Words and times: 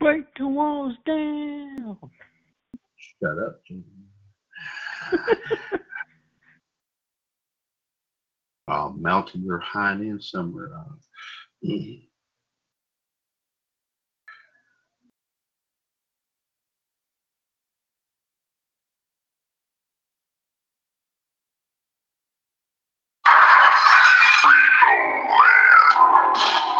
Break 0.00 0.24
the 0.38 0.48
walls 0.48 0.94
down. 1.04 1.98
Shut 2.96 3.38
up, 3.38 3.60
Jimmy. 3.68 3.82
oh, 8.68 8.90
mountain 8.98 9.44
your 9.44 9.58
hind 9.58 10.00
end 10.00 10.24
somewhere. 10.24 10.70
Uh, 10.74 11.66
mm. 11.66 12.00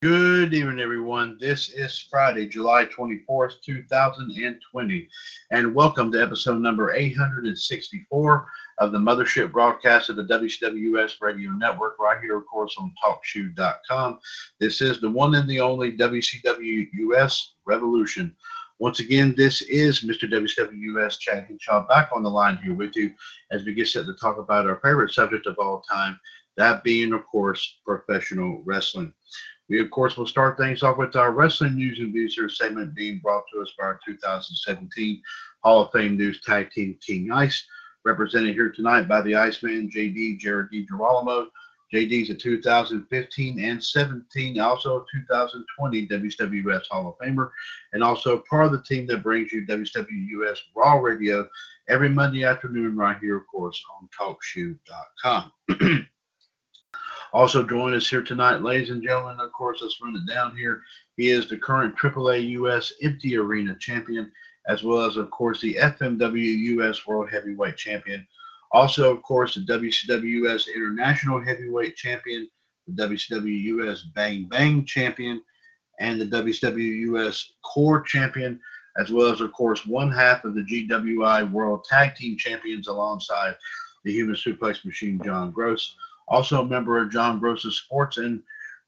Good 0.02 0.54
evening, 0.54 0.78
everyone. 0.78 1.36
This 1.40 1.70
is 1.70 1.98
Friday, 1.98 2.46
July 2.46 2.84
24th, 2.84 3.54
2020, 3.64 5.08
and 5.50 5.74
welcome 5.74 6.12
to 6.12 6.22
episode 6.22 6.60
number 6.60 6.92
864 6.92 8.46
of 8.78 8.92
the 8.92 8.98
Mothership 8.98 9.52
broadcast 9.52 10.10
of 10.10 10.16
the 10.16 10.24
WCWS 10.24 11.14
Radio 11.20 11.50
Network, 11.50 11.98
right 11.98 12.20
here, 12.20 12.36
of 12.36 12.46
course, 12.46 12.74
on 12.78 12.92
TalkShoe.com. 13.02 14.18
This 14.60 14.80
is 14.80 15.00
the 15.00 15.10
one 15.10 15.34
and 15.34 15.48
the 15.48 15.60
only 15.60 15.96
WCW 15.96 16.88
US 16.92 17.54
Revolution. 17.64 18.34
Once 18.78 19.00
again, 19.00 19.34
this 19.36 19.62
is 19.62 20.00
Mr. 20.00 20.30
WCWS 20.30 21.18
Chad 21.18 21.46
Hinshaw 21.46 21.86
back 21.88 22.10
on 22.14 22.22
the 22.22 22.30
line 22.30 22.58
here 22.58 22.74
with 22.74 22.94
you 22.94 23.12
as 23.50 23.64
we 23.64 23.72
get 23.72 23.88
set 23.88 24.04
to 24.04 24.14
talk 24.14 24.36
about 24.36 24.66
our 24.66 24.80
favorite 24.84 25.12
subject 25.12 25.46
of 25.46 25.58
all 25.58 25.80
time, 25.80 26.20
that 26.58 26.84
being, 26.84 27.14
of 27.14 27.24
course, 27.26 27.78
professional 27.86 28.62
wrestling. 28.66 29.12
We, 29.68 29.80
of 29.80 29.90
course, 29.90 30.16
will 30.16 30.26
start 30.26 30.58
things 30.58 30.82
off 30.82 30.98
with 30.98 31.16
our 31.16 31.32
wrestling 31.32 31.74
news 31.74 31.98
and 31.98 32.12
views 32.12 32.38
segment 32.56 32.94
being 32.94 33.18
brought 33.18 33.44
to 33.52 33.62
us 33.62 33.72
by 33.78 33.86
our 33.86 34.00
2017 34.06 35.22
Hall 35.64 35.82
of 35.82 35.92
Fame 35.92 36.16
News 36.16 36.40
Tag 36.42 36.70
Team 36.70 36.96
King 37.04 37.32
Ice, 37.32 37.66
represented 38.06 38.54
here 38.54 38.70
tonight 38.70 39.08
by 39.08 39.20
the 39.20 39.34
Iceman, 39.34 39.90
JD, 39.90 40.38
Jared 40.38 40.70
DiGirolamo. 40.70 41.48
JD's 41.92 42.30
a 42.30 42.34
2015 42.34 43.60
and 43.60 43.82
17, 43.82 44.58
also 44.58 45.04
2020 45.12 46.08
WWS 46.08 46.82
Hall 46.90 47.08
of 47.08 47.18
Famer, 47.18 47.50
and 47.92 48.02
also 48.02 48.42
part 48.48 48.66
of 48.66 48.72
the 48.72 48.82
team 48.82 49.06
that 49.06 49.22
brings 49.22 49.52
you 49.52 49.64
WWS 49.66 50.58
Raw 50.74 50.94
Radio 50.94 51.48
every 51.88 52.08
Monday 52.08 52.44
afternoon 52.44 52.96
right 52.96 53.18
here, 53.20 53.36
of 53.36 53.46
course, 53.46 53.80
on 54.00 54.08
TalkShoe.com. 54.18 55.52
Also 57.32 57.62
join 57.62 57.92
us 57.92 58.08
here 58.08 58.22
tonight, 58.22 58.62
ladies 58.62 58.88
and 58.88 59.02
gentlemen. 59.02 59.40
Of 59.40 59.52
course, 59.52 59.80
let's 59.82 60.00
run 60.00 60.16
it 60.16 60.32
down 60.32 60.56
here. 60.56 60.80
He 61.16 61.28
is 61.28 61.46
the 61.46 61.58
current 61.58 61.94
AAA 61.96 62.50
US 62.50 62.92
Empty 63.02 63.36
Arena 63.36 63.76
champion, 63.78 64.32
as 64.68 64.82
well 64.82 65.02
as, 65.02 65.16
of 65.16 65.30
course, 65.30 65.60
the 65.60 65.74
FMW 65.74 66.80
US 66.80 67.06
World 67.06 67.30
Heavyweight 67.30 67.76
Champion. 67.76 68.26
Also, 68.72 69.12
of 69.14 69.22
course, 69.22 69.54
the 69.54 69.60
WCW 69.60 70.44
US 70.44 70.68
International 70.68 71.40
Heavyweight 71.40 71.96
Champion, 71.96 72.48
the 72.86 73.06
WCW 73.06 73.62
US 73.80 74.02
Bang 74.02 74.44
Bang 74.44 74.84
Champion, 74.84 75.42
and 76.00 76.20
the 76.20 76.26
WCW 76.26 77.14
US 77.14 77.52
Core 77.62 78.02
Champion, 78.02 78.60
as 78.98 79.10
well 79.10 79.32
as, 79.32 79.40
of 79.40 79.52
course, 79.52 79.86
one 79.86 80.10
half 80.10 80.44
of 80.44 80.54
the 80.54 80.62
GWI 80.62 81.50
World 81.50 81.84
Tag 81.84 82.16
Team 82.16 82.36
Champions 82.36 82.88
alongside 82.88 83.54
the 84.04 84.12
Human 84.12 84.34
Suplex 84.36 84.84
Machine, 84.84 85.20
John 85.24 85.50
Gross 85.50 85.96
also 86.28 86.62
a 86.62 86.66
member 86.66 87.00
of 87.00 87.10
John 87.10 87.38
Gross's 87.38 87.78
Sports 87.78 88.18
and 88.18 88.42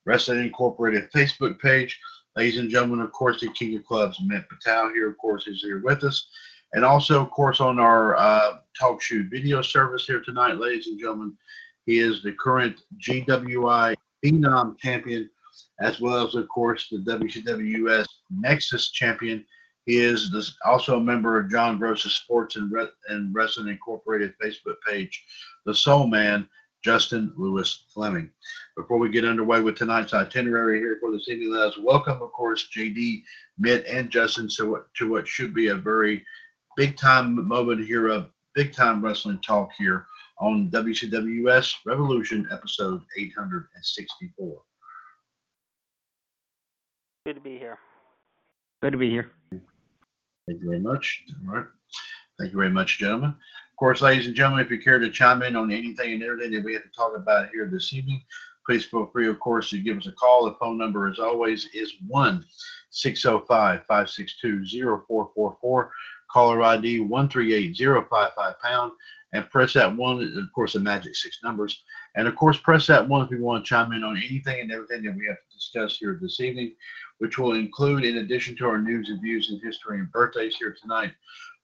Wrestling 0.04 0.40
Incorporated 0.40 1.10
Facebook 1.12 1.58
page. 1.60 1.98
Ladies 2.38 2.60
and 2.60 2.70
gentlemen, 2.70 3.00
of 3.00 3.10
course, 3.10 3.40
the 3.40 3.48
King 3.48 3.74
of 3.74 3.84
Clubs, 3.84 4.20
Mitt 4.24 4.48
Patel 4.48 4.90
here, 4.90 5.10
of 5.10 5.18
course, 5.18 5.48
is 5.48 5.60
here 5.60 5.82
with 5.82 6.04
us. 6.04 6.28
And 6.72 6.84
also, 6.84 7.20
of 7.20 7.32
course, 7.32 7.58
on 7.60 7.80
our 7.80 8.16
uh, 8.16 8.58
Talk 8.78 9.02
Shoe 9.02 9.28
video 9.28 9.60
service 9.60 10.06
here 10.06 10.20
tonight, 10.20 10.56
ladies 10.56 10.86
and 10.86 11.00
gentlemen, 11.00 11.36
he 11.84 11.98
is 11.98 12.22
the 12.22 12.30
current 12.30 12.80
GWI 13.04 13.96
Phenom 14.24 14.78
champion, 14.78 15.28
as 15.80 16.00
well 16.00 16.24
as, 16.24 16.36
of 16.36 16.48
course, 16.48 16.86
the 16.88 16.98
WCWS 16.98 18.06
Nexus 18.30 18.92
champion. 18.92 19.44
He 19.86 19.96
is 19.98 20.30
this, 20.30 20.54
also 20.64 20.98
a 20.98 21.02
member 21.02 21.40
of 21.40 21.50
John 21.50 21.76
Gross's 21.76 22.14
Sports 22.14 22.54
and, 22.54 22.70
Re- 22.70 22.86
and 23.08 23.34
Wrestling 23.34 23.66
Incorporated 23.66 24.32
Facebook 24.40 24.76
page, 24.86 25.24
The 25.66 25.74
Soul 25.74 26.06
Man, 26.06 26.48
Justin 26.88 27.30
Lewis 27.36 27.84
Fleming. 27.92 28.30
Before 28.74 28.96
we 28.96 29.10
get 29.10 29.26
underway 29.26 29.60
with 29.60 29.76
tonight's 29.76 30.14
itinerary 30.14 30.78
here 30.78 30.96
for 30.98 31.12
this 31.12 31.28
evening, 31.28 31.52
let 31.52 31.68
us 31.68 31.78
welcome, 31.78 32.22
of 32.22 32.32
course, 32.32 32.66
JD, 32.74 33.24
Mitt, 33.58 33.84
and 33.84 34.08
Justin 34.08 34.48
to 34.56 34.70
what, 34.70 34.94
to 34.94 35.06
what 35.06 35.28
should 35.28 35.52
be 35.52 35.68
a 35.68 35.74
very 35.74 36.24
big 36.78 36.96
time 36.96 37.46
moment 37.46 37.84
here 37.84 38.08
of 38.08 38.30
big 38.54 38.72
time 38.72 39.04
wrestling 39.04 39.38
talk 39.46 39.68
here 39.76 40.06
on 40.40 40.70
WCWS 40.70 41.74
Revolution 41.84 42.48
episode 42.50 43.02
864. 43.18 44.62
Good 47.26 47.34
to 47.34 47.40
be 47.42 47.58
here. 47.58 47.78
Good 48.82 48.92
to 48.92 48.98
be 48.98 49.10
here. 49.10 49.32
Thank 49.50 50.62
you 50.62 50.70
very 50.70 50.80
much. 50.80 51.22
All 51.46 51.54
right. 51.54 51.66
Thank 52.38 52.52
you 52.52 52.58
very 52.58 52.70
much, 52.70 52.98
gentlemen. 52.98 53.34
Of 53.78 53.80
course, 53.80 54.00
ladies 54.00 54.26
and 54.26 54.34
gentlemen, 54.34 54.64
if 54.64 54.72
you 54.72 54.80
care 54.80 54.98
to 54.98 55.08
chime 55.08 55.40
in 55.42 55.54
on 55.54 55.70
anything 55.70 56.14
and 56.14 56.22
everything 56.24 56.50
that 56.50 56.64
we 56.64 56.74
have 56.74 56.82
to 56.82 56.88
talk 56.88 57.12
about 57.14 57.50
here 57.50 57.70
this 57.70 57.92
evening, 57.92 58.20
please 58.66 58.84
feel 58.84 59.06
free, 59.06 59.28
of 59.28 59.38
course, 59.38 59.70
to 59.70 59.78
give 59.78 59.98
us 59.98 60.08
a 60.08 60.12
call. 60.12 60.46
The 60.46 60.56
phone 60.58 60.76
number, 60.76 61.06
as 61.06 61.20
always, 61.20 61.68
is 61.72 61.92
1 62.08 62.44
605 62.90 63.86
562 63.86 64.64
0444. 65.06 65.92
Caller 66.28 66.60
ID 66.60 66.98
138055 67.02 68.60
pound. 68.60 68.90
And 69.32 69.48
press 69.48 69.74
that 69.74 69.96
one, 69.96 70.22
of 70.22 70.52
course, 70.52 70.72
the 70.72 70.80
magic 70.80 71.14
six 71.14 71.38
numbers. 71.44 71.80
And 72.16 72.26
of 72.26 72.34
course, 72.34 72.58
press 72.58 72.84
that 72.88 73.06
one 73.08 73.24
if 73.24 73.30
you 73.30 73.40
want 73.40 73.64
to 73.64 73.68
chime 73.68 73.92
in 73.92 74.02
on 74.02 74.16
anything 74.16 74.58
and 74.60 74.72
everything 74.72 75.04
that 75.04 75.14
we 75.14 75.26
have 75.26 75.36
to 75.36 75.54
discuss 75.54 75.98
here 75.98 76.18
this 76.20 76.40
evening, 76.40 76.74
which 77.18 77.38
will 77.38 77.54
include, 77.54 78.04
in 78.04 78.16
addition 78.16 78.56
to 78.56 78.66
our 78.66 78.78
news 78.78 79.08
and 79.08 79.22
views 79.22 79.50
and 79.50 79.62
history 79.62 80.00
and 80.00 80.10
birthdays 80.10 80.56
here 80.56 80.74
tonight, 80.82 81.12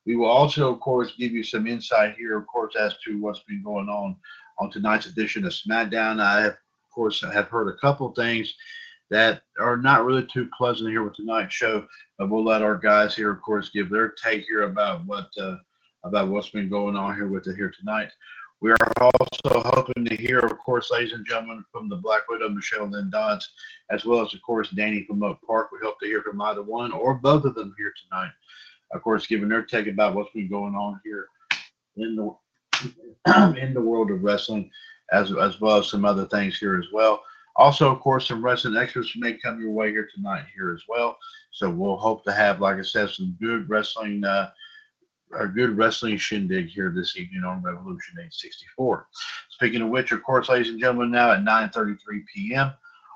we 0.06 0.16
will 0.16 0.26
also, 0.26 0.72
of 0.72 0.80
course, 0.80 1.12
give 1.18 1.32
you 1.32 1.42
some 1.42 1.66
insight 1.66 2.16
here, 2.16 2.36
of 2.36 2.46
course, 2.46 2.74
as 2.76 2.94
to 3.04 3.20
what's 3.20 3.40
been 3.40 3.62
going 3.62 3.88
on 3.88 4.16
on 4.58 4.70
tonight's 4.70 5.06
edition 5.06 5.44
of 5.44 5.52
SmackDown. 5.52 6.20
I 6.20 6.42
have, 6.42 6.52
of 6.52 6.90
course, 6.94 7.22
have 7.22 7.48
heard 7.48 7.68
a 7.68 7.78
couple 7.78 8.12
things 8.12 8.54
that 9.10 9.42
are 9.58 9.76
not 9.76 10.04
really 10.04 10.26
too 10.26 10.48
pleasant 10.56 10.90
here 10.90 11.02
with 11.02 11.16
tonight's 11.16 11.54
show, 11.54 11.86
but 12.18 12.28
we'll 12.28 12.44
let 12.44 12.62
our 12.62 12.76
guys 12.76 13.14
here, 13.14 13.30
of 13.30 13.40
course, 13.42 13.70
give 13.70 13.90
their 13.90 14.10
take 14.10 14.44
here 14.46 14.62
about 14.62 15.04
what 15.06 15.28
uh, 15.40 15.56
about 16.04 16.28
what's 16.28 16.50
been 16.50 16.68
going 16.68 16.96
on 16.96 17.14
here 17.14 17.28
with 17.28 17.46
it 17.46 17.56
here 17.56 17.72
tonight. 17.78 18.10
We 18.60 18.70
are 18.70 18.92
also 19.00 19.62
hoping 19.74 20.04
to 20.06 20.16
hear, 20.16 20.38
of 20.38 20.58
course, 20.58 20.90
ladies 20.90 21.12
and 21.12 21.26
gentlemen, 21.26 21.64
from 21.70 21.88
the 21.88 21.96
Black 21.96 22.28
Widow, 22.28 22.48
Michelle 22.48 22.86
Lynn 22.86 23.10
Dodds, 23.10 23.50
as 23.90 24.04
well 24.04 24.24
as, 24.24 24.32
of 24.32 24.40
course, 24.42 24.70
Danny 24.70 25.04
from 25.04 25.22
Oak 25.22 25.38
Park. 25.46 25.70
We 25.72 25.78
hope 25.82 26.00
to 26.00 26.06
hear 26.06 26.22
from 26.22 26.40
either 26.40 26.62
one 26.62 26.92
or 26.92 27.14
both 27.14 27.44
of 27.44 27.54
them 27.54 27.74
here 27.76 27.92
tonight. 28.02 28.30
Of 28.94 29.02
course, 29.02 29.26
giving 29.26 29.48
their 29.48 29.62
take 29.62 29.88
about 29.88 30.14
what's 30.14 30.32
been 30.32 30.48
going 30.48 30.74
on 30.74 31.00
here 31.04 31.26
in 31.96 32.16
the 32.16 32.34
in 33.60 33.74
the 33.74 33.80
world 33.80 34.10
of 34.10 34.22
wrestling, 34.22 34.70
as 35.12 35.32
as 35.36 35.60
well 35.60 35.78
as 35.78 35.88
some 35.88 36.04
other 36.04 36.26
things 36.26 36.58
here 36.58 36.78
as 36.78 36.86
well. 36.92 37.22
Also, 37.56 37.90
of 37.90 38.00
course, 38.00 38.28
some 38.28 38.44
wrestling 38.44 38.76
extras 38.76 39.12
may 39.16 39.34
come 39.34 39.60
your 39.60 39.70
way 39.70 39.90
here 39.90 40.08
tonight 40.14 40.44
here 40.54 40.72
as 40.72 40.82
well. 40.88 41.16
So 41.52 41.70
we'll 41.70 41.96
hope 41.96 42.24
to 42.24 42.32
have, 42.32 42.60
like 42.60 42.78
I 42.78 42.82
said, 42.82 43.10
some 43.10 43.36
good 43.40 43.68
wrestling, 43.68 44.24
uh, 44.24 44.50
a 45.38 45.46
good 45.46 45.76
wrestling 45.76 46.16
shindig 46.16 46.68
here 46.68 46.90
this 46.90 47.16
evening 47.16 47.44
on 47.44 47.62
Revolution 47.62 48.14
864. 48.14 49.06
Speaking 49.50 49.82
of 49.82 49.88
which, 49.88 50.10
of 50.10 50.22
course, 50.24 50.48
ladies 50.48 50.70
and 50.70 50.80
gentlemen, 50.80 51.12
now 51.12 51.32
at 51.32 51.44
9:33 51.44 51.96
p.m. 52.34 52.72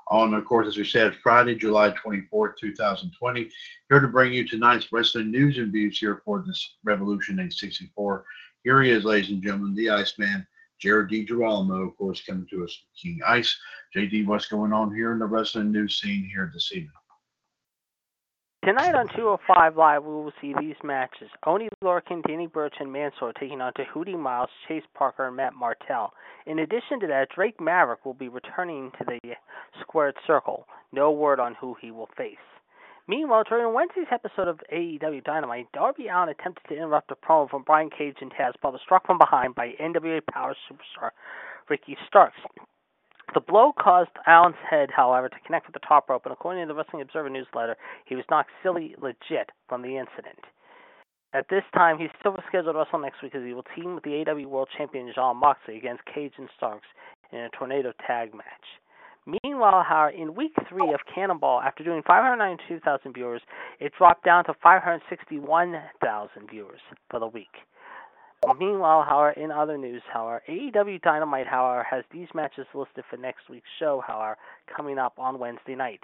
on, 0.09 0.33
of 0.33 0.45
course, 0.45 0.67
as 0.67 0.77
we 0.77 0.83
said, 0.83 1.15
Friday, 1.21 1.55
July 1.55 1.91
24th, 1.91 2.57
2020. 2.57 3.49
Here 3.89 3.99
to 3.99 4.07
bring 4.07 4.33
you 4.33 4.47
tonight's 4.47 4.91
wrestling 4.91 5.31
news 5.31 5.57
and 5.57 5.71
views 5.71 5.99
here 5.99 6.21
for 6.25 6.43
this 6.45 6.77
Revolution 6.83 7.35
864. 7.35 8.25
Here 8.63 8.81
he 8.81 8.89
is, 8.89 9.05
ladies 9.05 9.29
and 9.29 9.43
gentlemen, 9.43 9.75
the 9.75 9.89
Iceman. 9.89 10.45
Jared 10.79 11.09
DiGirolamo, 11.09 11.89
of 11.89 11.97
course, 11.97 12.23
coming 12.23 12.47
to 12.49 12.63
us 12.63 12.83
King 12.99 13.19
Ice. 13.27 13.57
JD, 13.95 14.25
what's 14.25 14.47
going 14.47 14.71
on 14.71 14.95
here 14.95 15.11
in 15.11 15.19
the 15.19 15.25
wrestling 15.25 15.71
news 15.71 15.99
scene 15.99 16.29
here 16.33 16.49
this 16.53 16.71
evening? 16.71 16.91
Tonight 18.65 18.93
on 18.93 19.07
205 19.15 19.77
Live, 19.77 20.03
we 20.03 20.11
will 20.11 20.33
see 20.41 20.53
these 20.59 20.75
matches. 20.83 21.29
Oney 21.45 21.69
Lorcan, 21.81 22.21
Danny 22.27 22.45
Burch, 22.45 22.73
and 22.81 22.91
Mansoor 22.91 23.31
taking 23.39 23.61
on 23.61 23.71
Tehuti 23.71 24.19
Miles, 24.19 24.49
Chase 24.67 24.83
Parker, 24.93 25.27
and 25.27 25.37
Matt 25.37 25.53
Martel. 25.55 26.11
In 26.45 26.59
addition 26.59 26.99
to 26.99 27.07
that, 27.07 27.29
Drake 27.33 27.61
Maverick 27.61 28.03
will 28.03 28.13
be 28.13 28.27
returning 28.27 28.91
to 28.99 29.05
the 29.05 29.19
Squared 29.79 30.15
Circle. 30.27 30.67
No 30.91 31.09
word 31.09 31.39
on 31.39 31.55
who 31.55 31.77
he 31.81 31.89
will 31.89 32.09
face. 32.17 32.35
Meanwhile, 33.07 33.45
during 33.47 33.73
Wednesday's 33.73 34.11
episode 34.11 34.49
of 34.49 34.59
AEW 34.73 35.23
Dynamite, 35.23 35.71
Darby 35.71 36.07
Allin 36.09 36.27
attempted 36.27 36.67
to 36.67 36.75
interrupt 36.75 37.11
a 37.11 37.15
promo 37.15 37.49
from 37.49 37.63
Brian 37.63 37.89
Cage 37.89 38.17
and 38.19 38.31
Taz, 38.33 38.51
but 38.61 38.73
was 38.73 38.81
struck 38.83 39.05
from 39.05 39.17
behind 39.17 39.55
by 39.55 39.71
NWA 39.81 40.19
Power 40.33 40.53
superstar 40.69 41.11
Ricky 41.69 41.95
Starks. 42.07 42.37
The 43.33 43.41
blow 43.41 43.73
caused 43.77 44.09
Allin's 44.25 44.55
head, 44.67 44.89
however, 44.89 45.29
to 45.29 45.39
connect 45.45 45.67
with 45.67 45.73
the 45.73 45.87
top 45.87 46.09
rope, 46.09 46.25
and 46.25 46.33
according 46.33 46.63
to 46.63 46.67
the 46.67 46.75
Wrestling 46.75 47.01
Observer 47.01 47.29
newsletter, 47.29 47.75
he 48.05 48.15
was 48.15 48.25
knocked 48.29 48.49
silly 48.63 48.95
legit 48.99 49.51
from 49.67 49.83
the 49.83 49.97
incident. 49.97 50.39
At 51.31 51.47
this 51.49 51.63
time, 51.75 51.99
he's 51.99 52.09
still 52.19 52.35
scheduled 52.47 52.73
to 52.73 52.79
wrestle 52.79 52.97
next 52.97 53.21
week 53.21 53.35
as 53.35 53.43
he 53.43 53.53
will 53.53 53.65
team 53.75 53.93
with 53.93 54.03
the 54.03 54.25
AEW 54.25 54.47
World 54.47 54.69
Champion 54.75 55.11
Jon 55.13 55.37
Moxley 55.37 55.77
against 55.77 56.03
Cage 56.05 56.33
and 56.37 56.49
Starks 56.57 56.87
in 57.31 57.39
a 57.39 57.49
tornado 57.49 57.93
tag 58.07 58.33
match. 58.33 58.65
Meanwhile, 59.43 59.83
however, 59.87 60.09
in 60.09 60.33
week 60.33 60.53
three 60.67 60.91
of 60.91 61.01
Cannonball, 61.13 61.61
after 61.61 61.83
doing 61.83 62.01
592,000 62.01 63.13
viewers, 63.13 63.43
it 63.79 63.93
dropped 63.95 64.25
down 64.25 64.43
to 64.45 64.55
561,000 64.63 66.49
viewers 66.49 66.81
for 67.11 67.19
the 67.19 67.27
week. 67.27 67.53
Meanwhile, 68.57 69.03
however, 69.03 69.31
in 69.31 69.51
other 69.51 69.77
news, 69.77 70.01
however, 70.11 70.41
AEW 70.47 71.01
Dynamite, 71.01 71.47
however, 71.47 71.83
has 71.89 72.03
these 72.11 72.27
matches 72.33 72.65
listed 72.73 73.03
for 73.09 73.17
next 73.17 73.49
week's 73.49 73.67
show, 73.79 74.01
however, 74.05 74.37
coming 74.75 74.97
up 74.97 75.19
on 75.19 75.39
Wednesday 75.39 75.75
night 75.75 76.03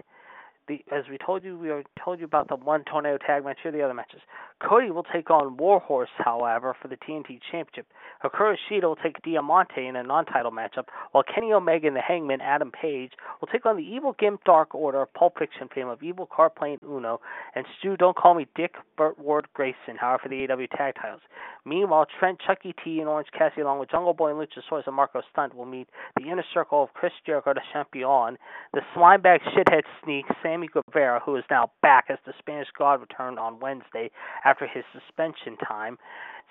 the 0.67 0.83
as 0.91 1.05
we 1.09 1.17
told 1.17 1.43
you, 1.43 1.57
we 1.57 1.69
told 2.03 2.19
you 2.19 2.25
about 2.25 2.47
the 2.47 2.55
one 2.55 2.83
tornado 2.83 3.17
tag 3.17 3.43
match. 3.43 3.57
Here 3.61 3.69
are 3.69 3.77
the 3.77 3.83
other 3.83 3.93
matches. 3.93 4.21
Cody 4.61 4.89
will 4.89 5.03
take 5.03 5.29
on 5.29 5.57
Warhorse, 5.57 6.09
however, 6.17 6.75
for 6.81 6.87
the 6.87 6.95
TNT 6.95 7.39
Championship. 7.51 7.87
Hikaru 8.23 8.55
Shida 8.69 8.83
will 8.83 8.95
take 8.95 9.21
Diamante 9.21 9.85
in 9.85 9.95
a 9.95 10.03
non-title 10.03 10.51
matchup, 10.51 10.85
while 11.11 11.23
Kenny 11.23 11.51
Omega 11.51 11.87
and 11.87 11.95
the 11.95 12.01
Hangman 12.01 12.41
Adam 12.41 12.71
Page 12.71 13.11
will 13.41 13.47
take 13.47 13.65
on 13.65 13.75
the 13.75 13.83
Evil 13.83 14.15
Gimp 14.17 14.43
Dark 14.45 14.73
Order 14.73 15.05
Pulp 15.05 15.37
Fiction 15.37 15.67
fame 15.73 15.89
of 15.89 16.01
Evil 16.01 16.25
Car 16.25 16.49
Plane 16.49 16.79
Uno 16.83 17.19
and 17.53 17.65
Stu 17.77 17.97
Don't 17.97 18.15
Call 18.15 18.35
Me 18.35 18.47
Dick 18.55 18.75
Burt 18.97 19.19
Ward 19.19 19.47
Grayson, 19.53 19.97
however, 19.99 20.21
for 20.23 20.29
the 20.29 20.47
AEW 20.47 20.69
tag 20.77 20.95
titles. 21.01 21.21
Meanwhile, 21.65 22.07
Trent, 22.19 22.39
Chucky 22.45 22.73
T, 22.83 22.99
and 22.99 23.09
Orange 23.09 23.29
Cassidy, 23.37 23.61
along 23.61 23.79
with 23.79 23.89
Jungle 23.89 24.13
Boy 24.13 24.29
and 24.31 24.39
Luchasaurus 24.39 24.87
and 24.87 24.95
Marko 24.95 25.21
Stunt, 25.31 25.55
will 25.55 25.65
meet 25.65 25.89
the 26.15 26.29
inner 26.29 26.45
circle 26.53 26.83
of 26.83 26.93
Chris 26.93 27.11
Jericho, 27.25 27.53
the 27.53 27.61
Champion, 27.73 28.37
the 28.73 28.81
Slimebag 28.95 29.39
Shithead 29.53 29.83
Sneak, 30.03 30.25
Sam 30.41 30.54
Sammy 30.55 30.69
Guevara, 30.71 31.19
who 31.19 31.35
is 31.35 31.43
now 31.51 31.69
back 31.81 32.05
as 32.09 32.17
the 32.25 32.31
Spanish 32.39 32.69
God 32.77 33.01
returned 33.01 33.37
on 33.37 33.59
Wednesday 33.59 34.09
after 34.45 34.65
his 34.65 34.85
suspension 34.93 35.57
time. 35.57 35.97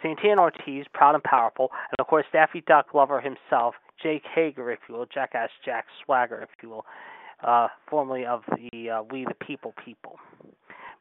Santana 0.02 0.42
Ortiz, 0.42 0.84
proud 0.92 1.14
and 1.14 1.24
powerful, 1.24 1.70
and 1.90 1.96
of 1.98 2.06
course 2.06 2.26
Daffy 2.30 2.62
Duck 2.66 2.92
lover 2.92 3.22
himself, 3.22 3.74
Jake 4.02 4.24
Hager, 4.34 4.70
if 4.70 4.80
you 4.88 4.96
will, 4.96 5.06
Jackass 5.06 5.48
Jack 5.64 5.86
Swagger, 6.04 6.42
if 6.42 6.50
you 6.62 6.68
will, 6.68 6.84
uh, 7.42 7.68
formerly 7.88 8.26
of 8.26 8.42
the 8.48 8.90
uh, 8.90 9.02
We 9.10 9.24
the 9.24 9.46
People 9.46 9.72
people. 9.82 10.18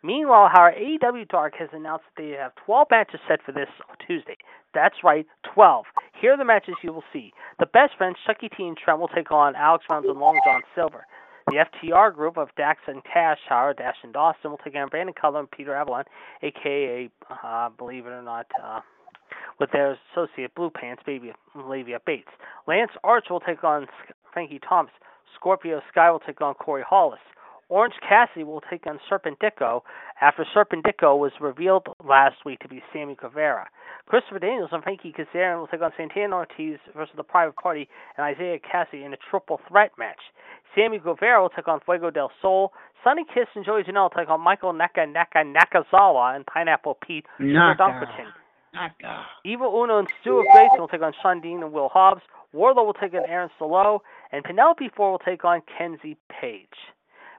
Meanwhile, 0.02 0.50
our 0.56 0.72
AEW 0.74 1.28
Dark 1.28 1.56
has 1.60 1.70
announced 1.74 2.06
that 2.16 2.22
they 2.22 2.30
have 2.32 2.54
12 2.66 2.88
matches 2.90 3.20
set 3.28 3.42
for 3.46 3.52
this 3.52 3.70
Tuesday. 4.08 4.38
That's 4.74 4.96
right, 5.04 5.26
12. 5.54 5.86
Here 6.22 6.34
are 6.34 6.38
the 6.38 6.46
matches 6.46 6.76
you 6.82 6.94
will 6.94 7.04
see. 7.12 7.34
The 7.60 7.66
best 7.66 7.98
friends, 7.98 8.16
Chucky 8.26 8.48
T 8.48 8.64
and 8.64 8.78
Trent, 8.78 9.00
will 9.00 9.10
take 9.10 9.32
on 9.32 9.56
Alex 9.56 9.86
Reynolds 9.90 10.10
and 10.10 10.20
Long 10.20 10.40
John 10.46 10.62
Silver. 10.76 11.06
The 11.54 11.66
FTR 11.88 12.16
group 12.16 12.38
of 12.38 12.50
Dax 12.58 12.80
and 12.88 13.04
Cash, 13.04 13.38
Howard, 13.48 13.78
Dash 13.78 13.98
and 14.02 14.12
Dawson 14.12 14.50
will 14.50 14.58
take 14.58 14.76
on 14.76 14.88
Brandon 14.88 15.14
Cutler 15.14 15.42
and 15.42 15.52
Peter 15.52 15.76
Avalon, 15.76 16.04
aka, 16.42 17.12
uh, 17.44 17.70
believe 17.70 18.08
it 18.08 18.10
or 18.10 18.24
not, 18.24 18.48
uh, 18.64 18.80
with 19.60 19.70
their 19.72 19.96
associate 20.12 20.56
Blue 20.56 20.72
Pants, 20.72 21.04
Baby 21.06 21.32
Leva 21.54 22.00
Bates. 22.08 22.32
Lance 22.66 22.90
Arch 23.04 23.26
will 23.30 23.40
take 23.40 23.64
on 23.64 23.86
Frankie 24.34 24.60
Thomas. 24.68 24.92
Scorpio 25.36 25.80
Sky 25.92 26.10
will 26.10 26.22
take 26.22 26.42
on 26.42 26.56
Corey 26.56 26.84
Hollis. 26.88 27.20
Orange 27.74 27.96
Cassidy 28.08 28.44
will 28.44 28.62
take 28.70 28.86
on 28.86 29.00
Serpentico 29.10 29.82
after 30.22 30.46
Serpentico 30.56 31.18
was 31.18 31.32
revealed 31.42 31.88
last 32.08 32.36
week 32.46 32.60
to 32.60 32.68
be 32.68 32.84
Sammy 32.94 33.16
Guevara. 33.20 33.68
Christopher 34.06 34.38
Daniels 34.38 34.70
and 34.72 34.84
Frankie 34.84 35.12
Kazarian 35.12 35.58
will 35.58 35.66
take 35.66 35.82
on 35.82 35.90
Santana 35.98 36.36
Ortiz 36.36 36.78
versus 36.96 37.16
the 37.18 37.24
Private 37.24 37.56
Party 37.56 37.90
and 38.16 38.26
Isaiah 38.26 38.60
Kassidy 38.60 39.04
in 39.04 39.14
a 39.14 39.18
triple 39.28 39.60
threat 39.68 39.90
match. 39.98 40.20
Sammy 40.76 41.00
Guevara 41.00 41.42
will 41.42 41.50
take 41.50 41.68
on 41.68 41.80
Fuego 41.84 42.12
del 42.12 42.30
Sol. 42.44 42.74
Sonny 43.04 43.24
Kiss 43.34 43.48
and 43.56 43.66
Joey 43.66 43.82
Janela 43.82 44.04
will 44.04 44.22
take 44.22 44.30
on 44.30 44.42
Michael 44.42 44.74
Naka 44.74 45.08
Naka 45.08 45.40
Nakazawa 45.40 46.36
and 46.36 46.46
Pineapple 46.46 47.00
Pete 47.02 47.26
Naka. 47.40 47.78
Naka. 48.76 49.26
Evil 49.46 49.82
Uno 49.82 49.98
and 49.98 50.08
Stuart 50.22 50.46
Grayson 50.54 50.80
will 50.80 50.88
take 50.88 51.02
on 51.02 51.14
Sean 51.24 51.42
Dean 51.42 51.64
and 51.64 51.74
Will 51.74 51.90
Hobbs. 51.90 52.22
Wardlow 52.54 52.86
will 52.86 52.94
take 52.94 53.16
on 53.16 53.26
Aaron 53.28 53.50
Solo. 53.58 54.04
And 54.32 54.44
Penelope 54.44 54.92
Ford 54.96 55.14
will 55.14 55.26
take 55.26 55.44
on 55.44 55.64
Kenzie 55.76 56.18
Paige. 56.30 56.68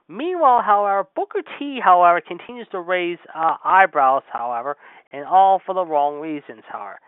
Meanwhile, 0.09 0.63
however, 0.63 1.09
Booker 1.17 1.43
T, 1.59 1.81
however, 1.83 2.21
continues 2.21 2.69
to 2.73 2.81
raise 2.81 3.19
uh, 3.35 3.57
eyebrows, 3.65 4.23
however, 4.31 4.77
and 5.13 5.25
all 5.25 5.63
for 5.65 5.75
the 5.75 5.85
wrong 5.85 6.21
reasons, 6.21 6.63
however. 6.71 6.99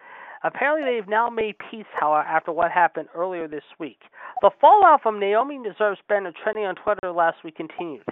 Apparently, 0.44 0.84
they've 0.84 1.08
now 1.08 1.28
made 1.28 1.56
peace, 1.70 1.86
however, 1.98 2.26
after 2.26 2.52
what 2.52 2.70
happened 2.70 3.08
earlier 3.14 3.48
this 3.48 3.64
week. 3.78 3.98
The 4.42 4.50
fallout 4.60 5.02
from 5.02 5.18
Naomi 5.18 5.58
deserves 5.62 6.00
better 6.08 6.32
trending 6.42 6.64
on 6.64 6.76
Twitter 6.76 7.10
last 7.10 7.38
week 7.42 7.56
continued. 7.56 8.04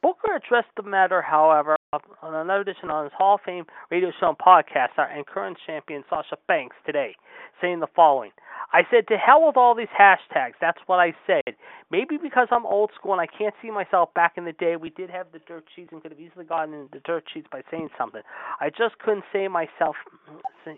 Booker 0.00 0.36
addressed 0.36 0.74
the 0.76 0.82
matter, 0.82 1.22
however, 1.22 1.76
on 1.92 2.34
another 2.34 2.60
edition 2.60 2.90
on 2.90 3.04
his 3.04 3.12
Hall 3.16 3.34
of 3.34 3.40
Fame 3.44 3.64
radio 3.90 4.10
show 4.18 4.28
and 4.28 4.38
podcast, 4.38 4.96
and 4.96 5.26
current 5.26 5.58
champion 5.66 6.02
Sasha 6.08 6.36
Banks 6.48 6.76
today, 6.86 7.14
saying 7.60 7.80
the 7.80 7.88
following. 7.94 8.30
I 8.72 8.82
said, 8.90 9.06
to 9.08 9.16
hell 9.18 9.46
with 9.46 9.58
all 9.58 9.74
these 9.74 9.92
hashtags. 9.98 10.54
That's 10.60 10.78
what 10.86 10.98
I 10.98 11.14
said. 11.26 11.54
Maybe 11.92 12.16
because 12.16 12.48
I'm 12.50 12.64
old 12.64 12.90
school 12.98 13.12
and 13.12 13.20
I 13.20 13.26
can't 13.26 13.54
see 13.60 13.70
myself 13.70 14.14
back 14.14 14.38
in 14.38 14.46
the 14.46 14.52
day, 14.52 14.76
we 14.76 14.88
did 14.88 15.10
have 15.10 15.26
the 15.30 15.40
dirt 15.40 15.64
sheets 15.76 15.90
and 15.92 16.00
could 16.00 16.10
have 16.10 16.18
easily 16.18 16.46
gotten 16.46 16.88
the 16.90 17.00
dirt 17.00 17.24
sheets 17.32 17.46
by 17.52 17.60
saying 17.70 17.90
something. 17.98 18.22
I 18.60 18.70
just 18.70 18.98
couldn't 18.98 19.24
say 19.30 19.46
myself 19.46 19.94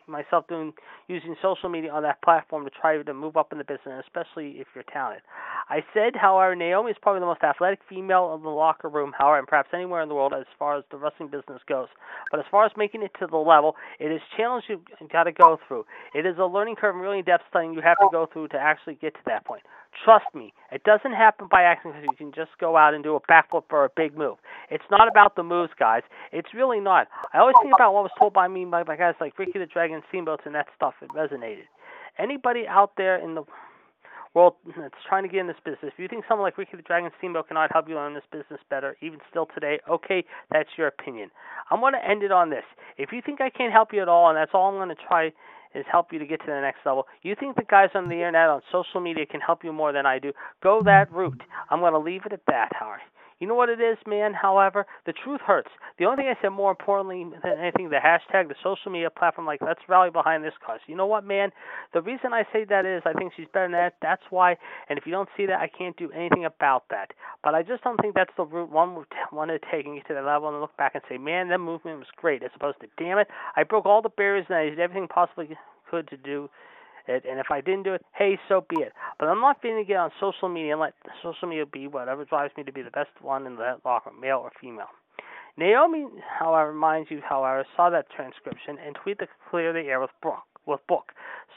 myself 0.09 0.49
doing 0.49 0.73
using 1.09 1.37
social 1.43 1.69
media 1.69 1.93
on 1.93 2.03
that 2.03 2.21
platform 2.23 2.65
to 2.65 2.71
try 2.71 3.01
to 3.01 3.15
move 3.15 3.37
up 3.37 3.53
in 3.53 3.59
the 3.59 3.65
business, 3.65 4.03
especially 4.05 4.57
if 4.59 4.67
you're 4.75 4.85
talented. 4.93 5.23
I 5.69 5.85
said, 5.95 6.17
however, 6.17 6.57
Naomi 6.57 6.91
is 6.91 6.97
probably 7.01 7.21
the 7.21 7.27
most 7.27 7.43
athletic 7.43 7.81
female 7.89 8.35
in 8.35 8.43
the 8.43 8.49
locker 8.49 8.89
room, 8.89 9.13
however, 9.17 9.39
and 9.39 9.47
perhaps 9.47 9.69
anywhere 9.73 10.03
in 10.03 10.09
the 10.09 10.15
world 10.15 10.33
as 10.33 10.47
far 10.59 10.77
as 10.79 10.85
the 10.91 10.97
wrestling 10.97 11.29
business 11.29 11.61
goes. 11.69 11.89
But 12.31 12.41
as 12.41 12.47
far 12.51 12.65
as 12.65 12.73
making 12.77 13.03
it 13.03 13.13
to 13.21 13.27
the 13.27 13.37
level, 13.37 13.77
it 14.01 14.11
is 14.11 14.21
challenge 14.37 14.65
you've 14.69 14.83
got 15.13 15.25
to 15.25 15.33
go 15.33 15.59
through. 15.69 15.85
It 16.15 16.27
is 16.27 16.37
a 16.39 16.47
learning 16.47 16.77
curve 16.77 16.95
and 16.95 17.03
really 17.03 17.19
in-depth 17.21 17.45
studying 17.51 17.75
you 17.75 17.83
have 17.83 17.99
to 17.99 18.09
go 18.11 18.27
through 18.33 18.49
to 18.49 18.59
actually 18.59 18.95
get 18.95 19.15
to 19.15 19.21
that 19.27 19.45
point. 19.45 19.63
Trust 20.03 20.27
me, 20.35 20.53
it 20.73 20.83
doesn't 20.83 21.13
happen 21.13 21.47
by 21.51 21.63
accident 21.63 21.95
because 21.95 22.09
you 22.11 22.17
can 22.17 22.33
just 22.35 22.59
go 22.59 22.77
out 22.77 22.95
and 22.95 23.05
do 23.05 23.15
a 23.15 23.21
backflip 23.21 23.65
or 23.71 23.85
a 23.85 23.91
big 23.95 24.17
move. 24.17 24.37
It's 24.71 24.85
not 24.91 25.09
about 25.09 25.37
the 25.37 25.43
moves, 25.43 25.73
guys. 25.79 26.03
It's 26.33 26.49
really 26.53 26.81
not. 26.81 27.07
I 27.33 27.39
always 27.39 27.55
think 27.63 27.75
about 27.75 27.95
what 27.95 28.03
was 28.03 28.13
told 28.19 28.33
by 28.33 28.49
me 28.49 28.65
by, 28.65 28.83
by 28.83 28.97
guys 28.97 29.15
like 29.21 29.39
Ricky 29.39 29.59
the 29.59 29.67
Dragon 29.67 30.03
Steamboats 30.09 30.43
and 30.47 30.55
that 30.55 30.67
stuff. 30.75 30.95
It 31.01 31.11
resonated. 31.11 31.65
Anybody 32.19 32.67
out 32.69 32.93
there 32.97 33.17
in 33.17 33.35
the 33.35 33.45
world 34.35 34.55
that's 34.77 34.95
trying 35.09 35.23
to 35.23 35.29
get 35.29 35.41
in 35.41 35.47
this 35.47 35.57
business, 35.65 35.93
if 35.95 35.99
you 35.99 36.09
think 36.09 36.25
someone 36.29 36.45
like 36.45 36.59
Ricky 36.59 36.77
the 36.77 36.83
Dragon 36.83 37.11
Steamboat 37.19 37.49
cannot 37.49 37.73
help 37.73 37.89
you 37.89 37.95
learn 37.95 38.15
this 38.15 38.25
business 38.33 38.61
better, 38.69 38.97
even 39.01 39.21
still 39.31 39.47
today, 39.55 39.79
okay, 39.89 40.25
that's 40.51 40.71
your 40.77 40.89
opinion. 40.89 41.31
I'm 41.71 41.81
going 41.81 41.95
to 41.95 42.05
end 42.05 42.23
it 42.23 42.33
on 42.33 42.51
this. 42.51 42.65
If 42.99 43.13
you 43.13 43.23
think 43.25 43.41
I 43.41 43.49
can't 43.49 43.73
help 43.73 43.93
you 43.93 44.03
at 44.03 44.09
all, 44.09 44.29
and 44.29 44.37
that's 44.37 44.51
all 44.55 44.69
I'm 44.69 44.75
going 44.75 44.95
to 44.95 45.03
try 45.09 45.33
is 45.75 45.85
help 45.91 46.13
you 46.13 46.19
to 46.19 46.27
get 46.27 46.41
to 46.41 46.47
the 46.47 46.61
next 46.61 46.81
level. 46.85 47.07
You 47.23 47.35
think 47.39 47.57
the 47.57 47.65
guys 47.65 47.91
on 47.95 48.09
the 48.09 48.15
internet 48.15 48.49
on 48.49 48.63
social 48.71 49.01
media 49.01 49.27
can 49.27 49.41
help 49.41 49.65
you 49.65 49.73
more 49.73 49.93
than 49.93 50.07
I 50.07 50.19
do? 50.19 50.33
Go 50.63 50.83
that 50.85 51.13
route. 51.13 51.43
I'm 51.71 51.81
going 51.81 51.93
to 51.93 51.99
leave 51.99 52.23
it 52.27 52.33
at 52.33 52.43
that, 52.47 52.71
Howard. 52.79 53.01
You 53.41 53.49
know 53.49 53.55
what 53.55 53.69
it 53.69 53.81
is, 53.81 53.99
man? 54.07 54.33
However, 54.33 54.87
the 55.07 55.13
truth 55.13 55.41
hurts. 55.41 55.71
The 55.99 56.05
only 56.05 56.17
thing 56.17 56.29
I 56.29 56.41
said 56.41 56.51
more 56.51 56.71
importantly 56.71 57.27
than 57.43 57.59
anything, 57.59 57.91
the 57.91 57.97
hashtag, 57.97 58.49
the 58.49 58.55
social 58.63 58.91
media 58.91 59.11
platform, 59.11 59.47
like, 59.47 59.61
let's 59.61 59.81
rally 59.89 60.11
behind 60.11 60.45
this 60.45 60.55
cause. 60.65 60.81
You 60.87 60.97
know 60.97 61.07
what, 61.07 61.25
man? 61.25 61.51
The 61.93 62.01
reason 62.01 62.33
I 62.33 62.45
say 62.53 62.65
that 62.65 62.87
is 62.87 63.03
I 63.05 63.13
think 63.13 63.33
she's 63.37 63.47
better 63.53 63.67
than 63.67 63.73
that. 63.73 63.95
That's 64.01 64.23
why. 64.31 64.57
And 64.89 64.99
if 64.99 65.07
you 65.07 65.13
don't 65.13 65.29
see 65.37 65.47
that, 65.47 65.61
I 65.61 65.69
can't 65.69 65.97
do 65.97 66.11
anything 66.13 66.45
about 66.45 66.85
that. 66.91 67.11
But 67.43 67.55
I 67.55 67.63
just 67.63 67.83
don't 67.83 68.01
think 68.01 68.15
that's 68.15 68.33
the 68.37 68.45
route 68.45 68.71
one 68.71 68.95
would 68.95 69.07
want 69.33 69.51
to 69.51 69.59
take 69.71 69.87
and 69.87 69.97
get 69.97 70.07
to 70.09 70.15
that 70.15 70.25
level 70.25 70.49
and 70.49 70.61
look 70.61 70.77
back 70.77 70.95
and 70.95 71.03
say, 71.09 71.19
man, 71.19 71.49
that 71.49 71.59
movement 71.59 71.99
was 71.99 72.09
great. 72.17 72.43
As 72.43 72.51
opposed 72.55 72.81
to, 72.81 72.87
damn 72.99 73.19
it, 73.19 73.29
I 73.57 73.65
broke 73.65 73.87
all 73.87 74.03
the 74.03 74.09
barriers 74.09 74.47
and 74.49 74.57
I 74.59 74.65
did 74.65 74.81
everything 74.81 75.09
possibly 75.09 75.51
could 75.91 76.09
to 76.09 76.17
do 76.17 76.49
it. 77.09 77.25
And 77.29 77.39
if 77.39 77.47
I 77.51 77.61
didn't 77.61 77.85
do 77.85 77.95
it, 77.95 78.05
hey, 78.17 78.39
so 78.49 78.65
be 78.69 78.83
it. 78.83 78.93
But 79.19 79.29
I'm 79.29 79.41
not 79.41 79.63
going 79.63 79.83
to 79.83 79.87
get 79.87 79.97
on 79.97 80.11
social 80.21 80.49
media 80.49 80.73
and 80.73 80.81
let 80.81 80.95
social 81.23 81.49
media 81.49 81.67
be 81.67 81.87
whatever 81.87 82.25
drives 82.25 82.53
me 82.57 82.65
to 82.65 82.73
be 82.73 82.83
the 82.83 82.91
best 82.91 83.11
one 83.21 83.47
in 83.47 83.57
the 83.57 83.77
locker 83.85 84.11
male 84.21 84.39
or 84.39 84.51
female. 84.61 84.89
Naomi, 85.57 86.07
however, 86.39 86.73
mind 86.73 87.07
you, 87.11 87.21
however, 87.29 87.65
saw 87.77 87.89
that 87.91 88.07
transcription 88.11 88.77
and 88.85 88.97
tweeted 88.97 89.19
to 89.19 89.27
clear 89.51 89.73
the 89.73 89.89
air 89.89 90.01
with 90.01 90.11
Brooke 90.21 90.54
with 90.67 90.81
Book. 90.87 91.13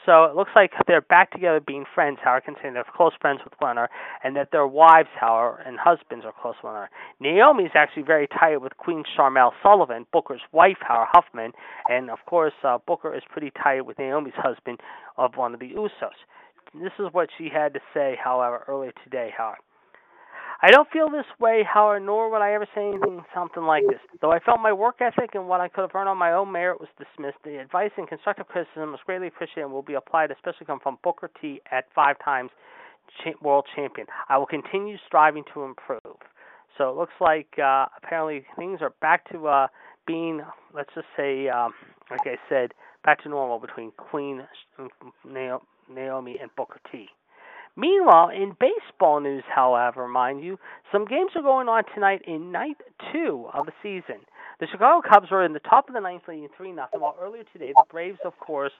So 0.06 0.24
it 0.24 0.34
looks 0.34 0.52
like 0.56 0.72
they're 0.86 1.02
back 1.02 1.32
together 1.32 1.60
being 1.60 1.84
friends, 1.94 2.18
however, 2.22 2.42
considering 2.46 2.74
they're 2.74 2.84
close 2.96 3.12
friends 3.20 3.40
with 3.44 3.52
another, 3.60 3.90
and 4.24 4.36
that 4.36 4.52
their 4.52 4.66
wives, 4.66 5.08
however, 5.20 5.62
and 5.66 5.78
husbands 5.78 6.24
are 6.24 6.32
close 6.32 6.54
with 6.62 6.72
another. 6.72 7.64
is 7.64 7.72
actually 7.74 8.04
very 8.04 8.26
tight 8.26 8.58
with 8.58 8.76
Queen 8.78 9.04
Sharmell 9.04 9.52
Sullivan, 9.62 10.06
Booker's 10.12 10.40
wife, 10.52 10.78
Howard 10.80 11.08
Huffman, 11.12 11.52
and 11.88 12.10
of 12.10 12.18
course, 12.26 12.54
uh, 12.64 12.78
Booker 12.86 13.14
is 13.14 13.22
pretty 13.30 13.52
tight 13.62 13.82
with 13.82 13.98
Naomi's 13.98 14.32
husband 14.36 14.80
of 15.16 15.36
one 15.36 15.52
of 15.52 15.60
the 15.60 15.70
Usos. 15.70 16.16
This 16.74 16.92
is 16.98 17.06
what 17.12 17.28
she 17.36 17.48
had 17.52 17.74
to 17.74 17.80
say, 17.92 18.16
however, 18.22 18.64
earlier 18.68 18.92
today, 19.04 19.30
Howard. 19.36 19.58
I 20.60 20.72
don't 20.72 20.90
feel 20.90 21.08
this 21.08 21.26
way, 21.38 21.62
however, 21.62 22.00
nor 22.00 22.30
would 22.30 22.42
I 22.42 22.52
ever 22.54 22.66
say 22.74 22.88
anything 22.88 23.22
something 23.32 23.62
like 23.62 23.84
this. 23.88 24.00
Though 24.20 24.32
I 24.32 24.40
felt 24.40 24.58
my 24.60 24.72
work 24.72 24.96
ethic 25.00 25.30
and 25.34 25.46
what 25.46 25.60
I 25.60 25.68
could 25.68 25.82
have 25.82 25.94
earned 25.94 26.08
on 26.08 26.18
my 26.18 26.32
own 26.32 26.50
merit 26.50 26.80
was 26.80 26.88
dismissed, 26.98 27.38
the 27.44 27.60
advice 27.60 27.92
and 27.96 28.08
constructive 28.08 28.48
criticism 28.48 28.90
was 28.90 29.00
greatly 29.06 29.28
appreciated 29.28 29.64
and 29.64 29.72
will 29.72 29.82
be 29.82 29.94
applied, 29.94 30.32
especially 30.32 30.66
come 30.66 30.80
from 30.82 30.98
Booker 31.04 31.30
T 31.40 31.60
at 31.70 31.84
five 31.94 32.16
times 32.24 32.50
world 33.42 33.66
champion. 33.74 34.06
I 34.28 34.38
will 34.38 34.46
continue 34.46 34.96
striving 35.06 35.44
to 35.54 35.62
improve. 35.62 36.18
So 36.76 36.90
it 36.90 36.96
looks 36.96 37.14
like 37.20 37.48
uh, 37.62 37.86
apparently 37.96 38.44
things 38.56 38.80
are 38.80 38.92
back 39.00 39.30
to 39.32 39.48
uh, 39.48 39.66
being, 40.06 40.42
let's 40.74 40.90
just 40.94 41.06
say, 41.16 41.48
um, 41.48 41.72
like 42.10 42.20
I 42.24 42.36
said, 42.48 42.72
back 43.04 43.22
to 43.22 43.28
normal 43.28 43.58
between 43.58 43.92
Queen 43.92 44.42
Naomi 45.24 46.36
and 46.40 46.50
Booker 46.56 46.80
T. 46.90 47.08
Meanwhile, 47.78 48.30
in 48.30 48.56
baseball 48.58 49.20
news, 49.20 49.44
however, 49.54 50.08
mind 50.08 50.42
you, 50.42 50.58
some 50.90 51.04
games 51.04 51.30
are 51.36 51.42
going 51.42 51.68
on 51.68 51.84
tonight 51.94 52.22
in 52.26 52.50
night 52.50 52.76
two 53.12 53.46
of 53.54 53.66
the 53.66 53.72
season. 53.84 54.20
The 54.58 54.66
Chicago 54.66 55.00
Cubs 55.08 55.28
are 55.30 55.44
in 55.44 55.52
the 55.52 55.60
top 55.60 55.86
of 55.86 55.94
the 55.94 56.00
ninth, 56.00 56.22
leading 56.26 56.48
three 56.56 56.72
nothing. 56.72 57.00
While 57.00 57.14
earlier 57.22 57.44
today, 57.52 57.72
the 57.76 57.84
Braves, 57.88 58.18
of 58.24 58.36
course, 58.40 58.72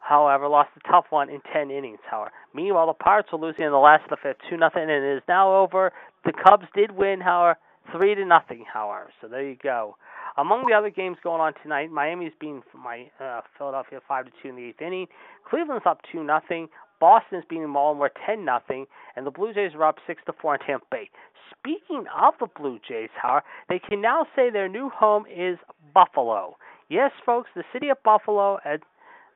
however, 0.00 0.48
lost 0.48 0.70
a 0.82 0.90
tough 0.90 1.04
one 1.10 1.28
in 1.28 1.42
ten 1.52 1.70
innings. 1.70 1.98
However, 2.10 2.32
meanwhile, 2.54 2.86
the 2.86 2.94
Pirates 2.94 3.28
are 3.32 3.38
losing 3.38 3.66
in 3.66 3.70
the 3.70 3.76
last 3.76 4.04
of 4.04 4.10
the 4.10 4.16
fifth, 4.22 4.38
two 4.48 4.56
nothing, 4.56 4.84
and 4.84 4.90
it 4.90 5.16
is 5.18 5.22
now 5.28 5.54
over. 5.54 5.92
The 6.24 6.32
Cubs 6.32 6.64
did 6.74 6.92
win, 6.92 7.20
however, 7.20 7.58
three 7.94 8.14
to 8.14 8.24
nothing. 8.24 8.64
However, 8.72 9.12
so 9.20 9.28
there 9.28 9.46
you 9.46 9.56
go. 9.62 9.96
Among 10.38 10.64
the 10.66 10.72
other 10.72 10.88
games 10.88 11.18
going 11.22 11.42
on 11.42 11.52
tonight, 11.62 11.90
Miami's 11.90 12.32
beating 12.40 12.62
my 12.74 13.10
uh, 13.20 13.42
Philadelphia 13.58 14.00
five 14.08 14.24
to 14.24 14.30
two 14.42 14.48
in 14.48 14.56
the 14.56 14.64
eighth 14.64 14.80
inning. 14.80 15.08
Cleveland's 15.50 15.84
up 15.84 16.00
two 16.10 16.24
nothing. 16.24 16.68
Boston's 17.02 17.42
beating 17.50 17.72
Baltimore 17.72 18.12
10 18.24 18.44
nothing, 18.44 18.86
and 19.16 19.26
the 19.26 19.32
Blue 19.32 19.52
Jays 19.52 19.72
are 19.74 19.82
up 19.82 19.96
6 20.06 20.22
to 20.26 20.32
4 20.40 20.54
in 20.54 20.60
Tampa 20.60 20.86
Bay. 20.88 21.10
Speaking 21.50 22.04
of 22.16 22.34
the 22.38 22.46
Blue 22.46 22.78
Jays, 22.88 23.10
however, 23.20 23.44
they 23.68 23.80
can 23.80 24.00
now 24.00 24.24
say 24.36 24.50
their 24.50 24.68
new 24.68 24.88
home 24.88 25.24
is 25.26 25.58
Buffalo. 25.92 26.56
Yes, 26.88 27.10
folks, 27.26 27.50
the 27.56 27.64
city 27.72 27.88
of 27.88 28.00
Buffalo, 28.04 28.58
at 28.64 28.82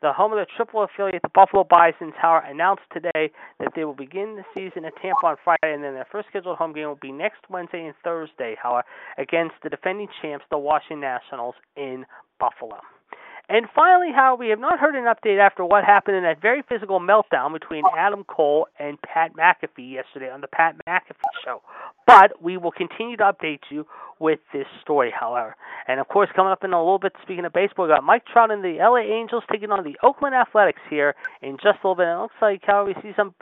the 0.00 0.12
home 0.12 0.32
of 0.32 0.38
the 0.38 0.46
triple 0.56 0.84
affiliate, 0.84 1.22
the 1.22 1.28
Buffalo 1.34 1.64
Bison 1.64 2.12
however, 2.16 2.46
announced 2.46 2.84
today 2.92 3.32
that 3.58 3.72
they 3.74 3.84
will 3.84 3.94
begin 3.94 4.36
the 4.36 4.44
season 4.54 4.84
at 4.84 4.92
Tampa 5.02 5.26
on 5.26 5.36
Friday, 5.42 5.74
and 5.74 5.82
then 5.82 5.94
their 5.94 6.06
first 6.12 6.28
scheduled 6.28 6.58
home 6.58 6.72
game 6.72 6.86
will 6.86 6.94
be 7.02 7.10
next 7.10 7.40
Wednesday 7.50 7.84
and 7.84 7.96
Thursday, 8.04 8.54
however, 8.62 8.86
against 9.18 9.56
the 9.64 9.70
defending 9.70 10.06
champs, 10.22 10.44
the 10.52 10.58
Washington 10.58 11.00
Nationals, 11.00 11.56
in 11.76 12.06
Buffalo. 12.38 12.78
And 13.48 13.66
finally, 13.74 14.10
how 14.12 14.34
we 14.34 14.48
have 14.48 14.58
not 14.58 14.80
heard 14.80 14.96
an 14.96 15.04
update 15.04 15.38
after 15.38 15.64
what 15.64 15.84
happened 15.84 16.16
in 16.16 16.24
that 16.24 16.42
very 16.42 16.62
physical 16.68 16.98
meltdown 16.98 17.52
between 17.52 17.84
Adam 17.96 18.24
Cole 18.24 18.66
and 18.80 19.00
Pat 19.02 19.34
McAfee 19.34 19.92
yesterday 19.92 20.30
on 20.30 20.40
the 20.40 20.48
Pat 20.48 20.74
McAfee 20.86 21.30
show. 21.44 21.62
But 22.08 22.42
we 22.42 22.56
will 22.56 22.72
continue 22.72 23.16
to 23.18 23.22
update 23.22 23.60
you 23.70 23.86
with 24.18 24.40
this 24.52 24.66
story, 24.82 25.12
however. 25.16 25.54
And 25.86 26.00
of 26.00 26.08
course, 26.08 26.28
coming 26.34 26.50
up 26.50 26.64
in 26.64 26.72
a 26.72 26.78
little 26.78 26.98
bit, 26.98 27.12
speaking 27.22 27.44
of 27.44 27.52
baseball, 27.52 27.86
we 27.86 27.92
got 27.92 28.02
Mike 28.02 28.24
Trout 28.26 28.50
and 28.50 28.64
the 28.64 28.78
LA 28.80 29.14
Angels 29.14 29.44
taking 29.50 29.70
on 29.70 29.84
the 29.84 29.96
Oakland 30.02 30.34
Athletics 30.34 30.80
here 30.90 31.14
in 31.40 31.56
just 31.56 31.78
a 31.84 31.88
little 31.88 31.94
bit. 31.94 32.08
And 32.08 32.18
it 32.18 32.22
looks 32.22 32.34
like 32.42 32.62
how 32.66 32.84
we 32.84 32.94
see 32.94 33.12
some 33.14 33.32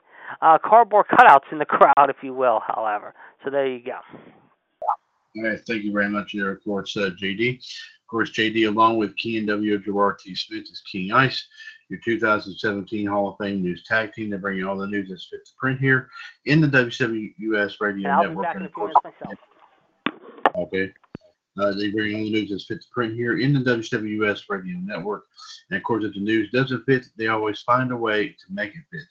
uh, 0.43 0.59
cardboard 0.63 1.07
cutouts 1.09 1.51
in 1.51 1.59
the 1.59 1.65
crowd, 1.65 2.11
if 2.11 2.17
you 2.23 2.35
will, 2.35 2.61
however. 2.67 3.15
So 3.43 3.51
there 3.51 3.67
you 3.67 3.83
go. 3.83 3.99
All 5.37 5.49
right, 5.49 5.61
thank 5.67 5.83
you 5.83 5.93
very 5.93 6.11
much 6.11 6.33
there, 6.35 6.51
of 6.51 6.63
course, 6.63 6.97
uh, 6.97 7.11
JD. 7.21 7.59
Of 8.15 8.19
course, 8.19 8.31
JD, 8.31 8.69
along 8.69 8.99
with 8.99 9.17
Key 9.17 9.45
W. 9.45 9.77
Gerard 9.81 10.21
T. 10.21 10.37
Smith, 10.37 10.71
is 10.71 10.81
King 10.83 11.11
Ice, 11.11 11.49
your 11.89 11.99
2017 12.05 13.09
Hall 13.09 13.31
of 13.31 13.37
Fame 13.41 13.61
News 13.61 13.83
Tag 13.83 14.13
Team. 14.13 14.31
They 14.31 14.37
bring 14.37 14.57
you 14.57 14.71
all 14.71 14.77
the 14.77 14.87
news 14.87 15.09
that's 15.09 15.27
fit 15.29 15.45
to 15.45 15.51
print 15.59 15.81
here 15.81 16.09
in 16.47 16.61
the 16.61 16.69
WWS 16.69 17.81
Radio 17.81 18.09
and 18.09 18.29
Network. 18.29 18.55
and 18.55 18.67
of 18.67 18.73
course. 18.73 18.95
Okay. 20.55 20.93
Uh, 21.59 21.73
they 21.73 21.91
bring 21.91 22.15
all 22.15 22.23
the 22.23 22.31
news 22.31 22.51
that's 22.51 22.67
fit 22.67 22.83
to 22.83 22.89
print 22.93 23.15
here 23.15 23.41
in 23.41 23.53
the 23.53 23.59
WWS 23.59 24.43
Radio 24.49 24.79
Network. 24.79 25.25
And 25.71 25.77
of 25.77 25.83
course, 25.83 26.05
if 26.05 26.15
the 26.15 26.21
news 26.21 26.53
doesn't 26.53 26.85
fit, 26.85 27.07
they 27.19 27.27
always 27.27 27.63
find 27.63 27.91
a 27.91 27.97
way 27.97 28.29
to 28.29 28.45
make 28.49 28.77
it 28.77 28.85
fit. 28.93 29.09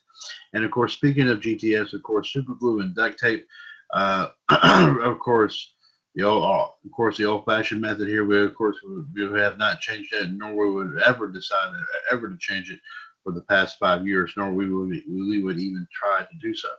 And 0.53 0.63
of 0.63 0.71
course, 0.71 0.93
speaking 0.93 1.27
of 1.27 1.41
GTS, 1.41 1.91
of 1.91 2.01
course, 2.03 2.31
super 2.31 2.53
glue 2.53 2.79
and 2.79 2.95
duct 2.95 3.19
tape. 3.19 3.45
Uh, 3.93 4.29
of 4.49 5.19
course, 5.19 5.73
the 6.15 6.23
old, 6.23 6.43
uh, 6.43 6.67
of 6.85 6.91
course, 6.95 7.17
the 7.17 7.25
old-fashioned 7.25 7.81
method 7.81 8.07
here. 8.07 8.25
We, 8.25 8.39
of 8.41 8.55
course, 8.55 8.77
we 9.13 9.39
have 9.39 9.57
not 9.57 9.79
changed 9.79 10.13
that, 10.13 10.31
nor 10.31 10.53
we 10.55 10.71
would 10.71 11.01
ever 11.03 11.27
decide 11.27 11.73
ever 12.11 12.29
to 12.29 12.37
change 12.37 12.69
it 12.69 12.79
for 13.23 13.33
the 13.33 13.41
past 13.41 13.77
five 13.79 14.05
years, 14.05 14.33
nor 14.37 14.51
we 14.51 14.71
would 14.71 15.01
we 15.07 15.41
would 15.41 15.59
even 15.59 15.87
try 15.91 16.21
to 16.21 16.37
do 16.41 16.53
so. 16.55 16.69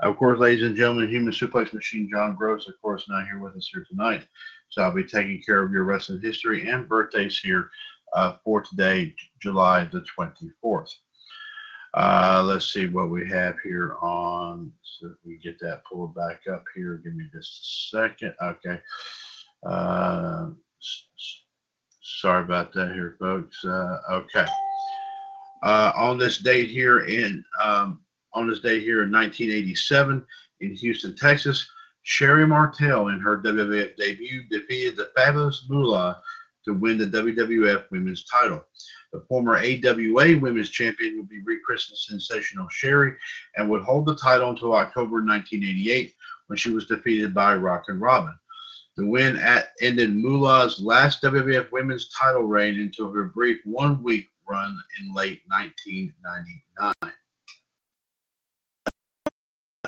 Of 0.00 0.16
course, 0.16 0.40
ladies 0.40 0.64
and 0.64 0.76
gentlemen, 0.76 1.08
Human 1.08 1.32
Suplex 1.32 1.72
Machine 1.72 2.10
John 2.12 2.34
Gross, 2.34 2.68
of 2.68 2.74
course, 2.82 3.04
not 3.08 3.26
here 3.26 3.38
with 3.38 3.56
us 3.56 3.70
here 3.72 3.86
tonight. 3.88 4.26
So 4.70 4.82
I'll 4.82 4.92
be 4.92 5.04
taking 5.04 5.40
care 5.42 5.62
of 5.62 5.70
your 5.70 5.84
wrestling 5.84 6.20
history 6.20 6.68
and 6.68 6.88
birthdays 6.88 7.38
here 7.38 7.70
uh, 8.14 8.36
for 8.44 8.62
today, 8.62 9.14
July 9.40 9.84
the 9.84 10.04
24th. 10.18 10.90
Uh, 11.94 12.42
let's 12.46 12.72
see 12.72 12.86
what 12.86 13.10
we 13.10 13.28
have 13.28 13.56
here 13.62 13.96
on. 14.00 14.72
So 14.82 15.08
if 15.08 15.16
we 15.24 15.36
get 15.38 15.58
that 15.60 15.82
pulled 15.84 16.14
back 16.14 16.40
up 16.50 16.64
here, 16.74 17.00
give 17.04 17.14
me 17.14 17.26
just 17.32 17.90
a 17.92 17.98
second. 17.98 18.34
Okay. 18.42 18.80
Uh, 19.66 20.48
sorry 22.02 22.44
about 22.44 22.72
that 22.72 22.92
here, 22.92 23.16
folks. 23.18 23.62
Uh, 23.64 23.98
okay. 24.10 24.46
Uh, 25.62 25.92
on 25.94 26.18
this 26.18 26.38
date 26.38 26.70
here 26.70 27.00
in 27.00 27.44
um, 27.62 28.00
on 28.32 28.48
this 28.48 28.60
date 28.60 28.82
here 28.82 29.02
in 29.02 29.12
1987 29.12 30.24
in 30.60 30.74
Houston, 30.74 31.14
Texas, 31.14 31.66
Sherri 32.04 32.46
Martel 32.46 33.08
in 33.08 33.20
her 33.20 33.38
WWF 33.38 33.96
debut 33.96 34.44
defeated 34.50 34.96
the 34.96 35.10
Fabulous 35.14 35.66
Moolah 35.68 36.20
to 36.64 36.74
win 36.74 36.98
the 36.98 37.06
WWF 37.06 37.90
Women's 37.90 38.24
title. 38.24 38.64
The 39.12 39.24
former 39.28 39.56
AWA 39.56 40.38
Women's 40.38 40.70
Champion 40.70 41.18
would 41.18 41.28
be 41.28 41.42
rechristened 41.42 41.98
Sensational 41.98 42.68
Sherri 42.70 43.14
and 43.56 43.68
would 43.68 43.82
hold 43.82 44.06
the 44.06 44.16
title 44.16 44.50
until 44.50 44.74
October 44.74 45.16
1988 45.16 46.14
when 46.46 46.56
she 46.56 46.70
was 46.70 46.86
defeated 46.86 47.34
by 47.34 47.54
Rockin' 47.54 48.00
Robin. 48.00 48.34
The 48.96 49.06
win 49.06 49.36
at 49.36 49.72
ended 49.80 50.14
Moolah's 50.14 50.80
last 50.80 51.22
WWF 51.22 51.72
Women's 51.72 52.08
title 52.10 52.42
reign 52.42 52.78
until 52.78 53.10
her 53.12 53.24
brief 53.24 53.58
one-week 53.64 54.28
run 54.48 54.78
in 55.00 55.14
late 55.14 55.40
1999. 55.48 56.94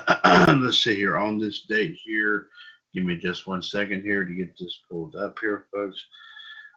Let's 0.63 0.83
see 0.83 0.95
here 0.95 1.17
on 1.17 1.37
this 1.39 1.61
date 1.61 1.97
here. 2.03 2.47
Give 2.93 3.03
me 3.03 3.17
just 3.17 3.45
one 3.45 3.61
second 3.61 4.01
here 4.01 4.23
to 4.23 4.33
get 4.33 4.57
this 4.57 4.79
pulled 4.89 5.15
up 5.15 5.37
here, 5.39 5.65
folks. 5.71 6.03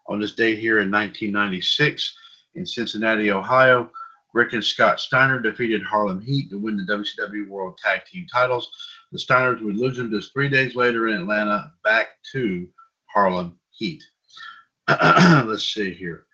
On 0.09 0.19
this 0.19 0.33
day 0.33 0.57
here 0.57 0.81
in 0.81 0.91
1996, 0.91 2.15
in 2.55 2.67
Cincinnati, 2.67 3.31
Ohio. 3.31 3.91
Rick 4.35 4.53
and 4.53 4.65
Scott 4.65 5.01
Steiner 5.01 5.41
defeated 5.41 5.83
Harlem 5.83 6.21
Heat 6.21 6.51
to 6.51 6.59
win 6.59 6.77
the 6.77 6.85
WCW 6.93 7.49
World 7.49 7.79
Tag 7.83 8.05
Team 8.05 8.27
titles. 8.31 8.71
The 9.11 9.19
Steiners 9.19 9.63
would 9.63 9.77
lose 9.77 9.97
them 9.97 10.11
just 10.11 10.33
three 10.33 10.51
days 10.51 10.75
later 10.75 11.09
in 11.09 11.23
Atlanta 11.23 11.73
back 11.83 12.09
to 12.33 12.69
Harlem 13.07 13.59
Heat. 13.71 14.03
Let's 14.89 15.73
see 15.73 15.95
here. 15.95 16.27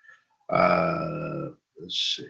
Uh, 0.49 1.51
let's 1.81 2.17
see. 2.17 2.29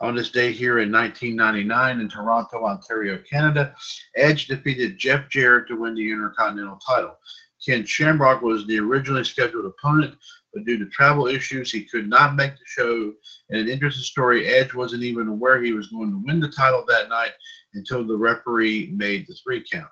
On 0.00 0.14
this 0.14 0.30
day 0.30 0.52
here 0.52 0.78
in 0.78 0.92
1999 0.92 2.00
in 2.00 2.08
Toronto, 2.08 2.64
Ontario, 2.64 3.18
Canada, 3.28 3.74
Edge 4.16 4.46
defeated 4.46 4.96
Jeff 4.96 5.28
Jarrett 5.28 5.68
to 5.68 5.80
win 5.80 5.94
the 5.94 6.10
Intercontinental 6.10 6.78
title. 6.86 7.18
Ken 7.64 7.84
Shamrock 7.84 8.42
was 8.42 8.66
the 8.66 8.78
originally 8.78 9.24
scheduled 9.24 9.66
opponent, 9.66 10.16
but 10.52 10.64
due 10.64 10.78
to 10.78 10.86
travel 10.86 11.26
issues, 11.26 11.70
he 11.70 11.84
could 11.84 12.08
not 12.08 12.34
make 12.34 12.52
the 12.52 12.64
show. 12.66 13.12
In 13.50 13.58
an 13.58 13.68
interesting 13.68 14.02
story, 14.02 14.46
Edge 14.46 14.74
wasn't 14.74 15.02
even 15.02 15.28
aware 15.28 15.62
he 15.62 15.72
was 15.72 15.88
going 15.88 16.10
to 16.10 16.22
win 16.24 16.40
the 16.40 16.48
title 16.48 16.84
that 16.88 17.08
night 17.08 17.32
until 17.74 18.04
the 18.04 18.16
referee 18.16 18.90
made 18.92 19.26
the 19.26 19.34
three 19.34 19.64
count. 19.70 19.90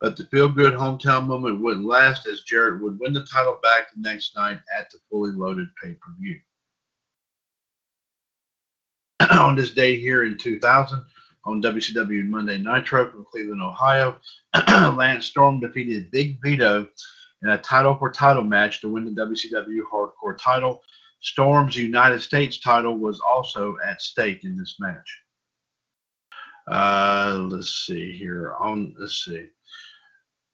But 0.00 0.16
the 0.16 0.24
feel 0.26 0.48
good 0.48 0.74
hometown 0.74 1.26
moment 1.26 1.60
wouldn't 1.60 1.86
last 1.86 2.26
as 2.26 2.40
Jarrett 2.40 2.82
would 2.82 2.98
win 2.98 3.12
the 3.12 3.24
title 3.24 3.58
back 3.62 3.92
the 3.94 4.00
next 4.00 4.34
night 4.36 4.60
at 4.76 4.90
the 4.90 4.98
fully 5.10 5.32
loaded 5.32 5.68
pay 5.82 5.92
per 5.92 6.12
view. 6.18 6.40
on 9.30 9.56
this 9.56 9.70
day 9.70 9.98
here 9.98 10.24
in 10.24 10.36
2000, 10.36 11.04
on 11.46 11.62
WCW 11.62 12.26
Monday 12.28 12.58
Nitro 12.58 13.10
from 13.10 13.26
Cleveland, 13.30 13.62
Ohio, 13.62 14.16
Lance 14.68 15.26
Storm 15.26 15.60
defeated 15.60 16.10
Big 16.10 16.40
Vito 16.42 16.86
in 17.42 17.50
a 17.50 17.58
title 17.58 17.96
for 17.96 18.10
title 18.10 18.42
match 18.42 18.80
to 18.80 18.88
win 18.88 19.04
the 19.04 19.22
WCW 19.22 19.80
Hardcore 19.92 20.38
title. 20.38 20.80
Storm's 21.20 21.76
United 21.76 22.22
States 22.22 22.58
title 22.58 22.98
was 22.98 23.20
also 23.20 23.76
at 23.86 24.00
stake 24.00 24.44
in 24.44 24.56
this 24.56 24.76
match. 24.78 25.18
Uh, 26.70 27.46
let's 27.50 27.86
see 27.86 28.12
here. 28.12 28.54
On 28.60 28.94
let's 28.98 29.24
see. 29.24 29.46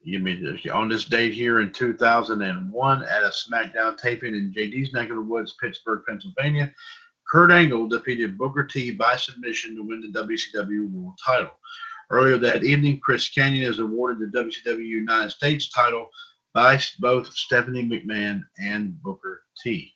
You 0.03 0.19
mean 0.19 0.59
on 0.73 0.89
this 0.89 1.05
date 1.05 1.35
here 1.35 1.61
in 1.61 1.73
2001 1.73 3.03
at 3.03 3.23
a 3.23 3.27
SmackDown 3.27 3.99
taping 3.99 4.35
in 4.35 4.53
JD's 4.53 4.93
neck 4.93 5.11
of 5.11 5.17
the 5.17 5.23
woods, 5.23 5.57
Pittsburgh, 5.61 6.03
Pennsylvania, 6.09 6.73
Kurt 7.31 7.53
Angle 7.53 7.87
defeated 7.87 8.37
Booker 8.37 8.65
T 8.65 8.91
by 8.91 9.17
submission 9.17 9.77
to 9.77 9.83
win 9.83 10.01
the 10.01 10.21
WCW 10.21 10.91
World 10.91 11.19
Title. 11.25 11.53
Earlier 12.11 12.39
that 12.39 12.65
evening, 12.65 12.99
Chris 12.99 13.29
Kanyon 13.29 13.71
is 13.71 13.79
awarded 13.79 14.33
the 14.33 14.39
WCW 14.39 14.85
United 14.85 15.31
States 15.31 15.69
title 15.69 16.11
by 16.55 16.81
both 16.99 17.33
Stephanie 17.33 17.85
McMahon 17.85 18.43
and 18.61 19.01
Booker 19.01 19.45
T. 19.63 19.95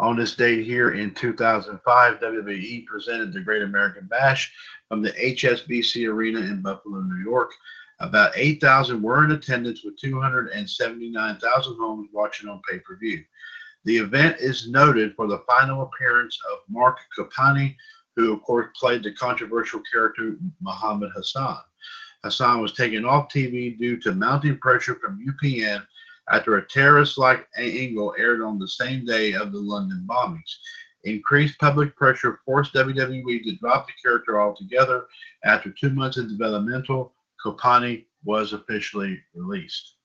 On 0.00 0.16
this 0.16 0.34
date 0.34 0.64
here 0.64 0.94
in 0.94 1.14
2005, 1.14 2.18
WWE 2.18 2.86
presented 2.86 3.32
the 3.32 3.40
Great 3.40 3.62
American 3.62 4.06
Bash 4.06 4.52
from 4.88 5.00
the 5.00 5.12
HSBC 5.12 6.08
Arena 6.08 6.40
in 6.40 6.60
Buffalo, 6.60 7.02
New 7.02 7.22
York. 7.22 7.52
About 8.00 8.32
8,000 8.34 9.00
were 9.00 9.24
in 9.24 9.30
attendance 9.30 9.84
with 9.84 9.96
279,000 9.98 11.76
homes 11.76 12.08
watching 12.12 12.48
on 12.48 12.60
pay 12.68 12.80
per 12.80 12.96
view. 12.96 13.22
The 13.84 13.96
event 13.96 14.36
is 14.38 14.68
noted 14.68 15.14
for 15.16 15.26
the 15.26 15.42
final 15.46 15.82
appearance 15.82 16.38
of 16.52 16.60
Mark 16.68 16.98
Copani, 17.18 17.76
who, 18.14 18.32
of 18.32 18.42
course, 18.42 18.68
played 18.78 19.02
the 19.02 19.12
controversial 19.12 19.80
character 19.92 20.36
Muhammad 20.60 21.10
Hassan. 21.14 21.58
Hassan 22.22 22.60
was 22.60 22.74
taken 22.74 23.04
off 23.04 23.28
TV 23.28 23.76
due 23.76 23.96
to 24.00 24.14
mounting 24.14 24.58
pressure 24.58 24.94
from 24.94 25.26
UPN 25.26 25.84
after 26.30 26.56
a 26.56 26.68
terrorist 26.68 27.18
like 27.18 27.48
angle 27.56 28.14
aired 28.16 28.42
on 28.42 28.58
the 28.58 28.68
same 28.68 29.04
day 29.04 29.32
of 29.32 29.50
the 29.50 29.58
London 29.58 30.04
bombings. 30.08 30.58
Increased 31.04 31.58
public 31.58 31.96
pressure 31.96 32.38
forced 32.44 32.74
WWE 32.74 33.42
to 33.42 33.56
drop 33.56 33.88
the 33.88 33.92
character 34.00 34.40
altogether. 34.40 35.06
After 35.44 35.70
two 35.70 35.90
months 35.90 36.16
of 36.16 36.28
developmental, 36.28 37.12
Copani 37.44 38.04
was 38.24 38.52
officially 38.52 39.20
released. 39.34 39.96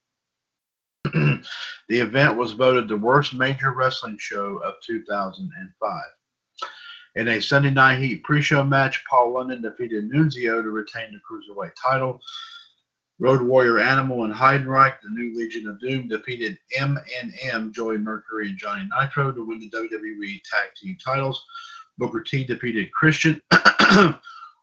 The 1.90 2.00
event 2.00 2.38
was 2.38 2.54
voted 2.54 2.88
the 2.88 2.98
worst 2.98 3.34
major 3.34 3.72
wrestling 3.72 4.18
show 4.20 4.58
of 4.64 4.76
2005. 4.86 6.02
In 7.16 7.30
a 7.30 7.42
Sunday 7.42 7.72
Night 7.72 8.00
Heat 8.00 8.24
pre-show 8.24 8.64
match, 8.64 9.04
Paul 9.10 9.34
London 9.34 9.62
defeated 9.62 10.12
Nunzio 10.12 10.62
to 10.62 10.70
retain 10.70 11.12
the 11.12 11.20
Cruiserweight 11.20 11.72
title. 11.82 12.22
Road 13.20 13.42
Warrior 13.42 13.80
Animal 13.80 14.26
and 14.26 14.34
Heidenreich, 14.34 15.02
the 15.02 15.10
new 15.10 15.36
Legion 15.36 15.68
of 15.68 15.80
Doom, 15.80 16.08
defeated 16.08 16.60
MNM, 16.78 17.74
Joey 17.74 17.98
Mercury, 17.98 18.50
and 18.50 18.58
Johnny 18.58 18.88
Nitro 18.96 19.32
to 19.32 19.44
win 19.44 19.60
the 19.60 19.72
WWE 19.72 20.42
Tag 20.44 20.70
Team 20.80 20.96
titles. 21.04 21.44
Booker 21.98 22.22
T 22.22 22.44
defeated 22.44 22.92
Christian. 22.92 23.42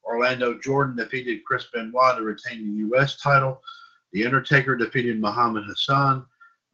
Orlando 0.04 0.56
Jordan 0.60 0.94
defeated 0.94 1.44
Chris 1.44 1.66
Benoit 1.72 2.16
to 2.16 2.22
retain 2.22 2.62
the 2.62 2.78
U.S. 2.86 3.16
title. 3.16 3.60
The 4.12 4.24
Undertaker 4.24 4.76
defeated 4.76 5.20
Muhammad 5.20 5.64
Hassan. 5.66 6.24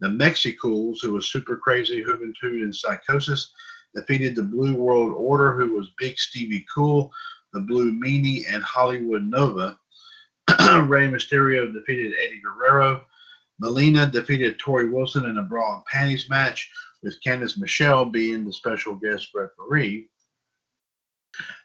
The 0.00 0.08
Mexicools, 0.08 1.00
who 1.00 1.12
was 1.12 1.30
super 1.30 1.56
crazy, 1.56 2.02
Juventud, 2.02 2.62
and 2.62 2.74
Psychosis, 2.74 3.52
defeated 3.94 4.34
the 4.34 4.42
Blue 4.42 4.74
World 4.74 5.12
Order, 5.16 5.54
who 5.54 5.74
was 5.74 5.92
Big 5.98 6.18
Stevie 6.18 6.66
Cool, 6.72 7.12
the 7.52 7.60
Blue 7.60 7.92
Meanie, 7.92 8.44
and 8.48 8.62
Hollywood 8.62 9.24
Nova. 9.24 9.78
Rey 10.48 11.08
Mysterio 11.08 11.72
defeated 11.72 12.14
Eddie 12.18 12.40
Guerrero. 12.40 13.04
Melina 13.58 14.06
defeated 14.06 14.58
Torrie 14.58 14.90
Wilson 14.90 15.26
in 15.26 15.38
a 15.38 15.42
bra 15.42 15.76
and 15.76 15.84
panties 15.84 16.30
match, 16.30 16.70
with 17.02 17.20
Candice 17.24 17.58
Michelle 17.58 18.04
being 18.04 18.44
the 18.44 18.52
special 18.52 18.94
guest 18.94 19.28
referee. 19.34 20.08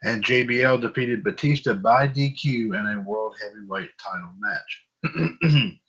And 0.04 0.24
JBL 0.24 0.82
defeated 0.82 1.24
Batista 1.24 1.74
by 1.74 2.08
DQ 2.08 2.46
in 2.46 2.86
a 2.98 3.02
World 3.02 3.36
Heavyweight 3.42 3.92
title 3.98 4.34
match. 4.40 4.82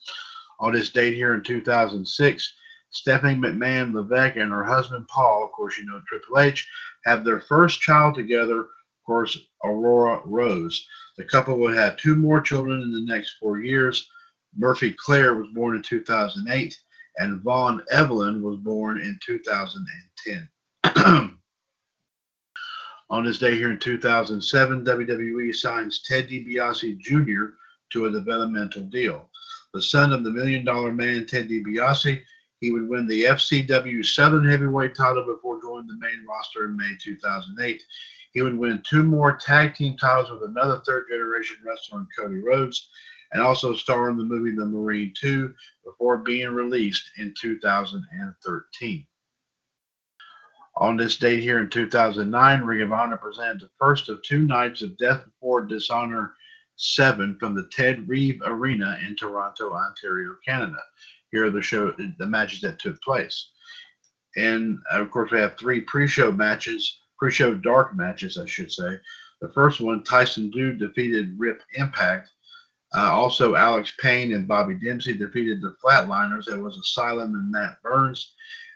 On 0.60 0.72
this 0.72 0.90
date 0.90 1.14
here 1.14 1.34
in 1.34 1.42
2006, 1.42 2.54
Stephanie 2.90 3.34
McMahon 3.34 3.92
Levesque 3.92 4.36
and 4.36 4.50
her 4.50 4.64
husband 4.64 5.06
Paul, 5.08 5.44
of 5.44 5.52
course, 5.52 5.76
you 5.76 5.84
know 5.84 6.00
Triple 6.06 6.38
H, 6.40 6.66
have 7.04 7.24
their 7.24 7.40
first 7.40 7.80
child 7.80 8.14
together, 8.14 8.60
of 8.60 8.68
course, 9.04 9.38
Aurora 9.64 10.22
Rose. 10.24 10.86
The 11.18 11.24
couple 11.24 11.58
would 11.58 11.76
have 11.76 11.96
two 11.96 12.16
more 12.16 12.40
children 12.40 12.82
in 12.82 12.92
the 12.92 13.00
next 13.00 13.36
four 13.40 13.60
years. 13.60 14.08
Murphy 14.56 14.92
Claire 14.92 15.34
was 15.34 15.48
born 15.52 15.76
in 15.76 15.82
2008, 15.82 16.78
and 17.18 17.42
Vaughn 17.42 17.82
Evelyn 17.90 18.42
was 18.42 18.56
born 18.56 19.00
in 19.00 19.18
2010. 19.26 20.48
On 23.08 23.24
this 23.24 23.38
day 23.38 23.56
here 23.56 23.70
in 23.70 23.78
2007, 23.78 24.84
WWE 24.84 25.54
signs 25.54 26.02
Ted 26.02 26.28
DiBiase 26.28 26.98
Jr. 26.98 27.54
to 27.92 28.06
a 28.06 28.10
developmental 28.10 28.82
deal. 28.82 29.30
The 29.76 29.82
son 29.82 30.10
of 30.14 30.24
the 30.24 30.30
Million 30.30 30.64
Dollar 30.64 30.90
Man, 30.90 31.26
Ted 31.26 31.50
DiBiase, 31.50 32.22
he 32.62 32.70
would 32.70 32.88
win 32.88 33.06
the 33.06 33.24
FCW 33.24 34.06
Southern 34.06 34.48
Heavyweight 34.48 34.94
title 34.94 35.26
before 35.26 35.60
joining 35.60 35.86
the 35.86 35.98
main 35.98 36.24
roster 36.26 36.64
in 36.64 36.78
May 36.78 36.96
2008. 36.98 37.82
He 38.32 38.40
would 38.40 38.56
win 38.56 38.82
two 38.88 39.02
more 39.02 39.36
tag 39.36 39.74
team 39.74 39.98
titles 39.98 40.30
with 40.30 40.48
another 40.48 40.80
third 40.86 41.08
generation 41.10 41.58
wrestler 41.62 42.06
Cody 42.18 42.38
Rhodes 42.38 42.88
and 43.32 43.42
also 43.42 43.74
star 43.74 44.08
in 44.08 44.16
the 44.16 44.24
movie 44.24 44.56
The 44.56 44.64
Marine 44.64 45.12
2 45.14 45.52
before 45.84 46.16
being 46.16 46.48
released 46.48 47.10
in 47.18 47.34
2013. 47.38 49.06
On 50.76 50.96
this 50.96 51.18
date 51.18 51.42
here 51.42 51.58
in 51.58 51.68
2009, 51.68 52.62
Ring 52.62 52.80
of 52.80 52.92
Honor 52.94 53.18
presented 53.18 53.60
the 53.60 53.70
first 53.78 54.08
of 54.08 54.22
two 54.22 54.40
nights 54.40 54.80
of 54.80 54.96
Death 54.96 55.22
Before 55.26 55.66
Dishonor 55.66 56.34
7 56.76 57.36
from 57.38 57.54
the 57.54 57.68
Ted 57.72 58.08
Reeve 58.08 58.40
Arena 58.44 58.98
in 59.06 59.16
Toronto, 59.16 59.72
Ontario, 59.72 60.36
Canada. 60.46 60.78
Here 61.32 61.46
are 61.46 61.50
the 61.50 61.62
show 61.62 61.92
the 61.92 62.26
matches 62.26 62.60
that 62.60 62.78
took 62.78 63.00
place. 63.02 63.50
And 64.36 64.78
of 64.90 65.10
course, 65.10 65.30
we 65.30 65.38
have 65.38 65.58
three 65.58 65.80
pre-show 65.80 66.30
matches 66.30 66.98
pre-show 67.18 67.54
dark 67.54 67.94
matches, 67.94 68.38
I 68.38 68.46
should 68.46 68.70
say. 68.70 68.98
The 69.40 69.48
first 69.48 69.80
one, 69.80 70.02
Tyson 70.04 70.50
Dux 70.50 70.78
defeated 70.78 71.34
Rip 71.38 71.62
Impact. 71.74 72.30
Uh, 72.94 73.10
also, 73.10 73.54
Alex 73.54 73.92
Payne 74.00 74.32
and 74.32 74.48
Bobby 74.48 74.74
Dempsey 74.74 75.14
defeated 75.14 75.60
the 75.60 75.74
Flatliners. 75.84 76.44
There 76.46 76.62
was 76.62 76.78
Asylum 76.78 77.34
and 77.34 77.50
Matt 77.50 77.82
Burns. 77.82 78.34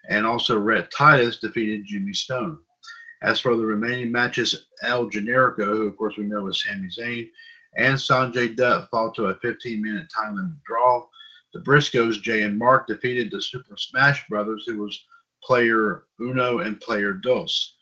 And 0.09 0.27
also, 0.27 0.59
Rhett 0.59 0.91
Titus 0.91 1.39
defeated 1.39 1.87
Jimmy 1.87 2.13
Stone. 2.13 2.59
As 3.23 3.39
for 3.39 3.57
the 3.57 3.65
remaining 3.65 4.11
matches, 4.11 4.67
El 4.83 5.11
Generico, 5.11 5.65
who 5.65 5.87
of 5.87 5.97
course 5.97 6.17
we 6.17 6.25
know 6.25 6.47
is 6.49 6.63
Sami 6.63 6.89
Zayn, 6.89 7.29
and 7.77 7.97
Sanjay 7.97 8.57
Dutt 8.57 8.89
fought 8.91 9.15
to 9.15 9.27
a 9.27 9.35
15 9.37 9.83
minute 9.83 10.09
time 10.15 10.37
limit 10.37 10.63
draw. 10.65 11.07
The 11.53 11.61
Briscoes, 11.61 12.21
Jay 12.21 12.43
and 12.43 12.59
Mark, 12.59 12.87
defeated 12.87 13.31
the 13.31 13.43
Super 13.43 13.77
Smash 13.77 14.27
Brothers, 14.29 14.65
who 14.67 14.79
was 14.83 15.05
player 15.43 16.05
Uno 16.21 16.59
and 16.59 16.81
player 16.81 17.13
Dos. 17.13 17.75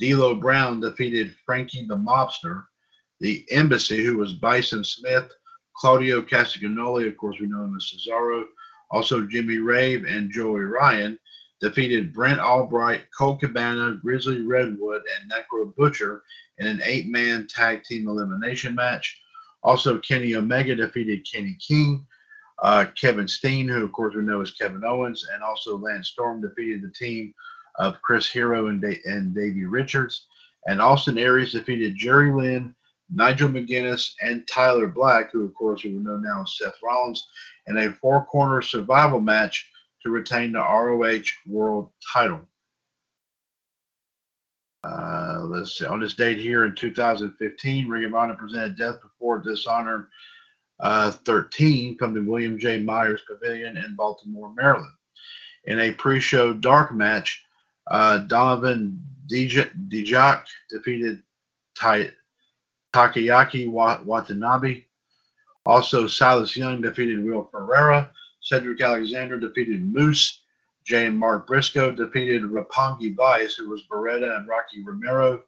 D'Lo 0.00 0.34
Brown 0.34 0.80
defeated 0.80 1.34
Frankie 1.44 1.86
the 1.86 1.96
Mobster. 1.96 2.64
The 3.20 3.44
Embassy, 3.50 4.04
who 4.04 4.16
was 4.16 4.34
Bison 4.34 4.84
Smith, 4.84 5.28
Claudio 5.76 6.22
Castagnoli, 6.22 7.08
of 7.08 7.16
course 7.16 7.40
we 7.40 7.48
know 7.48 7.64
him 7.64 7.76
as 7.76 7.92
Cesaro, 7.92 8.44
also 8.90 9.26
Jimmy 9.26 9.58
Rave 9.58 10.04
and 10.04 10.30
Joey 10.30 10.60
Ryan, 10.60 11.18
defeated 11.60 12.12
Brent 12.12 12.38
Albright, 12.38 13.02
Colt 13.16 13.40
Cabana, 13.40 13.98
Grizzly 14.00 14.42
Redwood, 14.42 15.02
and 15.20 15.30
Necro 15.30 15.74
Butcher 15.74 16.22
in 16.58 16.66
an 16.66 16.80
eight-man 16.84 17.48
tag 17.48 17.82
team 17.82 18.08
elimination 18.08 18.74
match. 18.74 19.20
Also, 19.62 19.98
Kenny 19.98 20.34
Omega 20.34 20.74
defeated 20.74 21.26
Kenny 21.30 21.56
King. 21.66 22.06
Uh, 22.60 22.86
Kevin 23.00 23.28
Steen, 23.28 23.68
who 23.68 23.84
of 23.84 23.92
course 23.92 24.16
we 24.16 24.22
know 24.22 24.40
as 24.40 24.50
Kevin 24.50 24.84
Owens, 24.84 25.24
and 25.32 25.44
also 25.44 25.78
Lance 25.78 26.08
Storm 26.08 26.40
defeated 26.40 26.82
the 26.82 26.90
team 26.90 27.32
of 27.76 28.02
Chris 28.02 28.28
Hero 28.28 28.66
and, 28.66 28.82
da- 28.82 29.00
and 29.04 29.34
Davey 29.34 29.64
Richards. 29.64 30.26
And 30.66 30.82
Austin 30.82 31.18
Aries 31.18 31.52
defeated 31.52 31.96
Jerry 31.96 32.32
Lynn, 32.32 32.74
Nigel 33.14 33.48
McGuinness, 33.48 34.12
and 34.22 34.46
Tyler 34.48 34.88
Black, 34.88 35.30
who 35.30 35.44
of 35.44 35.54
course 35.54 35.84
we 35.84 35.90
know 35.90 36.16
now 36.16 36.42
as 36.42 36.58
Seth 36.58 36.74
Rollins, 36.82 37.28
in 37.68 37.78
a 37.78 37.92
four-corner 37.92 38.60
survival 38.60 39.20
match 39.20 39.66
to 40.02 40.10
retain 40.10 40.52
the 40.52 40.58
ROH 40.58 41.30
World 41.46 41.90
Title. 42.12 42.40
Uh, 44.84 45.40
let's 45.44 45.76
see. 45.76 45.86
On 45.86 46.00
this 46.00 46.14
date 46.14 46.38
here 46.38 46.64
in 46.64 46.74
2015, 46.74 47.88
Ring 47.88 48.04
of 48.04 48.14
Honor 48.14 48.34
presented 48.34 48.76
Death 48.78 49.00
Before 49.02 49.38
Dishonor 49.38 50.08
uh, 50.80 51.10
13 51.10 51.96
from 51.98 52.14
the 52.14 52.22
William 52.22 52.58
J. 52.58 52.78
Myers 52.80 53.22
Pavilion 53.26 53.76
in 53.76 53.96
Baltimore, 53.96 54.52
Maryland. 54.54 54.92
In 55.64 55.80
a 55.80 55.92
pre-show 55.92 56.52
dark 56.52 56.92
match, 56.94 57.42
uh, 57.90 58.18
Donovan 58.18 59.02
Dijak 59.30 60.44
defeated 60.70 61.22
Tai- 61.76 62.12
Takaaki 62.94 63.68
Watanabe. 63.68 64.84
Also, 65.66 66.06
Silas 66.06 66.56
Young 66.56 66.80
defeated 66.80 67.22
Will 67.22 67.48
Ferrara. 67.50 68.10
Cedric 68.40 68.80
Alexander 68.80 69.38
defeated 69.38 69.84
Moose. 69.84 70.40
Jay 70.88 71.04
and 71.04 71.18
Mark 71.18 71.46
Briscoe 71.46 71.92
defeated 71.92 72.42
Roppongi 72.44 73.14
Vice, 73.14 73.56
who 73.56 73.68
was 73.68 73.82
Beretta 73.92 74.38
and 74.38 74.48
Rocky 74.48 74.82
Romero. 74.82 75.42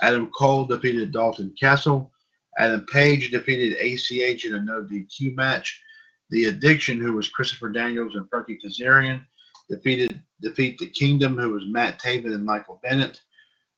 Adam 0.00 0.30
Cole 0.30 0.64
defeated 0.64 1.10
Dalton 1.10 1.52
Castle. 1.58 2.12
Adam 2.56 2.86
Page 2.86 3.32
defeated 3.32 3.76
ACH 3.78 4.44
in 4.44 4.54
a 4.54 4.60
no 4.60 4.84
DQ 4.84 5.34
match. 5.34 5.82
The 6.30 6.44
Addiction, 6.44 7.00
who 7.00 7.14
was 7.14 7.28
Christopher 7.28 7.70
Daniels 7.70 8.14
and 8.14 8.30
Frankie 8.30 8.60
Kazarian, 8.64 9.24
defeated 9.68 10.22
defeat 10.40 10.78
the 10.78 10.86
Kingdom, 10.86 11.36
who 11.36 11.50
was 11.50 11.66
Matt 11.66 12.00
Taven 12.00 12.32
and 12.32 12.44
Michael 12.44 12.78
Bennett. 12.84 13.20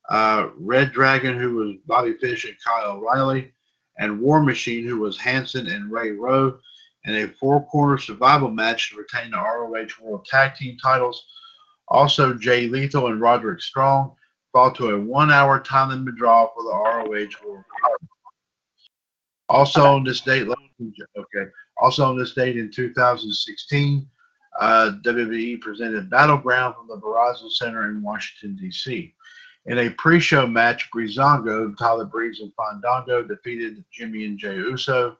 Uh, 0.09 0.49
Red 0.57 0.91
Dragon, 0.91 1.39
who 1.39 1.55
was 1.55 1.75
Bobby 1.87 2.13
Fish 2.13 2.45
and 2.45 2.55
Kyle 2.63 2.97
O'Reilly, 2.97 3.51
and 3.97 4.21
War 4.21 4.43
Machine, 4.43 4.85
who 4.85 4.99
was 4.99 5.17
Hanson 5.17 5.67
and 5.67 5.91
Ray 5.91 6.11
Rowe, 6.11 6.59
in 7.05 7.15
a 7.15 7.27
four-corner 7.27 7.97
survival 7.97 8.49
match 8.49 8.89
to 8.89 8.97
retain 8.97 9.31
the 9.31 9.37
ROH 9.37 9.87
World 10.01 10.25
Tag 10.25 10.55
Team 10.55 10.77
titles. 10.81 11.25
Also, 11.87 12.33
Jay 12.33 12.67
Lethal 12.67 13.07
and 13.07 13.21
Roderick 13.21 13.61
Strong 13.61 14.15
fought 14.51 14.75
to 14.75 14.89
a 14.89 14.99
one-hour 14.99 15.61
time 15.61 15.89
limit 15.89 16.15
draw 16.15 16.47
for 16.47 16.63
the 16.63 16.69
ROH 16.69 17.47
World. 17.47 17.63
Also 19.49 19.83
on 19.83 20.03
this 20.03 20.21
date, 20.21 20.47
okay. 20.47 21.51
Also 21.77 22.05
on 22.05 22.17
this 22.17 22.33
date 22.33 22.57
in 22.57 22.69
2016, 22.71 24.07
uh, 24.59 24.91
WWE 25.03 25.59
presented 25.61 26.09
Battleground 26.09 26.75
from 26.75 26.87
the 26.87 26.97
Verizon 26.97 27.51
Center 27.51 27.89
in 27.89 28.03
Washington 28.03 28.57
D.C. 28.57 29.13
In 29.65 29.79
a 29.79 29.89
pre-show 29.91 30.45
match, 30.45 30.89
Breezango, 30.93 31.75
Tyler 31.77 32.05
Breeze, 32.05 32.41
and 32.41 32.51
Fandango 32.55 33.23
defeated 33.23 33.83
Jimmy 33.91 34.25
and 34.25 34.37
Jay 34.37 34.55
Uso. 34.55 35.17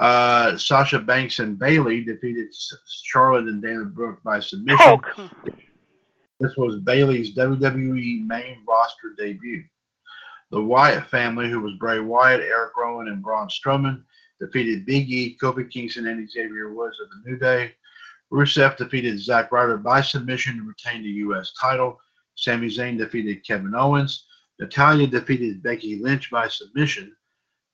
Uh, 0.00 0.56
Sasha 0.56 0.98
Banks 0.98 1.40
and 1.40 1.58
Bayley 1.58 2.02
defeated 2.02 2.48
Charlotte 2.88 3.48
and 3.48 3.62
Dana 3.62 3.84
Brooke 3.84 4.22
by 4.22 4.40
submission. 4.40 4.78
Oh, 4.82 5.28
this 6.40 6.56
was 6.56 6.80
Bayley's 6.80 7.34
WWE 7.34 8.26
main 8.26 8.64
roster 8.66 9.14
debut. 9.18 9.62
The 10.52 10.62
Wyatt 10.62 11.06
family, 11.10 11.50
who 11.50 11.60
was 11.60 11.74
Bray 11.74 12.00
Wyatt, 12.00 12.40
Eric 12.40 12.78
Rowan, 12.78 13.08
and 13.08 13.22
Braun 13.22 13.48
Strowman, 13.48 14.02
defeated 14.40 14.86
Big 14.86 15.10
E, 15.10 15.36
Kofi 15.40 15.70
Kingston, 15.70 16.06
and 16.06 16.28
Xavier 16.30 16.72
Woods 16.72 16.96
of 16.98 17.10
the 17.10 17.30
New 17.30 17.36
Day. 17.36 17.74
Rusev 18.32 18.78
defeated 18.78 19.20
Zack 19.20 19.52
Ryder 19.52 19.76
by 19.76 20.00
submission 20.00 20.56
to 20.56 20.62
retain 20.62 21.02
the 21.02 21.10
U.S. 21.10 21.52
title. 21.60 22.00
Sami 22.36 22.68
Zayn 22.68 22.96
defeated 22.96 23.46
Kevin 23.46 23.74
Owens. 23.74 24.24
Natalya 24.58 25.06
defeated 25.08 25.62
Becky 25.62 25.96
Lynch 25.96 26.30
by 26.30 26.48
submission. 26.48 27.14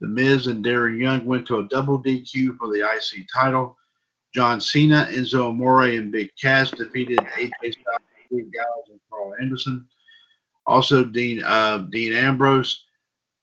The 0.00 0.08
Miz 0.08 0.46
and 0.46 0.64
Darren 0.64 1.00
Young 1.00 1.24
went 1.24 1.46
to 1.48 1.58
a 1.58 1.68
double 1.68 2.02
DQ 2.02 2.58
for 2.58 2.68
the 2.68 2.80
IC 2.80 3.26
title. 3.32 3.76
John 4.34 4.60
Cena, 4.60 5.08
Enzo 5.10 5.48
Amore, 5.48 5.84
and 5.84 6.12
Big 6.12 6.30
Cass 6.40 6.70
defeated 6.70 7.18
AJ 7.18 7.72
Styles, 7.72 8.02
Steve 8.26 8.52
Gallows, 8.52 8.88
and 8.90 9.00
Karl 9.10 9.34
Anderson. 9.40 9.86
Also, 10.66 11.04
Dean 11.04 11.42
uh, 11.42 11.78
Dean 11.90 12.12
Ambrose 12.12 12.84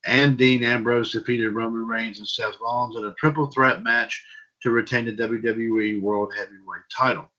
and 0.06 0.38
Dean 0.38 0.63
Ambrose 0.63 1.12
defeated 1.12 1.50
Roman 1.50 1.88
Reigns 1.88 2.20
and 2.20 2.28
Seth 2.28 2.56
Rollins 2.62 2.98
in 2.98 3.06
a 3.06 3.13
triple 3.13 3.48
threat 3.48 3.82
match 3.82 4.24
to 4.62 4.72
retain 4.72 5.06
the 5.06 5.13
WWE 5.13 6.02
World 6.02 6.34
Heavyweight 6.38 6.84
title. 6.96 7.30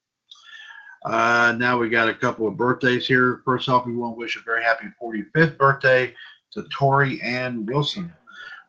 Uh, 1.05 1.55
now 1.59 1.79
we 1.79 1.91
got 1.91 2.09
a 2.09 2.15
couple 2.15 2.49
of 2.49 2.57
birthdays 2.57 3.07
here. 3.07 3.43
First 3.45 3.69
off, 3.69 3.87
we 3.87 3.95
want 3.95 4.15
to 4.15 4.19
wish 4.19 4.37
a 4.37 4.41
very 4.41 4.65
happy 4.65 4.87
45th 5.03 5.59
birthday 5.59 6.15
to 6.53 6.63
Torrie 6.63 7.23
Ann 7.23 7.67
Wilson. 7.67 8.13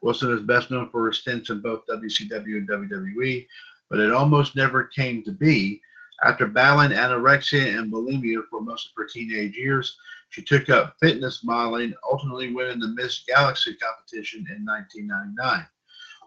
Wilson 0.05 0.31
is 0.37 0.43
best 0.43 0.69
known 0.69 0.87
for 0.91 1.03
her 1.03 1.11
stints 1.11 1.49
in 1.49 1.61
both 1.61 1.87
WCW 1.87 2.57
and 2.57 2.69
WWE, 2.69 3.47
but 3.89 3.99
it 3.99 4.11
almost 4.11 4.55
never 4.55 4.83
came 4.83 5.23
to 5.23 5.31
be. 5.31 5.81
After 6.23 6.45
battling 6.45 6.91
anorexia 6.91 7.79
and 7.79 7.91
bulimia 7.91 8.43
for 8.47 8.61
most 8.61 8.85
of 8.85 8.91
her 8.97 9.07
teenage 9.07 9.55
years, 9.55 9.97
she 10.29 10.43
took 10.43 10.69
up 10.69 10.95
fitness 11.01 11.43
modeling, 11.43 11.95
ultimately 12.07 12.53
winning 12.53 12.79
the 12.79 12.89
Miss 12.89 13.23
Galaxy 13.27 13.75
competition 13.77 14.45
in 14.55 14.63
1999. 14.63 15.65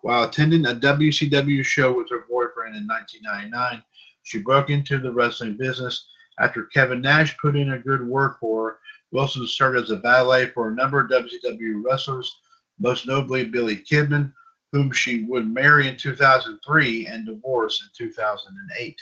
While 0.02 0.24
attending 0.24 0.66
a 0.66 0.74
WCW 0.74 1.64
show 1.64 1.96
with 1.96 2.10
her 2.10 2.26
boyfriend 2.28 2.74
in 2.74 2.84
1999, 2.84 3.80
she 4.24 4.38
broke 4.38 4.70
into 4.70 4.98
the 4.98 5.12
wrestling 5.12 5.56
business. 5.56 6.08
After 6.40 6.64
Kevin 6.64 7.00
Nash 7.00 7.36
put 7.38 7.54
in 7.54 7.74
a 7.74 7.78
good 7.78 8.04
word 8.04 8.34
for 8.40 8.70
her, 8.70 8.78
Wilson 9.12 9.46
served 9.46 9.78
as 9.78 9.92
a 9.92 9.96
valet 9.98 10.46
for 10.46 10.68
a 10.68 10.74
number 10.74 10.98
of 10.98 11.10
WCW 11.10 11.84
wrestlers, 11.84 12.40
most 12.78 13.06
notably 13.06 13.44
Billy 13.44 13.76
Kidman, 13.76 14.32
whom 14.72 14.92
she 14.92 15.24
would 15.24 15.48
marry 15.48 15.88
in 15.88 15.96
2003 15.96 17.06
and 17.06 17.26
divorce 17.26 17.82
in 17.82 18.06
2008. 18.06 19.00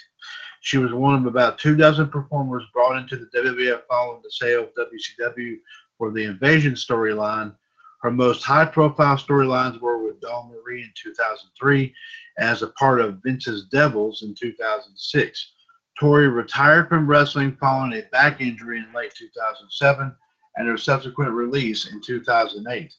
She 0.60 0.78
was 0.78 0.92
one 0.92 1.14
of 1.14 1.26
about 1.26 1.58
two 1.58 1.76
dozen 1.76 2.08
performers 2.08 2.64
brought 2.72 2.98
into 2.98 3.16
the 3.16 3.26
WWF 3.26 3.82
following 3.88 4.22
the 4.22 4.30
sale 4.30 4.64
of 4.64 4.74
WCW 4.74 5.58
for 5.98 6.10
the 6.10 6.24
Invasion 6.24 6.74
storyline. 6.74 7.54
Her 8.02 8.10
most 8.10 8.42
high 8.42 8.66
profile 8.66 9.16
storylines 9.16 9.80
were 9.80 10.04
with 10.04 10.20
Dawn 10.20 10.50
Marie 10.50 10.82
in 10.82 10.92
2003 10.94 11.92
as 12.38 12.62
a 12.62 12.68
part 12.68 13.00
of 13.00 13.22
Vince's 13.22 13.64
Devils 13.66 14.22
in 14.22 14.34
2006. 14.34 15.52
Torrie 16.00 16.32
retired 16.32 16.88
from 16.88 17.06
wrestling 17.06 17.56
following 17.58 17.94
a 17.94 18.02
back 18.12 18.40
injury 18.40 18.78
in 18.78 18.92
late 18.92 19.14
2007 19.14 20.14
and 20.56 20.68
her 20.68 20.76
subsequent 20.76 21.32
release 21.32 21.90
in 21.90 22.00
2008. 22.02 22.94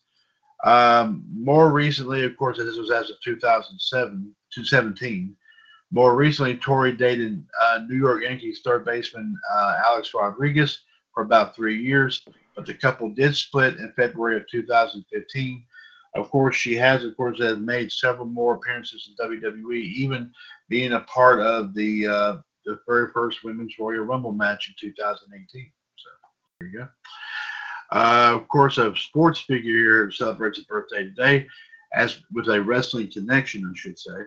Um, 0.64 1.24
more 1.32 1.72
recently, 1.72 2.24
of 2.24 2.36
course, 2.38 2.58
this 2.58 2.78
was 2.78 2.92
as 2.92 3.10
of 3.10 3.18
2007 3.24 4.36
2017. 4.54 5.36
More 5.92 6.16
recently, 6.16 6.58
Torrie 6.58 6.98
dated 6.98 7.44
uh, 7.62 7.80
New 7.88 7.96
York 7.96 8.24
Yankees 8.24 8.62
third 8.64 8.84
baseman 8.84 9.38
uh, 9.54 9.80
Alex 9.86 10.14
Rodriguez 10.14 10.80
for 11.14 11.24
about 11.24 11.56
three 11.56 11.82
years, 11.82 12.24
but 12.56 12.66
the 12.66 12.74
couple 12.74 13.10
did 13.10 13.36
split 13.36 13.78
in 13.78 13.94
February 13.96 14.38
of 14.38 14.50
2015. 14.50 15.64
Of 16.16 16.30
course, 16.30 16.56
she 16.56 16.76
has, 16.76 17.04
of 17.04 17.16
course, 17.16 17.40
has 17.40 17.58
made 17.58 17.92
several 17.92 18.26
more 18.26 18.56
appearances 18.56 19.10
in 19.10 19.30
WWE, 19.30 19.82
even 19.82 20.32
being 20.68 20.94
a 20.94 21.02
part 21.02 21.40
of 21.40 21.74
the 21.74 22.08
uh, 22.08 22.38
the 22.66 22.80
very 22.86 23.10
first 23.14 23.44
Women's 23.44 23.76
Royal 23.80 24.04
Rumble 24.04 24.34
match 24.34 24.68
in 24.68 24.76
2018. 24.90 25.72
So 25.96 26.10
there 26.60 26.70
you 26.70 26.78
go. 26.80 26.88
Uh, 27.92 28.34
of 28.36 28.48
course, 28.48 28.78
a 28.78 28.94
sports 28.96 29.40
figure 29.40 29.72
here 29.72 30.12
celebrates 30.12 30.60
a 30.60 30.64
birthday 30.64 31.04
today, 31.04 31.48
as 31.94 32.20
with 32.34 32.50
a 32.50 32.62
wrestling 32.62 33.10
connection, 33.12 33.70
I 33.70 33.78
should 33.78 33.98
say. 33.98 34.18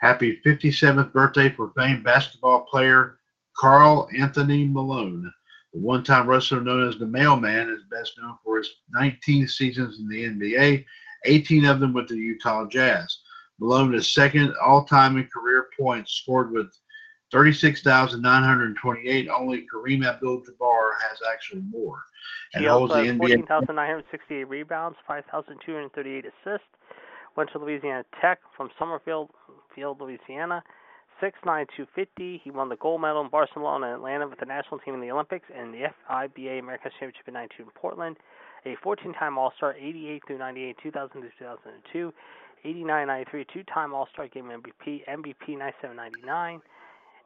Happy 0.00 0.40
57th 0.44 1.12
birthday 1.12 1.50
for 1.50 1.72
famed 1.76 2.04
basketball 2.04 2.62
player 2.62 3.18
Karl 3.56 4.08
Anthony 4.16 4.66
Malone. 4.66 5.32
The 5.72 5.80
one 5.80 6.04
time 6.04 6.26
wrestler 6.28 6.60
known 6.60 6.88
as 6.88 6.98
the 6.98 7.06
Mailman 7.06 7.70
is 7.70 7.82
best 7.90 8.18
known 8.20 8.36
for 8.44 8.58
his 8.58 8.68
19 8.92 9.48
seasons 9.48 9.98
in 9.98 10.08
the 10.08 10.24
NBA, 10.24 10.84
18 11.24 11.64
of 11.64 11.80
them 11.80 11.92
with 11.92 12.08
the 12.08 12.16
Utah 12.16 12.66
Jazz. 12.66 13.18
Malone 13.58 13.94
is 13.94 14.12
second 14.12 14.54
all 14.64 14.84
time 14.84 15.16
in 15.16 15.28
career 15.32 15.68
points 15.78 16.12
scored 16.12 16.52
with 16.52 16.76
36,928. 17.30 19.28
Only 19.28 19.66
Kareem 19.72 20.06
Abdul 20.06 20.42
Jabbar 20.42 20.90
has 21.08 21.18
actually 21.32 21.62
more 21.62 22.02
and 22.54 22.62
he 22.62 22.68
holds 22.68 22.92
also 22.92 23.04
has 23.04 23.16
14,968 23.16 24.44
rebounds, 24.48 24.96
5,238 25.06 26.24
assists. 26.24 26.66
Went 27.36 27.50
to 27.52 27.58
Louisiana 27.58 28.04
Tech 28.20 28.40
from 28.56 28.68
Summerfield, 28.78 29.30
Field, 29.74 30.00
Louisiana. 30.00 30.62
6'9", 31.22 32.40
He 32.42 32.50
won 32.50 32.68
the 32.68 32.76
gold 32.76 33.00
medal 33.00 33.22
in 33.22 33.28
Barcelona 33.28 33.86
and 33.86 33.94
Atlanta 33.96 34.26
with 34.26 34.40
the 34.40 34.46
national 34.46 34.80
team 34.80 34.94
in 34.94 35.00
the 35.00 35.10
Olympics 35.10 35.46
and 35.56 35.72
the 35.72 35.86
FIBA 36.10 36.58
American 36.58 36.90
Championship 36.98 37.28
in 37.28 37.34
92 37.34 37.62
in 37.62 37.68
Portland. 37.70 38.16
A 38.66 38.76
14-time 38.84 39.38
All-Star, 39.38 39.74
88 39.74 40.22
through 40.26 40.38
98, 40.38 40.76
2000 40.82 41.22
to 41.22 41.28
2002. 41.38 42.12
89 42.64 43.06
93, 43.06 43.46
two 43.52 43.62
time 43.64 43.92
All 43.92 44.08
Star 44.12 44.28
Game 44.28 44.44
MVP, 44.44 45.02
MVP 45.08 45.58
97 45.58 45.96
99. 45.96 46.62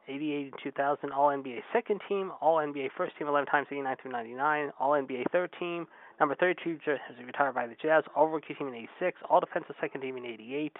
88 0.07 0.51
and 0.51 0.53
2000 0.63 1.11
All 1.11 1.29
NBA 1.29 1.59
second 1.73 2.01
team, 2.07 2.31
All 2.41 2.57
NBA 2.57 2.89
first 2.97 3.17
team 3.17 3.27
11 3.27 3.47
times 3.47 3.67
89 3.69 3.95
through 4.01 4.11
99, 4.11 4.71
All 4.79 4.91
NBA 4.91 5.23
third 5.31 5.53
team, 5.59 5.87
number 6.19 6.35
32 6.35 6.79
jersey 6.83 7.01
retired 7.25 7.55
by 7.55 7.67
the 7.67 7.75
Jazz, 7.81 8.03
All 8.15 8.27
Rookie 8.27 8.53
team 8.53 8.69
in 8.69 8.75
86, 8.75 9.19
All 9.29 9.39
Defensive 9.39 9.75
second 9.81 10.01
team 10.01 10.17
in 10.17 10.25
88, 10.25 10.75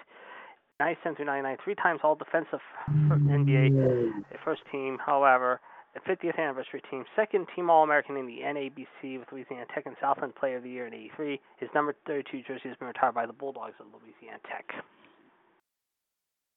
97 0.80 1.16
through 1.16 1.26
99, 1.26 1.56
three 1.64 1.74
times 1.74 2.00
All 2.02 2.14
Defensive 2.14 2.60
NBA 2.90 4.12
first 4.44 4.62
team. 4.72 4.98
However, 5.04 5.60
the 5.94 6.00
50th 6.00 6.38
anniversary 6.38 6.82
team, 6.90 7.04
second 7.16 7.46
team 7.54 7.70
All 7.70 7.82
American 7.82 8.16
in 8.16 8.26
the 8.26 8.40
NABC 8.44 9.18
with 9.18 9.28
Louisiana 9.32 9.64
Tech 9.74 9.86
and 9.86 9.96
Southland 10.00 10.34
Player 10.34 10.58
of 10.58 10.62
the 10.62 10.70
Year 10.70 10.86
in 10.86 10.94
83. 10.94 11.40
His 11.56 11.68
number 11.74 11.94
32 12.06 12.42
jersey 12.46 12.68
has 12.68 12.76
been 12.76 12.88
retired 12.88 13.14
by 13.14 13.26
the 13.26 13.32
Bulldogs 13.32 13.74
of 13.80 13.86
Louisiana 13.92 14.38
Tech. 14.48 14.84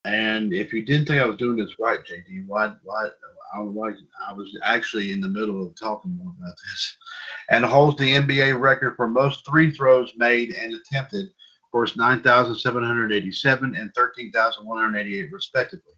And 0.06 0.54
if 0.54 0.74
you 0.74 0.84
didn't 0.84 1.08
think 1.08 1.22
I 1.22 1.26
was 1.26 1.38
doing 1.38 1.58
this 1.58 1.80
right, 1.80 2.00
JD, 2.00 2.48
why, 2.48 2.74
why, 2.84 3.10
I 3.54 3.60
was, 3.60 4.02
I 4.28 4.34
was 4.34 4.58
actually 4.64 5.12
in 5.12 5.22
the 5.22 5.28
middle 5.28 5.66
of 5.66 5.76
talking 5.76 6.18
about 6.22 6.56
this. 6.56 6.98
And 7.50 7.66
holds 7.66 7.98
the 7.98 8.16
NBA 8.16 8.60
record 8.60 8.96
for 8.96 9.08
most 9.08 9.46
three 9.46 9.72
throws 9.72 10.14
made 10.16 10.54
and 10.54 10.74
attempted, 10.74 11.26
of 11.26 11.72
course, 11.72 11.98
9,787 11.98 13.76
and 13.76 13.94
13,188 13.94 15.32
respectively. 15.32 15.94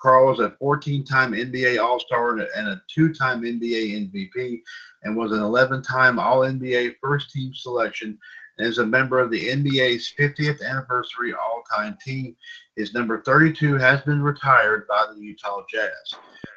Karl 0.00 0.28
was 0.28 0.40
a 0.40 0.54
14-time 0.62 1.32
NBA 1.32 1.82
All-Star 1.82 2.38
and 2.38 2.68
a 2.68 2.82
two-time 2.94 3.42
NBA 3.42 4.10
MVP, 4.10 4.60
and 5.02 5.16
was 5.16 5.32
an 5.32 5.40
11-time 5.40 6.18
All-NBA 6.18 6.94
first-team 7.02 7.52
selection, 7.54 8.18
and 8.60 8.68
is 8.68 8.78
a 8.78 8.84
member 8.84 9.18
of 9.18 9.30
the 9.30 9.48
NBA's 9.48 10.12
50th 10.18 10.62
anniversary 10.62 11.32
all-time 11.32 11.96
team. 12.04 12.36
His 12.76 12.92
number 12.92 13.22
32 13.22 13.76
has 13.76 14.02
been 14.02 14.22
retired 14.22 14.86
by 14.86 15.06
the 15.10 15.18
Utah 15.18 15.62
Jazz. 15.72 16.14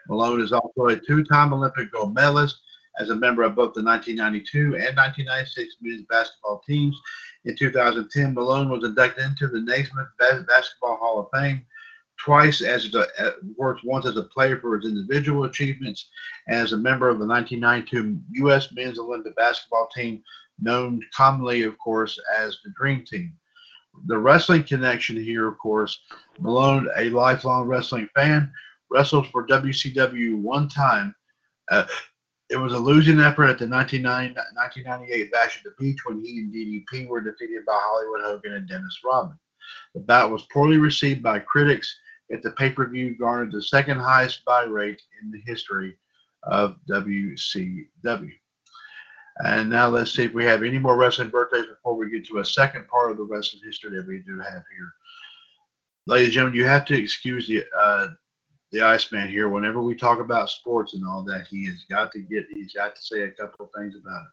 Malone 0.09 0.41
is 0.41 0.51
also 0.51 0.87
a 0.87 0.97
two-time 0.97 1.53
Olympic 1.53 1.93
gold 1.93 2.13
medalist 2.13 2.57
as 2.99 3.09
a 3.09 3.15
member 3.15 3.43
of 3.43 3.55
both 3.55 3.73
the 3.73 3.81
1992 3.81 4.75
and 4.75 4.97
1996 4.97 5.75
men's 5.81 6.05
basketball 6.09 6.61
teams. 6.67 6.99
In 7.45 7.55
2010, 7.55 8.33
Malone 8.33 8.69
was 8.69 8.83
inducted 8.83 9.23
into 9.23 9.47
the 9.47 9.61
Naismith 9.61 10.07
Basketball 10.19 10.97
Hall 10.97 11.19
of 11.19 11.27
Fame 11.33 11.65
twice 12.17 12.61
as 12.61 12.93
a, 12.93 13.07
uh, 13.19 13.31
worked 13.57 13.83
once 13.83 14.05
as 14.05 14.17
a 14.17 14.23
player 14.23 14.59
for 14.59 14.77
his 14.77 14.89
individual 14.89 15.45
achievements 15.45 16.09
and 16.47 16.59
as 16.59 16.73
a 16.73 16.77
member 16.77 17.09
of 17.09 17.19
the 17.19 17.25
1992 17.25 18.19
U.S. 18.43 18.69
men's 18.73 18.99
Olympic 18.99 19.35
basketball 19.35 19.89
team, 19.95 20.21
known 20.59 21.01
commonly, 21.15 21.63
of 21.63 21.77
course, 21.77 22.19
as 22.37 22.57
the 22.63 22.71
Dream 22.77 23.05
Team. 23.05 23.33
The 24.07 24.17
wrestling 24.17 24.63
connection 24.63 25.15
here, 25.15 25.47
of 25.47 25.57
course, 25.59 25.99
Malone, 26.39 26.89
a 26.97 27.09
lifelong 27.09 27.67
wrestling 27.67 28.09
fan, 28.15 28.51
wrestled 28.89 29.27
for 29.29 29.47
WCW 29.47 30.41
one 30.41 30.67
time. 30.67 31.15
Uh, 31.71 31.85
it 32.49 32.57
was 32.57 32.73
a 32.73 32.77
losing 32.77 33.19
effort 33.19 33.45
at 33.45 33.57
the 33.57 33.67
1998 33.67 35.31
Bash 35.31 35.57
at 35.57 35.63
the 35.63 35.73
Beach 35.79 35.97
when 36.05 36.23
he 36.23 36.39
and 36.39 36.53
DDP 36.53 37.07
were 37.07 37.21
defeated 37.21 37.65
by 37.65 37.79
Hollywood 37.81 38.21
Hogan 38.21 38.53
and 38.53 38.67
Dennis 38.67 38.99
Rodman. 39.03 39.39
The 39.95 40.01
bout 40.01 40.31
was 40.31 40.45
poorly 40.51 40.77
received 40.77 41.23
by 41.23 41.39
critics 41.39 41.95
at 42.31 42.43
the 42.43 42.51
pay-per-view 42.51 43.17
garnered 43.17 43.51
the 43.51 43.61
second 43.61 43.99
highest 43.99 44.43
buy 44.45 44.63
rate 44.63 45.01
in 45.21 45.31
the 45.31 45.41
history 45.45 45.97
of 46.43 46.77
WCW. 46.89 48.31
And 49.39 49.69
now 49.69 49.87
let's 49.87 50.13
see 50.13 50.23
if 50.23 50.33
we 50.33 50.45
have 50.45 50.63
any 50.63 50.77
more 50.77 50.95
wrestling 50.95 51.29
birthdays 51.29 51.65
before 51.65 51.95
we 51.95 52.09
get 52.09 52.27
to 52.27 52.39
a 52.39 52.45
second 52.45 52.87
part 52.87 53.11
of 53.11 53.17
the 53.17 53.23
wrestling 53.23 53.63
history 53.65 53.97
that 53.97 54.07
we 54.07 54.19
do 54.19 54.39
have 54.39 54.63
here. 54.75 54.93
Ladies 56.05 56.27
and 56.27 56.33
gentlemen, 56.33 56.59
you 56.59 56.65
have 56.65 56.85
to 56.85 56.97
excuse 56.97 57.47
the 57.47 57.63
uh, 57.77 58.07
the 58.71 58.81
Iceman 58.81 59.29
here. 59.29 59.49
Whenever 59.49 59.81
we 59.81 59.95
talk 59.95 60.19
about 60.19 60.49
sports 60.49 60.93
and 60.93 61.07
all 61.07 61.23
that, 61.23 61.47
he 61.49 61.65
has 61.67 61.85
got 61.89 62.11
to 62.11 62.19
get 62.19 62.45
he's 62.53 62.73
got 62.73 62.95
to 62.95 63.01
say 63.01 63.21
a 63.21 63.31
couple 63.31 63.65
of 63.65 63.71
things 63.75 63.95
about 63.95 64.21
it. 64.21 64.31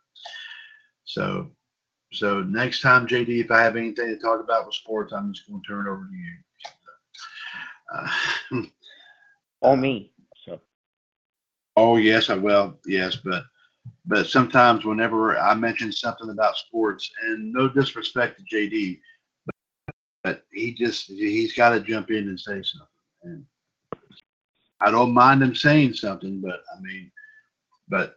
So 1.05 1.51
so 2.13 2.43
next 2.43 2.81
time, 2.81 3.07
JD, 3.07 3.45
if 3.45 3.51
I 3.51 3.63
have 3.63 3.77
anything 3.77 4.09
to 4.09 4.19
talk 4.19 4.41
about 4.41 4.67
with 4.67 4.75
sports, 4.75 5.13
I'm 5.13 5.33
just 5.33 5.49
going 5.49 5.63
to 5.63 5.67
turn 5.67 5.87
it 5.87 5.91
over 5.91 6.05
to 6.05 8.57
you. 8.57 8.61
Uh, 8.61 8.67
or 9.61 9.77
me. 9.77 10.13
So. 10.45 10.61
Oh 11.77 11.97
yes, 11.97 12.31
I 12.31 12.35
will. 12.35 12.79
Yes, 12.85 13.17
but 13.17 13.45
but 14.11 14.27
sometimes 14.27 14.85
whenever 14.85 15.39
I 15.39 15.55
mention 15.55 15.93
something 15.93 16.31
about 16.31 16.57
sports, 16.57 17.09
and 17.23 17.53
no 17.53 17.69
disrespect 17.69 18.41
to 18.41 18.57
JD, 18.57 18.99
but, 19.47 19.55
but 20.25 20.45
he 20.53 20.75
just 20.75 21.07
he's 21.07 21.55
got 21.55 21.71
to 21.71 21.81
jump 21.81 22.11
in 22.11 22.29
and 22.29 22.39
say 22.39 22.61
something. 22.61 22.89
And 23.23 23.45
I 24.81 24.91
don't 24.91 25.15
mind 25.15 25.45
him 25.45 25.55
saying 25.55 25.95
something, 25.95 26.41
but 26.41 26.61
I 26.77 26.81
mean, 26.81 27.13
but 27.89 28.17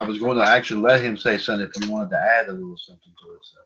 I 0.00 0.06
was 0.06 0.18
going 0.18 0.38
to 0.38 0.44
actually 0.44 0.80
let 0.80 1.04
him 1.04 1.18
say 1.18 1.36
something 1.36 1.68
if 1.68 1.82
he 1.82 1.90
wanted 1.90 2.10
to 2.10 2.18
add 2.18 2.48
a 2.48 2.52
little 2.52 2.78
something 2.78 3.12
to 3.22 3.32
it. 3.34 3.40
So. 3.42 3.58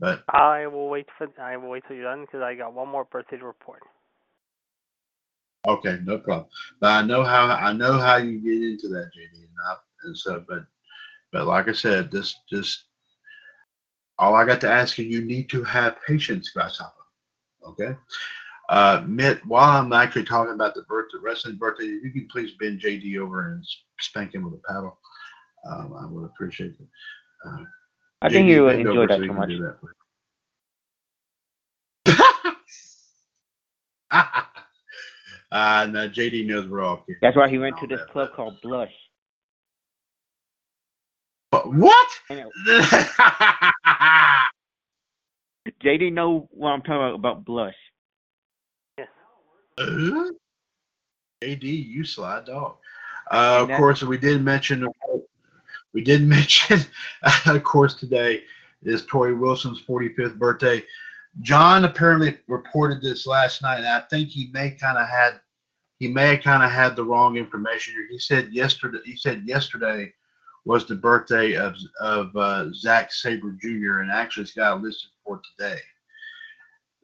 But 0.00 0.24
I 0.30 0.66
will 0.68 0.88
wait 0.88 1.06
for 1.18 1.28
I 1.38 1.58
will 1.58 1.68
wait 1.68 1.84
till 1.86 1.96
you're 1.96 2.06
done 2.06 2.22
because 2.22 2.40
I 2.40 2.54
got 2.54 2.72
one 2.72 2.88
more 2.88 3.04
birthday 3.04 3.36
to 3.36 3.44
report. 3.44 3.82
Okay, 5.68 5.98
no 6.02 6.16
problem. 6.18 6.46
But 6.80 6.92
I 6.92 7.02
know 7.02 7.24
how 7.24 7.46
I 7.46 7.74
know 7.74 7.98
how 7.98 8.16
you 8.16 8.38
get 8.38 8.70
into 8.70 8.88
that, 8.88 9.10
JD, 9.16 9.34
and, 9.34 9.48
I, 9.66 9.74
and 10.04 10.16
so 10.16 10.44
but 10.48 10.64
but 11.32 11.46
like 11.46 11.68
I 11.68 11.72
said, 11.72 12.10
this 12.10 12.34
just 12.48 12.84
all 14.18 14.34
I 14.34 14.44
got 14.46 14.60
to 14.62 14.70
ask 14.70 14.98
you, 14.98 15.04
you 15.04 15.24
need 15.24 15.48
to 15.50 15.64
have 15.64 15.96
patience, 16.06 16.50
grasshopper. 16.50 16.92
Okay. 17.66 17.96
Uh, 18.68 19.02
Mitt, 19.06 19.44
while 19.46 19.78
I'm 19.78 19.92
actually 19.92 20.24
talking 20.24 20.54
about 20.54 20.74
the 20.74 20.82
birth, 20.82 21.06
birthday, 21.12 21.18
wrestling 21.22 21.56
birthday, 21.56 21.86
you 21.86 22.10
can 22.12 22.28
please 22.30 22.52
bend 22.60 22.80
JD 22.80 23.18
over 23.18 23.52
and 23.52 23.64
spank 24.00 24.34
him 24.34 24.44
with 24.44 24.54
a 24.54 24.72
paddle. 24.72 24.98
Um, 25.68 25.94
I 25.98 26.06
would 26.06 26.24
appreciate 26.24 26.74
it. 26.78 26.86
Uh, 27.46 27.64
I 28.22 28.28
think 28.30 28.48
you 28.48 28.64
would 28.64 28.78
enjoy 28.78 29.06
that 29.06 29.18
so 29.18 29.32
much. 29.32 29.50
uh, 35.50 35.86
no, 35.90 36.08
JD 36.08 36.46
knows 36.46 36.68
we're 36.68 36.82
all 36.82 36.98
kidding. 36.98 37.16
That's 37.20 37.36
why 37.36 37.48
he 37.48 37.58
went 37.58 37.78
to 37.78 37.86
this 37.86 38.00
club 38.12 38.30
called 38.34 38.60
Blush. 38.62 38.92
What? 41.62 42.08
JD 45.82 46.12
know 46.12 46.48
what 46.50 46.70
I'm 46.70 46.82
talking 46.82 46.96
about 46.96 47.14
about 47.14 47.44
Blush. 47.44 47.74
Yeah. 48.98 49.04
Uh, 49.78 50.30
JD, 51.42 51.62
you 51.62 52.04
slide 52.04 52.46
dog. 52.46 52.76
Uh, 53.30 53.66
of 53.68 53.76
course, 53.76 54.02
we 54.02 54.18
did 54.18 54.42
mention 54.42 54.86
we 55.92 56.02
did 56.02 56.22
mention, 56.26 56.80
of 57.46 57.62
course, 57.62 57.94
today 57.94 58.42
is 58.82 59.06
Torrie 59.06 59.38
Wilson's 59.38 59.82
45th 59.88 60.36
birthday. 60.36 60.82
John 61.40 61.84
apparently 61.84 62.38
reported 62.46 63.00
this 63.00 63.26
last 63.26 63.62
night, 63.62 63.78
and 63.78 63.86
I 63.86 64.00
think 64.10 64.28
he 64.28 64.50
may 64.52 64.70
kind 64.72 64.98
of 64.98 65.08
had 65.08 65.40
he 65.98 66.08
may 66.08 66.34
have 66.34 66.44
kind 66.44 66.62
of 66.62 66.70
had 66.70 66.96
the 66.96 67.04
wrong 67.04 67.36
information 67.36 67.94
here. 67.94 68.06
He 68.10 68.18
said 68.18 68.52
yesterday 68.52 68.98
he 69.04 69.16
said 69.16 69.44
yesterday 69.46 70.12
was 70.64 70.86
the 70.86 70.94
birthday 70.94 71.54
of 71.56 71.74
of 72.00 72.34
uh, 72.36 72.72
Zack 72.72 73.12
Sabre 73.12 73.56
Jr. 73.60 74.00
and 74.00 74.10
actually 74.10 74.44
it's 74.44 74.54
got 74.54 74.82
listed 74.82 75.10
for 75.24 75.40
today. 75.56 75.78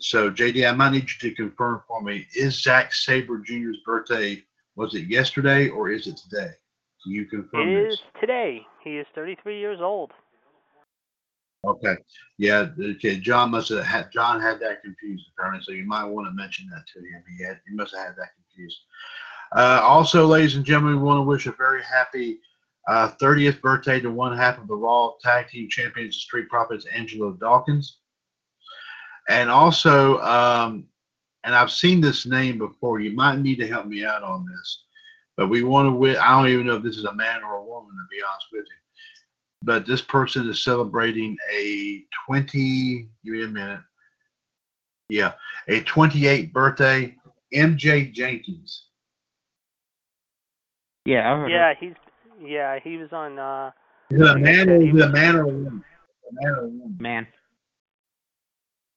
So 0.01 0.31
JD, 0.31 0.69
I 0.69 0.73
might 0.75 0.93
need 0.93 1.09
you 1.23 1.31
to 1.31 1.35
confirm 1.35 1.83
for 1.87 2.03
me: 2.03 2.27
is 2.35 2.63
Zack 2.63 2.95
Sabre 2.95 3.39
Jr.'s 3.39 3.79
birthday 3.85 4.43
was 4.77 4.95
it 4.95 5.09
yesterday 5.09 5.69
or 5.69 5.91
is 5.91 6.07
it 6.07 6.17
today? 6.17 6.51
Can 7.03 7.13
you 7.13 7.27
confirm 7.27 7.69
It 7.69 7.85
this? 7.85 7.95
is 7.95 8.01
today. 8.21 8.67
He 8.83 8.97
is 8.97 9.07
33 9.15 9.59
years 9.59 9.81
old. 9.81 10.13
Okay. 11.67 11.97
Yeah. 12.39 12.69
Okay. 12.81 13.19
John 13.19 13.51
must 13.51 13.69
have 13.69 13.85
had 13.85 14.11
John 14.11 14.41
had 14.41 14.61
that 14.61 14.83
confused 14.83 15.27
apparently, 15.37 15.63
so 15.65 15.73
you 15.73 15.85
might 15.85 16.05
want 16.05 16.27
to 16.29 16.33
mention 16.33 16.69
that 16.71 16.85
to 16.95 16.99
him. 17.01 17.23
He 17.37 17.45
had 17.45 17.61
he 17.69 17.75
must 17.75 17.95
have 17.95 18.07
had 18.07 18.17
that 18.17 18.31
confused. 18.35 18.79
Uh, 19.55 19.81
also, 19.83 20.27
ladies 20.27 20.57
and 20.57 20.65
gentlemen, 20.65 20.97
we 20.97 21.03
want 21.03 21.19
to 21.19 21.23
wish 21.23 21.47
a 21.47 21.53
very 21.53 21.83
happy 21.83 22.39
uh, 22.89 23.11
30th 23.21 23.61
birthday 23.61 24.01
to 24.01 24.11
one 24.11 24.37
half 24.37 24.59
of 24.59 24.69
the 24.69 24.75
Raw 24.75 25.13
Tag 25.23 25.49
Team 25.49 25.69
Champions, 25.69 26.15
the 26.15 26.21
Street 26.21 26.49
Profits, 26.49 26.87
Angelo 26.87 27.33
Dawkins. 27.33 27.99
And 29.29 29.51
also, 29.51 30.19
um, 30.21 30.87
and 31.45 31.55
I've 31.55 31.71
seen 31.71 32.01
this 32.01 32.27
name 32.27 32.59
before. 32.59 33.01
You 33.01 33.15
might 33.15 33.39
need 33.39 33.57
to 33.57 33.69
help 33.69 33.87
me 33.87 34.05
out 34.05 34.23
on 34.23 34.47
this. 34.47 34.85
But 35.37 35.49
we 35.49 35.63
want 35.63 35.87
to 35.87 35.93
win. 35.93 36.17
I 36.17 36.31
don't 36.31 36.49
even 36.49 36.67
know 36.67 36.77
if 36.77 36.83
this 36.83 36.99
is 36.99 37.05
a 37.05 37.15
man 37.15 37.43
or 37.43 37.55
a 37.55 37.65
woman, 37.65 37.93
to 37.93 38.07
be 38.11 38.23
honest 38.23 38.47
with 38.53 38.65
you. 38.65 38.77
But 39.63 39.87
this 39.87 40.03
person 40.03 40.49
is 40.49 40.65
celebrating 40.65 41.37
a 41.53 42.03
20, 42.27 43.09
give 43.25 43.35
me 43.35 43.45
a 43.45 43.49
minute. 43.49 43.81
Yeah, 45.09 45.33
a 45.69 45.83
28th 45.83 46.53
birthday. 46.53 47.15
MJ 47.55 48.13
Jenkins. 48.13 48.87
Yeah, 51.05 51.47
Yeah, 51.49 51.75
he's 51.79 51.95
yeah 52.43 52.79
he 52.83 52.97
was 52.97 53.13
on. 53.13 53.39
uh 53.39 53.71
Is 54.11 54.21
it 54.21 54.29
a 54.29 54.39
man 54.39 54.69
or 54.71 54.77
is 54.77 54.95
it 54.95 55.03
a 55.03 55.09
man 55.09 55.37
or 55.37 55.43
a 55.43 55.47
woman? 55.47 55.85
A 56.31 56.35
man 56.35 56.53
or 56.55 56.65
a 56.65 56.69
woman? 56.69 56.97
Man. 57.01 57.27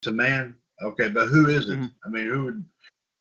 It's 0.02 0.08
a 0.08 0.12
man. 0.12 0.56
Okay, 0.82 1.10
but 1.10 1.28
who 1.28 1.48
is 1.50 1.70
it? 1.70 1.80
Mhm. 1.80 1.92
I 2.06 2.10
mean, 2.10 2.28
who 2.28 2.44
would 2.46 2.66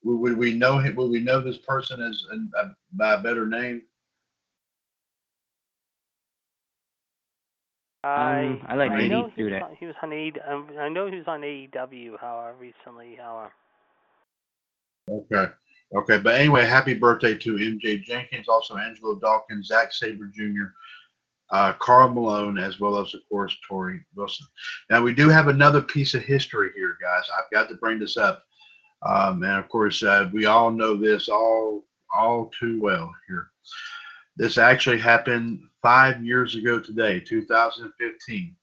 would, 0.05 0.19
would 0.19 0.39
we 0.39 0.53
know 0.55 0.79
him? 0.79 0.97
Would 0.97 1.11
we 1.11 1.21
know 1.21 1.41
this 1.41 1.59
person 1.59 2.03
as 2.03 2.25
uh, 2.59 2.69
by 2.93 3.15
a 3.15 3.23
better 3.23 3.47
name? 3.47 3.83
I 8.05 8.41
Um, 8.45 8.67
I 8.67 8.75
like 8.75 8.91
I 8.91 8.97
Lady 8.97 9.09
know 9.11 9.31
he 9.37 9.43
do 9.43 9.51
was 9.51 9.53
that. 9.53 9.63
on, 9.63 9.77
he 9.79 9.87
was 9.87 9.95
on 10.03 10.13
A, 10.13 10.33
um, 10.49 10.69
I 10.77 10.89
know 10.89 11.07
he 11.09 11.17
was 11.19 11.29
on 11.29 11.43
AEW. 11.43 12.19
However, 12.21 12.57
recently, 12.59 13.15
however. 13.15 13.53
Okay. 15.09 15.53
Okay, 15.95 16.19
but 16.19 16.35
anyway, 16.35 16.65
happy 16.65 16.95
birthday 16.95 17.35
to 17.35 17.55
MJ 17.55 18.03
Jenkins, 18.03 18.49
also 18.49 18.77
Angelo 18.77 19.15
Dawkins, 19.17 19.67
Zack 19.67 19.93
Sabre 19.93 20.31
Jr., 20.35 20.73
uh, 21.51 21.75
Karl 21.75 22.09
Malone, 22.09 22.57
as 22.57 22.81
well 22.81 22.99
as, 22.99 23.13
of 23.13 23.21
course, 23.29 23.55
Torrie 23.71 24.03
Wilson. 24.17 24.47
Now, 24.89 25.03
we 25.03 25.15
do 25.15 25.29
have 25.29 25.49
another 25.49 25.83
piece 25.83 26.15
of 26.15 26.23
history 26.23 26.71
here, 26.75 26.97
guys. 27.01 27.25
I've 27.37 27.51
got 27.53 27.69
to 27.69 27.75
bring 27.75 27.99
this 27.99 28.17
up. 28.17 28.43
Um, 29.07 29.43
and 29.43 29.59
of 29.59 29.69
course, 29.69 30.03
uh, 30.03 30.31
we 30.33 30.47
all 30.47 30.71
know 30.71 30.97
this 30.97 31.29
all 31.29 31.85
all 32.15 32.51
too 32.59 32.81
well 32.81 33.13
here. 33.29 33.51
This 34.37 34.59
actually 34.59 34.99
happened 34.99 35.61
five 35.83 36.25
years 36.25 36.55
ago 36.55 36.79
today, 36.79 37.21
2015. 37.21 38.57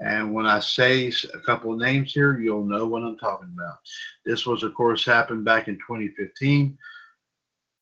And 0.00 0.34
when 0.34 0.46
I 0.46 0.60
say 0.60 1.12
a 1.32 1.38
couple 1.40 1.72
of 1.72 1.78
names 1.78 2.12
here, 2.12 2.38
you'll 2.38 2.64
know 2.64 2.84
what 2.86 3.02
I'm 3.02 3.16
talking 3.16 3.54
about. 3.54 3.78
This 4.26 4.44
was, 4.44 4.62
of 4.62 4.74
course, 4.74 5.04
happened 5.04 5.44
back 5.44 5.68
in 5.68 5.76
2015. 5.76 6.76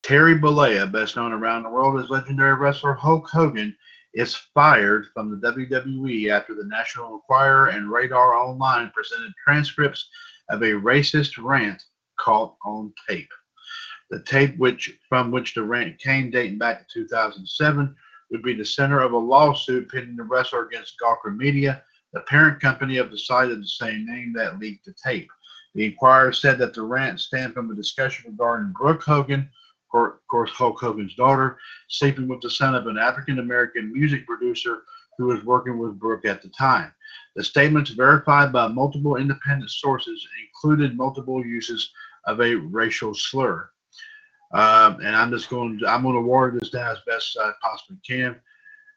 Terry 0.03 0.39
Bollea, 0.39 0.91
best 0.91 1.17
known 1.17 1.33
around 1.33 1.63
the 1.63 1.71
world 1.71 2.03
as 2.03 2.11
legendary 2.11 2.55
wrestler 2.55 2.93
Hulk 2.93 3.29
Hogan, 3.29 3.75
is 4.15 4.35
fired 4.35 5.07
from 5.15 5.31
the 5.31 5.53
WWE 5.53 6.29
after 6.29 6.55
the 6.55 6.67
National 6.67 7.15
Enquirer 7.15 7.69
and 7.69 7.91
Radar 7.91 8.35
Online 8.35 8.91
presented 8.91 9.33
transcripts 9.43 10.09
of 10.51 10.63
a 10.63 10.73
racist 10.73 11.43
rant 11.43 11.83
caught 12.19 12.57
on 12.65 12.93
tape. 13.09 13.31
The 14.11 14.21
tape, 14.25 14.59
which 14.59 14.99
from 15.09 15.31
which 15.31 15.55
the 15.55 15.63
rant 15.63 15.99
came, 15.99 16.31
dating 16.31 16.59
back 16.59 16.87
to 16.87 17.01
2007, 17.01 17.97
would 18.31 18.43
be 18.43 18.55
the 18.55 18.65
center 18.65 19.01
of 19.01 19.13
a 19.13 19.19
lawsuit 19.19 19.89
pitting 19.89 20.17
the 20.17 20.25
wrestler 20.25 20.67
against 20.67 20.97
Gawker 21.03 21.35
Media, 21.35 21.83
the 22.13 22.21
parent 22.21 22.61
company 22.61 22.99
of 22.99 23.11
the 23.11 23.19
site 23.19 23.51
of 23.51 23.61
the 23.61 23.67
same 23.67 24.07
name 24.07 24.33
that 24.35 24.59
leaked 24.59 24.85
the 24.85 24.95
tape. 25.03 25.31
The 25.75 25.87
Inquirer 25.87 26.33
said 26.33 26.59
that 26.59 26.75
the 26.75 26.83
rant 26.83 27.21
stemmed 27.21 27.55
from 27.55 27.71
a 27.71 27.75
discussion 27.75 28.31
regarding 28.31 28.73
Brooke 28.73 29.03
Hogan, 29.03 29.49
of 29.95 30.13
course 30.31 30.51
Hulk 30.51 30.79
Hogan's 30.79 31.15
daughter, 31.15 31.59
sleeping 31.89 32.29
with 32.29 32.41
the 32.43 32.51
son 32.51 32.75
of 32.75 32.87
an 32.87 32.99
African 32.99 33.39
American 33.39 33.93
music 33.93 34.27
producer 34.27 34.83
who 35.19 35.27
was 35.27 35.45
working 35.45 35.79
with 35.79 35.99
Brooke 35.99 36.25
at 36.25 36.43
the 36.43 36.49
time. 36.49 36.93
The 37.37 37.45
statements, 37.45 37.91
verified 37.91 38.53
by 38.53 38.69
multiple 38.69 39.17
independent 39.17 39.71
sources, 39.71 40.27
included 40.47 40.97
multiple 40.97 41.45
uses 41.45 41.91
of 42.27 42.41
a 42.41 42.55
racial 42.55 43.15
slur. 43.15 43.69
Um, 44.53 44.99
and 45.03 45.17
I'm 45.17 45.31
just 45.31 45.49
going. 45.49 45.79
To, 45.79 45.87
I'm 45.87 46.03
going 46.03 46.15
to 46.15 46.21
water 46.21 46.57
this 46.59 46.71
down 46.71 46.93
as 46.93 46.99
best 47.07 47.39
I 47.41 47.53
possibly 47.63 47.97
can. 48.07 48.37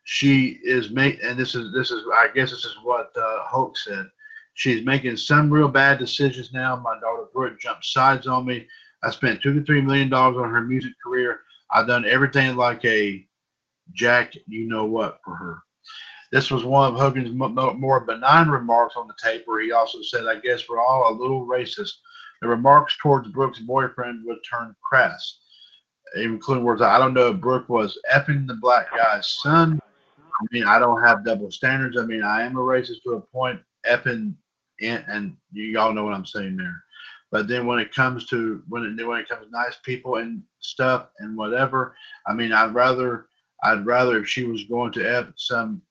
She 0.06 0.60
is 0.63 0.91
make, 0.91 1.22
and 1.24 1.38
this 1.38 1.56
is 1.56 1.74
this 1.74 1.89
is. 1.89 2.04
I 2.13 2.28
guess 2.34 2.52
this 2.52 2.63
is 2.63 2.78
what 2.84 3.12
uh, 3.18 3.44
Hulk 3.44 3.76
said. 3.76 4.06
She's 4.54 4.86
making 4.86 5.18
some 5.18 5.50
real 5.50 5.68
bad 5.68 5.98
decisions 5.98 6.54
now. 6.54 6.76
My 6.76 7.00
daughter 7.00 7.26
Brooke 7.34 7.60
jumped 7.60 7.86
sides 7.86 8.28
on 8.28 8.46
me. 8.46 8.68
I 9.04 9.10
spent 9.10 9.41
two 9.41 9.54
to 9.54 9.63
three 9.65 9.82
million 9.82 10.10
dollars 10.10 10.38
on 10.38 10.52
her 10.52 10.62
music 10.62 10.94
career. 11.04 11.41
I've 11.72 11.88
done 11.88 12.06
everything 12.06 12.56
like 12.56 12.86
a 12.86 13.26
Jack, 13.94 14.34
you 14.48 14.68
know 14.68 14.86
what, 14.86 15.20
for 15.26 15.36
her. 15.36 15.63
This 16.32 16.52
was 16.52 16.63
one 16.63 16.94
of 16.94 17.00
Hogan's 17.00 17.34
mo- 17.34 17.50
mo- 17.50 17.74
more 17.74 18.00
benign 18.00 18.48
remarks 18.48 18.96
on 18.96 19.08
the 19.08 19.13
tape, 19.22 19.44
where 19.46 19.62
he 19.62 19.72
also 19.72 20.04
said, 20.04 20.28
"I 20.28 20.39
guess 20.39 20.70
we're 20.70 20.82
all 20.82 21.12
a 21.12 21.18
little 21.20 21.48
racist." 21.48 21.94
The 22.41 22.48
remarks 22.48 22.96
towards 23.02 23.30
Brooke's 23.30 23.60
boyfriend 23.60 24.24
would 24.26 24.39
turn 24.48 24.76
crass, 24.88 25.39
including 26.15 26.63
words, 26.63 26.84
"I 26.84 27.00
don't 27.00 27.15
know 27.15 27.30
if 27.30 27.41
Brooke 27.41 27.70
was 27.70 27.98
effing 28.13 28.46
the 28.46 28.56
black 28.56 28.96
guy's 28.96 29.28
son." 29.41 29.80
I 30.41 30.45
mean, 30.52 30.65
I 30.65 30.80
don't 30.80 31.02
have 31.02 31.26
double 31.26 31.52
standards. 31.52 31.98
I 31.98 32.06
mean, 32.06 32.24
I 32.24 32.43
am 32.43 32.58
a 32.58 32.62
racist 32.62 33.04
to 33.04 33.13
a 33.13 33.21
point, 33.21 33.60
effing, 33.88 34.36
and, 34.82 35.04
and 35.08 35.38
you 35.52 35.80
all 35.80 35.93
know 35.93 36.04
what 36.04 36.13
I'm 36.13 36.26
saying 36.26 36.58
there. 36.58 36.84
But 37.32 37.48
then 37.48 37.65
when 37.65 37.80
it 37.80 37.93
comes 37.93 38.26
to 38.28 38.63
when 38.69 38.84
it 38.84 39.06
when 39.06 39.19
it 39.19 39.28
comes 39.28 39.45
to 39.45 39.52
nice 39.52 39.78
people 39.84 40.17
and 40.17 40.41
stuff 40.60 41.08
and 41.19 41.36
whatever, 41.36 41.95
I 42.28 42.34
mean, 42.34 42.54
I'd 42.54 42.74
rather 42.74 43.28
I'd 43.63 43.86
rather 43.86 44.19
if 44.19 44.30
she 44.30 44.43
was 44.43 44.63
going 44.65 44.91
to 44.93 45.04
F 45.04 45.28
some 45.36 45.82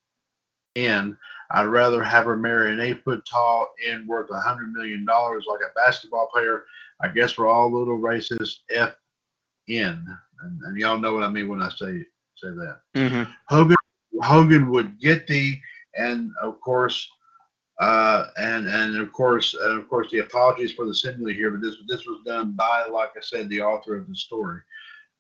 in, 0.75 1.17
I'd 1.51 1.65
rather 1.65 2.03
have 2.03 2.25
her 2.27 2.37
marry 2.37 2.73
an 2.73 2.81
eight 2.81 3.05
foot 3.05 3.25
tall 3.31 3.69
and 3.89 4.07
worth 4.09 4.31
a 4.31 4.41
hundred 4.41 4.73
million 4.73 5.05
dollars 5.05 5.45
like 5.49 5.61
a 5.61 5.75
basketball 5.75 6.29
player. 6.33 6.65
I 7.03 7.09
guess 7.09 7.37
we're 7.37 7.49
all 7.49 7.73
little 7.73 7.99
racist. 7.99 8.59
F 8.71 8.95
in, 9.69 10.07
and, 10.43 10.61
and 10.63 10.79
y'all 10.79 10.99
know 10.99 11.15
what 11.15 11.25
I 11.25 11.29
mean 11.29 11.49
when 11.49 11.63
I 11.63 11.69
say 11.71 12.05
say 12.37 12.49
that. 12.49 12.81
Mm-hmm. 12.95 13.31
Hogan 13.49 13.77
Hogan 14.23 14.71
would 14.71 15.01
get 15.01 15.27
the 15.27 15.59
and 15.97 16.31
of 16.43 16.61
course 16.61 17.09
uh 17.81 18.27
and 18.37 18.69
and 18.69 18.97
of 18.97 19.13
course 19.13 19.55
and 19.55 19.79
of 19.79 19.89
course 19.89 20.09
the 20.11 20.19
apologies 20.21 20.73
for 20.73 20.87
the 20.87 20.95
simile 20.95 21.33
here, 21.33 21.51
but 21.51 21.61
this 21.61 21.77
this 21.89 22.07
was 22.07 22.21
done 22.25 22.53
by 22.53 22.85
like 22.87 23.11
I 23.17 23.21
said 23.21 23.49
the 23.49 23.63
author 23.63 23.97
of 23.97 24.09
the 24.09 24.15
story, 24.17 24.61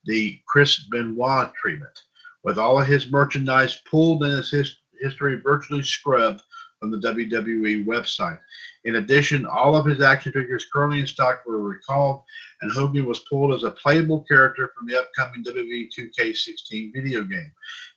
the 0.04 0.38
Chris 0.46 0.84
Benoit 0.90 1.52
treatment, 1.54 1.98
with 2.44 2.58
all 2.58 2.80
of 2.80 2.86
his 2.86 3.10
merchandise 3.10 3.80
pulled 3.90 4.22
and 4.22 4.32
his 4.36 4.50
his 4.50 4.76
history 5.00 5.40
virtually 5.40 5.82
scrubbed 5.82 6.42
from 6.84 7.00
the 7.00 7.08
WWE 7.08 7.86
website. 7.86 8.38
In 8.84 8.96
addition, 8.96 9.46
all 9.46 9.74
of 9.74 9.86
his 9.86 10.02
action 10.02 10.32
figures 10.32 10.66
currently 10.70 11.00
in 11.00 11.06
stock 11.06 11.42
were 11.46 11.58
recalled, 11.58 12.22
and 12.60 12.70
Hogan 12.70 13.06
was 13.06 13.20
pulled 13.20 13.54
as 13.54 13.62
a 13.62 13.70
playable 13.70 14.20
character 14.24 14.70
from 14.76 14.86
the 14.86 14.98
upcoming 14.98 15.42
WWE 15.42 15.88
2K16 15.96 16.92
video 16.92 17.22
game. 17.24 17.50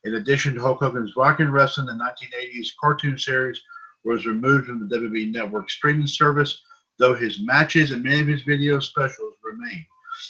In 0.06 0.16
addition, 0.16 0.56
Hulk 0.56 0.80
Hogan's 0.80 1.18
Rock 1.18 1.42
and 1.42 1.52
Wrestling, 1.52 1.88
the 1.88 1.94
1980s 1.94 2.70
cartoon 2.80 3.18
series, 3.18 3.60
was 4.06 4.26
removed 4.26 4.68
from 4.68 4.88
the 4.88 4.98
WWE 4.98 5.34
Network 5.34 5.70
streaming 5.70 6.08
service, 6.08 6.62
though 6.98 7.14
his 7.14 7.42
matches 7.42 7.92
and 7.92 8.04
many 8.04 8.22
of 8.22 8.28
his 8.28 8.44
video 8.44 8.80
specials 8.80 9.34
remain. 9.44 9.86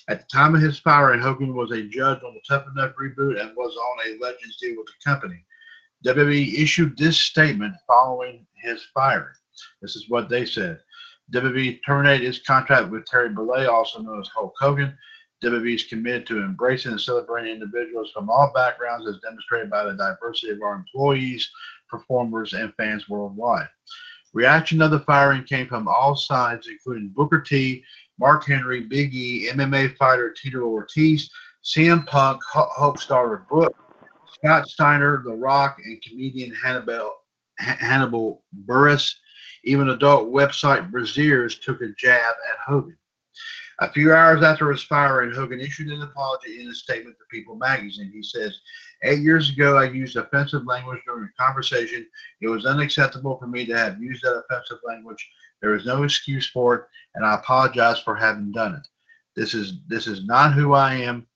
At 0.10 0.22
the 0.22 0.26
time 0.36 0.56
of 0.56 0.62
his 0.62 0.80
firing, 0.80 1.22
Hogan 1.22 1.56
was 1.56 1.72
a 1.72 1.84
judge 1.84 2.24
on 2.24 2.34
the 2.34 2.42
Tough 2.50 2.66
Enough 2.76 2.96
reboot 2.96 3.40
and 3.40 3.56
was 3.56 3.76
on 3.76 4.08
a 4.08 4.20
Legends 4.20 4.58
deal 4.58 4.78
with 4.78 4.88
the 4.88 4.94
company. 5.06 5.44
WWE 6.06 6.54
issued 6.54 6.98
this 6.98 7.18
statement 7.18 7.76
following 7.88 8.46
his 8.56 8.86
firing. 8.94 9.34
This 9.82 9.96
is 9.96 10.10
what 10.10 10.30
they 10.30 10.46
said. 10.46 10.80
WWE 11.34 11.80
terminated 11.86 12.26
his 12.26 12.40
contract 12.40 12.90
with 12.90 13.06
Terry 13.06 13.30
Bollea, 13.30 13.70
also 13.70 14.02
known 14.02 14.20
as 14.22 14.30
Hulk 14.30 14.54
Hogan. 14.60 14.98
WWE 15.44 15.76
is 15.76 15.84
committed 15.84 16.26
to 16.28 16.44
embracing 16.44 16.92
and 16.92 17.02
celebrating 17.02 17.54
individuals 17.54 18.12
from 18.12 18.30
all 18.30 18.52
backgrounds 18.56 19.08
as 19.08 19.20
demonstrated 19.20 19.70
by 19.70 19.84
the 19.84 19.94
diversity 19.94 20.52
of 20.52 20.62
our 20.62 20.76
employees, 20.76 21.50
performers, 21.90 22.54
and 22.54 22.74
fans 22.76 23.08
worldwide. 23.10 23.68
Reaction 24.34 24.80
to 24.80 24.88
the 24.88 25.00
firing 25.02 25.44
came 25.44 25.68
from 25.68 25.88
all 25.88 26.16
sides, 26.16 26.68
including 26.68 27.10
Booker 27.10 27.42
T, 27.42 27.84
Mark 28.20 28.46
Henry, 28.46 28.82
Big 28.82 29.14
E, 29.14 29.50
MMA 29.52 29.96
fighter 29.98 30.34
Tito 30.34 30.60
Ortiz, 30.62 31.30
CM 31.64 32.06
Punk, 32.08 32.42
Hulk 32.46 33.00
star 33.00 33.46
Brooke, 33.50 33.76
Scott 34.38 34.68
Steiner, 34.68 35.24
The 35.24 35.34
Rock, 35.34 35.78
and 35.84 36.02
comedian 36.02 36.54
Hannibal, 36.54 37.14
Hannibal 37.58 38.44
Buress. 38.66 39.14
Even 39.64 39.90
adult 39.90 40.32
website 40.32 40.92
Brazzers 40.92 41.62
took 41.62 41.82
a 41.82 41.90
jab 41.98 42.36
at 42.52 42.60
Hogan. 42.66 42.98
A 43.80 43.92
few 43.92 44.14
hours 44.14 44.44
after 44.44 44.72
his 44.72 44.84
firing, 44.84 45.32
Hogan 45.32 45.60
issued 45.60 45.90
an 45.90 46.02
apology 46.02 46.62
in 46.62 46.68
a 46.68 46.74
statement 46.74 47.16
to 47.18 47.26
People 47.30 47.56
magazine. 47.56 48.12
He 48.12 48.24
says, 48.24 48.58
Eight 49.04 49.20
years 49.20 49.52
ago, 49.52 49.78
I 49.78 49.86
used 49.86 50.16
offensive 50.16 50.66
language 50.66 51.02
during 51.06 51.26
a 51.30 51.44
conversation. 51.44 52.08
It 52.42 52.48
was 52.48 52.66
unacceptable 52.66 53.38
for 53.38 53.46
me 53.46 53.66
to 53.68 53.78
have 53.78 54.02
used 54.02 54.24
that 54.24 54.44
offensive 54.50 54.80
language. 54.84 55.30
There 55.62 55.76
is 55.76 55.86
no 55.86 56.04
excuse 56.04 56.48
for 56.48 56.76
it, 56.76 56.82
and 57.14 57.24
I 57.24 57.36
apologize 57.36 58.00
for 58.00 58.16
having 58.16 58.52
done 58.52 58.74
it. 58.74 58.88
This 59.36 59.54
is 59.54 59.74
this 59.88 60.08
is 60.08 60.26
not 60.26 60.54
who 60.54 60.74
I 60.74 60.96
am. 60.96 61.28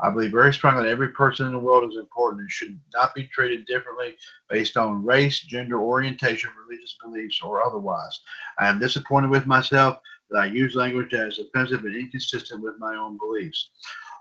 I 0.00 0.10
believe 0.10 0.32
very 0.32 0.52
strongly 0.52 0.84
that 0.84 0.90
every 0.90 1.10
person 1.10 1.46
in 1.46 1.52
the 1.52 1.58
world 1.58 1.90
is 1.90 1.98
important 1.98 2.40
and 2.40 2.50
should 2.50 2.78
not 2.92 3.14
be 3.14 3.28
treated 3.28 3.66
differently 3.66 4.16
based 4.50 4.76
on 4.76 5.04
race, 5.04 5.40
gender, 5.40 5.80
orientation, 5.80 6.50
religious 6.66 6.96
beliefs, 7.02 7.40
or 7.42 7.64
otherwise. 7.64 8.20
I 8.58 8.68
am 8.68 8.80
disappointed 8.80 9.30
with 9.30 9.46
myself 9.46 9.98
that 10.30 10.38
I 10.38 10.46
use 10.46 10.74
language 10.74 11.10
that 11.12 11.28
is 11.28 11.38
offensive 11.38 11.84
and 11.84 11.94
inconsistent 11.94 12.62
with 12.62 12.74
my 12.78 12.96
own 12.96 13.18
beliefs. 13.18 13.70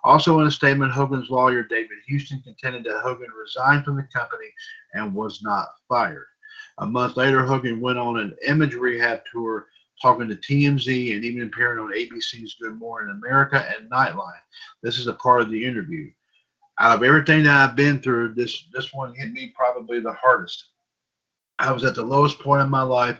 Also, 0.04 0.40
in 0.40 0.48
a 0.48 0.52
statement, 0.52 0.92
Hogan's 0.92 1.30
lawyer, 1.30 1.64
David 1.64 1.98
Houston, 2.08 2.42
contended 2.42 2.84
that 2.84 3.02
Hogan 3.02 3.30
resigned 3.32 3.86
from 3.86 3.96
the 3.96 4.08
company 4.14 4.52
and 4.94 5.14
was 5.14 5.42
not 5.42 5.70
fired. 5.88 6.26
A 6.80 6.86
month 6.86 7.18
later, 7.18 7.46
Hogan 7.46 7.80
went 7.80 7.98
on 7.98 8.20
an 8.20 8.36
image 8.46 8.74
rehab 8.74 9.22
tour, 9.32 9.68
talking 10.04 10.28
to 10.28 10.36
TMZ 10.36 11.16
and 11.16 11.24
even 11.24 11.48
appearing 11.48 11.80
on 11.80 11.94
ABC's 11.94 12.58
Good 12.62 12.78
Morning 12.78 13.16
America 13.16 13.66
and 13.74 13.90
Nightline. 13.90 14.34
This 14.82 15.00
is 15.00 15.08
a 15.08 15.14
part 15.14 15.42
of 15.42 15.50
the 15.50 15.66
interview. 15.66 16.12
Out 16.80 16.98
of 16.98 17.04
everything 17.04 17.44
that 17.44 17.70
I've 17.70 17.76
been 17.78 18.02
through, 18.02 18.34
this 18.34 18.66
this 18.74 18.94
one 18.94 19.16
hit 19.16 19.32
me 19.32 19.54
probably 19.56 20.02
the 20.02 20.12
hardest. 20.12 20.66
I 21.58 21.72
was 21.72 21.86
at 21.86 21.96
the 21.96 22.04
lowest 22.04 22.40
point 22.40 22.64
in 22.64 22.70
my 22.70 22.82
life 22.82 23.18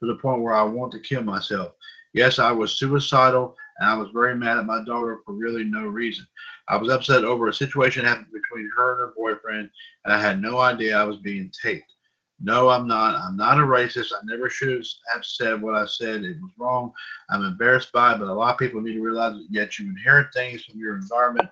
to 0.00 0.06
the 0.06 0.16
point 0.16 0.42
where 0.42 0.54
I 0.54 0.62
want 0.62 0.92
to 0.92 1.00
kill 1.00 1.22
myself. 1.22 1.72
Yes, 2.12 2.38
I 2.38 2.52
was 2.52 2.72
suicidal 2.72 3.56
and 3.78 3.88
I 3.88 3.94
was 3.94 4.10
very 4.12 4.36
mad 4.36 4.58
at 4.58 4.66
my 4.66 4.84
daughter 4.84 5.20
for 5.24 5.32
really 5.32 5.64
no 5.64 5.86
reason. 5.86 6.26
I 6.68 6.76
was 6.76 6.90
upset 6.90 7.24
over 7.24 7.48
a 7.48 7.54
situation 7.54 8.04
happened 8.04 8.26
between 8.26 8.70
her 8.76 8.92
and 8.92 9.00
her 9.00 9.14
boyfriend, 9.16 9.70
and 10.04 10.12
I 10.12 10.20
had 10.20 10.42
no 10.42 10.58
idea 10.58 10.98
I 10.98 11.04
was 11.04 11.16
being 11.16 11.50
taped. 11.62 11.92
No, 12.40 12.68
I'm 12.68 12.86
not. 12.86 13.14
I'm 13.14 13.36
not 13.36 13.58
a 13.58 13.62
racist. 13.62 14.12
I 14.12 14.20
never 14.24 14.50
should 14.50 14.84
have 15.12 15.24
said 15.24 15.62
what 15.62 15.74
I 15.74 15.86
said. 15.86 16.22
It 16.22 16.40
was 16.40 16.52
wrong. 16.58 16.92
I'm 17.30 17.42
embarrassed 17.42 17.92
by 17.92 18.14
it, 18.14 18.18
but 18.18 18.28
a 18.28 18.32
lot 18.32 18.52
of 18.52 18.58
people 18.58 18.80
need 18.80 18.94
to 18.94 19.02
realize 19.02 19.32
that 19.32 19.46
yet 19.48 19.78
you 19.78 19.86
inherit 19.88 20.34
things 20.34 20.64
from 20.64 20.78
your 20.78 20.96
environment. 20.96 21.48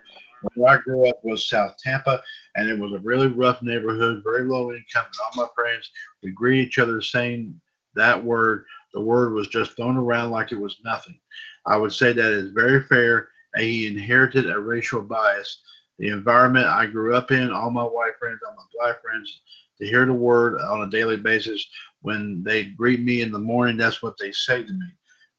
Where 0.54 0.78
I 0.78 0.82
grew 0.82 1.08
up 1.08 1.24
was 1.24 1.48
South 1.48 1.76
Tampa, 1.82 2.22
and 2.54 2.68
it 2.68 2.78
was 2.78 2.92
a 2.92 2.98
really 2.98 3.28
rough 3.28 3.62
neighborhood, 3.62 4.22
very 4.22 4.44
low 4.44 4.72
income. 4.72 5.06
And 5.06 5.14
all 5.24 5.46
my 5.46 5.48
friends, 5.54 5.90
we 6.22 6.32
greet 6.32 6.66
each 6.66 6.78
other 6.78 7.00
saying 7.00 7.58
that 7.94 8.22
word. 8.22 8.66
The 8.92 9.00
word 9.00 9.32
was 9.32 9.48
just 9.48 9.76
thrown 9.76 9.96
around 9.96 10.32
like 10.32 10.52
it 10.52 10.60
was 10.60 10.76
nothing. 10.84 11.18
I 11.66 11.78
would 11.78 11.92
say 11.92 12.12
that 12.12 12.32
is 12.32 12.50
very 12.50 12.82
fair. 12.82 13.28
And 13.54 13.64
he 13.64 13.86
inherited 13.86 14.50
a 14.50 14.58
racial 14.58 15.00
bias. 15.00 15.60
The 15.98 16.08
environment 16.08 16.66
I 16.66 16.86
grew 16.86 17.16
up 17.16 17.30
in, 17.30 17.52
all 17.52 17.70
my 17.70 17.84
white 17.84 18.18
friends, 18.18 18.40
all 18.46 18.54
my 18.54 18.64
black 18.78 19.00
friends, 19.00 19.40
to 19.78 19.86
hear 19.86 20.06
the 20.06 20.12
word 20.12 20.60
on 20.60 20.82
a 20.82 20.90
daily 20.90 21.16
basis. 21.16 21.66
When 22.02 22.42
they 22.42 22.64
greet 22.64 23.00
me 23.00 23.22
in 23.22 23.32
the 23.32 23.38
morning, 23.38 23.76
that's 23.76 24.02
what 24.02 24.16
they 24.18 24.32
say 24.32 24.62
to 24.62 24.72
me. 24.72 24.86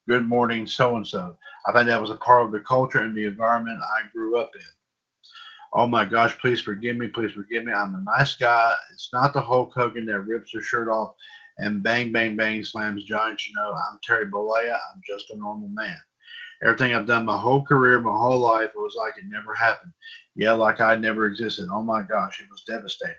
Good 0.07 0.27
morning, 0.27 0.67
so 0.67 0.97
and 0.97 1.07
so. 1.07 1.37
I 1.67 1.71
think 1.71 1.87
that 1.87 2.01
was 2.01 2.11
a 2.11 2.15
part 2.15 2.45
of 2.45 2.51
the 2.51 2.59
culture 2.59 2.99
and 2.99 3.15
the 3.15 3.25
environment 3.25 3.79
I 3.81 4.07
grew 4.11 4.37
up 4.39 4.51
in. 4.55 4.61
Oh 5.73 5.87
my 5.87 6.05
gosh, 6.05 6.37
please 6.39 6.61
forgive 6.61 6.95
me. 6.95 7.07
Please 7.07 7.31
forgive 7.31 7.65
me. 7.65 7.73
I'm 7.73 7.95
a 7.95 8.17
nice 8.17 8.35
guy. 8.35 8.73
It's 8.93 9.09
not 9.11 9.33
the 9.33 9.41
Hulk 9.41 9.73
Hogan 9.75 10.05
that 10.05 10.21
rips 10.21 10.51
his 10.51 10.65
shirt 10.65 10.87
off 10.87 11.15
and 11.57 11.83
bang, 11.83 12.11
bang, 12.11 12.35
bang 12.35 12.63
slams 12.63 13.03
giants. 13.03 13.47
You 13.47 13.55
know, 13.55 13.73
I'm 13.73 13.99
Terry 14.03 14.27
Bollea. 14.27 14.73
I'm 14.73 15.01
just 15.07 15.31
a 15.31 15.37
normal 15.37 15.69
man. 15.69 15.97
Everything 16.63 16.95
I've 16.95 17.07
done 17.07 17.25
my 17.25 17.37
whole 17.37 17.63
career, 17.63 17.99
my 17.99 18.17
whole 18.17 18.39
life, 18.39 18.69
it 18.75 18.79
was 18.79 18.95
like 18.97 19.17
it 19.17 19.25
never 19.27 19.53
happened. 19.53 19.91
Yeah, 20.35 20.53
like 20.53 20.81
I 20.81 20.95
never 20.95 21.25
existed. 21.25 21.67
Oh 21.71 21.83
my 21.83 22.01
gosh, 22.01 22.39
it 22.39 22.49
was 22.49 22.63
devastating 22.65 23.15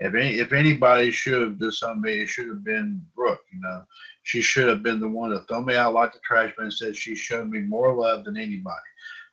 if 0.00 0.14
any, 0.14 0.38
if 0.38 0.52
anybody 0.52 1.10
should 1.10 1.42
have 1.42 1.58
done 1.58 1.72
something, 1.72 2.10
it 2.10 2.28
should 2.28 2.48
have 2.48 2.64
been 2.64 3.04
Brooke. 3.14 3.44
You 3.52 3.60
know, 3.60 3.84
she 4.22 4.40
should 4.40 4.68
have 4.68 4.82
been 4.82 4.98
the 4.98 5.08
one 5.08 5.30
to 5.30 5.40
throw 5.40 5.62
me 5.62 5.76
out 5.76 5.94
like 5.94 6.12
the 6.12 6.20
trash 6.24 6.52
man. 6.58 6.70
Said 6.70 6.96
she 6.96 7.14
showed 7.14 7.50
me 7.50 7.60
more 7.60 7.94
love 7.94 8.24
than 8.24 8.36
anybody. 8.36 8.76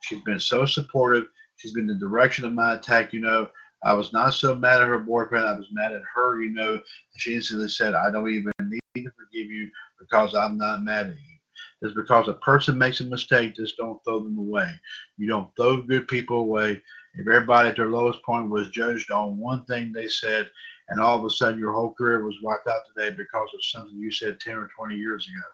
She's 0.01 0.21
been 0.23 0.39
so 0.39 0.65
supportive. 0.65 1.27
She's 1.55 1.73
been 1.73 1.87
the 1.87 1.95
direction 1.95 2.43
of 2.45 2.53
my 2.53 2.75
attack. 2.75 3.13
You 3.13 3.21
know, 3.21 3.49
I 3.83 3.93
was 3.93 4.11
not 4.11 4.33
so 4.33 4.55
mad 4.55 4.81
at 4.81 4.89
her 4.89 4.99
boyfriend. 4.99 5.47
I 5.47 5.57
was 5.57 5.67
mad 5.71 5.93
at 5.93 6.01
her. 6.13 6.41
You 6.41 6.51
know, 6.51 6.81
she 7.15 7.35
instantly 7.35 7.69
said, 7.69 7.93
"I 7.93 8.11
don't 8.11 8.29
even 8.29 8.51
need 8.61 8.81
to 8.95 9.11
forgive 9.11 9.49
you 9.49 9.71
because 9.99 10.35
I'm 10.35 10.57
not 10.57 10.83
mad 10.83 11.07
at 11.07 11.15
you." 11.15 11.37
It's 11.81 11.93
because 11.93 12.27
a 12.27 12.33
person 12.33 12.77
makes 12.77 13.01
a 13.01 13.05
mistake, 13.05 13.55
just 13.55 13.77
don't 13.77 14.03
throw 14.03 14.19
them 14.19 14.37
away. 14.37 14.69
You 15.17 15.27
don't 15.27 15.55
throw 15.55 15.81
good 15.81 16.07
people 16.07 16.39
away. 16.39 16.81
If 17.15 17.27
everybody 17.27 17.69
at 17.69 17.75
their 17.75 17.89
lowest 17.89 18.21
point 18.23 18.49
was 18.49 18.69
judged 18.69 19.11
on 19.11 19.37
one 19.37 19.65
thing 19.65 19.91
they 19.91 20.07
said, 20.07 20.49
and 20.89 21.01
all 21.01 21.17
of 21.17 21.25
a 21.25 21.29
sudden 21.29 21.59
your 21.59 21.73
whole 21.73 21.93
career 21.93 22.23
was 22.23 22.41
wiped 22.41 22.67
out 22.67 22.81
today 22.87 23.15
because 23.15 23.49
of 23.53 23.63
something 23.63 23.97
you 23.97 24.11
said 24.11 24.39
10 24.39 24.55
or 24.55 24.69
20 24.75 24.95
years 24.95 25.27
ago, 25.27 25.45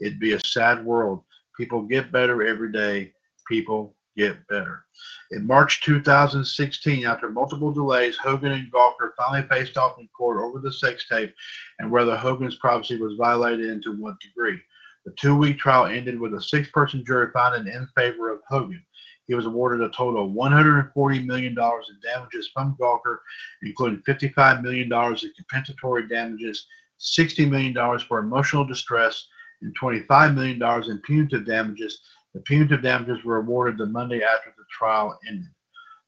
it'd 0.00 0.20
be 0.20 0.32
a 0.32 0.40
sad 0.40 0.84
world. 0.84 1.22
People 1.56 1.82
get 1.82 2.12
better 2.12 2.46
every 2.46 2.70
day. 2.70 3.12
People 3.48 3.96
get 4.16 4.46
better. 4.48 4.84
In 5.32 5.46
March 5.46 5.82
2016, 5.82 7.04
after 7.04 7.30
multiple 7.30 7.72
delays, 7.72 8.16
Hogan 8.16 8.52
and 8.52 8.72
Gawker 8.72 9.10
finally 9.16 9.46
faced 9.48 9.76
off 9.76 9.98
in 9.98 10.08
court 10.16 10.40
over 10.40 10.58
the 10.58 10.72
sex 10.72 11.06
tape 11.08 11.34
and 11.78 11.90
whether 11.90 12.16
Hogan's 12.16 12.56
privacy 12.56 12.96
was 12.96 13.14
violated 13.18 13.70
and 13.70 13.82
to 13.82 13.92
what 13.96 14.20
degree. 14.20 14.60
The 15.04 15.12
two 15.12 15.36
week 15.36 15.58
trial 15.58 15.86
ended 15.86 16.18
with 16.18 16.34
a 16.34 16.42
six 16.42 16.68
person 16.70 17.04
jury 17.04 17.30
finding 17.32 17.72
in 17.72 17.86
favor 17.94 18.30
of 18.30 18.40
Hogan. 18.48 18.84
He 19.26 19.34
was 19.34 19.46
awarded 19.46 19.86
a 19.86 19.90
total 19.90 20.24
of 20.24 20.30
$140 20.32 21.26
million 21.26 21.52
in 21.52 22.00
damages 22.02 22.48
from 22.52 22.76
Gawker, 22.80 23.18
including 23.62 24.02
$55 24.06 24.62
million 24.62 24.92
in 24.92 25.32
compensatory 25.36 26.06
damages, 26.08 26.66
$60 27.00 27.50
million 27.50 27.98
for 28.00 28.18
emotional 28.20 28.64
distress, 28.64 29.26
and 29.62 29.76
$25 29.78 30.34
million 30.34 30.62
in 30.90 30.98
punitive 30.98 31.46
damages. 31.46 32.00
The 32.34 32.40
punitive 32.40 32.82
damages 32.82 33.24
were 33.24 33.38
awarded 33.38 33.78
the 33.78 33.86
Monday 33.86 34.22
after 34.22 34.52
the 34.56 34.64
trial 34.70 35.18
ended. 35.26 35.48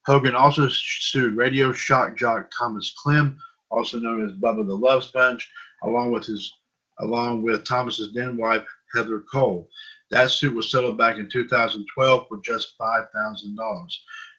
Hogan 0.07 0.35
also 0.35 0.69
sued 0.69 1.37
radio 1.37 1.73
shock 1.73 2.17
jock 2.17 2.51
Thomas 2.57 2.95
Clem, 3.03 3.39
also 3.71 3.99
known 3.99 4.25
as 4.25 4.33
Bubba 4.33 4.67
the 4.67 4.75
Love 4.75 5.05
Sponge, 5.05 5.49
along 5.83 6.13
with 6.13 6.25
his 6.25 6.53
along 7.01 7.43
with 7.43 7.65
Thomas's 7.65 8.13
then 8.13 8.37
wife 8.37 8.65
Heather 8.95 9.21
Cole. 9.21 9.69
That 10.11 10.31
suit 10.31 10.55
was 10.55 10.71
settled 10.71 10.97
back 10.97 11.19
in 11.19 11.29
2012 11.29 12.29
for 12.29 12.39
just 12.39 12.79
$5,000. 12.79 13.89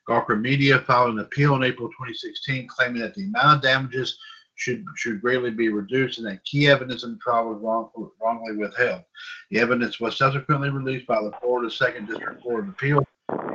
Gawker 0.07 0.39
Media 0.39 0.79
filed 0.79 1.11
an 1.11 1.19
appeal 1.19 1.55
in 1.55 1.63
April 1.63 1.87
2016 1.89 2.67
claiming 2.67 3.01
that 3.01 3.13
the 3.13 3.25
amount 3.25 3.57
of 3.57 3.61
damages 3.61 4.17
should 4.55 4.83
should 4.95 5.21
greatly 5.21 5.51
be 5.51 5.69
reduced 5.69 6.17
and 6.17 6.27
that 6.27 6.43
key 6.43 6.67
evidence 6.67 7.03
in 7.03 7.11
the 7.13 7.17
trial 7.19 7.49
was 7.49 7.61
wrong, 7.61 7.89
wrongly 8.21 8.57
withheld. 8.57 9.03
The 9.51 9.59
evidence 9.59 9.99
was 9.99 10.17
subsequently 10.17 10.69
released 10.69 11.07
by 11.07 11.21
the 11.21 11.31
Florida 11.39 11.71
Second 11.71 12.07
District 12.07 12.41
Court 12.41 12.65
of 12.65 12.69
Appeal, 12.69 13.05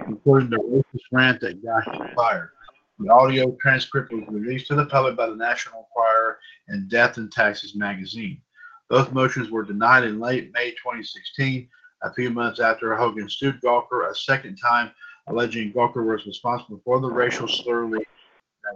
including 0.07 0.51
the 0.51 0.57
racist 0.57 1.03
rant 1.13 1.41
that 1.41 1.63
Gosh 1.63 1.85
fired. 2.15 2.51
The 2.99 3.13
audio 3.13 3.57
transcript 3.61 4.13
was 4.13 4.25
released 4.29 4.69
to 4.69 4.77
the 4.77 4.87
public 4.87 5.17
by 5.17 5.27
the 5.27 5.37
National 5.37 5.81
Enquirer 5.81 6.39
and 6.69 6.89
Death 6.89 7.17
and 7.17 7.31
Taxes 7.31 7.75
magazine. 7.75 8.41
Both 8.89 9.13
motions 9.13 9.51
were 9.51 9.65
denied 9.65 10.05
in 10.05 10.21
late 10.21 10.53
May 10.55 10.71
2016 10.71 11.69
a 12.05 12.13
few 12.13 12.31
months 12.31 12.61
after 12.61 12.95
Hogan 12.95 13.29
sued 13.29 13.61
Gawker 13.61 14.11
a 14.11 14.15
second 14.15 14.57
time, 14.57 14.91
alleging 15.27 15.73
Gawker 15.73 16.07
was 16.07 16.27
responsible 16.27 16.81
for 16.85 17.01
the 17.01 17.11
racial 17.11 17.49
slur 17.49 17.87
leak 17.87 18.07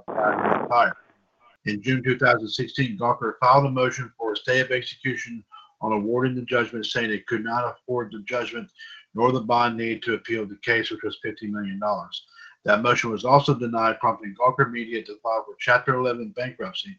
that 0.07 0.67
fired. 0.69 0.95
In 1.67 1.83
June 1.83 2.03
2016, 2.03 2.99
Gawker 2.99 3.35
filed 3.41 3.67
a 3.67 3.71
motion 3.71 4.11
for 4.19 4.33
a 4.33 4.37
stay 4.37 4.61
of 4.61 4.71
execution 4.71 5.45
on 5.81 5.93
awarding 5.93 6.35
the 6.35 6.43
judgment, 6.43 6.87
saying 6.87 7.11
it 7.11 7.27
could 7.27 7.45
not 7.45 7.77
afford 7.77 8.11
the 8.13 8.21
judgment 8.21 8.71
nor 9.15 9.33
the 9.33 9.41
bond 9.41 9.77
need 9.77 10.03
to 10.03 10.15
appeal 10.15 10.47
the 10.47 10.59
case, 10.63 10.91
which 10.91 11.03
was 11.03 11.19
$50 11.25 11.51
million. 11.51 11.81
That 12.65 12.83
motion 12.83 13.11
was 13.11 13.25
also 13.25 13.55
denied, 13.55 13.99
prompting 14.01 14.35
Gawker 14.35 14.71
Media 14.71 15.03
to 15.03 15.19
file 15.23 15.45
for 15.47 15.57
Chapter 15.59 15.95
11 15.95 16.31
bankruptcy, 16.37 16.97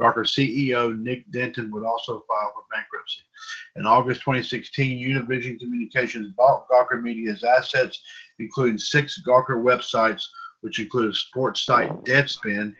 Gawker 0.00 0.26
CEO 0.26 0.98
Nick 0.98 1.30
Denton 1.30 1.70
would 1.70 1.84
also 1.84 2.24
file 2.26 2.52
for 2.54 2.64
bankruptcy. 2.70 3.22
In 3.76 3.86
August 3.86 4.20
2016, 4.20 4.98
Univision 4.98 5.58
Communications 5.58 6.32
bought 6.36 6.68
Gawker 6.68 7.02
Media's 7.02 7.44
assets, 7.44 8.00
including 8.38 8.78
six 8.78 9.20
Gawker 9.26 9.62
websites, 9.62 10.22
which 10.60 10.78
include 10.78 11.14
sports 11.14 11.64
site 11.64 11.90
Deadspin, 12.04 12.74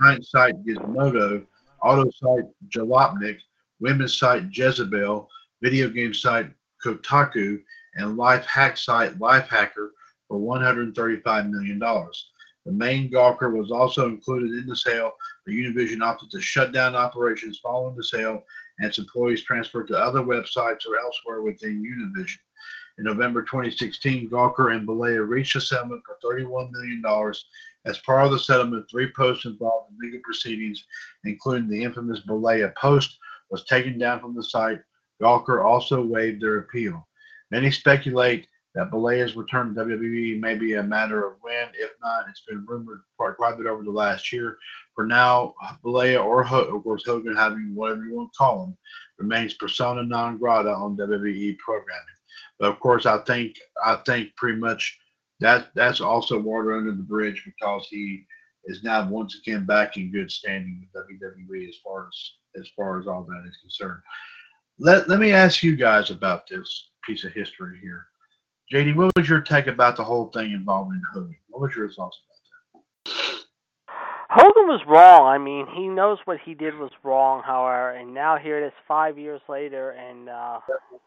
science 0.00 0.30
site 0.30 0.64
Gizmodo, 0.64 1.44
auto 1.82 2.10
site 2.10 2.50
Jalopnik, 2.68 3.38
women's 3.80 4.18
site 4.18 4.44
Jezebel, 4.50 5.28
video 5.60 5.88
game 5.88 6.14
site 6.14 6.50
Kotaku, 6.84 7.60
and 7.96 8.16
life 8.16 8.46
hack 8.46 8.76
site 8.76 9.18
Lifehacker 9.18 9.88
for 10.28 10.38
$135 10.38 11.50
million. 11.50 11.78
The 11.78 12.72
main 12.72 13.10
Gawker 13.10 13.56
was 13.56 13.70
also 13.70 14.06
included 14.06 14.52
in 14.52 14.66
the 14.66 14.76
sale, 14.76 15.12
Univision 15.50 16.02
opted 16.02 16.30
to 16.30 16.40
shut 16.40 16.72
down 16.72 16.94
operations 16.94 17.58
following 17.58 17.96
the 17.96 18.04
sale 18.04 18.44
and 18.78 18.88
its 18.88 18.98
employees 18.98 19.42
transferred 19.42 19.88
to 19.88 19.98
other 19.98 20.20
websites 20.20 20.86
or 20.86 20.98
elsewhere 20.98 21.42
within 21.42 21.82
Univision. 21.82 22.38
In 22.98 23.04
November 23.04 23.42
2016, 23.42 24.28
Gawker 24.28 24.76
and 24.76 24.86
Bollea 24.86 25.26
reached 25.26 25.56
a 25.56 25.60
settlement 25.60 26.02
for 26.04 26.18
$31 26.22 26.70
million. 26.70 27.02
As 27.84 27.98
part 27.98 28.26
of 28.26 28.30
the 28.30 28.38
settlement, 28.38 28.88
three 28.88 29.10
posts 29.16 29.46
involved 29.46 29.90
in 29.90 29.98
legal 29.98 30.20
proceedings, 30.22 30.84
including 31.24 31.68
the 31.68 31.82
infamous 31.82 32.20
Bollea 32.20 32.74
post, 32.76 33.18
was 33.50 33.64
taken 33.64 33.98
down 33.98 34.20
from 34.20 34.34
the 34.34 34.44
site. 34.44 34.80
Gawker 35.20 35.64
also 35.64 36.04
waived 36.04 36.42
their 36.42 36.58
appeal. 36.58 37.08
Many 37.50 37.70
speculate 37.70 38.46
that 38.74 38.90
Bollea's 38.90 39.36
return 39.36 39.74
to 39.74 39.84
WWE 39.84 40.40
may 40.40 40.54
be 40.54 40.74
a 40.74 40.82
matter 40.82 41.26
of 41.26 41.36
when. 41.42 41.68
If 41.74 41.90
not, 42.02 42.28
it's 42.28 42.42
been 42.48 42.64
rumored 42.66 43.02
quite 43.16 43.34
a 43.40 43.56
bit 43.56 43.66
over 43.66 43.82
the 43.82 43.90
last 43.90 44.32
year. 44.32 44.58
For 44.94 45.06
now, 45.06 45.54
Bollea 45.84 46.22
or 46.22 46.44
of 46.44 46.82
course 46.82 47.04
Hogan, 47.06 47.34
having 47.34 47.74
whatever 47.74 48.04
you 48.04 48.14
want 48.14 48.32
to 48.32 48.36
call 48.36 48.64
him, 48.64 48.76
remains 49.18 49.54
persona 49.54 50.02
non 50.02 50.38
grata 50.38 50.70
on 50.70 50.96
WWE 50.96 51.58
programming. 51.58 52.04
But 52.58 52.70
of 52.70 52.80
course, 52.80 53.06
I 53.06 53.18
think 53.18 53.58
I 53.84 53.96
think 54.06 54.34
pretty 54.36 54.58
much 54.58 54.98
that 55.40 55.68
that's 55.74 56.00
also 56.00 56.38
water 56.38 56.76
under 56.76 56.92
the 56.92 57.02
bridge 57.02 57.42
because 57.44 57.86
he 57.88 58.26
is 58.66 58.82
now 58.82 59.08
once 59.08 59.36
again 59.36 59.64
back 59.64 59.96
in 59.96 60.12
good 60.12 60.30
standing 60.30 60.86
with 60.94 61.06
WWE 61.08 61.68
as 61.68 61.76
far 61.82 62.08
as 62.08 62.30
as 62.60 62.68
far 62.76 63.00
as 63.00 63.06
all 63.06 63.24
that 63.24 63.44
is 63.48 63.56
concerned. 63.62 64.00
Let 64.78 65.08
let 65.08 65.18
me 65.18 65.32
ask 65.32 65.62
you 65.62 65.74
guys 65.74 66.10
about 66.10 66.46
this 66.48 66.90
piece 67.04 67.24
of 67.24 67.32
history 67.32 67.78
here. 67.80 68.06
JD, 68.72 68.94
what 68.94 69.12
was 69.16 69.28
your 69.28 69.40
take 69.40 69.66
about 69.66 69.96
the 69.96 70.04
whole 70.04 70.28
thing 70.28 70.52
involving 70.52 71.02
Hogan? 71.12 71.36
What 71.48 71.62
was 71.62 71.76
your 71.76 71.90
thoughts 71.90 72.20
about 72.24 72.31
Hogan 74.34 74.66
was 74.66 74.80
wrong. 74.88 75.26
I 75.26 75.36
mean, 75.36 75.66
he 75.76 75.88
knows 75.88 76.16
what 76.24 76.38
he 76.42 76.54
did 76.54 76.78
was 76.78 76.90
wrong, 77.02 77.42
however, 77.44 77.90
and 77.90 78.14
now 78.14 78.38
here 78.38 78.58
it 78.58 78.66
is 78.66 78.72
five 78.88 79.18
years 79.18 79.42
later, 79.46 79.90
and 79.90 80.30
uh, 80.30 80.58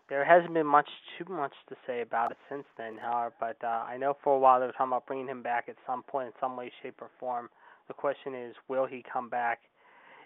there 0.09 0.23
hasn't 0.23 0.53
been 0.53 0.67
much 0.67 0.88
too 1.17 1.26
much 1.34 1.53
to 1.69 1.76
say 1.88 2.01
about 2.01 2.30
it 2.30 2.38
since 2.47 2.65
then, 2.78 2.97
however. 3.01 3.34
But 3.39 3.57
uh, 3.63 3.82
I 3.89 3.97
know 3.97 4.15
for 4.23 4.36
a 4.36 4.38
while 4.38 4.59
they 4.59 4.67
were 4.67 4.73
talking 4.73 4.93
about 4.93 5.07
bringing 5.07 5.28
him 5.28 5.41
back 5.41 5.65
at 5.69 5.76
some 5.88 6.03
point 6.03 6.28
in 6.28 6.34
some 6.39 6.55
way, 6.55 6.71
shape, 6.84 7.01
or 7.01 7.09
form. 7.19 7.49
The 7.88 7.95
question 7.95 8.36
is, 8.36 8.53
will 8.67 8.86
he 8.86 9.03
come 9.11 9.28
back 9.28 9.61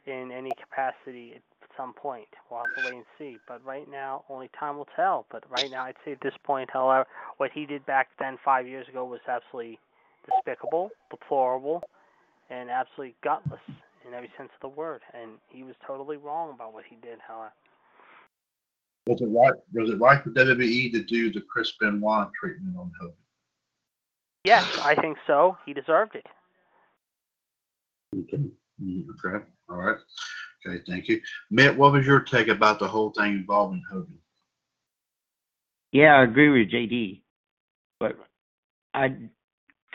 in 0.05 0.33
any 0.35 0.51
capacity 0.59 1.35
at 1.37 1.41
some 1.77 1.93
point? 1.93 2.27
We'll 2.51 2.59
have 2.65 2.83
to 2.83 2.89
wait 2.91 2.97
and 2.97 3.05
see. 3.17 3.37
But 3.47 3.63
right 3.65 3.89
now, 3.89 4.25
only 4.27 4.49
time 4.59 4.75
will 4.75 4.89
tell. 4.97 5.25
But 5.31 5.49
right 5.49 5.71
now, 5.71 5.85
I'd 5.85 5.95
say 6.03 6.11
at 6.11 6.21
this 6.21 6.35
point, 6.43 6.69
however, 6.73 7.07
what 7.37 7.51
he 7.53 7.65
did 7.65 7.85
back 7.85 8.09
then 8.19 8.37
five 8.43 8.67
years 8.67 8.89
ago 8.89 9.05
was 9.05 9.21
absolutely 9.25 9.79
despicable, 10.25 10.89
deplorable 11.09 11.81
and 12.49 12.69
absolutely 12.69 13.15
gutless 13.23 13.61
in 14.07 14.13
every 14.13 14.31
sense 14.37 14.49
of 14.55 14.61
the 14.61 14.75
word. 14.75 15.01
And 15.13 15.31
he 15.49 15.63
was 15.63 15.75
totally 15.85 16.17
wrong 16.17 16.51
about 16.53 16.73
what 16.73 16.85
he 16.89 16.95
did, 16.95 17.19
however. 17.25 17.53
Was 19.07 19.21
it 19.21 19.25
right? 19.25 19.53
Was 19.73 19.89
it 19.89 19.99
right 19.99 20.21
for 20.23 20.29
WWE 20.31 20.91
to 20.91 21.03
do 21.03 21.31
the 21.31 21.41
Chris 21.41 21.73
Benoit 21.79 22.29
treatment 22.39 22.75
on 22.77 22.91
Hogan? 22.99 23.15
Yes, 24.43 24.79
I 24.83 24.95
think 24.95 25.17
so. 25.25 25.57
He 25.65 25.73
deserved 25.73 26.15
it. 26.15 26.25
Okay. 28.15 28.43
Okay. 28.81 29.45
All 29.69 29.77
right. 29.77 29.97
Okay. 30.65 30.83
Thank 30.87 31.07
you, 31.07 31.21
Mitt. 31.49 31.75
What 31.75 31.93
was 31.93 32.05
your 32.05 32.19
take 32.19 32.47
about 32.47 32.79
the 32.79 32.87
whole 32.87 33.11
thing 33.11 33.33
involving 33.33 33.83
Hogan? 33.91 34.17
Yeah, 35.91 36.15
I 36.15 36.23
agree 36.23 36.49
with 36.49 36.71
JD, 36.71 37.21
but 37.99 38.15
I 38.93 39.15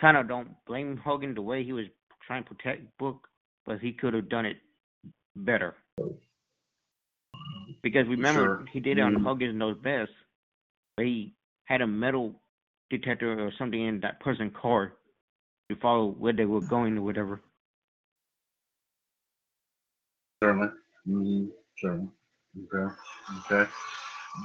kind 0.01 0.17
of 0.17 0.27
don't 0.27 0.49
blame 0.67 0.97
Hogan 0.97 1.35
the 1.35 1.43
way 1.43 1.63
he 1.63 1.73
was 1.73 1.87
trying 2.27 2.39
and 2.39 2.47
protect 2.47 2.83
Book, 2.99 3.29
but 3.66 3.79
he 3.81 3.93
could 3.93 4.14
have 4.14 4.29
done 4.29 4.47
it 4.47 4.59
better. 5.37 5.75
Because 7.83 8.07
remember, 8.09 8.41
Sure. 8.41 8.66
he 8.72 8.81
did 8.81 8.99
it 8.99 9.03
on 9.03 9.14
Mhm. 9.14 9.22
Hogan 9.25 9.59
Knows 9.59 9.79
Best. 9.79 10.12
He 10.97 11.35
had 11.64 11.81
a 11.81 11.87
metal 11.87 12.41
detector 12.91 13.39
or 13.39 13.53
something 13.53 13.81
in 13.81 14.01
that 14.01 14.20
person's 14.20 14.55
car 14.57 14.97
to 15.68 15.77
follow 15.77 16.09
where 16.09 16.33
they 16.33 16.47
were 16.47 16.61
going 16.61 16.99
or 16.99 17.03
whatever. 17.03 17.43
Certainly. 20.43 20.68
Mm-hmm. 21.07 21.47
Certainly. 21.79 22.11
Okay. 22.72 22.95
Okay. 23.51 23.70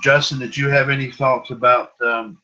Justin, 0.01 0.39
did 0.39 0.55
you 0.55 0.69
have 0.69 0.89
any 0.89 1.11
thoughts 1.11 1.51
about 1.51 1.99
um, 2.01 2.41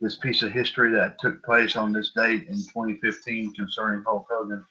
this 0.00 0.16
piece 0.16 0.42
of 0.42 0.52
history 0.52 0.92
that 0.92 1.18
took 1.20 1.42
place 1.42 1.76
on 1.76 1.92
this 1.92 2.12
date 2.14 2.48
in 2.48 2.56
2015 2.56 3.54
concerning 3.54 4.02
Hulk 4.04 4.26
Hogan? 4.30 4.64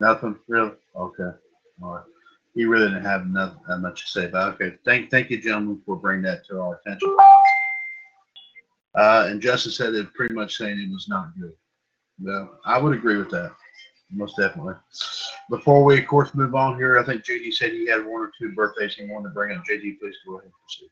Nothing 0.00 0.36
really. 0.46 0.72
Okay. 0.96 1.30
All 1.82 1.94
right. 1.94 2.04
He 2.54 2.64
really 2.64 2.88
didn't 2.88 3.04
have 3.04 3.26
nothing 3.26 3.60
that 3.68 3.78
much 3.78 4.02
to 4.02 4.10
say 4.10 4.26
about. 4.26 4.60
It. 4.60 4.64
Okay. 4.64 4.76
Thank, 4.84 5.10
thank 5.10 5.30
you, 5.30 5.40
gentlemen, 5.40 5.80
for 5.84 5.96
bringing 5.96 6.24
that 6.24 6.46
to 6.46 6.60
our 6.60 6.80
attention. 6.80 7.16
Uh, 8.94 9.28
and 9.28 9.40
Justin 9.40 9.72
said 9.72 9.94
it 9.94 10.12
pretty 10.14 10.34
much 10.34 10.56
saying 10.56 10.78
it 10.78 10.90
was 10.90 11.08
not 11.08 11.38
good. 11.38 11.52
Well, 12.20 12.58
I 12.64 12.78
would 12.78 12.96
agree 12.96 13.16
with 13.16 13.30
that, 13.30 13.52
most 14.10 14.36
definitely. 14.36 14.74
Before 15.50 15.84
we, 15.84 15.98
of 15.98 16.06
course, 16.06 16.34
move 16.34 16.54
on 16.54 16.76
here, 16.76 16.98
I 16.98 17.04
think 17.04 17.24
JD 17.24 17.52
said 17.54 17.72
he 17.72 17.86
had 17.88 18.04
one 18.04 18.22
or 18.22 18.30
two 18.38 18.52
birthdays 18.52 18.94
he 18.94 19.06
wanted 19.06 19.28
to 19.28 19.34
bring 19.34 19.56
up. 19.56 19.64
JD, 19.64 19.98
please 19.98 20.16
go 20.26 20.38
ahead 20.38 20.50
and 20.50 20.52
proceed. 20.62 20.90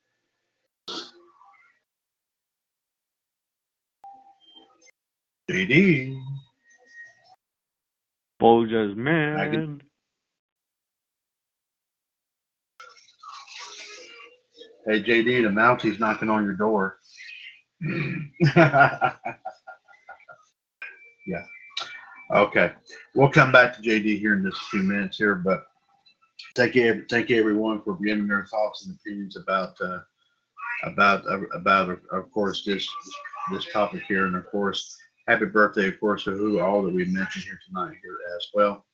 JD. 5.51 6.21
Boja's 8.41 8.97
man. 8.97 9.81
Hey, 14.87 15.03
JD, 15.03 15.43
the 15.43 15.51
Mountie's 15.51 15.99
knocking 15.99 16.31
on 16.31 16.45
your 16.45 16.55
door. 16.55 16.99
yeah. 18.57 19.15
Okay. 22.31 22.73
We'll 23.15 23.31
come 23.31 23.53
back 23.53 23.77
to 23.77 23.83
JD 23.83 24.19
here 24.19 24.35
in 24.35 24.45
just 24.45 24.61
a 24.61 24.65
few 24.71 24.83
minutes 24.83 25.17
here, 25.17 25.37
but 25.37 25.67
thank 26.57 26.75
you, 26.75 27.05
thank 27.09 27.31
you 27.31 27.39
everyone 27.39 27.81
for 27.83 27.97
giving 27.97 28.27
their 28.27 28.47
thoughts 28.47 28.87
and 28.87 28.97
opinions 28.97 29.37
about, 29.37 29.81
uh, 29.81 30.01
about, 30.85 31.25
uh, 31.27 31.47
about, 31.55 32.01
of 32.11 32.33
course, 32.33 32.65
this, 32.65 32.89
this 33.53 33.67
topic 33.73 34.03
here. 34.09 34.27
And 34.27 34.35
of 34.37 34.47
course, 34.47 34.97
happy 35.29 35.47
birthday, 35.47 35.89
of 35.89 36.01
course, 36.01 36.25
to 36.25 36.33
who 36.33 36.59
all 36.61 36.83
that 36.83 36.93
we 36.93 37.05
mentioned 37.05 37.45
here 37.45 37.61
tonight 37.69 37.97
here 38.03 38.19
as 38.37 38.49
well. 38.55 38.85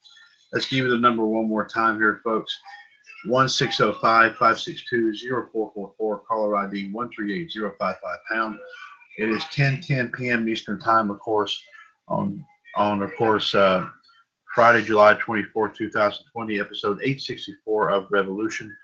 Let's 0.52 0.68
give 0.68 0.84
you 0.84 0.90
the 0.90 0.98
number 0.98 1.24
one 1.24 1.48
more 1.48 1.66
time 1.66 1.96
here, 1.96 2.20
folks. 2.22 2.54
1-605-562-0444, 3.26 6.24
caller 6.26 6.56
ID 6.56 6.90
138055 6.92 7.96
pound. 8.30 8.58
It 9.18 9.30
is 9.30 9.42
10:10 9.44 10.12
p.m. 10.12 10.48
Eastern 10.48 10.80
Time, 10.80 11.10
of 11.10 11.20
course, 11.20 11.62
on 12.08 12.44
on 12.76 13.02
of 13.02 13.14
course 13.16 13.54
uh, 13.54 13.88
Friday, 14.54 14.82
July 14.84 15.14
24, 15.14 15.70
2020, 15.70 16.60
episode 16.60 16.98
864 17.00 17.90
of 17.90 18.06
Revolution. 18.10 18.74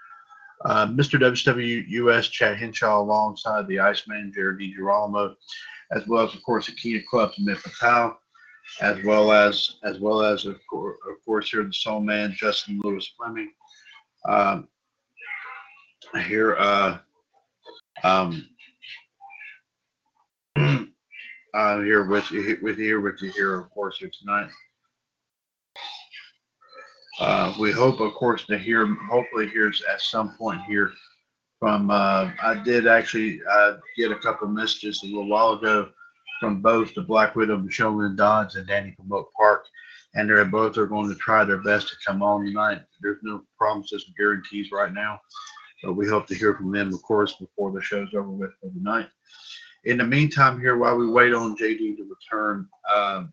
Uh, 0.64 0.86
Mr. 0.86 1.20
WWUS 1.20 2.30
Chad 2.30 2.56
Henshaw 2.56 3.00
alongside 3.00 3.68
the 3.68 3.78
Iceman 3.78 4.32
Jared 4.34 4.58
DiGirolamo, 4.58 5.34
as 5.92 6.06
well 6.06 6.26
as 6.26 6.34
of 6.34 6.42
course 6.42 6.68
Akita 6.70 7.04
Club 7.04 7.32
Mitt 7.38 7.62
Patel, 7.62 8.18
as 8.80 9.02
well 9.04 9.30
as 9.30 9.76
as 9.84 9.98
well 10.00 10.22
as 10.22 10.46
of 10.46 10.58
course, 10.68 10.96
of 11.08 11.24
course 11.24 11.50
here 11.50 11.62
the 11.62 11.72
Soul 11.72 12.00
Man 12.00 12.34
Justin 12.36 12.80
Lewis 12.82 13.12
Fleming. 13.16 13.52
Um, 14.28 14.68
here, 16.22 16.56
uh, 16.56 16.98
um, 18.02 18.48
uh, 21.54 21.80
here 21.80 22.04
with 22.04 22.30
you, 22.30 22.58
with 22.62 22.78
you, 22.78 23.00
with 23.00 23.20
you 23.22 23.30
here, 23.32 23.58
of 23.58 23.70
course, 23.70 23.98
here 23.98 24.10
tonight. 24.20 24.48
Uh, 27.20 27.52
we 27.58 27.72
hope, 27.72 28.00
of 28.00 28.14
course, 28.14 28.44
to 28.46 28.56
hear, 28.56 28.86
hopefully, 29.10 29.48
here's 29.48 29.82
at 29.82 30.00
some 30.00 30.36
point 30.36 30.62
here 30.62 30.92
from. 31.58 31.90
Uh, 31.90 32.30
I 32.42 32.62
did 32.64 32.86
actually 32.86 33.40
uh, 33.50 33.74
get 33.96 34.12
a 34.12 34.16
couple 34.16 34.46
messages 34.48 35.02
a 35.02 35.06
little 35.06 35.28
while 35.28 35.54
ago 35.54 35.88
from 36.38 36.62
both 36.62 36.94
the 36.94 37.02
Black 37.02 37.34
Widow, 37.34 37.58
Michelle 37.58 38.08
Dodds, 38.14 38.54
and 38.54 38.66
Danny 38.68 38.94
from 38.96 39.24
Park 39.36 39.66
and 40.14 40.28
they're 40.28 40.44
both 40.44 40.78
are 40.78 40.86
going 40.86 41.08
to 41.08 41.14
try 41.16 41.44
their 41.44 41.58
best 41.58 41.88
to 41.88 41.96
come 42.06 42.22
on 42.22 42.44
tonight. 42.44 42.82
There's 43.00 43.18
no 43.22 43.42
promises 43.56 44.04
and 44.06 44.16
guarantees 44.16 44.72
right 44.72 44.92
now, 44.92 45.20
but 45.82 45.94
we 45.94 46.08
hope 46.08 46.26
to 46.28 46.34
hear 46.34 46.54
from 46.54 46.72
them, 46.72 46.92
of 46.92 47.02
course, 47.02 47.34
before 47.34 47.72
the 47.72 47.82
show's 47.82 48.12
over 48.14 48.30
with 48.30 48.50
for 48.60 48.70
the 48.74 48.80
night. 48.80 49.08
In 49.84 49.98
the 49.98 50.04
meantime, 50.04 50.60
here 50.60 50.76
while 50.76 50.96
we 50.96 51.08
wait 51.08 51.32
on 51.32 51.56
JD 51.56 51.96
to 51.96 52.04
return, 52.04 52.68
um, 52.94 53.32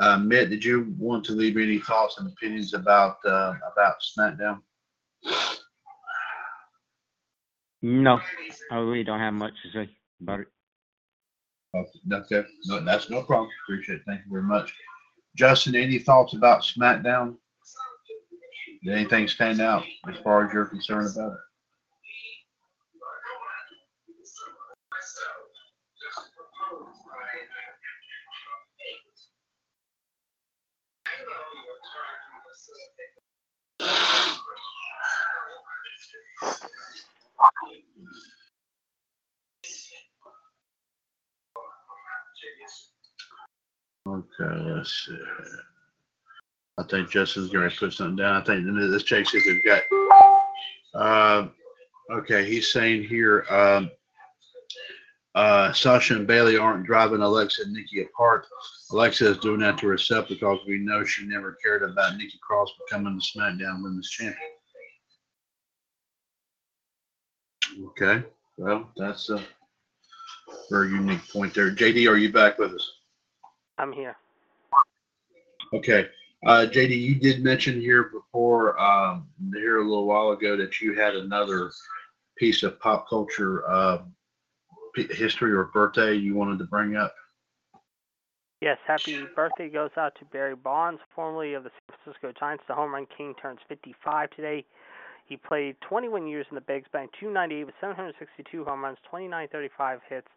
uh, 0.00 0.18
Mitt, 0.18 0.50
did 0.50 0.64
you 0.64 0.92
want 0.98 1.24
to 1.26 1.32
leave 1.32 1.56
any 1.56 1.78
thoughts 1.78 2.18
and 2.18 2.28
opinions 2.28 2.74
about 2.74 3.16
uh, 3.24 3.54
about 3.72 3.94
SmackDown? 4.18 4.60
No, 7.82 8.18
I 8.72 8.78
really 8.78 9.04
don't 9.04 9.20
have 9.20 9.34
much 9.34 9.52
to 9.62 9.70
say 9.72 9.90
about 10.20 10.40
it. 10.40 10.48
Okay, 12.12 12.44
no, 12.66 12.80
that's 12.84 13.10
no 13.10 13.22
problem. 13.22 13.50
Appreciate 13.64 13.96
it. 13.96 14.02
Thank 14.06 14.20
you 14.24 14.30
very 14.30 14.42
much. 14.42 14.72
Justin, 15.36 15.74
any 15.74 15.98
thoughts 15.98 16.34
about 16.34 16.62
SmackDown? 16.62 17.36
Did 18.84 18.94
anything 18.94 19.28
stand 19.28 19.60
out 19.60 19.84
as 20.08 20.16
far 20.18 20.46
as 20.46 20.52
you're 20.52 20.66
concerned 20.66 21.10
about 21.14 21.32
it? 21.32 21.38
Okay, 44.14 44.70
let's 44.70 45.06
see. 45.06 45.18
I 46.78 46.84
think 46.84 47.10
Justin's 47.10 47.50
going 47.50 47.68
to 47.68 47.76
put 47.76 47.92
something 47.92 48.16
down. 48.16 48.40
I 48.40 48.44
think 48.44 48.64
let's 48.68 49.02
check 49.02 49.26
see 49.26 49.38
if 49.38 49.46
we've 49.46 49.64
got. 49.64 49.82
Uh, 50.94 51.48
okay, 52.12 52.48
he's 52.48 52.70
saying 52.70 53.04
here, 53.04 53.44
um, 53.50 53.90
uh, 55.34 55.72
Sasha 55.72 56.14
and 56.14 56.28
Bayley 56.28 56.56
aren't 56.56 56.86
driving 56.86 57.22
Alexa 57.22 57.62
and 57.62 57.72
Nikki 57.72 58.02
apart. 58.02 58.46
Alexa 58.92 59.30
is 59.30 59.38
doing 59.38 59.60
that 59.60 59.78
to 59.78 59.88
herself 59.88 60.28
because 60.28 60.60
we 60.66 60.78
know 60.78 61.04
she 61.04 61.26
never 61.26 61.58
cared 61.64 61.82
about 61.82 62.16
Nikki 62.16 62.38
Cross 62.40 62.70
becoming 62.86 63.16
the 63.16 63.22
SmackDown 63.22 63.82
Women's 63.82 64.10
Champion. 64.10 64.36
Okay, 67.86 68.22
well, 68.56 68.88
that's 68.96 69.30
a 69.30 69.42
very 70.70 70.90
unique 70.90 71.28
point 71.32 71.52
there. 71.52 71.74
JD, 71.74 72.08
are 72.08 72.16
you 72.16 72.32
back 72.32 72.58
with 72.58 72.72
us? 72.74 72.92
I'm 73.78 73.92
here. 73.92 74.16
Okay. 75.72 76.08
Uh, 76.46 76.66
JD, 76.70 77.00
you 77.00 77.14
did 77.14 77.42
mention 77.42 77.80
here 77.80 78.04
before, 78.04 78.78
um, 78.78 79.26
here 79.54 79.78
a 79.78 79.82
little 79.82 80.06
while 80.06 80.30
ago, 80.30 80.56
that 80.56 80.80
you 80.80 80.94
had 80.94 81.16
another 81.16 81.72
piece 82.36 82.62
of 82.62 82.78
pop 82.80 83.08
culture 83.08 83.68
uh, 83.68 83.98
history 85.10 85.52
or 85.52 85.64
birthday 85.72 86.14
you 86.14 86.34
wanted 86.34 86.58
to 86.58 86.64
bring 86.64 86.96
up. 86.96 87.14
Yes, 88.60 88.78
happy 88.86 89.24
birthday 89.34 89.68
goes 89.68 89.90
out 89.96 90.14
to 90.18 90.24
Barry 90.26 90.54
Bonds, 90.54 91.00
formerly 91.14 91.54
of 91.54 91.64
the 91.64 91.70
San 91.70 91.98
Francisco 92.02 92.32
Giants. 92.38 92.64
The 92.66 92.74
home 92.74 92.92
run 92.92 93.06
king 93.16 93.34
turns 93.40 93.60
55 93.68 94.30
today. 94.30 94.64
He 95.26 95.36
played 95.36 95.76
21 95.80 96.26
years 96.26 96.46
in 96.50 96.54
the 96.54 96.60
Bigs, 96.60 96.86
batting 96.92 97.08
298 97.18 97.64
with 97.64 97.74
762 97.80 98.64
home 98.64 98.84
runs, 98.84 98.98
2935 99.04 100.00
hits, 100.08 100.28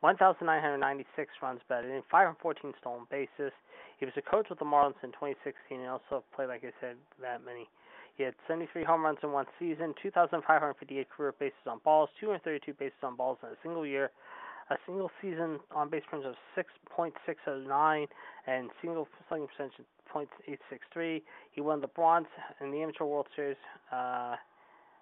1,996 0.00 1.30
runs 1.42 1.60
batted 1.68 1.90
in, 1.90 2.02
514 2.10 2.72
stolen 2.80 3.06
bases. 3.10 3.52
He 3.98 4.06
was 4.06 4.14
a 4.16 4.22
coach 4.22 4.46
with 4.48 4.58
the 4.58 4.64
Marlins 4.64 4.98
in 5.02 5.10
2016 5.10 5.80
and 5.80 5.90
also 5.90 6.22
played, 6.34 6.48
like 6.48 6.62
I 6.62 6.70
said, 6.80 6.96
that 7.20 7.44
many. 7.44 7.68
He 8.16 8.22
had 8.22 8.34
73 8.46 8.84
home 8.84 9.04
runs 9.04 9.18
in 9.22 9.32
one 9.32 9.46
season, 9.58 9.94
2,558 10.02 11.10
career 11.10 11.34
bases 11.38 11.66
on 11.66 11.80
balls, 11.84 12.10
232 12.20 12.74
bases 12.74 12.98
on 13.02 13.16
balls 13.16 13.38
in 13.42 13.48
a 13.48 13.58
single 13.62 13.86
year, 13.86 14.10
a 14.70 14.76
single 14.86 15.10
season 15.22 15.58
on 15.74 15.88
base 15.88 16.02
percentage 16.10 16.34
of 16.34 16.64
6.609, 16.98 18.06
and 18.46 18.70
single 18.80 19.06
slugging 19.28 19.46
percentage 19.46 19.78
of 19.78 19.86
.863. 20.14 21.22
He 21.52 21.60
won 21.60 21.80
the 21.80 21.86
bronze 21.88 22.26
in 22.60 22.70
the 22.70 22.82
Amateur 22.82 23.04
World 23.04 23.26
Series. 23.34 23.56
Uh, 23.92 24.36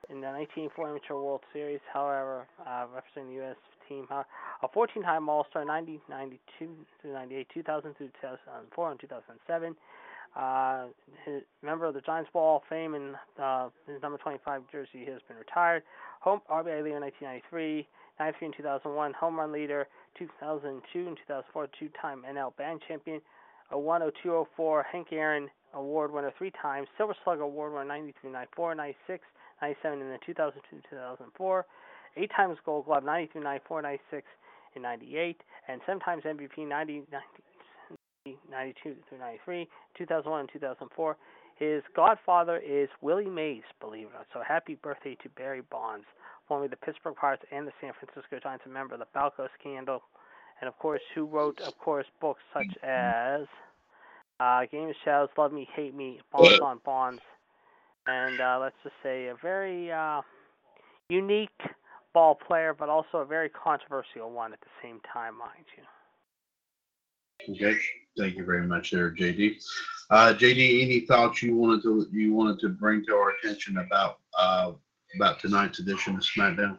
in 0.09 0.21
the 0.21 0.29
1984 0.29 0.89
Amateur 0.89 1.15
World 1.15 1.41
Series, 1.53 1.81
however, 1.93 2.47
uh, 2.63 2.87
representing 2.95 3.35
the 3.35 3.43
U.S. 3.43 3.57
team, 3.89 4.07
uh, 4.11 4.23
a 4.63 4.69
14-time 4.69 5.29
All-Star, 5.29 5.65
90, 5.65 6.01
92 6.09 6.69
through 7.01 7.13
98, 7.13 7.47
2000 7.53 7.95
through 7.97 8.07
2004, 8.21 8.91
and 8.91 9.01
2007. 9.01 9.77
Uh, 10.37 10.87
his, 11.25 11.43
member 11.63 11.87
of 11.87 11.95
the 11.95 12.01
Giants 12.03 12.29
Wall 12.35 12.57
of 12.57 12.63
Fame, 12.69 12.95
and 12.95 13.15
uh, 13.43 13.69
his 13.87 14.03
number 14.03 14.19
25 14.19 14.63
jersey 14.71 15.05
he 15.05 15.11
has 15.11 15.21
been 15.29 15.37
retired. 15.39 15.83
Home 16.21 16.41
RBI 16.51 16.85
leader 16.85 16.97
in 16.97 17.03
1993, 17.03 17.87
93 18.21 18.47
and 18.47 18.57
2001, 18.57 19.13
home 19.15 19.39
run 19.39 19.53
leader 19.53 19.87
2002 20.19 21.09
and 21.09 21.17
2004, 21.17 21.69
two-time 21.79 22.23
NL 22.29 22.55
band 22.57 22.81
champion, 22.87 23.21
a 23.71 23.77
10204 23.77 24.87
Hank 24.93 25.09
Aaron 25.13 25.49
Award 25.75 26.13
winner 26.13 26.33
three 26.37 26.53
times, 26.61 26.89
Silver 26.97 27.15
Slugger 27.25 27.43
Award 27.43 27.73
winner 27.73 27.85
93, 27.85 28.31
94, 28.31 28.75
96, 28.75 29.25
97, 29.63 30.01
and 30.01 30.11
then 30.11 30.19
2002 30.25 30.83
2004, 30.91 31.67
eight 32.17 32.31
times 32.35 32.59
Gold 32.65 32.87
Glove 32.87 33.05
93, 33.05 33.43
94, 33.43 33.83
96, 33.83 34.27
and 34.75 34.83
98, 34.83 35.41
and 35.69 35.81
seven 35.87 36.01
times 36.01 36.23
MVP 36.25 36.67
90, 36.69 36.69
90 36.69 37.07
92 38.51 38.97
through 39.09 39.19
93, 39.19 39.69
2001 39.97 40.41
and 40.41 40.49
2004. 40.53 41.17
His 41.57 41.83
godfather 41.95 42.59
is 42.59 42.89
Willie 43.01 43.31
Mays, 43.31 43.63
believe 43.81 44.09
it 44.09 44.11
or 44.11 44.19
not. 44.19 44.27
So 44.33 44.43
happy 44.47 44.75
birthday 44.83 45.17
to 45.23 45.29
Barry 45.31 45.63
Bonds, 45.71 46.05
formerly 46.49 46.69
the 46.69 46.77
Pittsburgh 46.77 47.15
Pirates 47.15 47.45
and 47.51 47.67
the 47.67 47.73
San 47.81 47.93
Francisco 47.99 48.39
Giants, 48.43 48.65
a 48.67 48.69
member 48.69 48.95
of 48.95 49.01
the 49.01 49.07
Balco 49.17 49.49
scandal, 49.59 50.03
and 50.61 50.69
of 50.69 50.79
course, 50.79 51.01
who 51.15 51.25
wrote, 51.25 51.61
of 51.61 51.79
course, 51.79 52.07
books 52.21 52.43
such 52.53 52.77
as 52.83 53.47
uh, 54.41 54.63
Game 54.71 54.89
of 54.89 54.95
Shadows, 55.05 55.29
Love 55.39 55.53
Me, 55.53 55.67
Hate 55.75 55.95
Me, 55.95 56.21
Bonds 56.33 56.61
on 56.61 56.81
Bonds, 56.85 57.23
and 58.07 58.41
uh, 58.41 58.59
let's 58.61 58.77
just 58.83 58.95
say 59.03 59.29
a 59.29 59.35
very 59.41 59.91
uh, 59.91 60.21
unique 61.09 61.49
ball 62.17 62.35
player, 62.35 62.73
but 62.73 62.89
also 62.89 63.19
a 63.19 63.27
very 63.27 63.51
controversial 63.51 64.31
one 64.31 64.51
at 64.55 64.61
the 64.63 64.73
same 64.83 65.01
time, 65.13 65.37
mind 65.37 65.67
you. 65.77 67.55
Okay, 67.55 67.79
thank 68.17 68.39
you 68.39 68.45
very 68.47 68.67
much, 68.67 68.91
there, 68.91 69.15
JD. 69.15 69.63
Uh, 70.09 70.33
JD, 70.33 70.83
any 70.83 71.01
thoughts 71.01 71.43
you 71.43 71.55
wanted 71.55 71.83
to 71.83 72.07
you 72.11 72.33
wanted 72.33 72.59
to 72.61 72.71
bring 72.71 73.05
to 73.05 73.13
our 73.13 73.33
attention 73.33 73.77
about 73.77 74.21
uh, 74.39 74.73
about 75.17 75.41
tonight's 75.41 75.79
edition 75.79 76.15
of 76.15 76.23
SmackDown? 76.23 76.79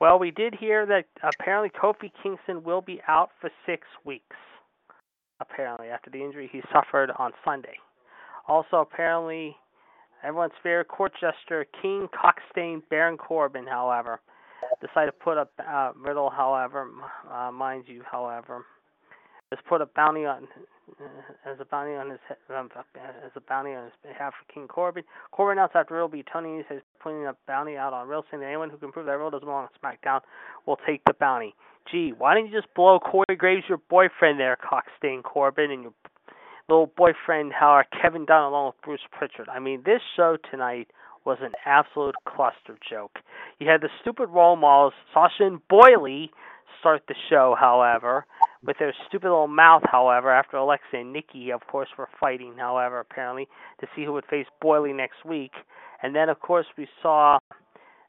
Well, 0.00 0.18
we 0.18 0.32
did 0.32 0.56
hear 0.56 0.86
that 0.86 1.04
apparently 1.22 1.70
Kofi 1.70 2.10
Kingston 2.20 2.64
will 2.64 2.80
be 2.80 3.00
out 3.06 3.30
for 3.40 3.48
six 3.64 3.86
weeks. 4.04 4.36
Apparently, 5.40 5.86
after 5.86 6.10
the 6.10 6.20
injury 6.20 6.50
he 6.50 6.62
suffered 6.74 7.12
on 7.16 7.30
Sunday. 7.44 7.76
Also, 8.48 8.78
apparently, 8.78 9.54
everyone's 10.24 10.52
favorite 10.64 10.88
court 10.88 11.12
jester 11.20 11.64
King 11.80 12.08
Cockstane 12.12 12.82
Baron 12.90 13.16
Corbin, 13.16 13.68
however, 13.68 14.20
decided 14.80 15.12
to 15.12 15.24
put 15.24 15.38
up 15.38 15.52
uh, 15.66 15.92
Riddle. 15.96 16.30
However, 16.30 16.88
uh, 17.30 17.50
mind 17.52 17.84
you, 17.86 18.02
however, 18.10 18.64
has 19.50 19.58
put 19.68 19.80
a 19.80 19.86
bounty 19.86 20.24
on 20.24 20.48
uh, 21.00 21.50
as 21.50 21.58
a 21.60 21.64
bounty 21.64 21.92
on 21.92 22.10
his 22.10 22.18
um, 22.50 22.68
as 23.24 23.30
a 23.36 23.40
bounty 23.40 23.72
on 23.72 23.84
his 23.84 23.92
behalf 24.02 24.34
for 24.38 24.52
King 24.52 24.68
Corbin. 24.68 25.04
Corbin 25.30 25.58
announced 25.58 25.76
after 25.76 25.94
Riddle 25.94 26.08
beat 26.08 26.26
Tony 26.32 26.48
Nese 26.48 26.80
putting 27.02 27.26
a 27.26 27.34
bounty 27.46 27.76
out 27.76 27.92
on 27.92 28.08
Riddle, 28.08 28.24
saying 28.30 28.40
that 28.40 28.48
anyone 28.48 28.70
who 28.70 28.78
can 28.78 28.92
prove 28.92 29.06
that 29.06 29.12
Riddle 29.12 29.30
doesn't 29.30 29.46
belong 29.46 29.68
on 29.68 29.70
SmackDown 29.82 30.20
will 30.66 30.78
take 30.86 31.02
the 31.06 31.14
bounty. 31.14 31.54
Gee, 31.90 32.12
why 32.16 32.34
didn't 32.34 32.50
you 32.50 32.60
just 32.60 32.72
blow 32.74 32.98
Corey 32.98 33.36
Graves, 33.36 33.64
your 33.68 33.78
boyfriend 33.90 34.38
there, 34.38 34.56
Cockstane 34.56 35.22
Corbin, 35.22 35.70
and 35.70 35.82
your 35.82 35.92
little 36.68 36.92
boyfriend, 36.96 37.52
how 37.52 37.82
Kevin 38.00 38.24
Dunn, 38.24 38.44
along 38.44 38.66
with 38.66 38.82
Bruce 38.82 39.00
Pritchard? 39.10 39.48
I 39.48 39.58
mean, 39.58 39.82
this 39.84 40.00
show 40.16 40.36
tonight 40.50 40.88
was 41.24 41.38
an 41.40 41.52
absolute 41.64 42.14
cluster 42.26 42.78
joke. 42.88 43.18
You 43.58 43.68
had 43.68 43.80
the 43.80 43.88
stupid 44.00 44.28
role 44.28 44.56
models, 44.56 44.94
Sasha 45.12 45.44
and 45.44 45.60
Boyley, 45.68 46.30
start 46.80 47.02
the 47.06 47.14
show, 47.30 47.56
however, 47.58 48.26
with 48.64 48.76
their 48.78 48.94
stupid 49.08 49.28
little 49.28 49.46
mouth, 49.46 49.82
however, 49.90 50.30
after 50.32 50.56
Alexa 50.56 50.96
and 50.96 51.12
Nikki, 51.12 51.50
of 51.50 51.60
course, 51.68 51.88
were 51.96 52.08
fighting, 52.20 52.54
however, 52.58 52.98
apparently, 52.98 53.48
to 53.80 53.86
see 53.94 54.04
who 54.04 54.12
would 54.12 54.26
face 54.26 54.46
Boyley 54.60 54.92
next 54.92 55.24
week. 55.24 55.52
And 56.02 56.14
then, 56.14 56.28
of 56.28 56.40
course, 56.40 56.66
we 56.76 56.88
saw 57.00 57.38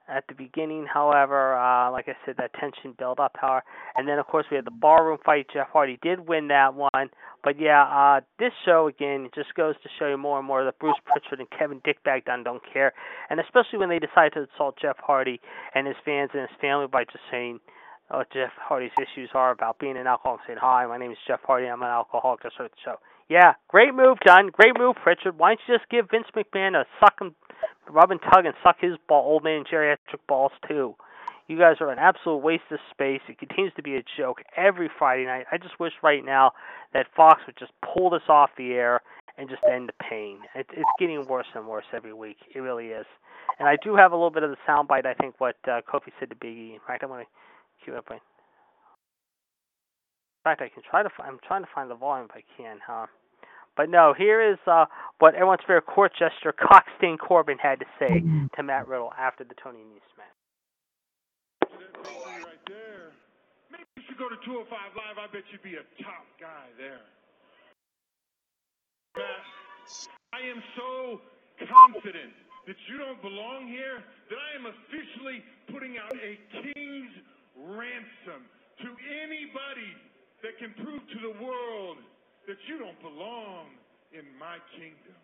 at 0.08 0.26
the 0.28 0.36
beginning, 0.36 0.86
however, 0.92 1.58
uh, 1.58 1.92
like 1.92 2.08
I 2.08 2.16
said, 2.26 2.36
that 2.38 2.54
tension 2.60 2.94
built 2.98 3.20
up, 3.20 3.36
however. 3.40 3.64
And 3.96 4.08
then, 4.08 4.20
of 4.20 4.28
course, 4.28 4.46
we 4.52 4.56
had 4.56 4.66
the 4.66 4.72
barroom 4.72 5.18
fight. 5.26 5.48
Jeff 5.54 5.68
Hardy 5.72 5.98
did 6.02 6.28
win 6.28 6.50
that 6.50 6.74
one. 6.76 7.10
But 7.44 7.60
yeah, 7.60 7.84
uh, 7.84 8.22
this 8.40 8.52
show, 8.66 8.88
again, 8.88 9.30
just 9.36 9.54
goes 9.56 9.76
to 9.84 9.90
show 10.00 10.08
you 10.08 10.18
more 10.18 10.40
and 10.40 10.48
more 10.48 10.64
that 10.64 10.80
Bruce 10.80 11.00
Pritchard 11.06 11.40
and 11.40 11.50
Kevin 11.58 11.82
Dickbag 11.82 12.26
Dunn 12.26 12.44
don't 12.44 12.62
care. 12.72 12.94
And 13.30 13.40
especially 13.40 13.80
when 13.80 13.90
they 13.90 14.00
decide 14.00 14.34
to 14.34 14.42
insult 14.42 14.78
Jeff 14.82 14.98
Hardy 15.00 15.40
and 15.76 15.88
his 15.88 15.98
fans 16.06 16.32
and 16.34 16.42
his 16.42 16.58
family 16.60 16.88
by 16.88 17.04
just 17.04 17.24
saying, 17.32 17.60
what 18.10 18.32
Jeff 18.32 18.52
Hardy's 18.60 18.92
issues 19.00 19.30
are 19.34 19.52
about 19.52 19.80
being 19.80 19.98
an 19.98 20.08
alcoholic, 20.08 20.42
saying, 20.46 20.60
Hi, 20.62 20.86
my 20.86 20.98
name 20.98 21.12
is 21.12 21.18
Jeff 21.28 21.40
Hardy, 21.46 21.68
I'm 21.68 21.82
an 21.82 21.90
alcoholic, 21.90 22.42
to 22.42 22.52
start 22.54 22.72
the 22.72 22.78
show. 22.84 22.96
Yeah, 23.30 23.54
great 23.70 23.96
move, 23.96 24.18
Dunn. 24.26 24.50
Great 24.52 24.78
move, 24.78 24.96
Pritchard. 25.02 25.40
Why 25.40 25.52
don't 25.52 25.60
you 25.68 25.78
just 25.78 25.90
give 25.90 26.12
Vince 26.12 26.28
McMahon 26.36 26.76
a 26.76 26.86
suck 27.00 27.16
and 27.22 27.34
rub 27.90 28.12
and 28.12 28.20
tug 28.22 28.46
and 28.46 28.54
suck 28.64 28.78
his 28.80 28.94
ball, 29.08 29.24
old 29.26 29.44
man 29.44 29.64
geriatric 29.72 30.22
balls 30.28 30.52
too? 30.68 30.96
You 31.48 31.60
guys 31.60 31.76
are 31.82 31.92
an 31.92 32.00
absolute 32.00 32.38
waste 32.38 32.64
of 32.72 32.80
space. 32.90 33.20
It 33.28 33.38
continues 33.38 33.74
to 33.76 33.84
be 33.84 33.96
a 33.96 34.04
joke 34.18 34.42
every 34.56 34.90
Friday 34.98 35.26
night. 35.26 35.46
I 35.52 35.58
just 35.58 35.80
wish 35.80 35.92
right 36.02 36.24
now 36.24 36.54
that 36.94 37.08
Fox 37.16 37.42
would 37.46 37.58
just 37.58 37.74
pull 37.84 38.10
this 38.10 38.24
off 38.30 38.50
the 38.58 38.72
air 38.72 39.02
and 39.38 39.50
just 39.50 39.62
end 39.70 39.90
the 39.90 40.06
pain. 40.10 40.40
It, 40.56 40.68
it's 40.72 40.90
getting 41.00 41.26
worse 41.28 41.48
and 41.54 41.68
worse 41.68 41.86
every 41.94 42.14
week. 42.14 42.38
It 42.56 42.60
really 42.60 42.88
is. 42.88 43.06
And 43.60 43.68
I 43.68 43.76
do 43.84 43.96
have 43.96 44.12
a 44.12 44.16
little 44.16 44.32
bit 44.32 44.44
of 44.44 44.52
the 44.52 44.58
soundbite. 44.68 45.06
I 45.06 45.14
think 45.14 45.36
what 45.40 45.58
uh, 45.68 45.82
Kofi 45.82 46.12
said 46.20 46.30
to 46.30 46.36
Biggie. 46.36 46.74
In 46.74 46.80
fact, 46.88 47.04
I'm 47.04 47.10
going 47.10 47.26
to 47.26 47.32
cue 47.84 47.96
up. 47.96 48.06
In 48.10 48.20
fact, 50.44 50.62
I 50.62 50.70
can 50.70 50.84
try 50.90 51.04
to. 51.04 51.10
Find, 51.16 51.30
I'm 51.30 51.40
trying 51.46 51.64
to 51.64 51.70
find 51.74 51.90
the 51.92 51.96
volume 51.96 52.30
if 52.30 52.36
I 52.36 52.44
can. 52.58 52.78
Huh? 52.86 53.08
But 53.76 53.90
no, 53.90 54.14
here 54.14 54.42
is 54.42 54.60
uh, 54.68 54.86
what 55.18 55.34
everyone's 55.34 55.62
favorite 55.66 55.88
court 55.88 56.14
jester 56.14 56.54
Cockstane 56.54 57.18
Corbin 57.18 57.58
had 57.58 57.80
to 57.80 57.86
say 57.98 58.22
to 58.56 58.64
Matt 58.64 58.88
Riddle 58.88 59.12
after 59.18 59.44
the 59.44 59.56
Tony 59.62 59.80
Nese 59.80 60.14
match. 60.14 60.38
Right 61.66 62.62
there. 62.70 63.18
Maybe 63.72 63.84
you 63.98 64.04
should 64.08 64.22
go 64.22 64.30
to 64.30 64.38
205 64.46 64.70
Live. 64.70 65.18
I 65.18 65.26
bet 65.34 65.42
you'd 65.50 65.66
be 65.66 65.82
a 65.82 65.86
top 66.06 66.26
guy 66.38 66.70
there. 66.78 67.02
Matt, 69.18 69.42
I 70.34 70.42
am 70.46 70.62
so 70.78 71.22
confident 71.66 72.34
that 72.68 72.78
you 72.88 73.02
don't 73.02 73.22
belong 73.22 73.68
here 73.68 74.06
that 74.30 74.38
I 74.38 74.52
am 74.54 74.70
officially 74.70 75.42
putting 75.74 75.98
out 75.98 76.14
a 76.14 76.38
king's 76.62 77.14
ransom 77.58 78.46
to 78.86 78.90
anybody 79.26 79.92
that 80.46 80.58
can 80.62 80.74
prove 80.78 81.02
to 81.02 81.20
the 81.26 81.34
world 81.44 81.98
that 82.48 82.58
you 82.68 82.80
don't 82.80 83.00
belong 83.02 83.68
in 84.12 84.26
my 84.40 84.58
kingdom. 84.76 85.16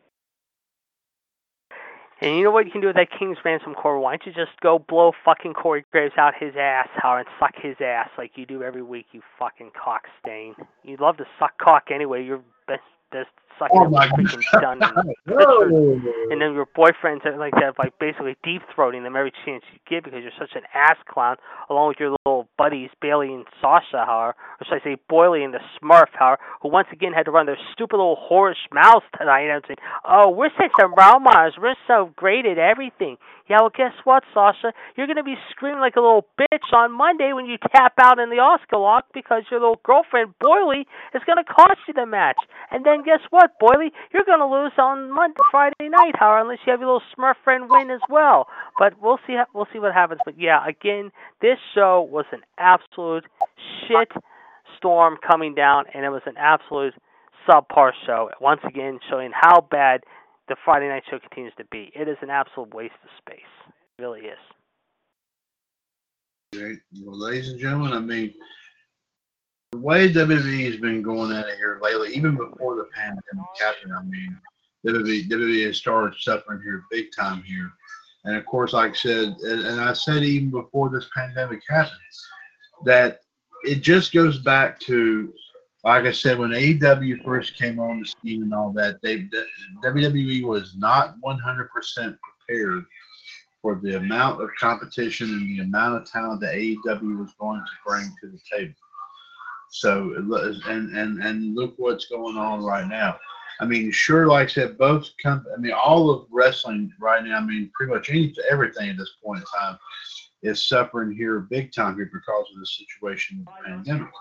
And 2.22 2.36
you 2.36 2.44
know 2.44 2.52
what 2.52 2.66
you 2.66 2.72
can 2.72 2.82
do 2.82 2.88
with 2.88 2.98
that 2.98 3.08
King's 3.18 3.38
Ransom 3.46 3.74
Corey? 3.74 4.00
Why 4.02 4.12
don't 4.12 4.26
you 4.26 4.34
just 4.34 4.60
go 4.62 4.78
blow 4.78 5.14
fucking 5.24 5.54
Corey 5.54 5.86
Graves 5.92 6.16
out 6.18 6.34
his 6.38 6.54
ass, 6.60 6.90
Howard, 6.96 7.28
and 7.28 7.36
suck 7.40 7.54
his 7.62 7.78
ass 7.80 8.10
like 8.18 8.32
you 8.36 8.46
do 8.46 8.62
every 8.62 8.82
week, 8.82 9.06
you 9.14 9.22
fucking 9.38 9.72
cock 9.82 10.04
stain. 10.22 10.54
You 10.84 10.98
love 11.00 11.16
to 11.18 11.26
suck 11.40 11.58
cock 11.58 11.86
anyway. 11.94 12.26
You're 12.26 12.42
best 12.68 12.84
best 13.12 13.30
sucking 13.60 13.78
Oh 13.78 13.90
was 13.90 14.08
freaking 14.08 14.62
done. 14.62 14.80
And, 14.82 15.14
and 16.32 16.42
then 16.42 16.54
your 16.54 16.66
boyfriends 16.66 17.26
are 17.26 17.38
like 17.38 17.54
that, 17.60 17.76
like 17.78 17.94
basically 18.00 18.36
deep 18.44 18.62
throating 18.76 19.04
them 19.04 19.16
every 19.16 19.34
chance 19.46 19.64
you 19.72 19.80
get 19.90 20.04
because 20.04 20.22
you're 20.24 20.40
such 20.40 20.56
an 20.56 20.64
ass 20.74 20.98
clown, 21.08 21.36
along 21.70 21.90
with 21.90 21.98
your 22.00 22.16
little 22.26 22.48
buddies 22.58 22.90
Bayley 23.02 23.34
and 23.34 23.46
Sasha, 23.62 24.06
however, 24.06 24.36
or 24.60 24.64
should 24.66 24.82
I 24.82 24.84
say 24.84 24.98
Boily 25.12 25.44
and 25.44 25.54
the 25.54 25.60
Smurf, 25.78 26.10
however, 26.14 26.40
who 26.62 26.70
once 26.70 26.88
again 26.92 27.14
had 27.14 27.24
to 27.24 27.32
run 27.32 27.46
their 27.46 27.60
stupid 27.74 27.98
little 27.98 28.18
whorish 28.32 28.64
mouths 28.74 29.06
tonight 29.18 29.50
and 29.50 29.64
say, 29.68 29.76
"Oh, 30.06 30.30
we're 30.30 30.50
such 30.58 30.72
some 30.80 30.96
role. 30.96 31.20
We're 31.60 31.76
so 31.88 32.12
great 32.16 32.46
at 32.46 32.58
everything." 32.58 33.18
Yeah, 33.50 33.62
well, 33.62 33.74
guess 33.76 33.94
what, 34.04 34.24
Sasha? 34.32 34.74
You're 34.96 35.08
gonna 35.08 35.24
be 35.24 35.36
screaming 35.50 35.80
like 35.80 35.96
a 35.96 36.02
little 36.02 36.28
bitch 36.40 36.72
on 36.72 36.92
Monday 36.92 37.34
when 37.34 37.48
you 37.48 37.58
tap 37.76 37.94
out 38.00 38.20
in 38.20 38.30
the 38.30 38.38
Asuka 38.38 38.80
lock 38.80 39.06
because 39.12 39.42
your 39.50 39.60
little 39.60 39.82
girlfriend 39.84 40.36
Boily 40.40 40.86
is 41.16 41.24
gonna 41.26 41.44
cost 41.44 41.80
you 41.88 41.96
the 41.96 42.06
match. 42.06 42.38
And 42.70 42.86
then 42.86 43.04
guess 43.04 43.22
what, 43.32 43.49
Boily? 43.62 43.92
You're 44.14 44.26
gonna 44.26 44.50
lose 44.50 44.74
on 44.78 45.12
Monday, 45.12 45.40
Friday 45.52 45.90
night, 45.90 46.16
however, 46.16 46.42
unless 46.42 46.60
you 46.66 46.72
have 46.72 46.80
your 46.80 46.94
little 46.94 47.08
Smurf 47.18 47.36
friend 47.44 47.70
win 47.70 47.90
as 47.92 48.02
well. 48.10 48.48
But 48.78 49.02
we'll 49.02 49.20
see. 49.26 49.38
We'll 49.54 49.68
see 49.72 49.80
what 49.80 49.94
happens. 49.94 50.22
But 50.26 50.40
yeah, 50.40 50.66
again, 50.68 51.12
this 51.42 51.58
show 51.74 52.02
was 52.02 52.26
an 52.32 52.42
absolute 52.58 53.26
shit 53.88 54.12
storm 54.78 55.18
coming 55.26 55.56
down, 55.56 55.86
and 55.94 56.06
it 56.06 56.10
was 56.10 56.22
an 56.26 56.38
absolute 56.38 56.94
subpar 57.48 57.92
show. 58.06 58.30
Once 58.40 58.62
again, 58.64 59.00
showing 59.10 59.32
how 59.34 59.62
bad 59.62 60.02
the 60.48 60.56
Friday 60.66 60.88
night 60.88 61.04
show 61.10 61.20
continues 61.20 61.54
to 61.58 61.66
be. 61.66 61.92
It 61.96 62.08
is 62.08 62.18
an 62.22 62.30
absolute 62.30 62.74
waste 62.74 62.94
of 63.04 63.10
space. 63.18 63.40
It 63.68 64.02
really 64.02 64.22
is. 64.22 64.38
Well, 66.52 67.20
ladies 67.20 67.50
and 67.50 67.60
gentlemen, 67.60 67.94
I 67.94 68.00
mean, 68.00 68.34
the 69.80 69.86
way 69.86 70.12
WWE 70.12 70.66
has 70.66 70.78
been 70.78 71.02
going 71.02 71.32
at 71.32 71.48
it 71.48 71.58
here 71.58 71.80
lately, 71.82 72.14
even 72.14 72.36
before 72.36 72.76
the 72.76 72.88
pandemic 72.94 73.46
happened, 73.60 73.94
I 73.94 74.04
mean, 74.04 74.38
WWE, 74.86 75.30
WWE 75.30 75.68
has 75.68 75.78
started 75.78 76.20
suffering 76.20 76.62
here 76.62 76.84
big 76.92 77.08
time 77.16 77.44
here. 77.44 77.72
And 78.26 78.36
of 78.36 78.46
course, 78.46 78.74
like 78.74 78.92
I 78.92 78.96
said, 78.96 79.36
and, 79.42 79.62
and 79.62 79.82
I 79.82 79.94
said 79.94 80.24
even 80.24 80.50
before 80.50 80.90
this 80.90 81.10
pandemic 81.16 81.62
happened, 81.70 81.98
that 82.86 83.22
it 83.64 83.76
just 83.76 84.14
goes 84.14 84.40
back 84.40 84.80
to, 84.82 85.34
like 85.86 86.06
I 86.06 86.12
said, 86.12 86.38
when 86.38 86.52
AEW 86.52 87.24
first 87.24 87.58
came 87.58 87.80
on 87.80 88.02
the 88.02 88.06
scene 88.06 88.44
and 88.44 88.54
all 88.54 88.74
that, 88.74 89.02
they 89.02 89.30
WWE 89.84 90.44
was 90.44 90.76
not 90.78 91.16
100% 91.26 92.18
prepared 92.48 92.86
for 93.62 93.80
the 93.82 93.98
amount 93.98 94.42
of 94.42 94.50
competition 94.60 95.30
and 95.30 95.48
the 95.48 95.64
amount 95.64 96.02
of 96.02 96.10
talent 96.10 96.42
that 96.42 96.56
AEW 96.56 97.20
was 97.20 97.34
going 97.40 97.62
to 97.62 97.72
bring 97.86 98.14
to 98.22 98.28
the 98.28 98.40
table. 98.52 98.76
So 99.72 100.14
and 100.16 100.96
and 100.98 101.24
and 101.24 101.56
look 101.56 101.76
what's 101.78 102.06
going 102.06 102.38
on 102.38 102.64
right 102.64 102.88
now. 102.88 103.20
I 103.62 103.66
mean, 103.66 103.92
sure, 103.92 104.28
like 104.28 104.48
I 104.48 104.52
said, 104.52 104.78
both 104.78 105.10
com- 105.22 105.46
I 105.56 105.60
mean, 105.60 105.74
all 105.74 106.10
of 106.10 106.28
wrestling 106.32 106.94
right 107.00 107.24
now. 107.24 107.38
I 107.38 107.42
mean, 107.42 107.70
pretty 107.74 107.94
much 107.94 108.10
any 108.10 108.34
everything 108.50 108.90
at 108.90 108.98
this 108.98 109.18
point 109.24 109.42
in 109.42 109.60
time 109.60 109.78
is 110.42 110.68
suffering 110.68 111.16
here 111.16 111.42
big 111.42 111.74
time 111.74 111.96
here 111.96 112.10
because 112.12 112.46
of 112.54 112.60
the 112.60 112.66
situation 112.66 113.40
of 113.40 113.46
the 113.46 113.70
pandemic. 113.70 114.12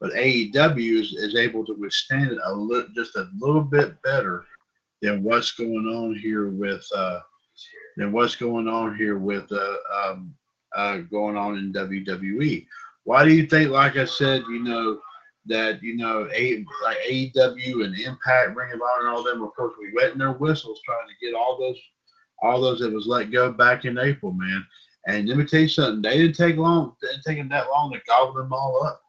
But 0.00 0.12
AEW 0.12 1.00
is, 1.00 1.12
is 1.12 1.34
able 1.34 1.64
to 1.66 1.74
withstand 1.74 2.32
it 2.32 2.38
a 2.44 2.52
little, 2.52 2.88
just 2.94 3.16
a 3.16 3.28
little 3.38 3.62
bit 3.62 4.00
better 4.02 4.44
than 5.02 5.22
what's 5.22 5.52
going 5.52 5.86
on 5.86 6.14
here 6.14 6.48
with 6.48 6.86
uh, 6.94 7.20
than 7.96 8.12
what's 8.12 8.36
going 8.36 8.68
on 8.68 8.96
here 8.96 9.18
with 9.18 9.50
uh, 9.52 9.76
um, 9.94 10.34
uh, 10.74 10.98
going 10.98 11.36
on 11.36 11.58
in 11.58 11.72
WWE. 11.72 12.66
Why 13.04 13.24
do 13.24 13.32
you 13.32 13.46
think, 13.46 13.70
like 13.70 13.96
I 13.96 14.04
said, 14.04 14.42
you 14.48 14.62
know, 14.62 14.98
that, 15.46 15.82
you 15.82 15.96
know, 15.96 16.28
A, 16.32 16.64
like 16.82 16.96
AEW 17.06 17.84
and 17.84 17.98
Impact, 17.98 18.56
Ring 18.56 18.72
of 18.72 18.80
Honor, 18.80 19.00
and 19.00 19.08
all 19.08 19.22
them, 19.22 19.42
of 19.42 19.54
course, 19.54 19.74
we 19.78 19.92
wetting 19.94 20.18
their 20.18 20.32
whistles 20.32 20.80
trying 20.84 21.06
to 21.06 21.26
get 21.26 21.34
all 21.34 21.58
those, 21.58 21.78
all 22.42 22.60
those 22.60 22.80
that 22.80 22.92
was 22.92 23.06
let 23.06 23.30
go 23.30 23.52
back 23.52 23.84
in 23.84 23.98
April, 23.98 24.32
man. 24.32 24.64
And 25.06 25.28
let 25.28 25.36
me 25.36 25.44
tell 25.44 25.60
you 25.60 25.68
something, 25.68 26.00
they 26.00 26.16
didn't 26.16 26.36
take 26.36 26.56
long, 26.56 26.96
didn't 27.02 27.22
take 27.26 27.36
them 27.36 27.50
that 27.50 27.68
long 27.68 27.92
to 27.92 28.00
gobble 28.08 28.32
them 28.32 28.52
all 28.54 28.84
up. 28.86 29.02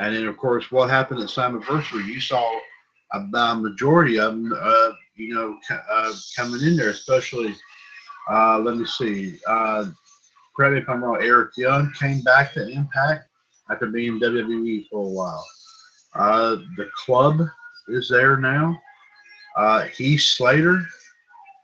And 0.00 0.16
then, 0.16 0.26
of 0.26 0.36
course, 0.38 0.70
what 0.70 0.88
happened 0.88 1.20
at 1.20 1.28
Slammiversary, 1.28 2.06
you 2.06 2.20
saw 2.20 2.58
a, 3.12 3.18
a 3.18 3.54
majority 3.54 4.18
of 4.18 4.32
them, 4.32 4.52
uh, 4.58 4.92
you 5.14 5.34
know, 5.34 5.58
uh, 5.70 6.12
coming 6.34 6.62
in 6.62 6.76
there, 6.76 6.88
especially, 6.88 7.54
uh, 8.30 8.58
let 8.58 8.76
me 8.76 8.86
see, 8.86 9.38
uh, 9.46 9.84
me 10.58 10.78
if 10.78 10.88
I'm 10.88 11.02
wrong, 11.02 11.18
Eric 11.20 11.56
Young 11.56 11.92
came 11.92 12.20
back 12.22 12.52
to 12.54 12.68
Impact 12.68 13.28
after 13.70 13.86
being 13.86 14.20
WWE 14.20 14.88
for 14.90 15.06
a 15.06 15.10
while. 15.10 15.46
Uh, 16.14 16.56
the 16.76 16.88
club 16.96 17.40
is 17.88 18.08
there 18.08 18.36
now. 18.36 18.78
Uh, 19.56 19.84
Heath 19.84 20.20
Slater. 20.20 20.84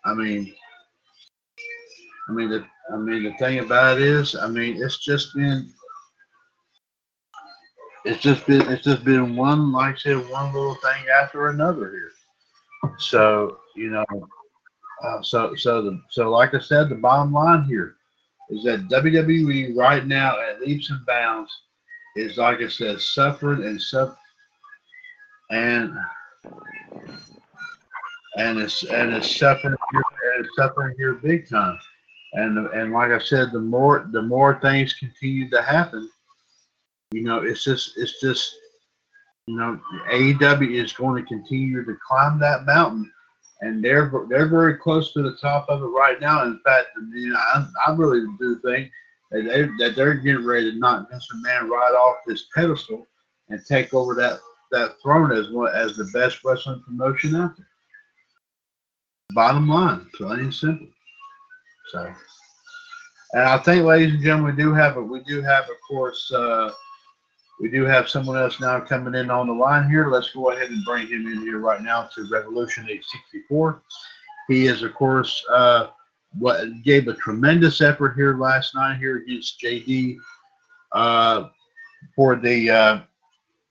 I 0.04 0.14
mean, 0.14 0.52
I 2.28 2.32
mean 2.32 2.50
the 2.50 2.64
I 2.92 2.96
mean 2.96 3.24
the 3.24 3.32
thing 3.34 3.58
about 3.58 4.00
it 4.00 4.02
is, 4.02 4.34
I 4.34 4.48
mean 4.48 4.82
it's 4.82 4.98
just 4.98 5.34
been 5.34 5.72
it's 8.04 8.22
just 8.22 8.46
been 8.46 8.62
it's 8.62 8.84
just 8.84 9.04
been 9.04 9.36
one 9.36 9.72
like 9.72 9.96
I 9.96 9.98
said 9.98 10.30
one 10.30 10.52
little 10.54 10.76
thing 10.76 11.04
after 11.20 11.48
another 11.48 11.90
here. 11.90 12.12
So 12.98 13.58
you 13.76 13.90
know, 13.90 14.04
uh, 15.04 15.22
so 15.22 15.54
so 15.54 15.82
the 15.82 16.00
so 16.10 16.30
like 16.30 16.54
I 16.54 16.60
said, 16.60 16.88
the 16.88 16.94
bottom 16.94 17.32
line 17.32 17.64
here 17.64 17.96
is 18.50 18.64
that 18.64 18.88
WWE 18.88 19.76
right 19.76 20.06
now 20.06 20.40
at 20.40 20.60
leaps 20.60 20.90
and 20.90 21.04
bounds 21.06 21.50
is 22.16 22.36
like 22.36 22.60
I 22.60 22.68
said, 22.68 23.00
suffering 23.00 23.64
and 23.64 23.80
suffer 23.80 24.16
and 25.50 25.96
and 28.36 28.58
it's 28.58 28.84
and 28.84 29.12
it's 29.12 29.36
suffering 29.36 29.76
here 29.92 30.02
and 30.34 30.44
it's 30.44 30.56
suffering 30.56 30.94
here 30.96 31.14
big 31.14 31.48
time. 31.48 31.78
And 32.32 32.58
and 32.68 32.92
like 32.92 33.10
I 33.10 33.18
said, 33.18 33.52
the 33.52 33.60
more 33.60 34.08
the 34.12 34.22
more 34.22 34.60
things 34.60 34.92
continue 34.94 35.50
to 35.50 35.62
happen, 35.62 36.08
you 37.12 37.22
know, 37.22 37.42
it's 37.42 37.64
just 37.64 37.96
it's 37.96 38.20
just 38.20 38.54
you 39.46 39.56
know, 39.56 39.80
AEW 40.12 40.82
is 40.82 40.92
going 40.92 41.20
to 41.20 41.28
continue 41.28 41.84
to 41.84 41.96
climb 42.06 42.38
that 42.38 42.66
mountain 42.66 43.10
and 43.60 43.84
they're 43.84 44.10
they're 44.28 44.48
very 44.48 44.76
close 44.76 45.12
to 45.12 45.22
the 45.22 45.36
top 45.36 45.66
of 45.68 45.82
it 45.82 45.86
right 45.86 46.20
now. 46.20 46.44
In 46.44 46.60
fact, 46.64 46.88
I, 46.96 47.66
I 47.86 47.94
really 47.94 48.26
do 48.38 48.58
think 48.64 48.90
that 49.30 49.44
they 49.44 49.62
that 49.84 49.96
they're 49.96 50.14
getting 50.14 50.46
ready 50.46 50.72
to 50.72 50.78
knock 50.78 51.10
Mr. 51.12 51.40
Man 51.42 51.68
right 51.68 51.92
off 51.92 52.16
this 52.26 52.46
pedestal 52.54 53.06
and 53.48 53.60
take 53.66 53.92
over 53.94 54.14
that 54.14 54.40
that 54.70 54.94
throne 55.02 55.32
as 55.32 55.50
one 55.50 55.74
as 55.74 55.96
the 55.96 56.08
best 56.12 56.42
wrestling 56.44 56.82
promotion 56.86 57.36
out 57.36 57.56
there. 57.56 57.66
Bottom 59.32 59.68
line, 59.68 60.08
plain 60.14 60.40
and 60.40 60.54
simple. 60.54 60.88
So, 61.90 62.12
and 63.32 63.42
I 63.42 63.58
think, 63.58 63.84
ladies 63.84 64.14
and 64.14 64.22
gentlemen, 64.22 64.56
we 64.56 64.62
do 64.62 64.72
have 64.72 64.96
a 64.96 65.02
we 65.02 65.22
do 65.24 65.42
have, 65.42 65.64
of 65.64 65.76
course. 65.88 66.30
Uh, 66.32 66.70
we 67.60 67.68
do 67.68 67.84
have 67.84 68.08
someone 68.08 68.38
else 68.38 68.58
now 68.58 68.80
coming 68.80 69.14
in 69.14 69.30
on 69.30 69.46
the 69.46 69.52
line 69.52 69.88
here. 69.88 70.10
Let's 70.10 70.30
go 70.30 70.50
ahead 70.50 70.70
and 70.70 70.84
bring 70.84 71.06
him 71.06 71.26
in 71.26 71.40
here 71.42 71.58
right 71.58 71.82
now 71.82 72.08
to 72.14 72.26
Revolution 72.30 72.84
864. 72.84 73.82
He 74.48 74.66
is, 74.66 74.82
of 74.82 74.94
course, 74.94 75.44
uh, 75.52 75.88
what 76.38 76.82
gave 76.82 77.08
a 77.08 77.14
tremendous 77.14 77.82
effort 77.82 78.14
here 78.16 78.36
last 78.36 78.74
night 78.74 78.98
here 78.98 79.18
against 79.18 79.60
JD 79.60 80.16
uh, 80.92 81.48
for 82.16 82.36
the. 82.36 82.70
Uh, 82.70 83.00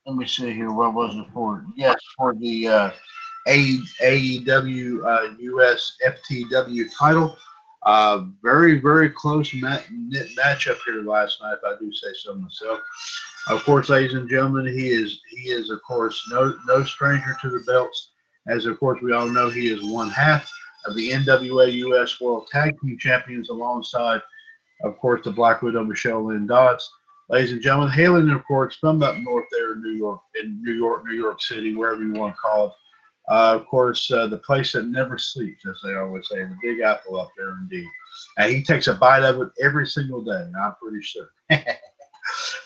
let 0.06 0.16
me 0.16 0.28
see 0.28 0.54
here. 0.54 0.72
What 0.72 0.94
was 0.94 1.16
it 1.16 1.26
for? 1.34 1.66
Yes, 1.76 1.96
for 2.16 2.36
the 2.36 2.68
uh, 2.68 2.92
AEW 3.48 5.04
uh, 5.04 5.34
US 5.40 5.98
FTW 6.06 6.86
title. 6.98 7.36
Uh, 7.84 8.26
very, 8.44 8.80
very 8.80 9.10
close 9.10 9.54
mat- 9.54 9.86
matchup 10.38 10.78
here 10.86 11.02
last 11.02 11.42
night, 11.42 11.54
if 11.54 11.60
I 11.66 11.80
do 11.80 11.92
say 11.94 12.10
so 12.22 12.36
myself. 12.36 12.80
Of 13.50 13.64
course, 13.64 13.89
ladies 13.89 14.14
and 14.14 14.30
gentlemen, 14.30 14.68
he 14.68 14.89
is 14.89 15.22
he 15.28 15.50
is 15.50 15.72
of 15.72 15.82
course 15.82 16.24
no 16.30 16.56
no 16.68 16.84
stranger 16.84 17.36
to 17.41 17.50
the 17.50 17.64
belts, 17.66 18.12
as 18.47 18.68
of 18.68 18.80
course 18.80 19.02
we 19.02 19.12
all 19.12 19.28
know 19.28 19.50
he 19.50 19.72
is 19.72 19.84
one 19.84 20.12
half 20.12 20.47
of 20.86 20.95
the 20.95 21.10
NWA 21.10 21.74
US 21.74 22.22
World 22.22 22.47
Tag 22.52 22.80
Team 22.80 22.95
Champions 23.00 23.50
alongside, 23.50 24.22
of 24.84 25.00
course, 25.00 25.22
the 25.24 25.32
Black 25.32 25.64
Widow 25.64 25.84
Michelle 25.84 26.28
Lynn 26.28 26.45
Dodds. 26.45 26.88
Ladies 27.30 27.52
and 27.52 27.62
gentlemen, 27.62 27.91
hailing 27.91 28.30
of 28.30 28.45
course 28.45 28.76
from 28.76 29.02
up 29.02 29.18
north 29.18 29.45
there 29.52 29.74
in 29.74 29.82
New 29.82 29.97
York, 29.97 30.22
in 30.39 30.62
New 30.62 30.74
York, 30.74 31.04
New 31.06 31.16
York 31.18 31.41
City, 31.41 31.76
wherever 31.76 32.04
you 32.04 32.14
want 32.14 32.36
to 32.36 32.39
call 32.39 32.68
it. 32.68 32.74
Uh, 33.34 33.56
of 33.56 33.66
course, 33.66 34.12
uh, 34.12 34.28
the 34.28 34.38
place 34.38 34.74
that 34.74 34.86
never 34.86 35.18
sleeps, 35.18 35.66
as 35.66 35.80
they 35.84 35.95
always 35.95 36.28
say, 36.30 36.38
the 36.38 36.58
Big 36.62 36.82
Apple 36.82 37.20
up 37.20 37.30
there, 37.36 37.58
indeed. 37.62 37.88
And 38.38 38.52
he 38.52 38.62
takes 38.62 38.86
a 38.88 38.93
bite 38.93 39.24
of 39.24 39.41
it 39.41 39.50
every 39.60 39.88
single 39.88 40.24
day. 40.24 40.45
I'm 40.60 40.76
pretty 40.80 41.02
sure. 41.02 41.30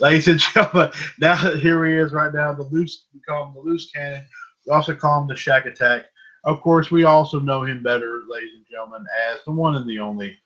Ladies 0.03 0.27
and 0.27 0.37
gentlemen, 0.37 0.91
now 1.21 1.37
here 1.37 1.85
he 1.85 1.93
is 1.93 2.11
right 2.11 2.33
now. 2.33 2.53
The 2.53 2.63
loose, 2.63 3.05
we 3.13 3.21
call 3.21 3.45
him 3.47 3.53
the 3.53 3.61
loose 3.61 3.89
cannon. 3.89 4.25
We 4.67 4.73
also 4.73 4.93
call 4.93 5.21
him 5.21 5.29
the 5.29 5.35
Shack 5.37 5.65
Attack. 5.65 6.07
Of 6.43 6.59
course, 6.59 6.91
we 6.91 7.05
also 7.05 7.39
know 7.39 7.63
him 7.63 7.81
better, 7.81 8.23
ladies 8.27 8.49
and 8.53 8.65
gentlemen, 8.69 9.05
as 9.31 9.39
the 9.45 9.53
one 9.53 9.77
and 9.77 9.89
the 9.89 9.99
only, 9.99 10.37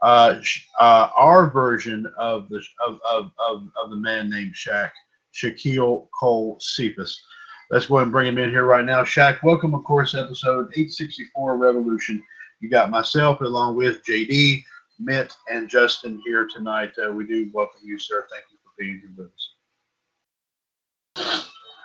uh, 0.00 0.36
uh, 0.78 1.10
our 1.14 1.50
version 1.50 2.10
of 2.16 2.48
the 2.48 2.62
of, 2.86 3.00
of, 3.06 3.32
of, 3.38 3.68
of 3.76 3.90
the 3.90 3.96
man 3.96 4.30
named 4.30 4.54
Shaq, 4.54 4.90
Shaquille 5.34 6.08
Cole 6.18 6.56
Cephas. 6.58 7.22
Let's 7.70 7.84
go 7.84 7.96
ahead 7.96 8.04
and 8.04 8.12
bring 8.12 8.28
him 8.28 8.38
in 8.38 8.48
here 8.48 8.64
right 8.64 8.84
now. 8.84 9.04
Shaq, 9.04 9.42
welcome, 9.42 9.74
of 9.74 9.84
course, 9.84 10.14
episode 10.14 10.68
864 10.72 11.58
Revolution. 11.58 12.22
You 12.60 12.70
got 12.70 12.88
myself 12.88 13.42
along 13.42 13.76
with 13.76 14.02
JD, 14.06 14.64
Mitt, 14.98 15.34
and 15.50 15.68
Justin 15.68 16.18
here 16.24 16.48
tonight. 16.50 16.92
Uh, 16.96 17.12
we 17.12 17.26
do 17.26 17.50
welcome 17.52 17.82
you, 17.84 17.98
sir. 17.98 18.26
Thank 18.30 18.44
you 18.50 18.51
for 18.76 18.82
being 18.82 19.02
here. 19.16 19.30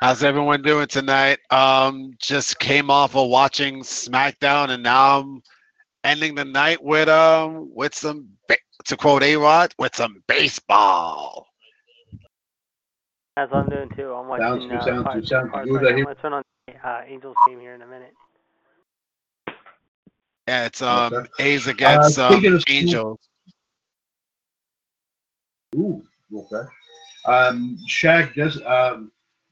How's 0.01 0.23
everyone 0.23 0.61
doing 0.61 0.87
tonight? 0.87 1.39
Um, 1.49 2.11
just 2.19 2.59
came 2.59 2.89
off 2.91 3.15
of 3.15 3.29
watching 3.29 3.81
SmackDown, 3.81 4.69
and 4.69 4.83
now 4.83 5.19
I'm 5.19 5.41
ending 6.03 6.35
the 6.35 6.45
night 6.45 6.83
with 6.83 7.09
um 7.09 7.69
with 7.73 7.95
some 7.95 8.27
to 8.85 8.95
quote 8.97 9.23
A 9.23 9.35
Rod 9.37 9.73
with 9.79 9.95
some 9.95 10.23
baseball. 10.27 11.47
As 13.37 13.49
I'm 13.51 13.69
doing 13.69 13.89
too. 13.95 14.13
I'm 14.13 14.27
watching. 14.27 14.45
Sounds 14.47 14.65
good, 14.67 14.81
uh, 14.81 14.85
sounds 14.85 15.03
five 15.03 15.13
good, 15.15 15.27
sounds 15.27 15.51
cards 15.51 15.69
good. 15.69 15.75
right 15.75 15.83
I 15.83 15.89
now. 15.89 15.95
hear- 15.95 16.07
I'm 16.07 16.15
gonna 16.15 16.15
turn 16.21 16.33
on 16.33 16.43
uh, 16.83 17.01
Angels 17.07 17.37
game 17.45 17.59
here 17.59 17.73
in 17.75 17.81
a 17.81 17.87
minute. 17.87 18.13
Yeah, 20.47 20.65
it's 20.65 20.81
um 20.81 21.13
Okay. 21.13 21.29
A's 21.39 21.67
against 21.67 22.17
um, 22.19 22.43
Angels. 22.69 23.19
Ooh, 25.75 26.03
okay. 26.33 26.67
Um, 27.25 27.77
Shaq, 27.89 28.33
just 28.33 28.61
um, 28.63 29.11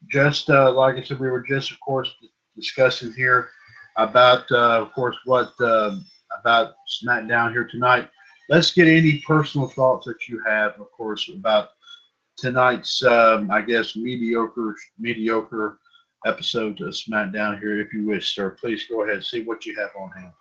just 0.09 0.49
uh, 0.49 0.71
like 0.71 0.95
I 0.95 1.03
said, 1.03 1.19
we 1.19 1.29
were 1.29 1.41
just, 1.41 1.71
of 1.71 1.79
course, 1.79 2.13
discussing 2.55 3.13
here 3.13 3.49
about, 3.97 4.49
uh, 4.51 4.81
of 4.81 4.93
course, 4.93 5.15
what 5.25 5.51
um 5.61 6.05
about 6.39 6.73
SmackDown 7.03 7.51
here 7.51 7.65
tonight. 7.65 8.09
Let's 8.49 8.71
get 8.71 8.87
any 8.87 9.19
personal 9.25 9.67
thoughts 9.67 10.05
that 10.05 10.27
you 10.27 10.41
have, 10.45 10.79
of 10.79 10.91
course, 10.91 11.29
about 11.33 11.69
tonight's, 12.37 13.03
um, 13.03 13.49
I 13.49 13.61
guess, 13.61 13.95
mediocre 13.95 14.75
mediocre 14.99 15.79
episode 16.25 16.81
of 16.81 16.89
SmackDown 16.89 17.59
here, 17.59 17.79
if 17.79 17.93
you 17.93 18.05
wish, 18.05 18.35
sir. 18.35 18.51
Please 18.51 18.85
go 18.89 19.03
ahead. 19.03 19.23
See 19.23 19.43
what 19.43 19.65
you 19.65 19.75
have 19.79 19.89
on 19.99 20.11
hand, 20.11 20.31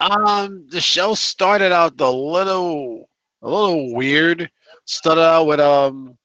please. 0.00 0.10
Um, 0.10 0.66
the 0.70 0.80
show 0.80 1.14
started 1.14 1.72
out 1.72 2.00
a 2.00 2.10
little 2.10 3.08
a 3.42 3.48
little 3.48 3.94
weird. 3.94 4.50
Started 4.90 5.20
out 5.20 5.46
with 5.46 5.60
um 5.60 6.16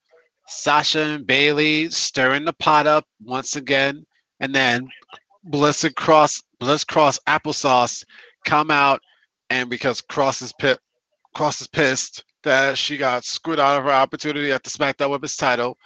Sasha 0.47 1.01
and 1.01 1.27
Bayley 1.27 1.89
stirring 1.89 2.45
the 2.45 2.53
pot 2.53 2.87
up 2.87 3.05
once 3.21 3.57
again, 3.57 4.05
and 4.39 4.55
then 4.55 4.87
Bliss 5.43 5.83
and 5.83 5.93
Cross 5.97 6.41
Bliss 6.61 6.85
Cross 6.85 7.19
Applesauce 7.27 8.05
come 8.45 8.71
out, 8.71 9.01
and 9.49 9.69
because 9.69 9.99
Cross 9.99 10.41
is 10.41 10.53
pit 10.53 10.79
Cross 11.35 11.59
is 11.59 11.67
pissed 11.67 12.23
that 12.43 12.77
she 12.77 12.95
got 12.95 13.25
screwed 13.25 13.59
out 13.59 13.79
of 13.79 13.83
her 13.83 13.91
opportunity 13.91 14.53
at 14.53 14.63
the 14.63 14.69
SmackDown 14.69 15.09
Women's 15.09 15.35
title 15.35 15.77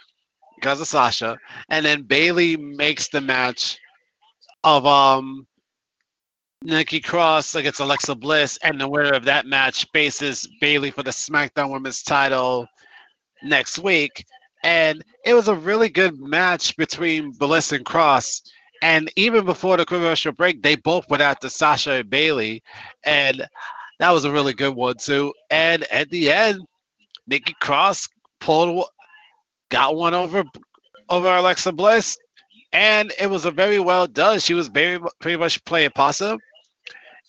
because 0.54 0.80
of 0.80 0.86
Sasha, 0.86 1.36
and 1.70 1.84
then 1.84 2.02
Bayley 2.02 2.56
makes 2.56 3.08
the 3.08 3.20
match 3.20 3.76
of 4.62 4.86
um 4.86 5.48
Nikki 6.62 7.00
Cross 7.00 7.54
against 7.54 7.80
Alexa 7.80 8.14
Bliss, 8.16 8.58
and 8.62 8.80
the 8.80 8.88
winner 8.88 9.12
of 9.12 9.24
that 9.24 9.46
match 9.46 9.86
faces 9.92 10.48
Bayley 10.60 10.90
for 10.90 11.02
the 11.02 11.10
SmackDown 11.10 11.70
Women's 11.70 12.02
title 12.02 12.66
next 13.42 13.78
week. 13.78 14.24
And 14.64 15.04
it 15.24 15.34
was 15.34 15.46
a 15.46 15.54
really 15.54 15.88
good 15.88 16.18
match 16.18 16.76
between 16.76 17.30
Bliss 17.30 17.70
and 17.72 17.86
Cross. 17.86 18.42
And 18.82 19.10
even 19.14 19.44
before 19.44 19.76
the 19.76 19.86
commercial 19.86 20.32
break, 20.32 20.62
they 20.62 20.74
both 20.74 21.08
went 21.08 21.22
after 21.22 21.48
Sasha 21.48 21.92
and 21.92 22.10
Bayley, 22.10 22.62
and 23.04 23.46
that 24.00 24.10
was 24.10 24.24
a 24.24 24.32
really 24.32 24.52
good 24.52 24.74
one 24.74 24.96
too. 24.96 25.32
And 25.50 25.84
at 25.84 26.10
the 26.10 26.30
end, 26.32 26.60
Nikki 27.28 27.54
Cross 27.60 28.08
pulled, 28.40 28.86
got 29.70 29.96
one 29.96 30.14
over 30.14 30.44
over 31.08 31.28
Alexa 31.28 31.72
Bliss, 31.72 32.18
and 32.72 33.12
it 33.18 33.30
was 33.30 33.46
a 33.46 33.50
very 33.50 33.78
well 33.78 34.06
done. 34.06 34.40
She 34.40 34.54
was 34.54 34.68
very 34.68 35.00
pretty 35.20 35.38
much 35.38 35.64
playing 35.64 35.90
possum. 35.94 36.38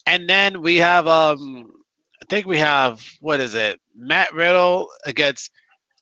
And 0.10 0.28
then 0.28 0.64
we 0.64 0.78
have 0.78 1.06
um 1.08 1.72
I 2.20 2.26
think 2.30 2.48
we 2.48 2.58
have 2.58 3.06
what 3.22 3.40
is 3.40 3.54
it? 3.54 3.80
Matt 3.96 4.34
Riddle 4.34 4.90
against 5.06 5.52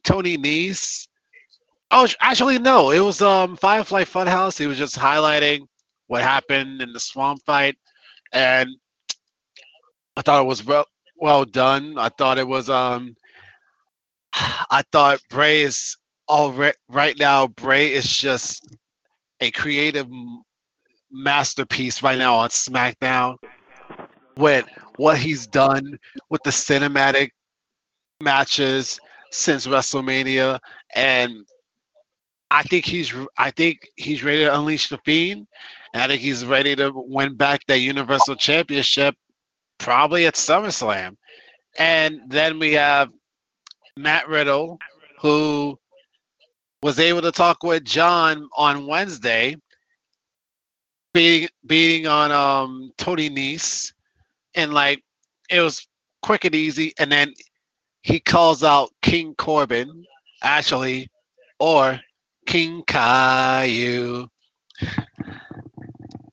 Tony 0.06 0.38
Nese. 0.38 1.10
Oh, 1.92 2.08
actually 2.22 2.58
no, 2.58 2.92
it 2.92 3.02
was 3.02 3.22
um 3.22 3.58
Firefly 3.58 4.06
Funhouse. 4.06 4.58
He 4.58 4.66
was 4.66 4.78
just 4.78 4.98
highlighting 4.98 5.68
what 6.08 6.22
happened 6.22 6.82
in 6.82 6.94
the 6.94 7.02
swamp 7.02 7.42
fight, 7.46 7.76
and 8.32 8.70
I 10.16 10.22
thought 10.22 10.42
it 10.42 10.48
was 10.48 10.64
well 10.64 10.86
well 11.18 11.44
done. 11.44 11.96
I 11.98 12.08
thought 12.08 12.38
it 12.38 12.48
was 12.48 12.70
um 12.70 13.14
I 14.34 14.84
thought 14.94 15.20
Bray 15.30 15.64
is 15.64 15.98
all 16.30 16.54
right, 16.54 16.78
right 16.88 17.20
now. 17.20 17.48
Bray 17.48 17.92
is 17.92 18.08
just 18.08 18.66
a 19.42 19.52
creative 19.52 20.08
masterpiece 21.12 22.02
right 22.02 22.18
now 22.18 22.36
on 22.36 22.50
SmackDown 22.52 23.36
with 24.38 24.66
what 24.98 25.18
he's 25.18 25.48
done 25.48 25.98
with 26.30 26.42
the 26.44 26.50
cinematic 26.50 27.30
matches 28.22 29.00
since 29.32 29.68
WrestleMania, 29.68 30.60
and 30.96 31.46
I 32.50 32.64
think 32.64 32.86
he's 32.86 33.14
I 33.38 33.52
think 33.52 33.80
he's 33.96 34.24
ready 34.24 34.46
to 34.46 34.58
unleash 34.58 34.90
the 34.90 34.98
fiend, 35.06 35.48
and 35.94 36.02
I 36.04 36.08
think 36.08 36.22
he's 36.22 36.46
ready 36.46 36.76
to 36.76 36.92
win 36.96 37.36
back 37.36 37.62
that 37.68 37.80
Universal 37.80 38.36
Championship, 38.38 39.16
probably 39.78 40.26
at 40.26 40.36
SummerSlam. 40.36 41.16
And 41.78 42.22
then 42.28 42.58
we 42.58 42.74
have 42.74 43.10
Matt 43.98 44.28
Riddle, 44.28 44.80
who 45.22 45.78
was 46.82 47.00
able 47.00 47.22
to 47.22 47.32
talk 47.32 47.64
with 47.64 47.84
John 47.84 48.48
on 48.56 48.88
Wednesday, 48.88 49.56
beating 51.14 51.50
beating 51.66 52.08
on 52.08 52.32
um 52.32 52.92
Tony 52.98 53.30
Nese, 53.30 53.92
and 54.58 54.74
like 54.74 55.02
it 55.50 55.62
was 55.62 55.88
quick 56.22 56.44
and 56.44 56.56
easy. 56.56 56.94
And 57.00 57.10
then 57.10 57.34
he 58.02 58.20
calls 58.20 58.64
out 58.64 58.90
King 59.02 59.34
Corbin, 59.38 60.04
actually, 60.44 61.08
or 61.60 62.00
King 62.46 62.84
Caillou. 62.88 64.28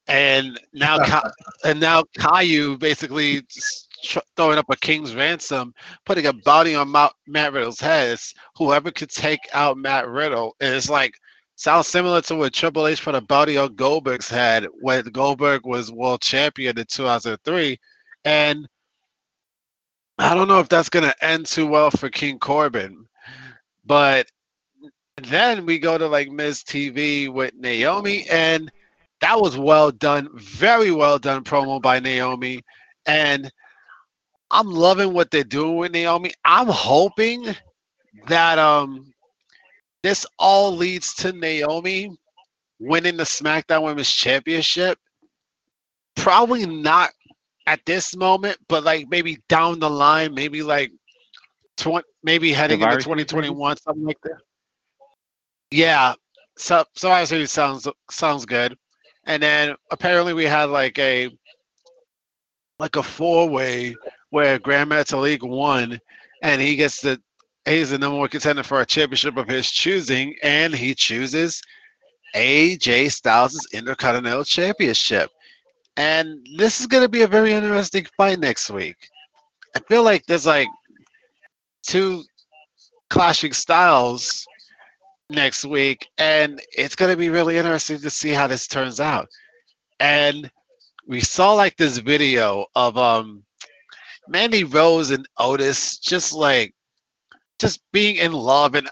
And 0.07 0.61
now, 0.72 0.99
Ca- 0.99 1.31
and 1.64 1.81
now 1.81 2.03
Caillou 2.18 2.77
basically 2.77 3.43
tr- 4.03 4.18
throwing 4.37 4.59
up 4.59 4.66
a 4.70 4.77
king's 4.77 5.14
ransom, 5.14 5.75
putting 6.05 6.27
a 6.27 6.33
bounty 6.33 6.75
on 6.75 6.89
Ma- 6.89 7.11
Matt 7.27 7.53
Riddle's 7.53 7.81
head. 7.81 8.11
It's 8.12 8.35
whoever 8.57 8.91
could 8.91 9.11
take 9.11 9.41
out 9.53 9.79
Matt 9.79 10.09
Riddle. 10.09 10.57
And 10.61 10.75
it's 10.75 10.91
like 10.91 11.14
sounds 11.57 11.87
similar 11.89 12.20
to 12.22 12.35
what 12.37 12.53
Triple 12.53 12.87
H 12.87 13.03
put 13.03 13.14
a 13.14 13.20
bounty 13.20 13.57
on 13.57 13.75
Goldberg's 13.77 14.29
head 14.29 14.66
when 14.81 15.05
Goldberg 15.07 15.64
was 15.64 15.91
world 15.91 16.20
champion 16.20 16.79
in 16.79 16.85
2003. 16.87 17.79
And 18.25 18.68
I 20.18 20.35
don't 20.35 20.49
know 20.49 20.61
if 20.61 20.68
that's 20.68 20.89
going 20.89 21.05
to 21.05 21.25
end 21.25 21.47
too 21.47 21.66
well 21.66 21.91
for 21.91 22.09
King 22.09 22.39
Corbin. 22.39 23.07
But 23.85 24.27
then 25.16 25.66
we 25.66 25.79
go 25.79 25.99
to 25.99 26.07
like 26.07 26.31
Miz 26.31 26.62
TV 26.62 27.33
with 27.33 27.55
Naomi, 27.55 28.27
and 28.31 28.70
that 29.20 29.41
was 29.41 29.57
well 29.57 29.91
done, 29.91 30.29
very 30.35 30.91
well 30.91 31.18
done 31.18 31.45
promo 31.45 31.81
by 31.81 32.01
Naomi. 32.01 32.62
And 33.07 33.51
I'm 34.51 34.70
loving 34.70 35.12
what 35.12 35.31
they're 35.31 35.45
doing 35.45 35.77
with 35.77 35.93
Naomi. 35.93 36.33
I'm 36.45 36.68
hoping 36.68 37.55
that 38.29 38.59
um 38.59 39.12
this 40.03 40.27
all 40.39 40.77
leads 40.77 41.14
to 41.14 41.33
Naomi 41.33 42.14
winning 42.79 43.16
the 43.16 43.25
SmackDown 43.25 43.83
Women's 43.83 44.11
Championship. 44.11 44.99
Probably 46.14 46.66
not 46.66 47.11
at 47.67 47.81
this 47.87 48.15
moment, 48.17 48.57
but 48.69 48.85
like 48.85 49.07
maybe 49.09 49.39
down 49.49 49.79
the 49.79 49.89
line, 49.91 50.35
maybe 50.35 50.62
like 50.62 50.93
twenty, 51.77 52.07
maybe 52.23 52.53
heading 52.53 52.81
into 52.81 53.01
Survivor 53.01 53.03
Series, 53.03 53.27
2021, 53.27 53.77
something 53.79 54.05
like 54.05 54.21
that. 54.23 54.39
Yeah, 55.71 56.15
so 56.57 56.85
Survivor 56.95 57.27
Series 57.27 57.53
sounds 57.53 57.89
sounds 58.11 58.45
good. 58.47 58.77
And 59.27 59.43
then 59.43 59.75
apparently 59.91 60.35
we 60.35 60.45
had 60.45 60.65
like 60.65 60.99
a 60.99 61.31
like 62.79 62.97
a 62.97 63.03
four 63.03 63.49
way 63.49 63.95
where 64.31 64.59
Grand 64.59 64.91
League 64.91 65.43
won, 65.43 65.99
and 66.43 66.61
he 66.61 66.77
gets 66.77 67.01
the 67.01 67.21
he's 67.65 67.91
the 67.91 67.99
number 67.99 68.19
one 68.19 68.29
contender 68.29 68.62
for 68.62 68.81
a 68.81 68.87
championship 68.87 69.37
of 69.37 69.49
his 69.49 69.71
choosing, 69.71 70.35
and 70.43 70.75
he 70.75 70.95
chooses 70.95 71.62
AJ 72.35 73.12
Styles' 73.12 73.67
Intercontinental 73.73 74.45
Championship. 74.45 75.31
And 75.97 76.47
this 76.57 76.80
is 76.80 76.86
going 76.86 77.03
to 77.03 77.09
be 77.09 77.22
a 77.22 77.28
very 77.28 77.53
interesting 77.53 78.07
fight 78.16 78.40
next 78.40 78.70
week. 78.70 78.97
I 79.76 79.80
feel 79.80 80.03
like 80.03 80.26
there's 80.26 80.47
like 80.47 80.68
two 81.86 82.24
clashing 83.11 83.53
styles 83.53 84.47
next 85.30 85.64
week, 85.64 86.07
and 86.18 86.61
it's 86.76 86.97
going 86.97 87.11
to 87.11 87.16
be 87.16 87.28
really 87.28 87.57
interesting 87.59 88.01
to 88.01 88.11
see 88.11 88.30
how 88.30 88.47
this 88.47 88.66
turns 88.66 89.01
out. 89.01 89.28
And 90.01 90.51
we 91.07 91.20
saw 91.20 91.53
like 91.53 91.76
this 91.76 91.99
video 91.99 92.66
of 92.74 92.97
um 92.97 93.45
Mandy 94.28 94.64
Rose 94.64 95.11
and 95.11 95.26
Otis 95.38 95.99
just 95.99 96.32
like 96.32 96.74
just 97.59 97.80
being 97.92 98.16
in 98.16 98.32
love 98.32 98.74
and 98.74 98.88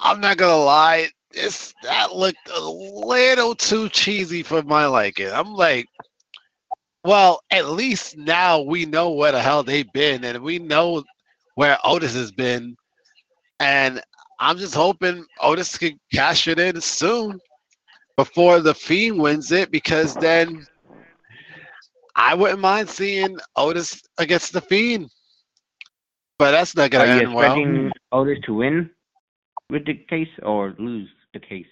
I'm 0.00 0.20
not 0.20 0.36
gonna 0.36 0.56
lie, 0.56 1.08
it's 1.32 1.74
that 1.82 2.14
looked 2.14 2.48
a 2.54 2.60
little 2.60 3.54
too 3.54 3.88
cheesy 3.88 4.42
for 4.42 4.62
my 4.62 4.86
liking. 4.86 5.30
I'm 5.30 5.52
like, 5.52 5.86
well, 7.04 7.40
at 7.50 7.68
least 7.68 8.16
now 8.16 8.60
we 8.60 8.86
know 8.86 9.10
where 9.10 9.32
the 9.32 9.40
hell 9.40 9.62
they've 9.62 9.92
been, 9.92 10.24
and 10.24 10.42
we 10.42 10.58
know 10.58 11.04
where 11.54 11.78
Otis 11.84 12.14
has 12.14 12.32
been, 12.32 12.76
and 13.60 14.00
I'm 14.40 14.58
just 14.58 14.74
hoping 14.74 15.24
Otis 15.40 15.78
can 15.78 15.98
cash 16.12 16.48
it 16.48 16.58
in 16.58 16.80
soon 16.80 17.38
before 18.16 18.60
the 18.60 18.74
Fiend 18.74 19.18
wins 19.20 19.52
it, 19.52 19.70
because 19.70 20.14
then 20.14 20.66
I 22.16 22.34
wouldn't 22.34 22.60
mind 22.60 22.88
seeing 22.88 23.38
Otis 23.56 24.02
against 24.18 24.52
the 24.52 24.60
Fiend. 24.60 25.08
But 26.38 26.52
that's 26.52 26.76
not 26.76 26.90
gonna 26.90 27.14
you 27.14 27.20
end 27.20 27.34
well. 27.34 27.52
expecting 27.52 27.92
Otis 28.12 28.38
to 28.46 28.54
win 28.54 28.90
with 29.70 29.84
the 29.86 29.94
case 29.94 30.28
or 30.42 30.74
lose 30.78 31.08
the 31.32 31.40
case? 31.40 31.66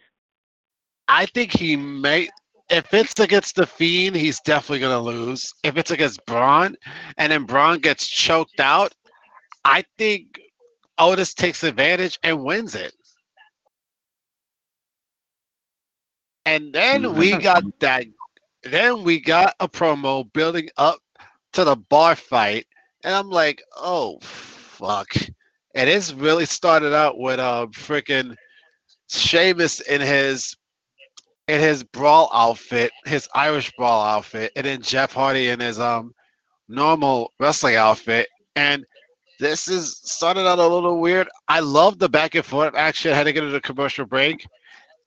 I 1.08 1.26
think 1.26 1.52
he 1.52 1.76
may. 1.76 2.28
If 2.70 2.92
it's 2.94 3.18
against 3.20 3.56
the 3.56 3.66
Fiend, 3.66 4.16
he's 4.16 4.40
definitely 4.40 4.80
gonna 4.80 5.00
lose. 5.00 5.52
If 5.62 5.76
it's 5.76 5.90
against 5.90 6.24
Braun, 6.26 6.76
and 7.16 7.32
then 7.32 7.44
Braun 7.44 7.78
gets 7.80 8.06
choked 8.06 8.60
out, 8.60 8.92
I 9.64 9.84
think 9.98 10.40
Otis 10.98 11.34
takes 11.34 11.62
advantage 11.64 12.18
and 12.22 12.44
wins 12.44 12.74
it. 12.74 12.94
And 16.44 16.72
then 16.72 17.14
Mm, 17.14 17.14
we 17.14 17.36
got 17.36 17.64
that. 17.80 18.06
Then 18.62 19.02
we 19.04 19.20
got 19.20 19.54
a 19.60 19.68
promo 19.68 20.30
building 20.32 20.68
up 20.76 20.98
to 21.52 21.64
the 21.64 21.76
bar 21.76 22.14
fight, 22.16 22.66
and 23.04 23.14
I'm 23.14 23.30
like, 23.30 23.62
oh 23.76 24.18
fuck! 24.20 25.08
And 25.74 25.88
it's 25.88 26.12
really 26.12 26.46
started 26.46 26.94
out 26.94 27.18
with 27.18 27.38
uh 27.40 27.66
freaking 27.72 28.36
Sheamus 29.08 29.80
in 29.80 30.00
his 30.00 30.56
in 31.48 31.60
his 31.60 31.84
brawl 31.84 32.28
outfit, 32.32 32.90
his 33.04 33.28
Irish 33.34 33.72
brawl 33.76 34.02
outfit, 34.04 34.52
and 34.56 34.66
then 34.66 34.82
Jeff 34.82 35.12
Hardy 35.12 35.48
in 35.48 35.60
his 35.60 35.78
um 35.78 36.12
normal 36.68 37.32
wrestling 37.38 37.76
outfit. 37.76 38.28
And 38.56 38.84
this 39.38 39.68
is 39.68 40.00
started 40.02 40.46
out 40.48 40.58
a 40.58 40.66
little 40.66 41.00
weird. 41.00 41.28
I 41.48 41.60
love 41.60 41.98
the 41.98 42.08
back 42.08 42.34
and 42.34 42.44
forth 42.44 42.74
action 42.74 43.12
heading 43.14 43.36
into 43.36 43.50
the 43.50 43.60
commercial 43.60 44.06
break. 44.06 44.46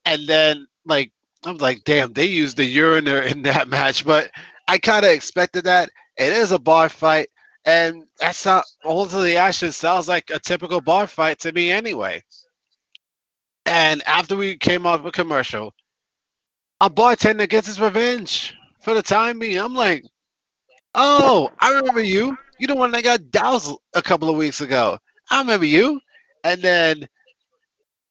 And 0.06 0.28
then 0.28 0.68
like 0.86 1.12
I'm 1.46 1.58
like, 1.58 1.84
damn, 1.84 2.14
they 2.14 2.26
used 2.26 2.58
the 2.58 2.78
uriner 2.78 3.26
in 3.30 3.42
that 3.44 3.68
match, 3.70 4.06
but 4.06 4.32
I 4.68 4.78
kind 4.78 5.06
of 5.06 5.12
expected 5.12 5.64
that. 5.66 5.90
It 6.18 6.34
is 6.34 6.52
a 6.52 6.60
bar 6.60 6.90
fight, 6.90 7.30
and 7.66 8.04
that's 8.20 8.46
not 8.46 8.66
all 8.84 9.04
of 9.04 9.12
the 9.12 9.38
action 9.38 9.72
sounds 9.72 10.08
like 10.08 10.30
a 10.30 10.40
typical 10.40 10.82
bar 10.82 11.08
fight 11.08 11.40
to 11.40 11.54
me 11.54 11.72
anyway. 11.72 12.22
And 13.66 14.02
after 14.08 14.36
we 14.36 14.58
came 14.58 14.86
off 14.86 15.06
a 15.06 15.12
commercial, 15.12 15.74
a 16.82 16.90
bartender 16.90 17.48
gets 17.48 17.68
his 17.68 17.80
revenge 17.80 18.56
for 18.82 18.94
the 18.94 19.04
time 19.04 19.40
being. 19.40 19.58
I'm 19.58 19.76
like, 19.76 20.06
oh, 20.96 21.52
I 21.60 21.72
remember 21.74 22.02
you. 22.02 22.38
You 22.58 22.68
the 22.68 22.76
one 22.76 22.92
that 22.92 23.04
got 23.04 23.32
doused 23.32 23.72
a 23.94 24.02
couple 24.02 24.30
of 24.30 24.36
weeks 24.36 24.62
ago. 24.62 24.98
I 25.30 25.40
remember 25.40 25.66
you. 25.66 26.00
And 26.44 26.62
then 26.62 27.08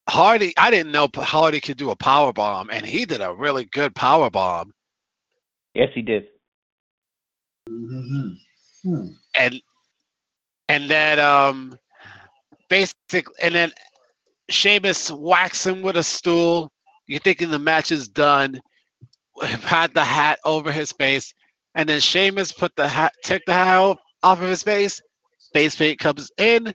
Hardy, 0.09 0.53
I 0.57 0.71
didn't 0.71 0.91
know 0.91 1.07
Hardy 1.13 1.59
could 1.59 1.77
do 1.77 1.91
a 1.91 1.95
power 1.95 2.33
bomb, 2.33 2.69
and 2.71 2.85
he 2.85 3.05
did 3.05 3.21
a 3.21 3.33
really 3.33 3.65
good 3.65 3.93
power 3.95 4.29
bomb. 4.29 4.73
Yes, 5.75 5.89
he 5.93 6.01
did. 6.01 6.27
Mm-hmm. 7.69 8.29
Hmm. 8.81 9.07
and 9.35 9.61
and 10.69 10.89
then 10.89 11.19
um 11.19 11.77
basically, 12.69 13.33
and 13.41 13.53
then 13.53 13.71
Sheamus 14.49 15.09
whacks 15.11 15.65
him 15.65 15.81
with 15.81 15.97
a 15.97 16.03
stool. 16.03 16.71
You're 17.07 17.19
thinking 17.19 17.49
the 17.49 17.59
match 17.59 17.91
is 17.91 18.07
done. 18.07 18.59
Had 19.41 19.93
the 19.93 20.03
hat 20.03 20.39
over 20.43 20.71
his 20.71 20.91
face, 20.91 21.33
and 21.75 21.87
then 21.87 22.01
Sheamus 22.01 22.51
put 22.51 22.75
the 22.75 22.87
hat, 22.87 23.13
took 23.23 23.41
the 23.45 23.53
hat 23.53 23.77
off, 23.77 23.97
of 24.21 24.39
his 24.39 24.63
face. 24.63 24.99
Face 25.53 25.75
paint 25.75 25.99
comes 25.99 26.29
in. 26.37 26.73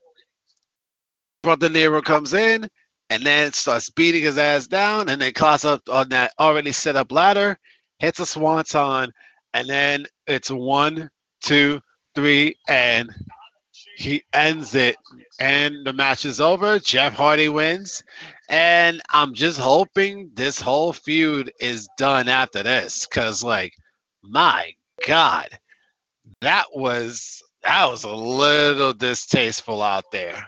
Brother 1.42 1.68
Nero 1.68 2.00
comes 2.00 2.32
in, 2.32 2.66
and 3.10 3.22
then 3.22 3.52
starts 3.52 3.90
beating 3.90 4.22
his 4.22 4.38
ass 4.38 4.66
down, 4.66 5.10
and 5.10 5.20
then 5.20 5.32
climbs 5.34 5.64
up 5.64 5.82
on 5.90 6.08
that 6.08 6.32
already 6.38 6.72
set 6.72 6.96
up 6.96 7.12
ladder, 7.12 7.58
hits 7.98 8.18
a 8.18 8.26
swanton, 8.26 9.12
and 9.52 9.68
then 9.68 10.06
it's 10.26 10.50
one, 10.50 11.10
two, 11.42 11.80
three, 12.14 12.56
and 12.68 13.10
he 13.96 14.22
ends 14.32 14.74
it. 14.74 14.96
And 15.40 15.84
the 15.84 15.92
match 15.92 16.24
is 16.24 16.40
over. 16.40 16.78
Jeff 16.78 17.14
Hardy 17.14 17.48
wins. 17.48 18.02
And 18.48 19.02
I'm 19.10 19.34
just 19.34 19.58
hoping 19.58 20.30
this 20.34 20.60
whole 20.60 20.92
feud 20.92 21.52
is 21.60 21.88
done 21.98 22.28
after 22.28 22.62
this. 22.62 23.06
Cause 23.06 23.42
like, 23.42 23.74
my 24.22 24.72
God, 25.06 25.48
that 26.40 26.66
was 26.74 27.42
that 27.62 27.86
was 27.86 28.04
a 28.04 28.12
little 28.12 28.92
distasteful 28.92 29.82
out 29.82 30.04
there. 30.12 30.46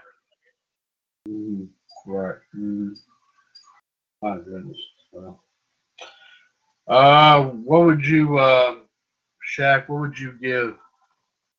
Mm, 1.29 1.69
right. 2.07 2.37
Mm. 2.55 2.95
My 4.23 4.37
goodness. 4.37 4.77
Uh, 6.89 7.45
what 7.45 7.85
would 7.85 8.05
you, 8.05 8.39
uh, 8.39 8.77
Shaq? 9.57 9.89
What 9.89 10.01
would 10.01 10.19
you 10.19 10.33
give? 10.41 10.77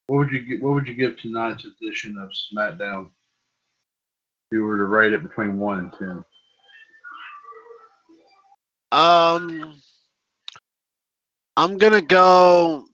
What 0.07 0.17
would 0.19 0.31
you 0.31 0.39
give? 0.39 0.61
What 0.61 0.73
would 0.73 0.87
you 0.87 0.93
give 0.93 1.19
tonight's 1.19 1.65
edition 1.65 2.17
of 2.17 2.31
SmackDown? 2.31 3.07
If 3.07 4.53
you 4.55 4.63
were 4.63 4.77
to 4.77 4.85
rate 4.85 5.13
it 5.13 5.21
between 5.21 5.59
one 5.59 5.79
and 5.79 5.93
ten. 5.93 6.23
Um 8.93 9.81
I'm 11.57 11.77
gonna 11.77 12.01
go 12.01 12.85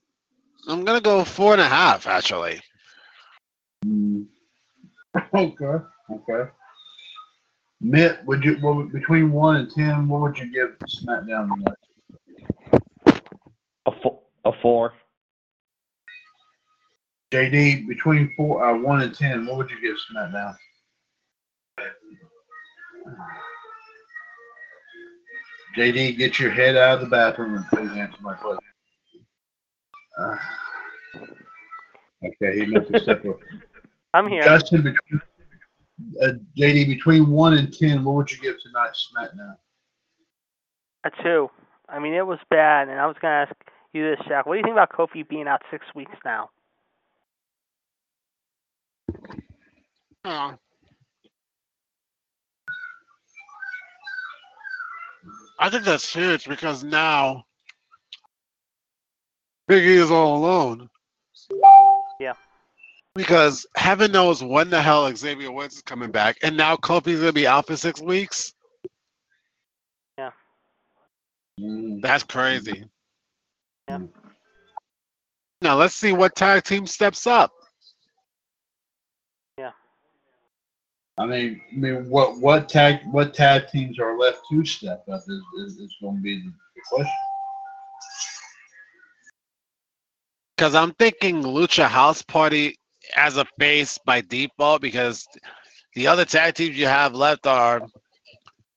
I'm 0.66 0.84
gonna 0.84 1.00
go 1.00 1.24
four 1.24 1.52
and 1.52 1.60
a 1.60 1.68
half 1.68 2.06
actually. 2.06 2.60
Mm. 3.86 4.26
Okay. 5.32 5.84
Okay. 6.10 6.50
Mitt, 7.80 8.24
would 8.24 8.42
you 8.42 8.56
what, 8.56 8.90
between 8.90 9.30
one 9.30 9.56
and 9.56 9.70
ten? 9.70 10.08
What 10.08 10.22
would 10.22 10.38
you 10.38 10.52
give 10.52 10.76
SmackDown 10.88 11.54
tonight? 11.54 13.20
A, 13.86 13.92
fo- 14.02 14.22
a 14.44 14.52
four. 14.60 14.94
JD, 17.34 17.88
between 17.88 18.32
four, 18.36 18.64
uh, 18.64 18.78
one 18.78 19.02
and 19.02 19.12
ten, 19.12 19.44
what 19.44 19.56
would 19.56 19.68
you 19.68 19.80
give 19.80 19.96
SmackDown? 19.96 20.54
JD, 25.76 26.16
get 26.16 26.38
your 26.38 26.52
head 26.52 26.76
out 26.76 26.94
of 26.94 27.00
the 27.00 27.06
bathroom 27.06 27.56
and 27.56 27.66
please 27.66 27.90
answer 27.98 28.18
my 28.20 28.34
question. 28.34 28.60
Uh, 30.16 30.36
okay, 32.24 32.60
he 32.60 32.66
must 32.66 32.88
have 32.92 33.02
stepped 33.02 33.24
away. 33.24 33.34
I'm 34.14 34.28
here. 34.28 34.44
Justin, 34.44 34.82
between, 34.82 35.20
uh, 36.22 36.34
JD, 36.56 36.86
between 36.86 37.28
one 37.28 37.54
and 37.54 37.76
ten, 37.76 38.04
what 38.04 38.14
would 38.14 38.30
you 38.30 38.38
give 38.38 38.54
tonight's 38.62 39.08
SmackDown? 39.12 39.56
A 41.02 41.10
two. 41.20 41.50
I 41.88 41.98
mean, 41.98 42.14
it 42.14 42.24
was 42.24 42.38
bad, 42.48 42.88
and 42.88 43.00
I 43.00 43.06
was 43.06 43.16
gonna 43.20 43.48
ask 43.48 43.54
you 43.92 44.08
this, 44.08 44.24
Shaq. 44.28 44.46
What 44.46 44.54
do 44.54 44.58
you 44.58 44.62
think 44.62 44.74
about 44.74 44.92
Kofi 44.92 45.28
being 45.28 45.48
out 45.48 45.62
six 45.72 45.84
weeks 45.96 46.14
now? 46.24 46.50
Uh, 50.24 50.54
I 55.60 55.70
think 55.70 55.84
that's 55.84 56.10
huge 56.12 56.46
because 56.46 56.82
now 56.82 57.44
Big 59.68 59.84
E 59.84 59.96
is 59.96 60.10
all 60.10 60.36
alone. 60.36 60.88
Yeah. 62.20 62.32
Because 63.14 63.66
heaven 63.76 64.12
knows 64.12 64.42
when 64.42 64.70
the 64.70 64.80
hell 64.80 65.14
Xavier 65.14 65.52
Woods 65.52 65.76
is 65.76 65.82
coming 65.82 66.10
back, 66.10 66.36
and 66.42 66.56
now 66.56 66.76
Kofi's 66.76 67.20
gonna 67.20 67.32
be 67.32 67.46
out 67.46 67.66
for 67.66 67.76
six 67.76 68.00
weeks. 68.00 68.52
Yeah. 70.18 70.30
That's 72.02 72.24
crazy. 72.24 72.84
Yeah. 73.88 74.00
Now 75.62 75.76
let's 75.76 75.94
see 75.94 76.12
what 76.12 76.34
tag 76.34 76.64
team 76.64 76.86
steps 76.86 77.26
up. 77.26 77.52
I 81.16 81.26
mean, 81.26 81.60
I 81.72 81.76
mean, 81.76 82.08
what 82.08 82.38
what 82.38 82.68
tag 82.68 83.00
what 83.10 83.34
tag 83.34 83.68
teams 83.68 83.98
are 84.00 84.18
left 84.18 84.40
to 84.50 84.64
step 84.64 85.04
up 85.08 85.22
is 85.28 85.42
is, 85.60 85.76
is 85.78 85.96
going 86.00 86.16
to 86.16 86.22
be 86.22 86.40
the, 86.40 86.52
question. 86.88 87.12
Because 90.56 90.74
I'm 90.74 90.92
thinking 90.94 91.42
Lucha 91.42 91.86
House 91.86 92.22
Party 92.22 92.76
as 93.16 93.36
a 93.36 93.44
face 93.58 93.98
by 94.04 94.20
default 94.22 94.82
because 94.82 95.26
the 95.94 96.06
other 96.06 96.24
tag 96.24 96.54
teams 96.54 96.76
you 96.76 96.86
have 96.86 97.14
left 97.14 97.46
are 97.46 97.82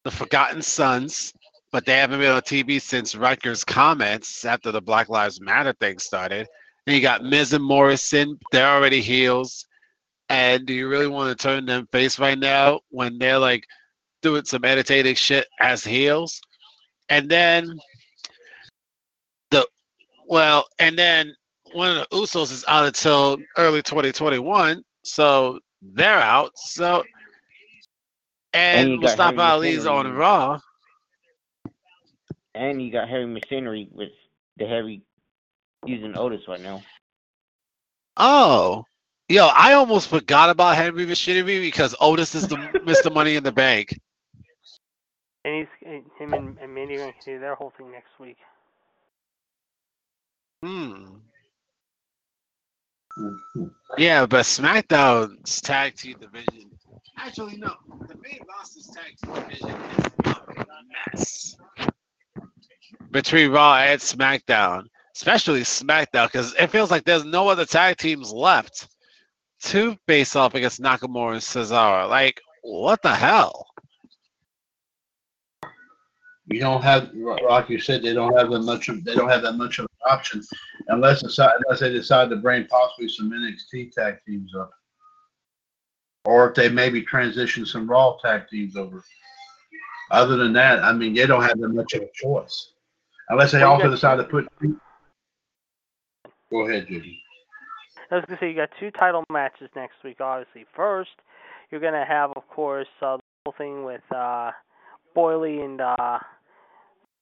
the 0.04 0.12
Forgotten 0.12 0.62
Sons, 0.62 1.34
but 1.72 1.86
they 1.86 1.98
haven't 1.98 2.20
been 2.20 2.32
on 2.32 2.42
TV 2.42 2.82
since 2.82 3.16
Rutgers 3.16 3.64
comments 3.64 4.46
after 4.46 4.72
the 4.72 4.82
Black 4.82 5.10
Lives 5.10 5.42
Matter 5.42 5.74
thing 5.80 6.00
started. 6.00 6.48
Then 6.86 6.96
you 6.96 7.02
got 7.02 7.24
Miz 7.24 7.54
and 7.54 7.64
Morrison, 7.64 8.40
they're 8.52 8.70
already 8.70 9.02
heels. 9.02 9.67
And 10.30 10.66
do 10.66 10.74
you 10.74 10.90
really 10.90 11.08
want 11.08 11.38
to 11.38 11.42
turn 11.42 11.66
them 11.66 11.88
face 11.92 12.20
right 12.20 12.38
now 12.38 12.82
when 12.90 13.18
they're 13.18 13.40
like 13.40 13.66
doing 14.22 14.44
some 14.46 14.66
entertaining 14.66 15.16
shit 15.16 15.48
as 15.62 15.84
heels, 15.84 16.42
and 17.10 17.30
then 17.30 17.80
the 19.52 19.66
well, 20.28 20.66
and 20.80 20.98
then 20.98 21.34
one 21.74 21.98
of 21.98 22.08
the 22.10 22.18
Usos 22.18 22.52
is 22.52 22.66
out 22.68 22.86
until 22.86 23.38
early 23.58 23.82
2021, 23.82 24.84
so 25.04 25.60
they're 25.82 26.20
out. 26.20 26.52
So 26.56 27.04
And 28.54 28.92
and 28.92 29.00
Mustafa 29.02 29.40
Ali's 29.40 29.86
on 29.86 30.12
Raw. 30.12 30.60
And 32.56 32.82
you 32.82 32.92
got 32.92 33.08
heavy 33.08 33.26
machinery 33.26 33.88
with 33.92 34.10
the 34.58 34.66
heavy 34.66 35.04
using 35.86 36.18
Otis 36.18 36.48
right 36.48 36.62
now. 36.62 36.82
Oh, 38.18 38.84
yo, 39.30 39.48
I 39.48 39.74
almost 39.74 40.08
forgot 40.08 40.50
about 40.50 40.76
Heavy 40.76 41.06
Machinery 41.06 41.60
because 41.60 41.96
Otis 42.00 42.36
is 42.36 42.48
the 42.48 42.56
Mr. 42.56 43.14
Money 43.14 43.36
in 43.36 43.44
the 43.44 43.52
Bank. 43.52 44.00
And 45.44 45.56
he's 45.56 45.68
and 45.86 46.04
him 46.20 46.34
and, 46.34 46.58
and 46.60 46.74
Mandy 46.74 46.96
are 46.96 46.98
going 47.00 47.14
to 47.24 47.34
do 47.34 47.40
their 47.40 47.56
whole 47.56 47.72
thing 47.78 47.92
next 47.92 48.20
week. 48.20 48.38
Hmm. 50.64 51.18
Yeah, 53.98 54.26
but 54.26 54.46
SmackDown's 54.46 55.62
tag 55.62 55.96
team 55.96 56.18
division. 56.20 56.70
Actually, 57.18 57.58
no. 57.58 57.74
The 58.08 58.16
main 58.16 58.40
roster's 58.48 58.88
tag 58.88 59.16
team 59.24 59.34
division 59.34 59.70
is 59.70 60.06
a 60.26 61.16
mess 61.16 61.56
between 63.12 63.52
Raw 63.52 63.76
and 63.78 64.00
SmackDown, 64.00 64.86
especially 65.16 65.62
SmackDown, 65.62 66.28
because 66.28 66.54
it 66.60 66.68
feels 66.68 66.92
like 66.92 67.06
there's 67.06 67.26
no 67.26 67.48
other 67.48 67.66
tag 67.66 67.98
teams 67.98 68.32
left 68.32 68.88
to 69.64 69.98
face 70.08 70.36
off 70.36 70.56
against 70.56 70.82
Nakamura 70.82 71.34
and 71.34 71.42
Cesaro. 71.42 72.10
Like, 72.10 72.40
what 72.62 73.02
the 73.02 73.14
hell? 73.14 73.68
You 76.50 76.62
don't 76.62 76.82
have, 76.82 77.12
like 77.14 77.70
you 77.70 77.80
said, 77.80 78.04
they 78.04 78.14
don't 78.14 78.36
have 78.38 78.50
that 78.52 78.62
much 78.62 78.88
of 78.88 79.04
they 79.04 79.16
don't 79.16 79.28
have 79.30 79.42
that 79.42 79.54
much 79.58 79.80
of 79.80 79.84
an 79.86 80.12
option 80.12 80.42
unless 80.88 81.22
decide, 81.22 81.52
unless 81.66 81.82
they 81.82 81.90
decide 81.92 82.30
to 82.30 82.38
bring 82.38 82.66
possibly 82.68 83.10
some 83.10 83.32
NXT 83.32 83.92
tag 83.92 84.20
teams 84.26 84.56
up, 84.56 84.72
or 86.24 86.50
if 86.50 86.56
they 86.56 86.70
maybe 86.70 87.02
transition 87.02 87.66
some 87.66 87.90
Raw 87.90 88.16
tag 88.22 88.48
teams 88.48 88.78
over. 88.78 89.04
Other 90.10 90.38
than 90.38 90.54
that, 90.54 90.82
I 90.86 90.94
mean, 90.94 91.14
they 91.14 91.26
don't 91.26 91.44
have 91.44 91.60
that 91.60 91.68
much 91.68 91.94
of 91.96 92.04
a 92.04 92.10
choice 92.14 92.72
unless 93.28 93.52
they 93.52 93.58
Well, 93.60 93.68
you 93.68 93.74
also 93.74 93.86
got- 93.88 93.92
decide 93.92 94.16
to 94.16 94.24
put. 94.24 94.48
Go 96.50 96.70
ahead, 96.70 96.88
Judy. 96.88 97.22
I 98.12 98.16
was 98.16 98.26
going 98.28 98.38
to 98.38 98.46
say 98.46 98.50
you 98.50 98.56
got 98.56 98.70
two 98.80 98.92
title 98.92 99.24
matches 99.32 99.70
next 99.76 99.96
week. 100.04 100.22
Obviously, 100.22 100.66
first 100.76 101.10
you're 101.72 101.82
going 101.82 101.94
to 101.94 102.06
have, 102.08 102.32
of 102.36 102.48
course, 102.48 102.88
uh, 103.02 103.18
the 103.18 103.22
whole 103.46 103.56
thing 103.58 103.84
with 103.84 104.02
uh, 104.16 104.52
and, 105.16 105.82
uh, 105.82 106.20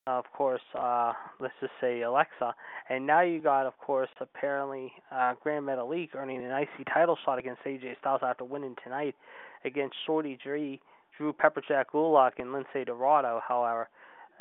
of 0.05 0.25
course, 0.35 0.61
uh, 0.77 1.13
let's 1.39 1.53
just 1.61 1.71
say 1.79 2.01
Alexa. 2.01 2.53
And 2.89 3.07
now 3.07 3.21
you 3.21 3.41
got, 3.41 3.65
of 3.65 3.77
course, 3.77 4.09
apparently 4.19 4.91
uh, 5.11 5.33
Gran 5.41 5.63
Metalik 5.63 6.09
earning 6.13 6.43
an 6.43 6.51
IC 6.51 6.87
title 6.93 7.17
shot 7.23 7.39
against 7.39 7.63
AJ 7.63 7.97
Styles 8.01 8.19
after 8.21 8.43
winning 8.43 8.75
tonight 8.83 9.15
against 9.63 9.95
Shorty 10.05 10.37
G, 10.43 10.81
Drew 11.17 11.33
Pepperjack 11.33 11.85
Gulak, 11.93 12.31
and 12.37 12.47
Lince 12.49 12.85
Dorado. 12.85 13.41
However, 13.47 13.87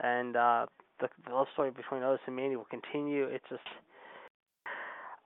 and 0.03 0.37
uh, 0.37 0.67
the, 1.01 1.09
the 1.27 1.33
love 1.33 1.47
story 1.53 1.71
between 1.71 2.03
Otis 2.03 2.21
and 2.27 2.37
Mandy 2.37 2.57
will 2.57 2.67
continue. 2.71 3.25
It's 3.27 3.45
just 3.49 3.63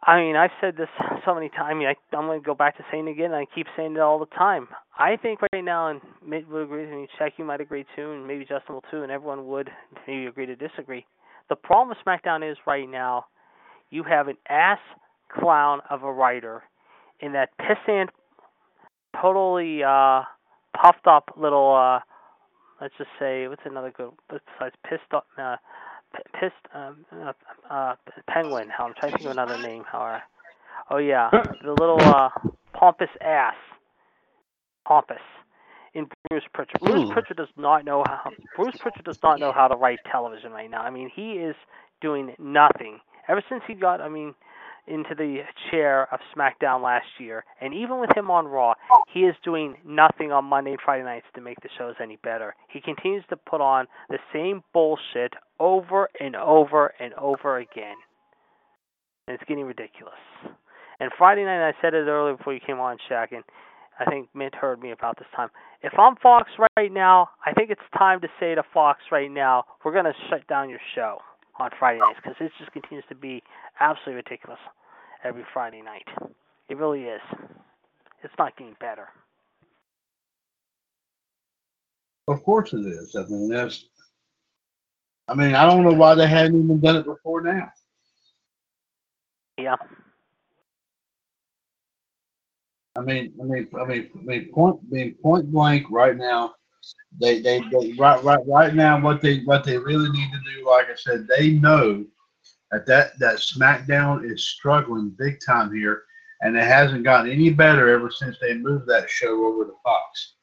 I 0.02 0.20
mean, 0.20 0.36
I've 0.36 0.50
said 0.60 0.76
this 0.76 0.88
so 1.24 1.34
many 1.34 1.48
times. 1.48 1.82
I 1.84 2.16
I'm 2.16 2.26
going 2.26 2.40
to 2.40 2.44
go 2.44 2.54
back 2.54 2.76
to 2.76 2.84
saying 2.90 3.08
it 3.08 3.12
again. 3.12 3.32
I 3.32 3.46
keep 3.52 3.66
saying 3.76 3.94
it 3.96 4.00
all 4.00 4.18
the 4.18 4.26
time. 4.26 4.68
I 4.98 5.16
think 5.16 5.40
right 5.52 5.64
now, 5.64 5.88
and 5.88 6.00
Mitt 6.26 6.48
would 6.48 6.62
agree 6.62 6.84
with 6.86 6.94
me, 6.94 7.08
Shaq, 7.20 7.32
you 7.36 7.44
might 7.44 7.60
agree 7.60 7.84
too, 7.96 8.12
and 8.12 8.26
maybe 8.26 8.44
Justin 8.44 8.74
will 8.74 8.84
too, 8.90 9.02
and 9.02 9.10
everyone 9.10 9.46
would 9.48 9.70
maybe 10.06 10.26
agree 10.26 10.46
to 10.46 10.56
disagree. 10.56 11.04
The 11.48 11.56
problem 11.56 11.88
with 11.88 11.98
SmackDown 12.06 12.48
is 12.48 12.56
right 12.66 12.88
now, 12.88 13.26
you 13.90 14.04
have 14.04 14.28
an 14.28 14.36
ass 14.48 14.78
clown 15.36 15.80
of 15.90 16.02
a 16.02 16.12
writer 16.12 16.62
in 17.20 17.32
that 17.32 17.50
pissant, 17.60 18.08
totally 19.20 19.82
uh, 19.82 20.22
puffed 20.80 21.06
up 21.06 21.30
little, 21.36 21.74
uh, 21.74 22.00
let's 22.80 22.94
just 22.98 23.10
say, 23.18 23.48
what's 23.48 23.62
another 23.64 23.92
good, 23.96 24.10
besides 24.28 24.74
pissed 24.88 25.12
up, 25.12 25.26
uh, 25.40 25.56
pissed 26.38 26.54
um, 26.74 27.04
uh, 27.12 27.32
uh, 27.70 27.94
penguin. 28.28 28.68
How 28.76 28.86
I'm 28.86 28.94
trying 28.98 29.12
to 29.12 29.18
think 29.18 29.30
of 29.30 29.32
another 29.32 29.60
name. 29.60 29.84
How? 29.90 29.98
are? 29.98 30.22
Oh 30.90 30.98
yeah, 30.98 31.30
the 31.62 31.72
little 31.72 32.00
uh, 32.00 32.30
pompous 32.72 33.10
ass. 33.20 33.54
Pompous. 34.86 35.18
In 35.94 36.06
Bruce 36.28 36.44
Prichard. 36.52 36.80
Bruce 36.80 37.08
Ooh. 37.08 37.12
Prichard 37.12 37.36
does 37.36 37.48
not 37.56 37.84
know 37.84 38.04
how. 38.06 38.30
Bruce 38.56 38.76
Prichard 38.78 39.04
does 39.04 39.18
not 39.22 39.40
know 39.40 39.52
how 39.52 39.68
to 39.68 39.76
write 39.76 39.98
television 40.10 40.52
right 40.52 40.70
now. 40.70 40.82
I 40.82 40.90
mean, 40.90 41.10
he 41.14 41.32
is 41.32 41.56
doing 42.00 42.34
nothing 42.38 43.00
ever 43.28 43.42
since 43.48 43.62
he 43.66 43.74
got. 43.74 44.00
I 44.00 44.08
mean. 44.08 44.34
Into 44.88 45.14
the 45.14 45.40
chair 45.70 46.08
of 46.14 46.18
SmackDown 46.34 46.82
last 46.82 47.04
year, 47.20 47.44
and 47.60 47.74
even 47.74 48.00
with 48.00 48.08
him 48.16 48.30
on 48.30 48.46
Raw, 48.46 48.72
he 49.12 49.20
is 49.20 49.34
doing 49.44 49.76
nothing 49.84 50.32
on 50.32 50.46
Monday 50.46 50.70
and 50.70 50.80
Friday 50.82 51.04
nights 51.04 51.26
to 51.34 51.42
make 51.42 51.60
the 51.60 51.68
shows 51.76 51.94
any 52.02 52.16
better. 52.24 52.54
He 52.72 52.80
continues 52.80 53.22
to 53.28 53.36
put 53.36 53.60
on 53.60 53.86
the 54.08 54.16
same 54.32 54.62
bullshit 54.72 55.34
over 55.60 56.08
and 56.18 56.34
over 56.34 56.94
and 57.00 57.12
over 57.14 57.58
again. 57.58 57.96
And 59.26 59.34
it's 59.34 59.44
getting 59.46 59.66
ridiculous. 59.66 60.14
And 61.00 61.10
Friday 61.18 61.44
night, 61.44 61.68
I 61.68 61.72
said 61.82 61.92
it 61.92 62.08
earlier 62.08 62.36
before 62.38 62.54
you 62.54 62.60
came 62.66 62.80
on, 62.80 62.96
Shaq, 63.10 63.32
and 63.32 63.44
I 64.00 64.06
think 64.06 64.28
Mitt 64.34 64.54
heard 64.54 64.80
me 64.80 64.92
about 64.92 65.18
this 65.18 65.28
time. 65.36 65.50
If 65.82 65.92
I'm 65.98 66.16
Fox 66.16 66.48
right 66.78 66.90
now, 66.90 67.28
I 67.44 67.52
think 67.52 67.68
it's 67.68 67.80
time 67.98 68.22
to 68.22 68.28
say 68.40 68.54
to 68.54 68.62
Fox 68.72 69.00
right 69.12 69.30
now, 69.30 69.64
we're 69.84 69.92
going 69.92 70.06
to 70.06 70.14
shut 70.30 70.46
down 70.48 70.70
your 70.70 70.80
show 70.94 71.18
on 71.60 71.68
Friday 71.78 71.98
nights 71.98 72.20
because 72.22 72.36
it 72.40 72.52
just 72.58 72.72
continues 72.72 73.04
to 73.10 73.14
be 73.14 73.42
absolutely 73.80 74.14
ridiculous 74.14 74.60
every 75.24 75.44
Friday 75.52 75.82
night. 75.82 76.06
It 76.68 76.76
really 76.76 77.04
is. 77.04 77.20
It's 78.22 78.34
not 78.38 78.56
getting 78.56 78.76
better. 78.80 79.08
Of 82.26 82.42
course 82.42 82.72
it 82.72 82.84
is. 82.84 83.16
I 83.16 83.24
mean, 83.28 83.48
that's. 83.48 83.86
I 85.28 85.34
mean, 85.34 85.54
I 85.54 85.66
don't 85.66 85.82
know 85.82 85.92
why 85.92 86.14
they 86.14 86.26
hadn't 86.26 86.62
even 86.62 86.80
done 86.80 86.96
it 86.96 87.04
before 87.04 87.42
now. 87.42 87.70
Yeah. 89.58 89.76
I 92.96 93.00
mean, 93.00 93.32
I 93.40 93.44
mean, 93.44 93.68
I 93.78 93.84
mean, 93.84 94.10
I 94.14 94.22
mean, 94.22 94.52
point, 94.52 94.80
I 94.90 94.94
mean, 94.94 95.14
point 95.22 95.52
blank, 95.52 95.86
right 95.90 96.16
now, 96.16 96.54
they, 97.20 97.40
they, 97.40 97.60
they, 97.70 97.92
right, 97.98 98.22
right, 98.24 98.46
right 98.46 98.74
now, 98.74 99.00
what 99.00 99.20
they, 99.20 99.40
what 99.40 99.64
they 99.64 99.78
really 99.78 100.10
need 100.10 100.30
to 100.32 100.38
do, 100.56 100.66
like 100.66 100.86
I 100.90 100.96
said, 100.96 101.28
they 101.28 101.50
know 101.50 102.04
that 102.70 102.86
that 102.86 103.18
that 103.18 103.36
SmackDown 103.36 104.30
is 104.30 104.46
struggling 104.46 105.10
big 105.10 105.38
time 105.44 105.74
here, 105.74 106.04
and 106.42 106.56
it 106.56 106.64
hasn't 106.64 107.04
gotten 107.04 107.30
any 107.30 107.50
better 107.50 107.88
ever 107.88 108.10
since 108.10 108.36
they 108.40 108.54
moved 108.54 108.86
that 108.88 109.08
show 109.08 109.46
over 109.46 109.64
to 109.64 109.72
Fox. 109.82 110.34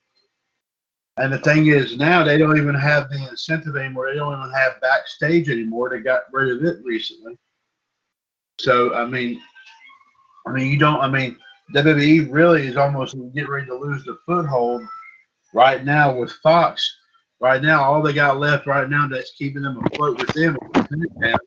And 1.17 1.31
the 1.31 1.39
thing 1.39 1.67
is, 1.67 1.97
now 1.97 2.23
they 2.23 2.37
don't 2.37 2.57
even 2.57 2.75
have 2.75 3.09
the 3.09 3.27
incentive 3.29 3.77
anymore. 3.77 4.09
They 4.09 4.17
don't 4.17 4.37
even 4.37 4.53
have 4.53 4.81
backstage 4.81 5.49
anymore. 5.49 5.89
They 5.89 5.99
got 5.99 6.23
rid 6.33 6.51
of 6.51 6.65
it 6.65 6.83
recently. 6.83 7.37
So 8.59 8.93
I 8.93 9.05
mean, 9.05 9.41
I 10.47 10.51
mean, 10.51 10.71
you 10.71 10.77
don't. 10.77 10.99
I 10.99 11.07
mean, 11.07 11.37
WWE 11.73 12.27
really 12.31 12.67
is 12.67 12.77
almost 12.77 13.15
getting 13.33 13.49
ready 13.49 13.65
to 13.67 13.75
lose 13.75 14.03
the 14.03 14.17
foothold 14.25 14.83
right 15.53 15.83
now 15.83 16.13
with 16.15 16.31
Fox. 16.43 16.97
Right 17.41 17.61
now, 17.61 17.83
all 17.83 18.01
they 18.01 18.13
got 18.13 18.39
left 18.39 18.65
right 18.65 18.89
now 18.89 19.07
that's 19.07 19.33
keeping 19.33 19.63
them 19.63 19.83
afloat 19.85 20.19
with 20.19 20.33
them 20.33 20.57
is 20.75 20.83
SmackDown. 20.83 21.37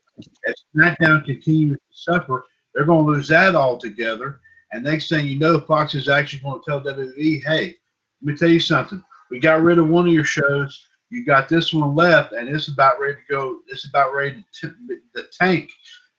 If 0.43 0.55
SmackDown 0.75 1.25
continues 1.25 1.77
to 1.77 1.97
suffer, 1.97 2.45
they're 2.73 2.85
going 2.85 3.05
to 3.05 3.11
lose 3.11 3.27
that 3.29 3.55
altogether. 3.55 4.39
And 4.71 4.83
next 4.83 5.09
thing 5.09 5.25
you 5.25 5.39
know, 5.39 5.59
Fox 5.59 5.95
is 5.95 6.07
actually 6.07 6.41
going 6.41 6.61
to 6.61 6.65
tell 6.65 6.81
WWE, 6.81 7.43
"Hey, 7.43 7.75
let 8.21 8.33
me 8.33 8.37
tell 8.37 8.49
you 8.49 8.59
something. 8.59 9.03
We 9.31 9.39
got 9.39 9.61
rid 9.61 9.79
of 9.79 9.89
one 9.89 10.07
of 10.07 10.13
your 10.13 10.25
shows. 10.25 10.87
You 11.09 11.25
got 11.25 11.49
this 11.49 11.73
one 11.73 11.95
left, 11.95 12.33
and 12.33 12.47
it's 12.47 12.67
about 12.67 12.99
ready 12.99 13.15
to 13.15 13.33
go. 13.33 13.59
It's 13.67 13.87
about 13.87 14.13
ready 14.13 14.45
to 14.61 14.69
t- 14.69 14.99
the 15.15 15.27
tank. 15.39 15.71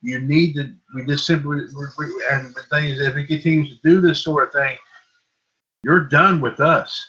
You 0.03 0.19
need 0.19 0.55
to. 0.55 0.75
We 0.95 1.05
just 1.05 1.27
simply. 1.27 1.61
And 1.61 2.55
the 2.55 2.65
thing 2.71 2.87
is, 2.87 3.01
if 3.01 3.17
it 3.17 3.27
continues 3.27 3.69
to 3.69 3.89
do 3.89 4.01
this 4.01 4.23
sort 4.23 4.49
of 4.49 4.53
thing, 4.53 4.77
you're 5.85 6.05
done 6.05 6.41
with 6.41 6.59
us. 6.59 7.01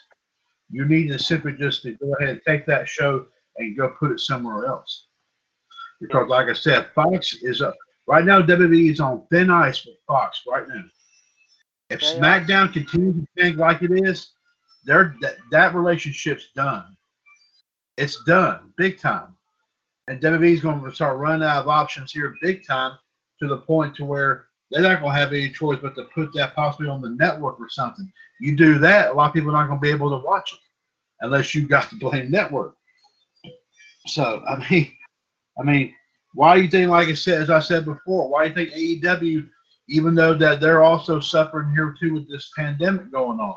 You 0.72 0.86
need 0.86 1.08
to 1.08 1.18
simply 1.18 1.52
just 1.52 1.82
to 1.82 1.92
go 1.92 2.14
ahead 2.14 2.30
and 2.30 2.40
take 2.46 2.66
that 2.66 2.88
show 2.88 3.26
and 3.58 3.76
go 3.76 3.90
put 3.90 4.10
it 4.10 4.20
somewhere 4.20 4.64
else. 4.66 5.06
Because, 6.00 6.28
like 6.28 6.48
I 6.48 6.54
said, 6.54 6.88
Fox 6.94 7.34
is 7.42 7.60
up 7.60 7.76
right 8.08 8.24
now. 8.24 8.40
WWE 8.40 8.90
is 8.90 8.98
on 8.98 9.24
thin 9.30 9.50
ice 9.50 9.84
with 9.84 9.96
Fox 10.08 10.40
right 10.48 10.66
now. 10.66 10.82
If 11.90 12.00
They 12.00 12.06
are. 12.06 12.20
SmackDown 12.20 12.72
continues 12.72 13.16
to 13.16 13.42
think 13.42 13.58
like 13.58 13.82
it 13.82 13.92
is, 13.92 14.30
they're 14.84 15.14
that, 15.20 15.36
that 15.50 15.74
relationship's 15.74 16.48
done. 16.56 16.96
It's 17.98 18.24
done, 18.24 18.72
big 18.78 18.98
time. 18.98 19.36
And 20.08 20.20
WWE 20.20 20.54
is 20.54 20.60
going 20.60 20.82
to 20.82 20.94
start 20.94 21.18
running 21.18 21.46
out 21.46 21.60
of 21.62 21.68
options 21.68 22.12
here, 22.12 22.34
big 22.40 22.66
time, 22.66 22.98
to 23.40 23.46
the 23.46 23.58
point 23.58 23.94
to 23.96 24.04
where 24.04 24.46
they're 24.72 24.82
not 24.82 25.00
going 25.00 25.12
to 25.12 25.18
have 25.18 25.32
any 25.32 25.50
choice 25.50 25.78
but 25.80 25.94
to 25.96 26.04
put 26.14 26.32
that 26.34 26.54
possibly 26.54 26.88
on 26.88 27.02
the 27.02 27.10
network 27.10 27.60
or 27.60 27.68
something. 27.68 28.10
You 28.40 28.56
do 28.56 28.78
that, 28.78 29.10
a 29.10 29.12
lot 29.12 29.28
of 29.28 29.34
people 29.34 29.50
are 29.50 29.52
not 29.52 29.68
going 29.68 29.78
to 29.78 29.82
be 29.82 29.90
able 29.90 30.10
to 30.10 30.24
watch 30.24 30.52
it. 30.52 30.58
unless 31.20 31.54
you've 31.54 31.68
got 31.68 31.90
the 31.90 31.96
blame 31.96 32.30
network. 32.30 32.74
So 34.06 34.42
I 34.48 34.68
mean, 34.70 34.92
I 35.60 35.62
mean, 35.62 35.94
why 36.34 36.56
do 36.56 36.62
you 36.62 36.70
think, 36.70 36.90
like 36.90 37.08
I 37.08 37.14
said, 37.14 37.42
as 37.42 37.50
I 37.50 37.60
said 37.60 37.84
before, 37.84 38.28
why 38.28 38.48
do 38.48 38.62
you 38.62 38.70
think 38.70 39.02
AEW, 39.02 39.48
even 39.88 40.14
though 40.14 40.34
that 40.34 40.60
they're 40.60 40.82
also 40.82 41.20
suffering 41.20 41.70
here 41.74 41.94
too 42.00 42.14
with 42.14 42.30
this 42.30 42.50
pandemic 42.56 43.12
going 43.12 43.38
on, 43.38 43.56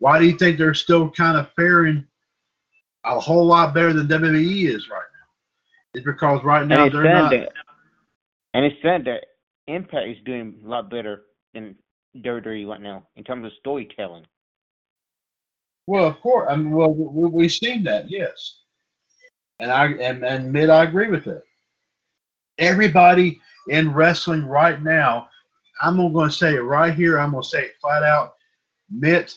why 0.00 0.18
do 0.18 0.26
you 0.26 0.36
think 0.36 0.58
they're 0.58 0.74
still 0.74 1.10
kind 1.10 1.38
of 1.38 1.48
faring 1.54 2.04
a 3.04 3.20
whole 3.20 3.46
lot 3.46 3.72
better 3.72 3.92
than 3.92 4.08
WWE 4.08 4.68
is 4.68 4.88
right 4.88 4.98
now? 4.98 5.94
It's 5.94 6.04
because 6.04 6.42
right 6.44 6.66
now 6.66 6.88
they're 6.88 7.04
not. 7.04 7.30
that, 7.30 7.52
and 8.52 8.64
it's 8.64 8.82
said 8.82 9.04
that 9.04 9.24
Impact 9.68 10.08
is 10.08 10.16
doing 10.24 10.54
a 10.64 10.68
lot 10.68 10.90
better 10.90 11.24
than 11.54 11.74
WWE 12.16 12.66
right 12.66 12.80
now 12.80 13.06
in 13.16 13.24
terms 13.24 13.44
of 13.46 13.52
storytelling. 13.58 14.24
Well, 15.86 16.06
of 16.06 16.20
course. 16.20 16.48
I 16.50 16.56
mean, 16.56 16.70
well, 16.70 16.92
we, 16.92 17.28
we've 17.28 17.52
seen 17.52 17.84
that, 17.84 18.10
yes. 18.10 18.58
And 19.58 19.70
I 19.70 19.86
and, 19.86 20.24
and 20.24 20.52
mid, 20.52 20.70
I 20.70 20.84
agree 20.84 21.08
with 21.08 21.24
that. 21.24 21.42
Everybody 22.58 23.40
in 23.68 23.92
wrestling 23.92 24.44
right 24.44 24.82
now, 24.82 25.28
I'm 25.82 25.96
going 26.12 26.28
to 26.28 26.34
say 26.34 26.54
it 26.54 26.60
right 26.60 26.94
here. 26.94 27.18
I'm 27.18 27.32
going 27.32 27.42
to 27.42 27.48
say 27.48 27.64
it 27.64 27.74
flat 27.80 28.02
out. 28.02 28.34
Mitt, 28.90 29.36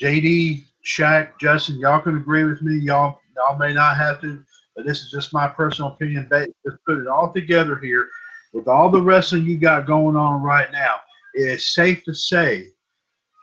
JD, 0.00 0.64
Shaq, 0.84 1.32
Justin, 1.40 1.78
y'all 1.78 2.00
can 2.00 2.16
agree 2.16 2.44
with 2.44 2.62
me. 2.62 2.78
Y'all, 2.78 3.20
y'all 3.36 3.58
may 3.58 3.72
not 3.72 3.96
have 3.96 4.20
to, 4.20 4.42
but 4.74 4.86
this 4.86 5.00
is 5.00 5.10
just 5.10 5.32
my 5.32 5.48
personal 5.48 5.92
opinion. 5.92 6.28
Just 6.30 6.78
put 6.86 6.98
it 6.98 7.06
all 7.06 7.32
together 7.32 7.76
here. 7.76 8.08
With 8.56 8.68
all 8.68 8.88
the 8.88 9.02
wrestling 9.02 9.44
you 9.44 9.58
got 9.58 9.86
going 9.86 10.16
on 10.16 10.42
right 10.42 10.72
now, 10.72 10.94
it 11.34 11.42
is 11.42 11.74
safe 11.74 12.02
to 12.04 12.14
say 12.14 12.68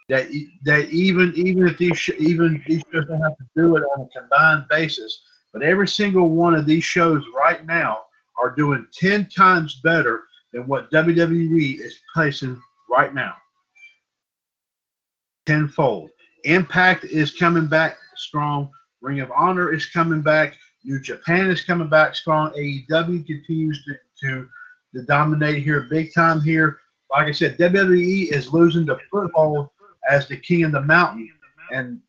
that 0.10 0.27
that 0.64 0.90
even 0.90 1.31
even 1.35 1.68
if 1.68 1.77
these 1.77 2.10
even 2.18 2.64
these 2.65 2.81
shows 2.91 3.06
don't 3.06 3.22
have 3.22 3.38
to 3.38 3.45
do 3.56 3.77
it 3.77 3.84
on 3.95 4.07
a 4.07 4.19
combined 4.19 4.65
basis, 4.72 5.22
but 5.53 5.61
every 5.61 5.88
single 5.88 6.30
one 6.30 6.56
of 6.56 6.65
these 6.65 6.84
shows 6.84 7.23
right 7.38 7.64
now 7.68 8.06
are 8.41 8.56
doing 8.56 8.88
ten 8.91 9.30
times 9.30 9.81
better 9.84 10.23
than 10.52 10.65
what 10.65 10.90
WWE 10.90 11.80
is 11.80 11.99
placing 12.11 12.60
right 12.90 13.14
now. 13.14 13.35
Tenfold. 15.45 16.10
Impact 16.45 17.03
is 17.03 17.30
coming 17.30 17.68
back 17.68 17.98
strong. 18.15 18.68
Ring 19.02 19.19
of 19.19 19.31
Honor 19.31 19.73
is 19.73 19.85
coming 19.85 20.22
back. 20.22 20.57
New 20.84 20.99
Japan 20.99 21.52
is 21.52 21.64
coming 21.64 21.88
back 21.88 22.15
strong. 22.15 22.49
AEW 22.53 23.27
continues 23.27 23.85
to, 23.85 23.94
to, 24.22 24.49
to 24.94 25.03
dominate 25.03 25.64
here 25.64 25.82
big 25.82 26.14
time 26.14 26.41
here. 26.41 26.80
Like 27.11 27.28
I 27.28 27.32
said, 27.32 27.57
WWE 27.57 28.32
is 28.32 28.53
losing 28.53 28.86
the 28.86 28.99
foothold 29.11 29.70
as 30.10 30.28
the 30.28 30.38
king 30.38 30.64
of 30.64 30.72
the 30.72 30.82
mountain, 30.82 31.32
and 31.72 31.99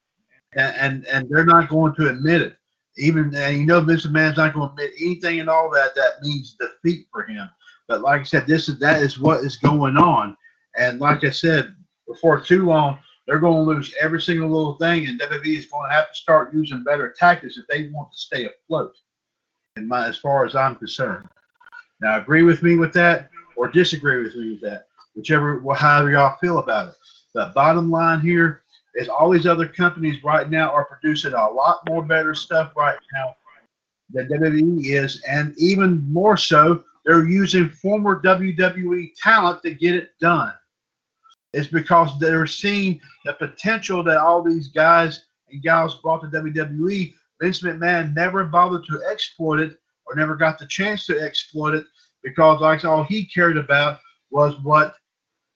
and 0.56 1.06
and 1.06 1.28
they're 1.28 1.44
not 1.44 1.69
going 1.69 1.94
to 1.97 2.09
admit 2.09 2.43
it. 2.43 2.56
Even 2.97 3.35
and 3.35 3.59
you 3.59 3.66
know, 3.66 3.81
Vince 3.81 4.06
McMahon's 4.06 4.36
not 4.36 4.55
going 4.55 4.69
to 4.69 4.73
admit 4.73 4.93
anything 5.01 5.40
and 5.40 5.51
all 5.51 5.70
that. 5.70 5.94
That 5.94 6.23
means 6.23 6.56
defeat 6.59 7.06
for 7.12 7.24
him. 7.24 7.48
But 7.89 8.01
like 8.01 8.23
I 8.23 8.24
said, 8.24 8.47
this 8.47 8.69
is 8.69 8.78
that 8.78 9.02
is 9.02 9.19
what 9.19 9.40
is 9.40 9.56
going 9.56 9.97
on. 9.97 10.36
And 10.77 11.01
like 11.01 11.24
I 11.24 11.31
said, 11.31 11.74
before 12.06 12.40
too 12.40 12.65
long, 12.65 12.98
they're 13.27 13.39
going 13.39 13.65
to 13.65 13.70
lose 13.73 13.94
every 14.01 14.20
single 14.20 14.48
little 14.48 14.74
thing, 14.74 15.06
and 15.06 15.20
WWE 15.20 15.59
is 15.59 15.66
going 15.66 15.89
to 15.89 15.94
have 15.94 16.11
to 16.11 16.16
start 16.16 16.52
using 16.52 16.82
better 16.82 17.15
tactics 17.19 17.56
if 17.56 17.66
they 17.66 17.89
want 17.89 18.12
to 18.12 18.19
stay 18.19 18.47
afloat. 18.47 18.94
In 19.77 19.89
my, 19.89 20.06
as 20.06 20.19
far 20.19 20.44
as 20.44 20.55
I'm 20.55 20.77
concerned. 20.77 21.28
Now, 22.01 22.19
agree 22.19 22.43
with 22.43 22.62
me 22.62 22.77
with 22.77 22.93
that, 22.95 23.31
or 23.57 23.69
disagree 23.69 24.23
with 24.23 24.35
me 24.35 24.53
with 24.53 24.61
that, 24.62 24.89
whichever, 25.15 25.62
however 25.75 26.11
y'all 26.11 26.37
feel 26.41 26.59
about 26.59 26.89
it. 26.89 26.95
The 27.35 27.53
bottom 27.55 27.91
line 27.91 28.21
here 28.21 28.62
is 28.95 29.09
all 29.09 29.31
these 29.31 29.47
other 29.47 29.66
companies 29.66 30.23
right 30.23 30.49
now 30.49 30.71
are 30.71 30.85
producing 30.85 31.33
a 31.33 31.51
lot 31.51 31.81
more 31.89 32.03
better 32.03 32.35
stuff 32.35 32.73
right 32.77 32.99
now 33.12 33.37
than 34.11 34.29
WWE 34.29 34.85
is, 34.85 35.23
and 35.29 35.55
even 35.59 36.05
more 36.12 36.37
so, 36.37 36.85
they're 37.05 37.29
using 37.29 37.69
former 37.69 38.21
WWE 38.23 39.12
talent 39.21 39.62
to 39.62 39.75
get 39.75 39.95
it 39.95 40.11
done. 40.21 40.53
It's 41.53 41.69
because 41.69 42.19
they're 42.19 42.47
seeing 42.47 43.01
the 43.25 43.35
potential 43.35 44.03
that 44.05 44.19
all 44.19 44.43
these 44.43 44.69
guys 44.69 45.27
and 45.51 45.62
gals 45.62 46.01
brought 46.01 46.23
to 46.23 46.27
WWE. 46.29 47.15
Vince 47.41 47.62
McMahon 47.62 48.15
never 48.15 48.45
bothered 48.45 48.85
to 48.87 49.03
exploit 49.11 49.61
it 49.61 49.79
or 50.06 50.14
never 50.14 50.36
got 50.36 50.59
the 50.59 50.66
chance 50.66 51.06
to 51.06 51.20
exploit 51.20 51.74
it 51.74 51.86
because 52.22 52.60
like 52.60 52.85
all 52.85 53.05
he 53.05 53.26
cared 53.26 53.56
about 53.56 53.98
was 54.31 54.55
what 54.62 54.97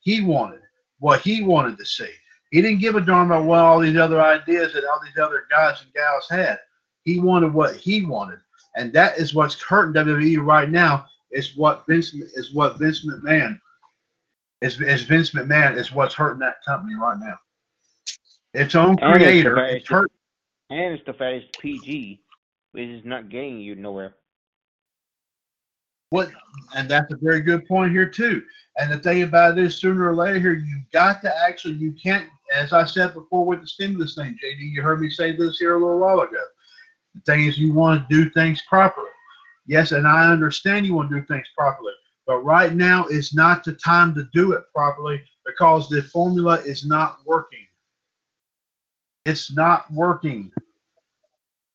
he 0.00 0.22
wanted, 0.22 0.60
what 0.98 1.20
he 1.20 1.42
wanted 1.42 1.76
to 1.78 1.84
see. 1.84 2.10
He 2.50 2.62
didn't 2.62 2.80
give 2.80 2.96
a 2.96 3.00
darn 3.00 3.26
about 3.26 3.44
what 3.44 3.58
all 3.58 3.80
these 3.80 3.96
other 3.96 4.20
ideas 4.20 4.72
that 4.72 4.84
all 4.84 5.00
these 5.04 5.22
other 5.22 5.44
guys 5.50 5.82
and 5.82 5.92
gals 5.92 6.26
had. 6.30 6.58
He 7.04 7.20
wanted 7.20 7.52
what 7.52 7.76
he 7.76 8.04
wanted, 8.04 8.38
and 8.76 8.92
that 8.92 9.18
is 9.18 9.34
what's 9.34 9.60
hurting 9.60 10.02
WWE 10.02 10.44
right 10.44 10.70
now. 10.70 11.06
Is 11.30 11.56
what 11.56 11.84
Vince 11.86 12.14
is 12.14 12.54
what 12.54 12.78
Vince 12.78 13.04
McMahon 13.04 13.60
is, 14.62 14.80
is 14.80 15.02
Vince 15.02 15.30
McMahon 15.32 15.76
is 15.76 15.92
what's 15.92 16.14
hurting 16.14 16.40
that 16.40 16.64
company 16.66 16.94
right 16.94 17.18
now. 17.18 17.38
Its 18.54 18.74
own 18.74 18.98
And 19.00 19.16
it's 19.16 19.18
the 19.18 19.24
creator, 19.24 19.56
fact 19.56 19.72
it's 19.74 19.88
hurt. 19.88 20.12
And 20.70 20.94
it's 20.94 21.04
the 21.04 21.12
fact 21.12 21.44
it's 21.44 21.58
PG, 21.58 22.20
which 22.72 22.88
is 22.88 23.04
not 23.04 23.28
getting 23.28 23.60
you 23.60 23.74
nowhere. 23.74 24.14
What, 26.10 26.30
and 26.74 26.88
that's 26.88 27.12
a 27.12 27.16
very 27.16 27.40
good 27.40 27.66
point 27.66 27.92
here 27.92 28.08
too. 28.08 28.42
And 28.78 28.90
the 28.92 28.98
thing 28.98 29.22
about 29.22 29.58
it 29.58 29.64
is, 29.64 29.76
sooner 29.76 30.08
or 30.08 30.14
later, 30.14 30.38
here 30.38 30.54
you've 30.54 30.90
got 30.92 31.20
to 31.22 31.36
actually, 31.42 31.74
you 31.74 31.92
can't. 31.92 32.28
As 32.54 32.72
I 32.72 32.86
said 32.86 33.12
before 33.12 33.44
with 33.44 33.60
the 33.60 33.66
stimulus 33.66 34.14
thing, 34.14 34.38
JD, 34.42 34.58
you 34.58 34.80
heard 34.80 35.00
me 35.00 35.10
say 35.10 35.36
this 35.36 35.58
here 35.58 35.76
a 35.76 35.78
little 35.78 35.98
while 35.98 36.20
ago. 36.20 36.42
The 37.14 37.20
thing 37.20 37.44
is, 37.44 37.58
you 37.58 37.74
want 37.74 38.08
to 38.08 38.14
do 38.14 38.30
things 38.30 38.62
properly. 38.68 39.10
Yes, 39.66 39.92
and 39.92 40.06
I 40.06 40.32
understand 40.32 40.86
you 40.86 40.94
want 40.94 41.10
to 41.10 41.20
do 41.20 41.26
things 41.26 41.46
properly, 41.56 41.92
but 42.26 42.38
right 42.38 42.72
now 42.72 43.06
is 43.08 43.34
not 43.34 43.64
the 43.64 43.74
time 43.74 44.14
to 44.14 44.26
do 44.32 44.52
it 44.52 44.62
properly 44.74 45.22
because 45.44 45.90
the 45.90 46.02
formula 46.04 46.54
is 46.60 46.86
not 46.86 47.18
working. 47.26 47.66
It's 49.26 49.52
not 49.52 49.92
working. 49.92 50.50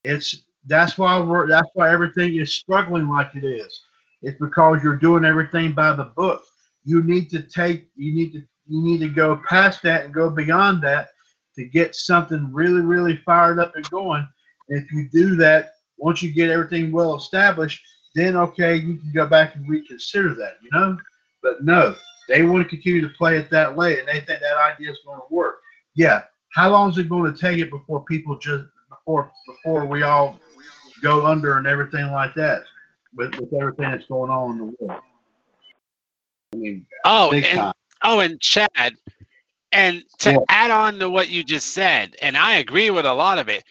It's 0.03 0.43
that's 0.65 0.97
why 0.97 1.19
we're 1.19 1.47
that's 1.47 1.69
why 1.75 1.91
everything 1.91 2.37
is 2.37 2.51
struggling 2.51 3.07
like 3.07 3.35
it 3.35 3.43
is. 3.43 3.81
It's 4.23 4.39
because 4.39 4.81
you're 4.81 4.95
doing 4.95 5.25
everything 5.25 5.73
by 5.73 5.93
the 5.93 6.05
book. 6.05 6.43
You 6.85 7.03
need 7.03 7.29
to 7.31 7.41
take 7.41 7.87
you 7.95 8.13
need 8.13 8.31
to 8.33 8.41
you 8.67 8.81
need 8.81 8.99
to 8.99 9.09
go 9.09 9.41
past 9.47 9.81
that 9.83 10.05
and 10.05 10.13
go 10.13 10.29
beyond 10.29 10.81
that 10.83 11.09
to 11.55 11.65
get 11.65 11.95
something 11.95 12.51
really, 12.51 12.81
really 12.81 13.17
fired 13.17 13.59
up 13.59 13.75
and 13.75 13.89
going. 13.89 14.27
And 14.69 14.81
if 14.81 14.91
you 14.91 15.09
do 15.11 15.35
that, 15.35 15.73
once 15.97 16.21
you 16.21 16.31
get 16.31 16.49
everything 16.49 16.91
well 16.91 17.15
established, 17.15 17.83
then 18.15 18.35
okay, 18.37 18.75
you 18.75 18.97
can 18.97 19.11
go 19.13 19.27
back 19.27 19.55
and 19.55 19.67
reconsider 19.67 20.33
that, 20.35 20.53
you 20.63 20.69
know? 20.71 20.97
But 21.41 21.63
no, 21.63 21.95
they 22.29 22.43
want 22.43 22.63
to 22.63 22.69
continue 22.69 23.01
to 23.01 23.13
play 23.15 23.37
it 23.37 23.49
that 23.49 23.75
way 23.75 23.99
and 23.99 24.07
they 24.07 24.21
think 24.21 24.39
that 24.39 24.57
idea 24.57 24.91
is 24.91 24.99
going 25.05 25.19
to 25.19 25.35
work. 25.35 25.59
Yeah. 25.95 26.23
How 26.53 26.69
long 26.71 26.91
is 26.91 26.97
it 26.97 27.09
going 27.09 27.31
to 27.31 27.37
take 27.39 27.59
it 27.59 27.69
before 27.69 28.05
people 28.05 28.37
just 28.37 28.65
before 28.89 29.31
before 29.47 29.85
we 29.85 30.03
all 30.03 30.39
go 31.01 31.25
under 31.25 31.57
and 31.57 31.67
everything 31.67 32.11
like 32.11 32.33
that 32.35 32.63
with, 33.15 33.35
with 33.39 33.53
everything 33.53 33.89
that's 33.91 34.05
going 34.07 34.31
on 34.31 34.51
in 34.51 34.57
the 34.57 34.63
world? 34.79 35.01
I 36.53 36.57
mean, 36.57 36.85
Oh, 37.03 37.33
and 37.43 37.63
time. 37.63 37.73
oh, 38.03 38.19
and 38.19 38.39
Chad, 38.39 38.95
and 39.71 40.03
to 40.19 40.33
Yeah. 40.33 40.45
add 40.49 40.71
on 40.71 40.99
to 40.99 41.09
what 41.09 41.29
you 41.29 41.43
just 41.43 41.73
said, 41.73 42.15
and 42.21 42.37
I 42.37 42.55
agree 42.55 42.89
with 42.89 43.05
a 43.05 43.13
lot 43.13 43.39
of 43.39 43.49
it. 43.49 43.63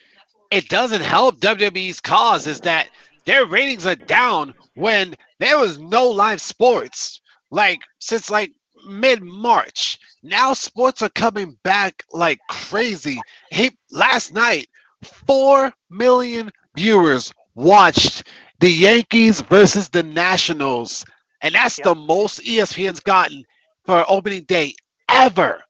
It 0.51 0.69
doesn't 0.69 1.03
help 1.03 1.41
WWE's 1.41 2.01
cause 2.01 2.47
is 2.47 2.61
that 2.63 2.89
their 3.27 3.47
ratings 3.47 3.87
are 3.87 3.95
down 3.97 4.55
when 4.75 5.15
there 5.39 5.59
was 5.59 5.79
no 5.79 6.09
live 6.09 6.41
sports, 6.41 7.21
like 7.51 7.81
since 7.99 8.31
like 8.31 8.53
mid 8.87 9.23
March. 9.23 9.99
Now 10.23 10.53
sports 10.55 11.03
are 11.03 11.09
coming 11.11 11.59
back 11.63 12.05
like 12.13 12.41
crazy. 12.49 13.25
Hey, 13.51 13.71
last 13.91 14.33
night, 14.33 14.69
four 15.03 15.73
million 15.91 16.51
viewers 16.75 17.33
watched 17.55 18.25
the 18.63 18.71
Yankees 18.73 19.43
versus 19.43 19.91
the 19.91 20.05
Nationals, 20.05 21.05
and 21.43 21.55
that's 21.55 21.79
Yep. 21.79 21.85
the 21.85 21.95
most 21.97 22.41
ESPN's 22.47 23.01
gotten 23.01 23.45
for 23.85 24.05
opening 24.09 24.45
day 24.45 24.75
ever. 25.09 25.63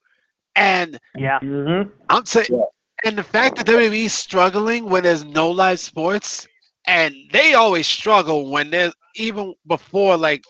And 0.57 0.99
Yeah. 1.17 1.41
Mm-hmm. 1.43 1.91
I'm 2.11 2.27
saying, 2.27 2.49
Yeah. 2.49 2.65
and 3.05 3.19
the 3.19 3.25
fact 3.25 3.57
that 3.57 3.67
WWE 3.67 4.07
is 4.07 4.15
struggling 4.15 4.89
when 4.91 5.05
there's 5.05 5.25
no 5.25 5.51
live 5.51 5.81
sports, 5.81 6.49
and 6.87 7.15
they 7.33 7.55
always 7.55 7.87
struggle 7.89 8.51
when 8.51 8.71
there's 8.71 8.95
even 9.17 9.55
before 9.67 10.17
like 10.17 10.45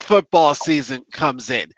football 0.00 0.54
season 0.54 1.04
comes 1.12 1.50
in 1.50 1.70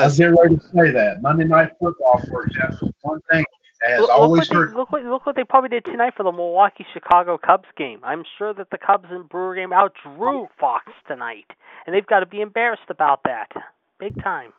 I 0.00 0.06
was 0.06 0.14
because 0.14 0.18
getting 0.18 0.36
ready 0.36 0.56
to 0.56 0.62
say 0.74 0.90
that. 0.92 1.22
Monday 1.22 1.44
Night 1.44 1.70
Football, 1.80 2.22
for 2.28 2.44
example, 2.44 2.92
one 3.02 3.20
thing 3.30 3.44
that 3.84 3.90
has 3.90 4.00
Look, 4.00 4.08
look 4.18 4.30
what 4.30 4.48
they, 4.48 4.74
look, 4.76 4.92
what, 4.92 5.04
look 5.04 5.26
what 5.26 5.36
they 5.36 5.44
probably 5.44 5.68
did 5.70 5.84
tonight 5.84 6.14
for 6.16 6.22
the 6.22 6.32
Milwaukee 6.32 6.86
Chicago 6.92 7.38
Cubs 7.38 7.68
game. 7.76 8.00
I'm 8.02 8.24
sure 8.38 8.54
that 8.54 8.70
the 8.70 8.78
Cubs 8.78 9.06
and 9.10 9.28
Brewer 9.28 9.54
game 9.54 9.70
outdrew 9.70 10.48
Fox 10.58 10.92
tonight, 11.06 11.46
and 11.86 11.94
they've 11.94 12.06
got 12.06 12.20
to 12.20 12.26
be 12.26 12.40
embarrassed 12.40 12.88
about 12.88 13.20
that, 13.24 13.50
big 13.98 14.20
time. 14.22 14.52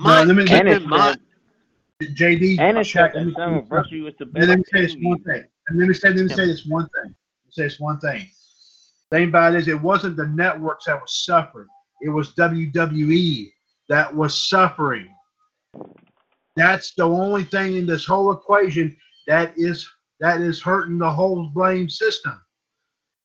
No, 0.00 0.06
mind, 0.06 0.28
let 0.28 0.36
me- 0.36 0.44
keep 0.44 0.52
uh, 0.52 0.58
And 0.58 0.68
it's 0.68 0.82
in 0.84 0.90
mind, 0.90 1.20
JD, 2.02 2.58
And 2.58 2.78
it's 2.78 2.90
Shaq, 2.90 3.12
that 3.12 3.16
let 3.16 3.26
me- 3.26 3.34
summer 3.34 3.62
virtue 3.62 4.04
was 4.04 4.14
the 4.18 4.28
Let 4.34 4.58
me 4.58 4.64
say 4.72 4.80
this 4.82 4.96
one 5.00 5.22
thing. 5.22 5.44
And 5.68 5.78
let 5.78 5.88
me 5.88 5.94
say, 5.94 6.08
let 6.08 6.18
me 6.18 6.28
say 6.28 6.46
this 6.46 6.66
one 6.66 6.84
thing. 6.84 6.90
Let 7.04 7.06
me 7.06 7.50
say 7.52 7.62
this 7.64 7.78
one 7.80 8.00
thing. 8.00 8.28
Thing 9.10 9.28
about 9.28 9.54
it 9.54 9.58
is, 9.58 9.68
it 9.68 9.80
wasn't 9.80 10.16
the 10.16 10.26
networks 10.26 10.86
that 10.86 11.00
was 11.00 11.24
suffering. 11.24 11.68
It 12.00 12.08
was 12.08 12.34
WWE 12.34 13.52
that 13.88 14.12
was 14.12 14.48
suffering. 14.48 15.14
That's 16.56 16.94
the 16.94 17.04
only 17.04 17.44
thing 17.44 17.76
in 17.76 17.86
this 17.86 18.04
whole 18.04 18.32
equation 18.32 18.96
that 19.26 19.52
is 19.56 19.88
that 20.20 20.40
is 20.40 20.60
hurting 20.60 20.98
the 20.98 21.10
whole 21.10 21.48
blame 21.48 21.88
system. 21.88 22.40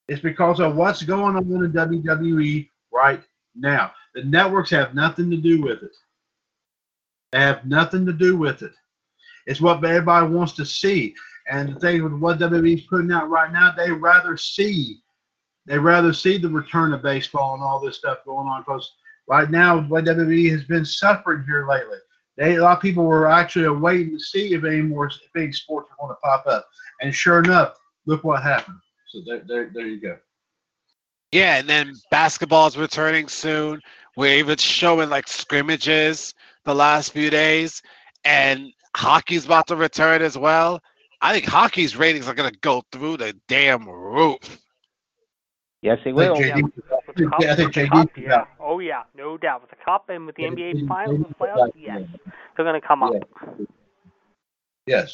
It's 0.08 0.22
because 0.22 0.60
of 0.60 0.76
what's 0.76 1.04
going 1.04 1.36
on 1.36 1.44
in 1.44 1.62
the 1.62 1.68
WWE 1.68 2.70
right 2.92 3.22
now. 3.56 3.92
The 4.16 4.24
networks 4.24 4.70
have 4.72 4.96
nothing 4.96 5.30
to 5.30 5.38
do 5.38 5.62
with 5.62 5.84
it. 5.84 5.92
They 7.32 7.40
have 7.42 7.66
nothing 7.66 8.06
to 8.06 8.14
do 8.14 8.38
with 8.38 8.62
it. 8.62 8.72
It's 9.46 9.62
what 9.62 9.84
everybody 9.84 10.28
wants 10.28 10.54
to 10.54 10.66
see. 10.66 11.14
And 11.50 11.76
the 11.76 11.80
thing 11.80 12.04
with 12.04 12.14
what 12.14 12.40
WWE's 12.40 12.88
putting 12.88 13.12
out 13.12 13.30
right 13.30 13.52
now, 13.52 13.72
they 13.72 13.92
rather 13.92 14.38
see 14.38 15.02
they 15.68 15.78
rather 15.78 16.14
see 16.14 16.38
the 16.38 16.50
return 16.50 16.94
of 16.94 17.04
baseball 17.04 17.54
and 17.54 17.62
all 17.62 17.80
this 17.80 17.98
stuff 17.98 18.20
going 18.26 18.48
on 18.48 18.62
because 18.62 18.90
right 19.28 19.52
now 19.52 19.82
what 19.82 20.06
WWE 20.06 20.50
has 20.50 20.64
been 20.64 20.86
suffering 20.86 21.44
here 21.46 21.68
lately. 21.68 21.98
They 22.38 22.56
a 22.56 22.62
lot 22.62 22.78
of 22.78 22.82
people 22.82 23.04
were 23.04 23.28
actually 23.28 23.68
waiting 23.70 24.14
to 24.18 24.20
see 24.20 24.54
if 24.54 24.64
any 24.64 24.82
more 24.82 25.10
big 25.34 25.54
sports 25.54 25.90
were 25.90 26.08
going 26.08 26.16
to 26.16 26.20
pop 26.24 26.46
up. 26.48 26.68
And 27.02 27.14
sure 27.14 27.40
enough, 27.40 27.78
look 28.06 28.24
what 28.24 28.44
happened. 28.44 28.78
So 29.10 29.22
there, 29.26 29.42
there, 29.48 29.72
there 29.74 29.88
you 29.88 30.00
go. 30.00 30.18
Yeah, 31.32 31.58
and 31.58 31.68
then 31.68 31.94
basketball 32.12 32.68
is 32.68 32.78
returning 32.78 33.28
soon. 33.28 33.82
We're 34.16 34.38
even 34.38 34.58
showing 34.58 35.10
like 35.10 35.28
scrimmages 35.28 36.34
the 36.64 36.74
last 36.74 37.12
few 37.12 37.30
days, 37.30 37.82
and 38.24 38.72
hockey's 38.96 39.46
about 39.46 39.68
to 39.68 39.76
return 39.76 40.22
as 40.22 40.38
well. 40.38 40.82
I 41.22 41.34
think 41.34 41.46
hockey's 41.46 41.96
ratings 41.96 42.28
are 42.28 42.34
gonna 42.34 42.52
go 42.62 42.84
through 42.92 43.18
the 43.18 43.36
damn 43.48 43.88
roof. 43.88 44.60
Yes, 45.82 46.00
they 46.04 46.12
I 46.12 46.14
will. 46.14 46.36
think 46.36 46.74
JD, 47.18 47.20
With 47.20 47.32
the 47.40 47.46
cup, 47.46 47.52
I 47.52 47.56
think 47.56 47.68
with 47.68 47.76
the 47.76 47.82
JD 47.82 47.90
cup, 47.92 48.18
is 48.18 48.24
yeah. 48.24 48.46
Oh 48.60 48.80
yeah, 48.80 49.04
no 49.16 49.38
doubt. 49.38 49.62
With 49.62 49.70
the 49.72 49.76
cup 49.84 50.10
and 50.10 50.26
with 50.26 50.36
the 50.36 50.44
Yeah, 50.44 50.50
NBA 50.50 50.74
JD 50.84 50.88
finals 50.88 51.16
and 51.26 51.38
playoffs, 51.38 51.62
out. 51.68 51.74
yes, 51.78 52.02
they're 52.56 52.66
going 52.66 52.80
to 52.80 52.88
come 52.88 53.04
up. 53.04 53.14
Yes, 54.86 55.14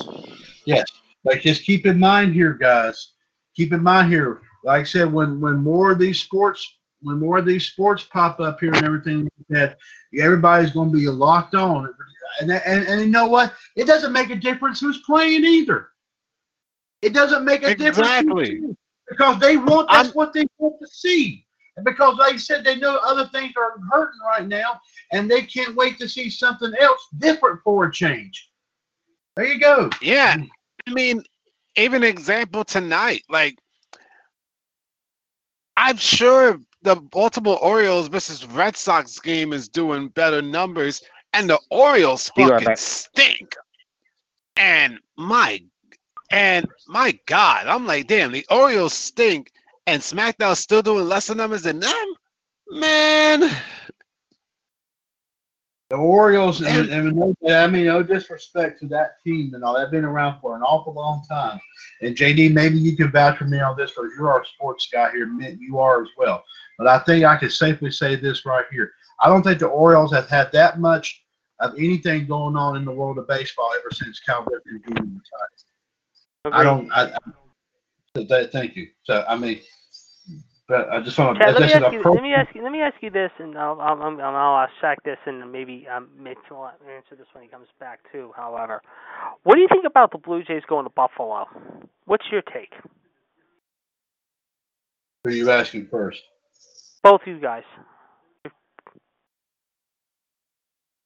yes. 0.66 0.86
But 1.24 1.42
just 1.42 1.64
keep 1.64 1.86
in 1.86 1.98
mind 2.00 2.34
here, 2.34 2.54
guys. 2.54 3.14
Keep 3.56 3.74
in 3.74 3.82
mind 3.82 4.12
here. 4.12 4.42
Like 4.64 4.82
I 4.82 4.84
said, 4.84 5.12
when 5.12 5.40
when 5.42 5.56
more 5.58 5.92
of 5.92 6.00
these 6.00 6.20
sports, 6.20 6.78
when 7.02 7.20
more 7.20 7.38
of 7.40 7.46
these 7.46 7.66
sports 7.68 8.04
pop 8.04 8.40
up 8.40 8.60
here 8.60 8.74
and 8.74 8.84
everything 8.86 9.30
that, 9.50 9.78
everybody's 10.20 10.72
going 10.72 10.92
to 10.92 10.98
be 10.98 11.08
locked 11.08 11.56
on. 11.56 11.90
And, 12.40 12.52
and 12.52 12.88
and 12.88 13.02
you 13.02 13.08
know 13.08 13.28
what? 13.28 13.54
It 13.76 13.86
doesn't 13.88 14.14
make 14.14 14.30
a 14.30 14.36
difference 14.36 14.80
who's 14.80 15.00
playing 15.06 15.44
either. 15.46 15.90
It 17.02 17.14
doesn't 17.14 17.44
make 17.44 17.64
a 17.64 17.76
difference 17.76 18.10
Exactly. 18.10 18.62
because 19.10 19.40
they 19.40 19.58
want 19.58 19.90
that's 19.90 20.10
I'm- 20.10 20.14
what 20.16 20.34
they 20.34 20.46
want 20.58 20.76
to 20.82 20.88
see. 20.88 21.46
And 21.76 21.86
because, 21.86 22.18
they 22.18 22.38
said, 22.38 22.64
they 22.64 22.76
know 22.76 22.98
other 22.98 23.28
things 23.28 23.54
are 23.58 23.80
hurting 23.91 24.20
right 24.26 24.48
now, 24.48 24.80
and 25.12 25.30
they 25.30 25.41
can't 25.41 25.76
wait 25.76 25.98
to 26.00 26.08
see 26.08 26.30
something 26.30 26.72
else 26.80 27.08
different 27.18 27.62
for 27.64 27.86
a 27.86 27.91
change. 27.91 28.50
There 29.36 29.45
you 29.45 29.60
go. 29.60 29.90
Yeah, 30.02 30.38
I 30.88 30.94
mean, 30.94 31.24
even 31.76 32.04
example 32.04 32.64
tonight, 32.64 33.24
like 33.30 33.58
I'm 35.78 35.98
sure 35.98 36.60
the 36.84 36.95
Baltimore 36.95 37.58
Orioles 37.62 38.08
versus 38.08 38.45
Red 38.45 38.76
Sox 38.76 39.20
game 39.20 39.54
is 39.54 39.68
doing 39.68 40.10
better 40.10 40.41
numbers, 40.41 41.02
and 41.34 41.50
the 41.50 41.60
Orioles 41.72 42.32
Be 42.36 42.44
right 42.44 42.64
fucking 42.64 42.76
stink. 42.76 43.56
And 44.56 45.00
my, 45.18 45.64
and 46.30 46.68
my 46.88 47.18
God, 47.26 47.68
I'm 47.68 47.88
like, 47.88 48.08
damn, 48.08 48.32
the 48.32 48.45
Orioles 48.52 48.94
stink, 48.94 49.52
and 49.88 50.02
SmackDown's 50.02 50.60
still 50.60 50.82
doing 50.82 51.08
lesser 51.08 51.36
numbers 51.36 51.64
than 51.64 51.80
them, 51.80 52.14
man. 52.70 53.56
The 55.90 56.00
Orioles, 56.00 56.62
and, 56.62 56.90
and 56.90 57.16
no, 57.16 57.36
I 57.48 57.68
mean, 57.68 57.86
no 57.86 58.02
disrespect 58.02 58.80
to 58.80 58.88
that 58.88 59.22
team 59.24 59.54
and 59.54 59.64
all. 59.64 59.78
They've 59.78 59.92
been 59.92 60.06
around 60.06 60.42
for 60.42 60.56
an 60.56 60.64
awful 60.64 60.94
long 60.94 61.24
time. 61.30 61.60
And 62.02 62.16
JD, 62.16 62.52
maybe 62.52 62.80
you 62.80 62.98
can 62.98 63.12
vouch 63.12 63.38
for 63.38 63.46
me 63.46 63.60
on 63.60 63.78
this 63.78 63.92
because 63.92 64.10
you're 64.18 64.32
our 64.32 64.44
sports 64.44 64.90
guy 64.92 65.12
here. 65.12 65.28
Mitt, 65.28 65.60
you 65.60 65.78
are 65.78 66.02
as 66.02 66.10
well. 66.18 66.44
But 66.80 66.88
I 66.88 66.98
think 67.00 67.26
I 67.26 67.38
can 67.38 67.52
safely 67.52 67.92
say 67.92 68.16
this 68.16 68.44
right 68.44 68.66
here. 68.72 68.92
I 69.22 69.28
don't 69.28 69.44
think 69.44 69.60
the 69.60 69.68
Orioles 69.68 70.12
have 70.14 70.28
had 70.28 70.52
that 70.54 70.80
much 70.80 71.24
of 71.60 71.76
anything 71.78 72.26
going 72.26 72.56
on 72.56 72.76
in 72.76 72.86
the 72.86 72.92
world 72.92 73.20
of 73.20 73.28
baseball 73.28 73.72
ever 73.78 73.92
since 73.92 74.20
Cal 74.20 74.44
Ripken 74.46 74.84
Jr. 74.84 75.04
retired. 75.04 75.24
I 76.52 76.64
don't. 76.64 76.92
I, 76.92 77.04
I, 77.04 77.10
so 77.10 77.43
that, 78.15 78.52
thank 78.52 78.76
you. 78.76 78.88
So 79.06 79.26
I 79.27 79.35
mean, 79.35 79.61
but 80.68 80.90
I 80.90 81.02
just 81.02 81.18
want 81.18 81.40
to. 81.40 81.45
Ted, 81.45 81.56
let 81.56 81.64
me 81.64 81.73
ask 81.73 81.94
you. 81.94 82.02
pro- 82.02 82.14
Let 82.14 82.23
me 82.23 82.34
ask 82.34 82.56
you. 82.56 82.64
Let 82.64 82.72
me 82.72 82.81
ask 82.81 82.95
you 83.02 83.10
this, 83.10 83.31
and 83.40 83.57
I'll 83.57 83.80
I'll, 83.81 84.02
I'll, 84.02 84.22
I'll 84.22 84.68
this, 85.03 85.18
and 85.26 85.52
maybe 85.52 85.88
um, 85.94 86.10
Mitch 86.18 86.38
will 86.49 86.68
answer 86.68 87.15
this 87.18 87.27
when 87.34 87.44
he 87.44 87.49
comes 87.49 87.68
back 87.80 87.99
too. 88.11 88.31
However, 88.35 88.81
what 89.44 89.56
do 89.56 89.61
you 89.61 89.68
think 89.69 89.85
about 89.85 90.11
the 90.11 90.18
Blue 90.18 90.44
Jays 90.44 90.64
going 90.68 90.85
to 90.85 90.91
Buffalo? 90.91 91.45
What's 92.06 92.26
your 92.31 92.41
take? 92.41 92.73
Who 95.23 95.30
are 95.30 95.34
you 95.34 95.52
asking 95.52 95.88
first? 95.88 96.22
Both 97.03 97.22
you 97.26 97.40
guys. 97.40 97.64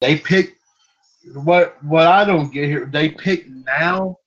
They 0.00 0.16
pick 0.16 0.56
what 1.32 1.82
what 1.82 2.06
I 2.06 2.24
don't 2.24 2.52
get 2.52 2.66
here. 2.66 2.88
They 2.92 3.08
pick 3.08 3.48
now 3.48 4.18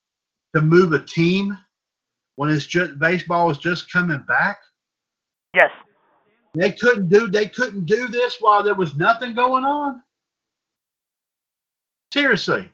to 0.54 0.60
move 0.60 0.92
a 0.92 1.02
team 1.02 1.56
when 2.36 2.50
it's 2.50 2.66
just 2.66 2.98
baseball 2.98 3.50
is 3.50 3.58
just 3.58 3.90
coming 3.90 4.24
back. 4.28 4.58
Yes. 5.54 5.70
They 6.54 6.72
couldn't 6.72 7.08
do 7.08 7.28
they 7.28 7.46
couldn't 7.46 7.86
do 7.86 8.08
this 8.08 8.36
while 8.40 8.62
there 8.62 8.74
was 8.74 8.96
nothing 8.96 9.34
going 9.34 9.64
on. 9.64 10.02
Seriously. 12.12 12.70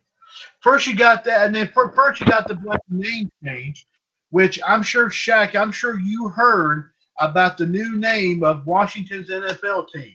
First 0.61 0.87
you 0.87 0.97
got 0.97 1.25
that, 1.25 1.47
and 1.47 1.55
then 1.55 1.71
first 1.75 2.21
you 2.21 2.27
got 2.27 2.49
the 2.49 2.81
name 2.89 3.31
change, 3.45 3.87
which 4.31 4.59
I'm 4.67 4.83
sure 4.83 5.09
Shaq, 5.09 5.55
I'm 5.55 5.73
sure 5.73 5.99
you 5.99 6.29
heard 6.29 6.91
about 7.21 7.57
the 7.57 7.67
new 7.67 7.97
name 7.97 8.43
of 8.43 8.67
Washington's 8.67 9.29
NFL 9.29 9.89
team. 9.93 10.15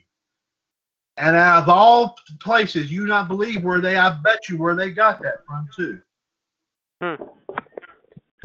And 1.17 1.35
out 1.35 1.63
of 1.63 1.69
all 1.69 2.15
places, 2.39 2.91
you 2.91 3.05
not 3.05 3.27
believe 3.27 3.63
where 3.63 3.81
they, 3.81 3.97
I 3.97 4.09
bet 4.23 4.49
you 4.49 4.57
where 4.57 4.75
they 4.75 4.91
got 4.91 5.21
that 5.21 5.45
from 5.45 5.69
too. 5.75 6.01
Hmm. 7.01 7.23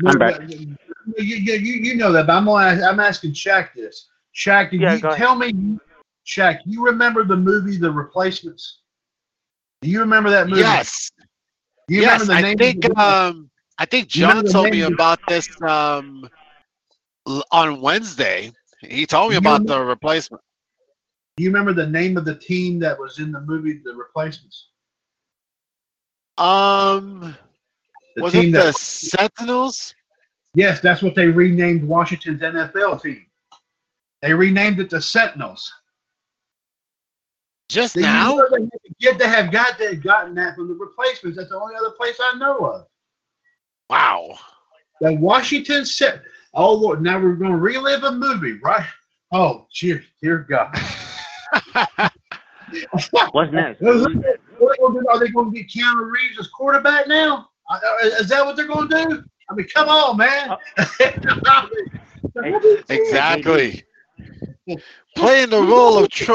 I'm 0.06 0.18
back. 0.18 0.40
You, 0.50 0.76
you, 1.16 1.54
you, 1.54 1.74
you 1.74 1.94
know 1.96 2.12
that, 2.12 2.26
but 2.26 2.34
I'm 2.36 2.44
gonna 2.44 2.66
ask, 2.66 2.82
I'm 2.82 3.00
asking 3.00 3.32
Shaq 3.32 3.72
this. 3.74 4.08
Shaq, 4.34 4.70
can 4.70 4.80
Yeah, 4.80 4.94
you 4.94 5.00
go 5.00 5.08
ahead. 5.08 5.18
tell 5.18 5.34
me, 5.34 5.78
Shaq, 6.26 6.60
you 6.66 6.84
remember 6.84 7.24
the 7.24 7.36
movie 7.36 7.76
The 7.78 7.90
Replacements? 7.90 8.80
Do 9.82 9.88
you 9.88 10.00
remember 10.00 10.30
that 10.30 10.48
movie? 10.48 10.60
Yes, 10.60 11.10
Do 11.88 11.94
you 11.94 12.02
yes. 12.02 12.20
remember 12.20 12.32
the 12.34 12.38
I 12.38 12.42
name 12.42 12.52
of 12.54 12.58
think 12.58 12.82
the- 12.82 13.00
um, 13.00 13.50
I 13.78 13.84
think 13.86 14.08
John 14.08 14.44
told 14.44 14.70
me 14.70 14.82
about 14.82 15.20
this 15.28 15.48
um 15.62 16.28
on 17.52 17.80
Wednesday. 17.80 18.52
He 18.80 19.06
told 19.06 19.30
me 19.30 19.34
You 19.34 19.38
about 19.38 19.60
remember- 19.60 19.74
the 19.80 19.84
replacement. 19.84 20.42
Do 21.36 21.44
you 21.44 21.50
remember 21.50 21.72
the 21.72 21.86
name 21.86 22.16
of 22.16 22.24
the 22.24 22.34
team 22.34 22.80
that 22.80 22.98
was 22.98 23.18
in 23.20 23.30
the 23.30 23.40
movie 23.40 23.80
The 23.84 23.94
Replacements? 23.94 24.68
Um, 26.36 27.36
The 28.18 28.22
was 28.24 28.34
it 28.34 28.52
that 28.52 28.66
the 28.66 28.72
Sentinels? 28.72 29.94
Yes, 30.54 30.80
that's 30.80 31.02
what 31.02 31.14
they 31.14 31.26
renamed 31.26 31.84
Washington's 31.84 32.40
NFL 32.40 33.02
team. 33.02 33.24
They 34.22 34.34
renamed 34.34 34.80
it 34.80 34.90
the 34.90 35.00
Sentinels. 35.00 35.72
Just 37.68 37.94
They 37.94 38.02
now? 38.02 38.34
know 38.34 38.48
they 38.50 38.68
get 38.98 39.18
to 39.20 39.28
have 39.28 39.52
got 39.52 39.78
that 39.78 40.02
gotten 40.02 40.34
that 40.34 40.56
from 40.56 40.68
the 40.68 40.74
replacements. 40.74 41.36
That's 41.36 41.50
the 41.50 41.60
only 41.60 41.74
other 41.76 41.90
place 41.90 42.16
I 42.20 42.36
know 42.38 42.58
of. 42.58 42.86
Wow. 43.90 44.38
The 45.00 45.14
Washington 45.14 45.84
set. 45.84 46.22
Oh 46.54 46.72
Lord! 46.72 47.02
Now 47.02 47.20
we're 47.20 47.34
going 47.34 47.52
to 47.52 47.58
relive 47.58 48.02
a 48.04 48.10
movie, 48.10 48.54
right? 48.64 48.86
Oh, 49.32 49.66
dear, 49.78 50.02
dear 50.22 50.46
God. 50.48 50.74
What's 53.32 53.52
next? 53.52 53.82
Are 53.82 55.18
they 55.18 55.28
going 55.28 55.52
to 55.52 55.62
get 55.62 55.68
Keanu 55.68 56.10
Reeves 56.10 56.40
as 56.40 56.48
quarterback 56.48 57.06
now? 57.06 57.50
Uh, 57.68 57.78
Is 58.02 58.28
that 58.28 58.44
what 58.44 58.56
they're 58.56 58.66
going 58.66 58.88
to 58.88 59.06
do? 59.08 59.24
I 59.50 59.54
mean, 59.54 59.66
come 59.74 59.88
on, 59.88 60.16
man. 60.16 60.56
Exactly. 62.88 63.84
playing 65.16 65.50
the 65.50 65.62
role 65.62 65.98
of 65.98 66.10
tr- 66.10 66.32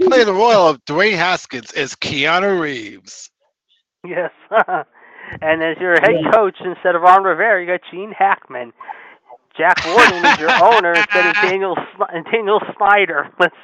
playing 0.00 0.26
the 0.26 0.32
role 0.32 0.68
of 0.68 0.84
Dwayne 0.84 1.16
Haskins 1.16 1.72
is 1.72 1.94
Keanu 1.94 2.60
Reeves. 2.60 3.30
Yes. 4.06 4.30
and 4.50 5.62
as 5.62 5.76
your 5.78 5.94
head 6.00 6.32
coach, 6.32 6.56
instead 6.64 6.94
of 6.94 7.02
Ron 7.02 7.24
Rivera, 7.24 7.60
you 7.60 7.66
got 7.66 7.80
Gene 7.90 8.12
Hackman. 8.16 8.72
Jack 9.56 9.84
Warden 9.86 10.24
is 10.24 10.38
your 10.38 10.50
owner 10.50 10.94
instead 10.94 11.26
of 11.26 11.34
Daniel 11.42 11.76
Sn- 11.76 12.24
Daniel 12.30 12.60
Snyder. 12.76 13.30
Let's 13.38 13.54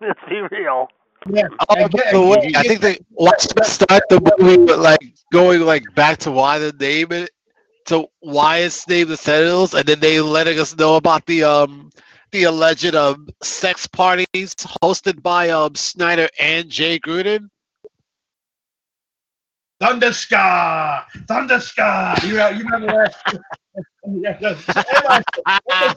let's 0.00 0.20
be 0.28 0.40
real. 0.50 0.88
Yeah. 1.28 1.48
Oh, 1.68 1.88
by 1.88 2.02
the 2.12 2.20
way, 2.20 2.38
I 2.54 2.62
think 2.62 2.80
they 2.80 2.98
watched 3.10 3.54
them 3.54 3.64
start 3.64 4.08
the 4.08 4.20
movie 4.38 4.58
with 4.64 4.78
like 4.78 5.00
going 5.32 5.60
like 5.62 5.84
back 5.94 6.18
to 6.20 6.30
why 6.30 6.58
the 6.58 6.72
name 6.72 7.12
it 7.12 7.30
to 7.86 8.06
why 8.20 8.58
it's 8.58 8.86
named 8.88 9.10
the 9.10 9.16
Sentinels, 9.16 9.74
and 9.74 9.86
then 9.86 10.00
they 10.00 10.20
letting 10.20 10.58
us 10.58 10.76
know 10.76 10.96
about 10.96 11.26
the 11.26 11.44
um 11.44 11.90
the 12.32 12.44
alleged 12.44 12.94
um 12.94 13.28
sex 13.42 13.86
parties 13.86 14.54
hosted 14.82 15.22
by 15.22 15.50
um 15.50 15.74
Snyder 15.74 16.28
and 16.38 16.68
Jay 16.70 16.98
Gruden. 16.98 17.48
Thunderscar, 19.80 21.04
Thunderscar. 21.26 22.22
You, 22.22 22.36
you 22.56 22.64
remember 22.64 22.88
that? 23.24 23.40
yeah, 24.06 24.38
yeah. 24.40 25.94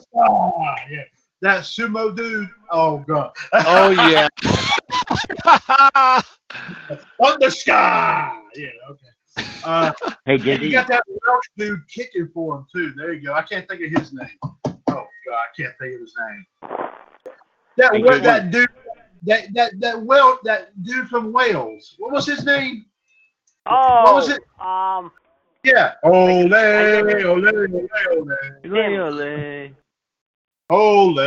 Thunderscar. 1.42 1.42
Yeah. 1.42 1.56
That 1.56 1.62
sumo 1.64 2.16
dude. 2.16 2.48
Oh 2.70 2.98
god. 3.06 3.32
Oh 3.52 3.90
yeah. 3.90 4.28
Thunderscar. 7.20 8.40
Yeah. 8.54 8.68
Okay. 8.90 9.06
Uh, 9.64 9.92
Hey, 10.26 10.34
and 10.34 10.44
you 10.62 10.70
got 10.72 10.88
that 10.88 11.02
Welsh 11.06 11.44
dude 11.56 11.80
kicking 11.88 12.28
for 12.34 12.56
him 12.58 12.66
too. 12.74 12.92
There 12.96 13.12
you 13.12 13.22
go. 13.26 13.32
I 13.34 13.42
can't 13.42 13.66
think 13.68 13.82
of 13.82 14.00
his 14.00 14.12
name. 14.12 14.28
Oh 14.42 14.74
god, 14.88 15.06
I 15.32 15.46
can't 15.56 15.72
think 15.80 15.94
of 15.94 16.00
his 16.00 16.14
name. 16.28 16.46
That 17.76 17.94
Hey, 17.94 18.02
wa- 18.02 18.12
JD. 18.12 18.22
that 18.24 18.50
dude. 18.50 18.68
That 19.24 19.52
that 19.54 19.72
that 19.80 20.00
well 20.02 20.38
that 20.44 20.70
dude 20.82 21.08
from 21.08 21.32
Wales. 21.32 21.94
What 21.98 22.12
was 22.12 22.26
his 22.26 22.44
name? 22.44 22.86
Oh, 23.66 24.02
What 24.04 24.14
was 24.14 24.28
it? 24.30 24.40
um, 24.60 25.12
Yeah. 25.62 25.92
Ole, 26.02 26.52
ole, 26.54 27.26
ole, 27.26 27.46
ole. 27.46 27.88
Tim. 28.62 28.72
Ole, 28.72 29.70
oil 30.70 31.18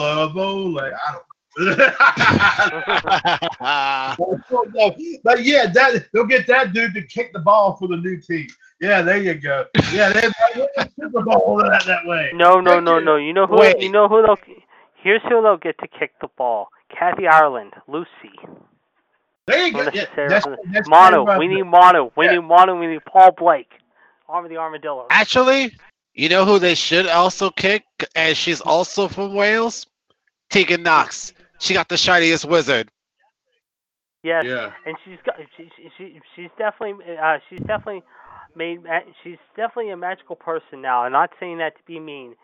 of 0.00 0.36
ole. 0.36 0.80
I 0.80 0.90
don't 0.90 1.14
know. 1.14 1.20
but 5.22 5.44
yeah, 5.44 5.66
that 5.70 6.06
they'll 6.12 6.24
get 6.24 6.46
that 6.46 6.72
dude 6.72 6.94
to 6.94 7.02
kick 7.02 7.32
the 7.32 7.38
ball 7.38 7.76
for 7.76 7.88
the 7.88 7.96
new 7.96 8.18
team. 8.18 8.48
Yeah, 8.80 9.02
there 9.02 9.18
you 9.18 9.34
go. 9.34 9.66
Yeah, 9.92 10.12
they 10.12 10.22
might 10.22 10.68
the 10.76 10.90
Super 10.98 11.22
Bowl 11.22 11.58
that, 11.58 11.84
that 11.86 12.06
way. 12.06 12.30
No, 12.34 12.60
no, 12.60 12.72
Thank 12.72 12.84
no, 12.84 12.98
you. 12.98 13.04
no. 13.04 13.16
You 13.16 13.32
know 13.34 13.46
who? 13.46 13.58
Wait. 13.58 13.80
You 13.80 13.92
know 13.92 14.08
who 14.08 14.22
they'll. 14.22 14.38
Here's 14.94 15.22
who 15.28 15.42
they'll 15.42 15.56
get 15.56 15.78
to 15.78 15.88
kick 15.88 16.12
the 16.20 16.28
ball. 16.38 16.68
Kathy 16.88 17.26
Ireland, 17.26 17.74
Lucy. 17.86 18.08
There 19.46 19.66
you 19.66 19.72
go. 19.72 19.90
Yeah, 19.92 20.04
that's, 20.16 20.46
that's 20.72 20.88
Mono. 20.88 21.38
We 21.38 21.48
need 21.48 21.64
Mono. 21.64 22.12
We 22.16 22.26
Yeah. 22.26 22.32
need 22.32 22.44
Mono. 22.44 22.78
We 22.78 22.86
need 22.86 23.04
Paul 23.04 23.32
Blake. 23.32 23.70
Arm 24.28 24.44
of 24.44 24.50
the 24.50 24.56
Armadillo. 24.56 25.06
Actually, 25.10 25.74
you 26.14 26.28
know 26.28 26.44
who 26.44 26.58
they 26.58 26.74
should 26.74 27.06
also 27.06 27.50
kick, 27.50 27.84
and 28.14 28.36
she's 28.36 28.60
also 28.60 29.08
from 29.08 29.34
Wales. 29.34 29.86
Tegan 30.50 30.82
Nox. 30.82 31.32
She 31.58 31.74
got 31.74 31.88
the 31.88 31.96
shiniest 31.96 32.44
wizard. 32.44 32.90
Yes. 34.22 34.44
Yeah. 34.46 34.72
and 34.86 34.96
she's 35.04 35.18
got 35.24 35.36
she, 35.56 35.70
she, 35.76 35.90
she 35.98 36.20
she's 36.36 36.50
definitely 36.56 37.16
uh 37.16 37.38
she's 37.48 37.60
definitely 37.60 38.02
made 38.54 38.80
she's 39.24 39.38
definitely 39.56 39.90
a 39.90 39.96
magical 39.96 40.36
person 40.36 40.80
now. 40.82 41.02
I'm 41.02 41.12
not 41.12 41.30
saying 41.40 41.58
that 41.58 41.76
to 41.76 41.82
be 41.86 41.98
mean. 41.98 42.34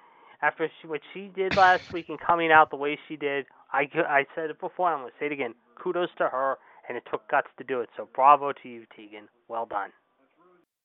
After 0.40 0.70
she, 0.80 0.86
what 0.86 1.00
she 1.12 1.30
did 1.34 1.56
last 1.56 1.92
week 1.92 2.08
and 2.08 2.18
coming 2.18 2.52
out 2.52 2.70
the 2.70 2.76
way 2.76 2.98
she 3.08 3.16
did, 3.16 3.46
I 3.72 3.88
I 3.94 4.24
said 4.34 4.50
it 4.50 4.60
before. 4.60 4.88
I'm 4.88 5.00
gonna 5.00 5.12
say 5.20 5.26
it 5.26 5.32
again. 5.32 5.54
Kudos 5.76 6.10
to 6.18 6.28
her, 6.28 6.58
and 6.88 6.96
it 6.96 7.04
took 7.10 7.28
guts 7.28 7.48
to 7.58 7.64
do 7.64 7.80
it. 7.80 7.90
So 7.96 8.08
bravo 8.14 8.52
to 8.52 8.68
you, 8.68 8.84
Tegan. 8.96 9.28
Well 9.48 9.66
done. 9.66 9.90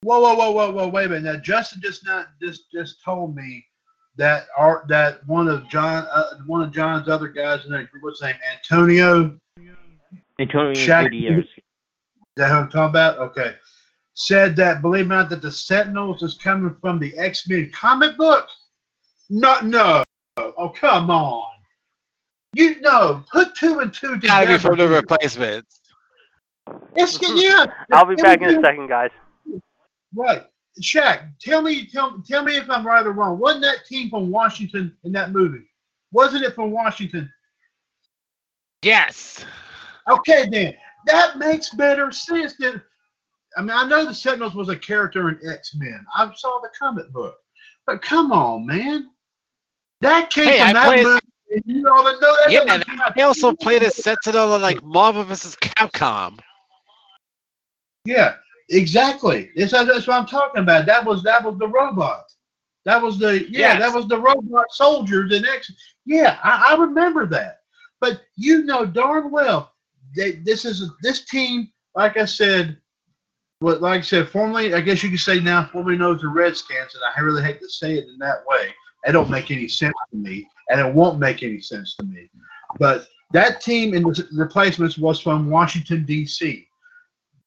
Whoa, 0.04 0.20
whoa, 0.20 0.36
whoa, 0.36 0.52
whoa, 0.52 0.72
whoa! 0.72 0.88
Wait 0.88 1.06
a 1.06 1.10
minute. 1.10 1.24
Now, 1.24 1.40
Justin 1.40 1.82
just 1.82 2.06
not 2.06 2.28
just 2.42 2.72
just 2.72 3.04
told 3.04 3.36
me 3.36 3.66
that 4.18 4.48
our 4.58 4.86
that 4.90 5.26
one 5.28 5.48
of 5.48 5.68
John 5.70 6.06
uh, 6.12 6.38
one 6.46 6.62
of 6.62 6.72
John's 6.72 7.10
other 7.10 7.28
guys 7.28 7.66
in 7.66 7.72
that 7.72 7.90
group, 7.90 8.04
what's 8.04 8.20
his 8.20 8.28
name, 8.28 8.36
Antonio. 8.54 9.38
Antonio 10.40 10.74
Shaq- 10.74 11.12
Gutierrez. 11.12 11.46
Is 11.46 11.64
that 12.38 12.50
who 12.50 12.56
I'm 12.56 12.70
talking 12.70 12.90
about? 12.90 13.20
Okay. 13.20 13.56
Said 14.16 14.56
that 14.58 14.82
believe 14.82 15.06
it 15.06 15.14
or 15.14 15.18
not 15.18 15.30
that 15.30 15.42
the 15.42 15.52
Sentinels 15.52 16.22
is 16.22 16.36
coming 16.36 16.76
from 16.82 17.00
the 17.00 17.18
X 17.18 17.48
Men 17.48 17.72
comic 17.74 18.18
book. 18.18 18.48
No, 19.30 19.60
no. 19.62 20.04
Oh, 20.38 20.70
come 20.70 21.10
on. 21.10 21.46
You 22.56 22.82
know, 22.82 23.24
put 23.32 23.56
two 23.56 23.80
and 23.80 23.94
two 23.94 24.16
together. 24.20 24.28
Gotta 24.28 24.48
be 24.48 24.58
from 24.58 24.78
the 24.78 24.88
replacements. 24.88 25.80
It's, 26.96 27.20
yeah. 27.22 27.66
I'll 27.92 28.06
be 28.06 28.16
back 28.16 28.42
in 28.42 28.50
a 28.50 28.62
second, 28.62 28.88
guys. 28.88 29.10
Right. 30.16 30.44
Shaq, 30.82 31.30
tell 31.40 31.62
me, 31.62 31.86
tell, 31.86 32.22
tell 32.28 32.44
me 32.44 32.58
if 32.58 32.70
I'm 32.70 32.86
right 32.86 33.06
or 33.06 33.12
wrong. 33.12 33.38
Wasn't 33.38 33.64
that 33.64 33.86
team 33.86 34.10
from 34.10 34.32
Washington 34.32 34.96
in 35.04 35.12
that 35.12 35.32
movie? 35.32 35.66
Wasn't 36.12 36.44
it 36.44 36.56
from 36.56 36.72
Washington? 36.72 37.32
Yes. 38.82 39.46
Okay, 40.10 40.48
then 40.50 40.76
that 41.06 41.38
makes 41.38 41.70
better 41.70 42.12
sense. 42.12 42.56
Than 42.58 42.82
I 43.58 43.62
mean, 43.62 43.72
I 43.72 43.88
know 43.88 44.06
the 44.06 44.14
Sentinels 44.14 44.56
was 44.56 44.70
a 44.70 44.76
character 44.76 45.30
in 45.30 45.40
X 45.50 45.76
Men. 45.76 46.06
I 46.14 46.32
saw 46.36 46.60
the 46.62 46.70
comic 46.78 47.12
book, 47.12 47.36
but 47.86 48.02
come 48.02 48.32
on, 48.32 48.66
man, 48.66 49.10
that 50.02 50.30
came 50.30 50.46
Hey, 50.46 50.60
from 50.60 50.68
I 50.70 50.74
that 50.74 51.04
movie. 51.04 51.20
You 51.66 51.88
all 51.88 52.04
know 52.04 52.20
that. 52.20 52.46
Yeah, 52.50 52.64
and 52.68 52.84
they 53.16 53.22
also 53.22 53.54
played 53.54 53.84
as 53.84 53.96
Sentinel 53.96 54.56
in 54.56 54.62
like 54.62 54.84
Marvel 54.84 55.24
vs. 55.24 55.56
Capcom. 55.58 56.40
Yeah, 58.06 58.36
exactly. 58.70 59.52
That's, 59.56 59.72
that's 59.72 60.08
what 60.08 60.20
I'm 60.20 60.26
talking 60.26 60.62
about. 60.62 60.86
That 60.86 61.06
was 61.06 61.24
that 61.24 61.44
was 61.44 61.58
the 61.60 61.68
robot. 61.68 62.26
That 62.86 63.02
was 63.02 63.18
the 63.18 63.44
yeah, 63.50 63.74
Yes. 63.74 63.80
that 63.80 63.94
was 63.94 64.08
the 64.08 64.20
robot 64.20 64.66
soldiers 64.72 65.32
in 65.34 65.46
X. 65.46 65.72
Yeah, 66.06 66.38
I, 66.44 66.74
I 66.74 66.78
remember 66.80 67.26
that. 67.28 67.60
But 68.02 68.22
you 68.36 68.64
know 68.64 68.86
darn 68.86 69.32
well 69.32 69.72
that 70.16 70.44
this 70.44 70.66
is 70.66 70.90
this 71.02 71.26
team. 71.26 71.70
Like 71.96 72.18
I 72.18 72.26
said, 72.26 72.78
what 73.60 73.82
like 73.82 74.00
I 74.00 74.04
said, 74.04 74.30
formerly, 74.30 74.74
I 74.74 74.82
guess 74.82 75.04
you 75.04 75.10
could 75.10 75.20
say 75.20 75.40
now, 75.40 75.66
formerly 75.72 75.98
known 75.98 76.16
as 76.16 76.22
the 76.22 76.28
Redskins, 76.28 76.96
and 76.96 77.04
I 77.16 77.20
really 77.22 77.44
hate 77.44 77.60
to 77.62 77.70
say 77.70 77.98
it 77.98 78.08
in 78.08 78.18
that 78.20 78.44
way. 78.48 78.74
It 79.06 79.12
don't 79.12 79.30
make 79.30 79.52
any 79.52 79.68
sense 79.68 79.94
to 80.12 80.18
me, 80.18 80.48
and 80.70 80.80
it 80.80 80.94
won't 80.94 81.20
make 81.20 81.44
any 81.44 81.60
sense 81.62 81.96
to 81.98 82.06
me. 82.06 82.30
But 82.80 83.08
that 83.32 83.62
team 83.62 83.94
in 83.94 84.04
the 84.04 84.28
replacements 84.34 84.98
was 84.98 85.20
from 85.20 85.50
Washington 85.50 86.06
D.C 86.06 86.68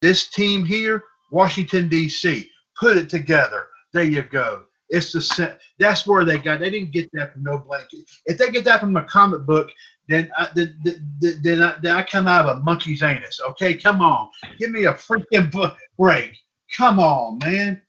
this 0.02 0.28
team 0.28 0.64
here, 0.64 1.04
Washington 1.30 1.88
D.C. 1.88 2.50
Put 2.78 2.96
it 2.96 3.08
together. 3.08 3.66
There 3.92 4.04
you 4.04 4.22
go. 4.22 4.64
It's 4.88 5.12
the 5.12 5.20
set. 5.20 5.60
That's 5.78 6.06
where 6.06 6.24
they 6.24 6.38
got. 6.38 6.60
They 6.60 6.70
didn't 6.70 6.92
get 6.92 7.10
that 7.12 7.32
from 7.32 7.42
no 7.42 7.58
blanket. 7.58 8.00
If 8.26 8.38
they 8.38 8.50
get 8.50 8.64
that 8.66 8.80
from 8.80 8.96
a 8.96 9.04
comic 9.04 9.44
book, 9.44 9.70
then 10.08 10.30
I, 10.38 10.48
then, 10.54 10.78
then, 10.84 11.40
then, 11.42 11.62
I, 11.62 11.74
then 11.82 11.96
I 11.96 12.02
come 12.02 12.28
out 12.28 12.46
of 12.46 12.58
a 12.58 12.60
monkey's 12.60 13.02
anus. 13.02 13.40
Okay, 13.50 13.74
come 13.74 14.00
on, 14.00 14.28
give 14.58 14.70
me 14.70 14.84
a 14.84 14.94
freaking 14.94 15.50
book 15.50 15.76
break. 15.98 16.36
Come 16.76 17.00
on, 17.00 17.38
man. 17.38 17.82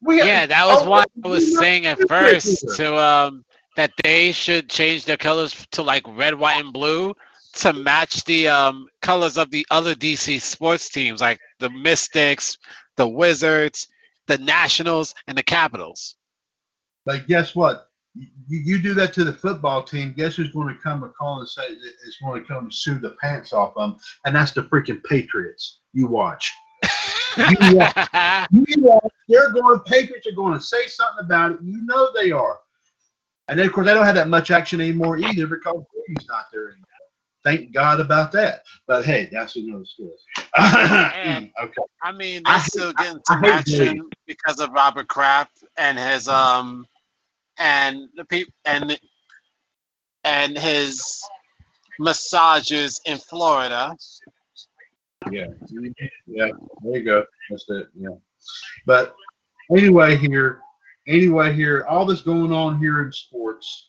We 0.00 0.18
Yeah, 0.18 0.46
that 0.46 0.66
was 0.66 0.82
oh, 0.82 0.90
what 0.90 1.10
I 1.24 1.28
was 1.28 1.58
saying 1.58 1.86
at 1.86 1.98
first 2.08 2.64
to 2.76 2.96
um 2.96 3.44
that 3.76 3.92
they 4.02 4.32
should 4.32 4.68
change 4.68 5.04
their 5.04 5.16
colors 5.16 5.66
to 5.72 5.82
like 5.82 6.04
red, 6.08 6.34
white, 6.34 6.60
and 6.60 6.72
blue 6.72 7.14
to 7.54 7.72
match 7.72 8.24
the 8.24 8.48
um 8.48 8.88
colors 9.02 9.36
of 9.38 9.50
the 9.50 9.66
other 9.70 9.94
DC 9.94 10.40
sports 10.40 10.88
teams, 10.88 11.20
like 11.20 11.40
the 11.58 11.70
Mystics, 11.70 12.58
the 12.96 13.08
Wizards, 13.08 13.88
the 14.26 14.38
Nationals, 14.38 15.14
and 15.26 15.36
the 15.36 15.42
Capitals. 15.42 16.16
But 17.04 17.26
guess 17.26 17.54
what? 17.54 17.88
You, 18.14 18.26
you 18.48 18.78
do 18.82 18.94
that 18.94 19.12
to 19.14 19.24
the 19.24 19.32
football 19.32 19.82
team. 19.82 20.12
Guess 20.16 20.36
who's 20.36 20.52
going 20.52 20.74
to 20.74 20.80
come 20.80 21.04
and 21.04 21.14
call 21.14 21.40
and 21.40 21.48
say 21.48 21.62
it's 21.68 22.18
going 22.22 22.42
to 22.42 22.46
come 22.46 22.64
and 22.64 22.74
sue 22.74 22.98
the 22.98 23.16
pants 23.22 23.52
off 23.52 23.74
them? 23.74 23.96
And 24.24 24.34
that's 24.34 24.52
the 24.52 24.62
freaking 24.62 25.02
Patriots. 25.04 25.78
You 25.92 26.08
watch. 26.08 26.52
You 27.36 27.56
watch. 27.76 28.48
You 28.50 28.82
watch. 28.82 29.12
They're 29.28 29.52
going. 29.52 29.80
Patriots 29.80 30.26
are 30.26 30.36
going 30.36 30.54
to 30.54 30.60
say 30.60 30.86
something 30.86 31.24
about 31.24 31.52
it. 31.52 31.58
You 31.62 31.84
know 31.84 32.10
they 32.14 32.30
are. 32.30 32.58
And 33.48 33.58
then 33.58 33.66
of 33.66 33.72
course 33.72 33.86
they 33.86 33.94
don't 33.94 34.04
have 34.04 34.14
that 34.14 34.28
much 34.28 34.50
action 34.50 34.80
anymore 34.80 35.16
either 35.16 35.46
because 35.46 35.82
Brady's 36.06 36.28
not 36.28 36.46
there 36.52 36.68
anymore. 36.68 36.84
Thank 37.44 37.72
God 37.72 38.00
about 38.00 38.32
that. 38.32 38.62
But 38.86 39.04
hey, 39.04 39.28
that's 39.30 39.56
another 39.56 39.84
story. 39.84 40.10
okay. 40.58 41.82
I 42.02 42.12
mean, 42.12 42.42
I 42.44 42.52
they're 42.52 42.58
hate- 42.58 42.64
still 42.72 42.92
getting 42.92 43.20
I 43.28 43.34
some 43.34 43.44
action 43.44 44.10
because 44.26 44.60
of 44.60 44.70
Robert 44.72 45.08
Kraft 45.08 45.64
and 45.76 45.98
his 45.98 46.28
um 46.28 46.86
and 47.58 48.08
the 48.16 48.24
people 48.24 48.52
and 48.64 48.98
and 50.24 50.58
his 50.58 51.22
massages 51.98 53.00
in 53.06 53.18
Florida. 53.18 53.94
Yeah. 55.30 55.46
Yeah. 56.26 56.50
There 56.82 56.96
you 56.96 57.04
go. 57.04 57.24
That's 57.50 57.64
it. 57.68 57.88
Yeah. 57.98 58.10
But 58.86 59.14
anyway, 59.74 60.16
here, 60.16 60.60
anyway, 61.06 61.52
here, 61.54 61.84
all 61.88 62.04
this 62.04 62.20
going 62.22 62.52
on 62.52 62.78
here 62.78 63.02
in 63.02 63.12
sports. 63.12 63.87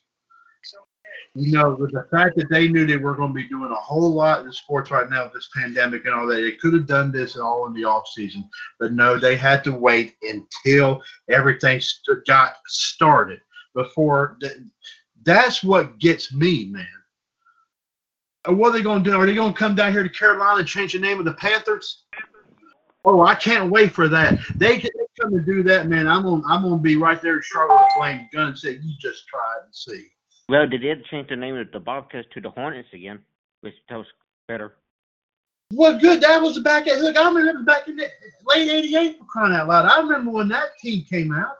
You 1.36 1.52
know, 1.52 1.76
with 1.80 1.92
the 1.92 2.08
fact 2.12 2.36
that 2.38 2.50
they 2.50 2.68
knew 2.68 2.86
they 2.88 2.98
were 2.98 3.16
going 3.16 3.30
to 3.30 3.34
be 3.36 3.48
doing 3.48 3.72
a 3.72 3.76
whole 3.76 4.14
lot 4.14 4.44
in 4.46 4.52
sports 4.52 4.90
right 4.90 5.10
now 5.10 5.26
with 5.26 5.34
this 5.34 5.50
pandemic 5.56 6.06
and 6.06 6.14
all 6.16 6.26
that, 6.28 6.36
they 6.42 6.54
could 6.54 6.74
have 6.74 6.88
done 6.88 7.12
this 7.12 7.38
all 7.38 7.68
in 7.68 7.74
the 7.74 7.86
off 7.86 8.08
season, 8.08 8.50
but 8.80 8.94
no, 8.94 9.18
they 9.20 9.36
had 9.38 9.64
to 9.66 9.72
wait 9.72 10.16
until 10.24 11.02
everything 11.30 11.80
st- 11.80 12.26
got 12.26 12.56
started 12.68 13.40
before. 13.76 14.38
th- 14.42 14.58
that's 15.24 15.64
what 15.64 16.00
gets 16.00 16.34
me, 16.34 16.66
man. 16.66 16.88
Uh, 18.48 18.54
What 18.54 18.70
are 18.70 18.78
they 18.78 18.82
going 18.82 19.04
to 19.04 19.10
do? 19.10 19.16
Are 19.16 19.26
they 19.26 19.36
going 19.36 19.54
to 19.54 19.60
come 19.60 19.76
down 19.76 19.92
here 19.92 20.04
to 20.04 20.10
Carolina 20.10 20.60
and 20.60 20.68
change 20.68 20.94
the 20.94 21.00
name 21.00 21.20
of 21.20 21.26
the 21.26 21.34
Panthers? 21.34 22.06
Oh, 23.06 23.22
I 23.22 23.36
can't 23.36 23.72
wait 23.72 23.94
for 23.94 24.08
that. 24.10 24.40
They 24.56 24.78
can 24.80 24.92
come 25.22 25.34
and 25.34 25.46
do 25.46 25.64
that, 25.64 25.88
man. 25.88 26.08
I'm 26.08 26.24
gonna 26.24 26.44
I'm 26.48 26.64
gonna 26.64 26.78
be 26.78 26.98
right 26.98 27.22
there 27.22 27.38
in 27.38 27.42
Charlotte 27.44 27.82
with 27.82 27.94
Blame 27.98 28.28
Gun 28.34 28.48
and 28.48 28.58
say, 28.58 28.72
you 28.72 28.94
just 29.00 29.26
try 29.28 29.54
and 29.64 29.74
see. 29.74 30.08
Well, 30.50 30.68
they 30.68 30.78
did 30.78 31.06
change 31.06 31.30
the 31.30 31.36
name 31.36 31.56
of 31.58 31.72
the 31.72 31.80
Bobcats 31.80 32.28
to 32.34 32.42
the 32.42 32.50
Hornets 32.50 32.90
again, 32.92 33.20
which 33.62 33.76
tells 33.88 34.08
better. 34.48 34.76
Well, 35.72 36.00
good. 36.00 36.22
That 36.22 36.42
was 36.42 36.56
the 36.56 36.62
back 36.62 36.88
at 36.88 37.00
look. 37.00 37.16
I 37.16 37.28
remember 37.32 37.62
back 37.64 37.88
in 37.88 37.96
the 37.96 38.08
late 38.48 38.68
'88 38.70 39.20
for 39.20 39.26
crying 39.26 39.54
out 39.56 39.68
loud. 39.68 39.86
I 39.86 40.00
remember 40.00 40.32
when 40.32 40.48
that 40.50 40.70
team 40.82 41.06
came 41.08 41.32
out. 41.32 41.56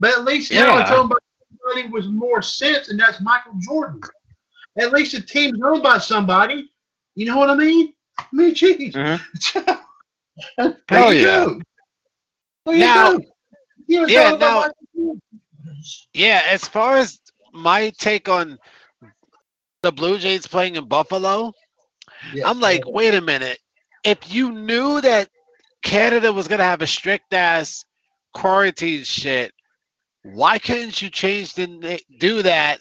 But 0.00 0.10
at 0.10 0.24
least 0.24 0.52
now 0.52 0.78
it's 0.78 0.90
owned 0.90 1.08
by 1.08 1.16
somebody 1.64 1.88
with 1.90 2.04
more 2.04 2.42
sense, 2.42 2.90
and 2.90 3.00
that's 3.00 3.20
Michael 3.22 3.54
Jordan. 3.60 4.00
At 4.78 4.92
least 4.92 5.12
the 5.12 5.22
team's 5.22 5.58
owned 5.64 5.82
by 5.82 5.96
somebody. 5.98 6.70
You 7.14 7.24
know 7.26 7.38
what 7.38 7.48
I 7.50 7.54
mean? 7.54 7.94
I 8.18 8.24
mean, 8.32 8.54
geez. 8.54 8.94
Mhm. 8.94 9.80
Hell 10.88 11.12
you 11.14 11.20
yeah. 11.26 11.44
go. 11.46 11.60
There 12.66 12.74
you 12.74 12.80
Now- 12.80 13.12
go. 13.16 13.24
You 13.86 14.06
yeah, 14.06 14.36
now- 14.36 14.70
Yeah, 16.12 16.42
as 16.46 16.68
far 16.68 16.98
as 16.98 17.18
my 17.52 17.90
take 17.98 18.28
on 18.28 18.58
the 19.82 19.92
Blue 19.92 20.18
Jays 20.18 20.46
playing 20.46 20.76
in 20.76 20.86
Buffalo, 20.86 21.52
Yeah. 22.32 22.48
I'm 22.48 22.60
like, 22.60 22.82
wait 22.86 23.14
a 23.14 23.20
minute. 23.20 23.58
If 24.04 24.32
you 24.32 24.52
knew 24.52 25.00
that 25.00 25.28
Canada 25.82 26.32
was 26.32 26.48
gonna 26.48 26.64
have 26.64 26.82
a 26.82 26.86
strict 26.86 27.32
ass 27.32 27.84
quarantine 28.34 29.04
shit, 29.04 29.52
why 30.22 30.58
couldn't 30.58 31.00
you 31.00 31.10
change 31.10 31.54
the 31.54 32.00
do 32.18 32.42
that 32.42 32.80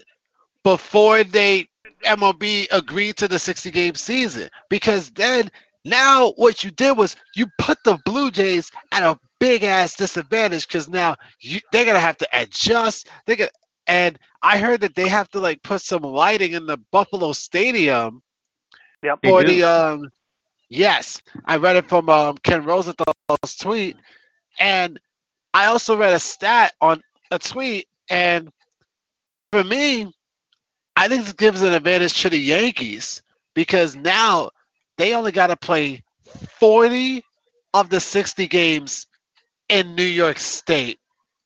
before 0.64 1.24
they 1.24 1.68
MLB 2.06 2.68
agreed 2.72 3.18
to 3.18 3.28
the 3.28 3.40
60 3.40 3.72
game 3.72 3.96
season? 3.96 4.50
Because 4.70 5.12
then 5.12 5.50
now 5.86 6.32
what 6.34 6.64
you 6.64 6.72
did 6.72 6.98
was 6.98 7.16
you 7.36 7.48
put 7.60 7.78
the 7.84 7.98
Blue 8.06 8.32
Jays 8.32 8.72
at 8.92 9.04
a 9.04 9.20
big 9.40 9.64
ass 9.64 9.96
disadvantage 9.96 10.68
because 10.68 10.90
now 10.90 11.16
you, 11.40 11.60
they're 11.72 11.86
gonna 11.86 12.00
have 12.00 12.18
to 12.18 12.28
adjust. 12.34 13.08
They 13.26 13.36
gonna, 13.36 13.50
and 13.88 14.18
I 14.42 14.58
heard 14.60 14.82
that 14.82 14.96
they 14.96 15.08
have 15.10 15.30
to 15.30 15.40
like 15.40 15.64
put 15.64 15.82
some 15.82 16.04
lighting 16.04 16.54
in 16.54 16.66
the 16.68 16.78
Buffalo 16.92 17.34
Stadium 17.34 18.22
Yep. 19.04 19.20
For 19.24 19.44
the 19.44 19.64
um 19.64 20.10
yes 20.70 21.22
i 21.46 21.56
read 21.58 21.76
it 21.78 21.88
from 21.90 22.10
um 22.10 22.38
ken 22.44 22.64
rosenthal's 22.64 23.56
tweet. 23.60 23.98
And 24.60 25.00
i 25.54 25.66
also 25.66 25.98
read 25.98 26.14
a 26.14 26.20
stat 26.20 26.74
on 26.82 27.02
a 27.32 27.40
tweet 27.40 27.88
and 28.10 28.50
for 29.52 29.64
me 29.64 30.12
i 30.96 31.08
think 31.08 31.24
this 31.24 31.34
gives 31.34 31.62
an 31.62 31.74
advantage 31.74 32.22
to 32.22 32.30
the 32.30 32.38
yankees 32.40 33.22
because 33.56 33.96
now 33.96 34.50
they 34.98 35.14
only 35.14 35.32
got 35.32 35.48
to 35.48 35.58
play 35.58 36.04
40 36.60 37.24
of 37.74 37.90
the 37.90 38.00
60 38.00 38.48
games 38.48 39.08
in 39.70 39.96
new 39.96 40.04
york 40.04 40.40
state. 40.40 41.00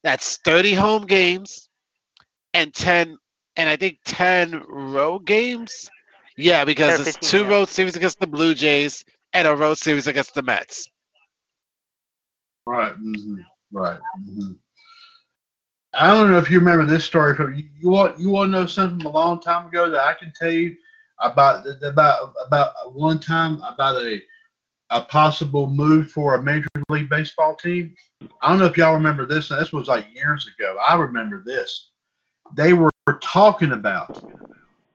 That's 0.04 0.38
30 0.38 0.74
home 0.74 1.06
games 1.06 1.70
and 2.54 2.74
10 2.74 3.18
and 3.58 3.70
i 3.70 3.76
think 3.76 3.98
10 4.06 4.64
road 4.68 5.26
games 5.26 5.90
yeah, 6.38 6.64
because 6.66 6.98
They're 6.98 7.00
it's 7.00 7.16
15, 7.16 7.30
two 7.30 7.44
yeah. 7.44 7.50
road 7.50 7.70
series 7.70 7.96
against 7.96 8.20
the 8.20 8.28
Blue 8.28 8.54
Jays 8.56 9.04
and 9.34 9.48
a 9.48 9.56
road 9.56 9.78
series 9.78 10.08
against 10.08 10.34
the 10.34 10.42
Mets. 10.42 10.90
Right. 12.66 12.94
hmm 12.94 13.36
Right. 13.72 14.00
hmm 14.16 14.54
I 15.94 16.08
don't 16.08 16.32
know 16.32 16.38
if 16.38 16.50
you 16.50 16.60
remember 16.60 16.86
this 16.86 17.06
story 17.06 17.36
from 17.36 17.54
you. 17.56 17.66
You 17.80 17.90
want 17.90 18.20
you 18.20 18.30
want 18.30 18.48
to 18.48 18.60
know 18.60 18.66
something 18.66 19.00
from 19.00 19.08
a 19.08 19.14
long 19.14 19.42
time 19.42 19.68
ago 19.68 19.90
that 19.90 20.02
I 20.02 20.14
can 20.14 20.32
tell 20.34 20.52
you 20.52 20.76
about 21.20 21.66
about 21.84 22.34
about 22.46 22.94
one 22.96 23.20
time 23.20 23.62
about 23.64 23.98
a 24.02 24.22
a 24.92 25.02
possible 25.04 25.68
move 25.70 26.12
for 26.12 26.36
a 26.36 26.42
major 26.44 26.68
league 26.90 27.10
baseball 27.10 27.56
team. 27.56 27.96
I 28.42 28.50
don't 28.50 28.60
know 28.60 28.66
if 28.66 28.78
y'all 28.78 28.94
remember 28.94 29.26
this. 29.26 29.50
This 29.50 29.72
was 29.74 29.88
like 29.88 30.08
years 30.14 30.48
ago. 30.58 30.78
I 30.88 30.96
remember 30.96 31.44
this. 31.46 31.91
They 32.56 32.74
were 32.74 32.92
talking 33.22 33.72
about. 33.72 34.24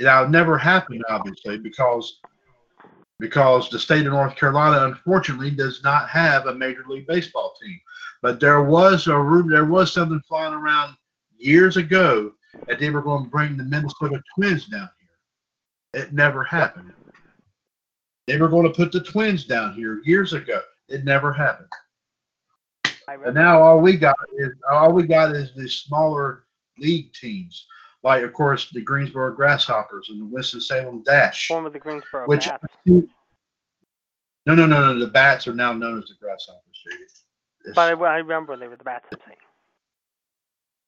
Now, 0.01 0.25
it 0.25 0.31
never 0.31 0.59
happened, 0.59 1.05
obviously, 1.09 1.59
because 1.59 2.21
because 3.19 3.71
the 3.71 3.79
state 3.79 4.07
of 4.07 4.13
North 4.13 4.37
Carolina, 4.37 4.85
unfortunately, 4.87 5.51
does 5.51 5.83
not 5.83 6.09
have 6.11 6.47
a 6.47 6.55
major 6.55 6.85
league 6.87 7.07
baseball 7.07 7.55
team. 7.61 7.81
But 8.21 8.41
there 8.41 8.63
was 8.63 9.07
a 9.07 9.19
room, 9.19 9.49
there 9.49 9.65
was 9.65 9.93
something 9.93 10.21
flying 10.29 10.53
around 10.53 10.97
years 11.39 11.77
ago 11.77 12.33
that 12.67 12.79
they 12.79 12.91
were 12.91 13.03
going 13.03 13.25
to 13.25 13.31
bring 13.31 13.57
the 13.57 13.65
Minnesota 13.65 14.23
Twins 14.35 14.67
down 14.67 14.91
here. 15.01 16.03
It 16.03 16.13
never 16.13 16.45
happened. 16.45 16.93
They 18.27 18.37
were 18.37 18.49
going 18.49 18.67
to 18.67 18.75
put 18.75 18.93
the 18.93 19.01
Twins 19.01 19.45
down 19.45 19.75
here 19.75 20.03
years 20.05 20.33
ago. 20.33 20.61
It 20.89 21.05
never 21.05 21.33
happened. 21.33 21.69
And 23.09 23.35
now 23.35 23.63
all 23.63 23.81
we 23.81 23.97
got 23.97 24.17
is 24.37 24.53
all 24.71 24.93
we 24.93 25.05
got 25.05 25.35
is 25.35 25.55
the 25.55 25.69
smaller 25.69 26.46
league 26.79 27.13
teams, 27.13 27.67
like 28.03 28.23
of 28.23 28.33
course 28.33 28.71
the 28.71 28.81
Greensboro 28.81 29.35
Grasshoppers 29.35 30.09
and 30.11 30.21
the 30.21 30.25
Winston 30.27 30.61
Salem 30.61 31.03
Dash. 31.05 31.49
Form 31.49 31.67
of 31.67 31.73
the 31.73 31.79
Greensboro 31.79 32.27
Which 32.27 32.47
Bats. 32.47 32.65
no, 32.87 33.03
no, 34.47 34.55
no, 34.55 34.67
no. 34.67 34.99
The 34.99 35.07
Bats 35.09 35.47
are 35.49 35.55
now 35.55 35.73
known 35.73 35.99
as 35.99 36.09
the 36.09 36.15
Grasshoppers. 36.21 36.63
It's- 36.93 37.23
But 37.75 38.01
I, 38.03 38.19
remember 38.19 38.57
they 38.57 38.69
were 38.69 38.77
the 38.77 38.85
Bats. 38.85 39.09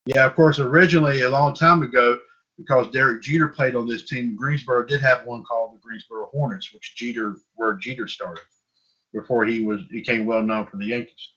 Yeah, 0.06 0.24
of 0.26 0.34
course. 0.36 0.58
Originally, 0.58 1.22
a 1.22 1.28
long 1.30 1.54
time 1.54 1.82
ago, 1.82 2.18
because 2.56 2.90
Derek 2.92 3.22
Jeter 3.22 3.48
played 3.48 3.74
on 3.76 3.86
this 3.86 4.04
team, 4.08 4.34
Greensboro 4.36 4.86
did 4.86 5.00
have 5.02 5.24
one 5.26 5.44
called 5.44 5.74
the 5.74 5.80
Greensboro 5.80 6.26
Hornets, 6.32 6.72
which 6.72 6.94
Jeter, 6.96 7.36
where 7.56 7.74
Jeter 7.74 8.08
started, 8.08 8.44
before 9.12 9.44
he 9.44 9.64
was 9.64 9.82
became 9.90 10.24
well 10.24 10.42
known 10.42 10.66
for 10.66 10.76
the 10.78 10.86
Yankees. 10.86 11.32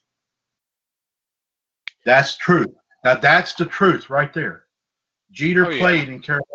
That's 2.06 2.38
true. 2.38 2.66
Now 3.04 3.16
that's 3.16 3.54
the 3.54 3.66
truth 3.66 4.10
right 4.10 4.34
there. 4.34 4.66
Jeter 5.32 5.66
Oh, 5.66 5.70
yeah. 5.70 5.80
played 5.80 6.10
in 6.10 6.20
Carolina. 6.22 6.46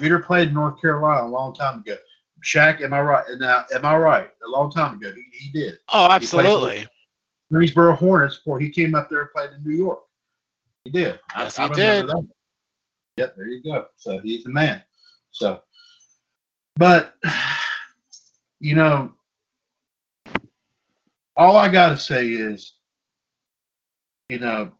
Jeter 0.00 0.18
played 0.20 0.48
in 0.48 0.54
North 0.54 0.80
Carolina 0.80 1.26
a 1.26 1.28
long 1.30 1.54
time 1.54 1.80
ago. 1.80 1.96
Shaq, 2.44 2.82
am 2.82 2.92
I 2.92 3.00
right? 3.00 3.24
Now, 3.38 3.64
am 3.74 3.84
I 3.84 3.96
right? 3.96 4.30
A 4.46 4.48
long 4.48 4.70
time 4.70 4.94
ago, 4.96 5.12
he, 5.12 5.24
he 5.36 5.50
did. 5.50 5.78
Oh, 5.92 6.08
absolutely. 6.10 6.86
Greensboro 7.50 7.94
Hornets 7.94 8.36
before 8.36 8.60
he 8.60 8.70
came 8.70 8.94
up 8.94 9.08
there 9.08 9.22
and 9.22 9.30
played 9.32 9.50
in 9.50 9.64
New 9.64 9.76
York. 9.76 10.00
He 10.84 10.90
did. 10.90 11.18
I- 11.34 11.44
Yes, 11.44 11.58
I 11.58 11.64
he 11.64 11.70
remember 11.70 12.06
that. 12.06 12.28
Yep, 13.16 13.34
there 13.36 13.46
you 13.48 13.62
go. 13.62 13.86
So 13.96 14.18
he's 14.20 14.44
the 14.44 14.50
man. 14.50 14.82
So, 15.32 15.62
but 16.76 17.14
you 18.60 18.76
know, 18.76 19.12
all 21.36 21.56
I 21.56 21.68
got 21.68 21.88
to 21.90 21.96
say 21.98 22.28
is, 22.28 22.74
you 24.28 24.38
know, 24.38 24.70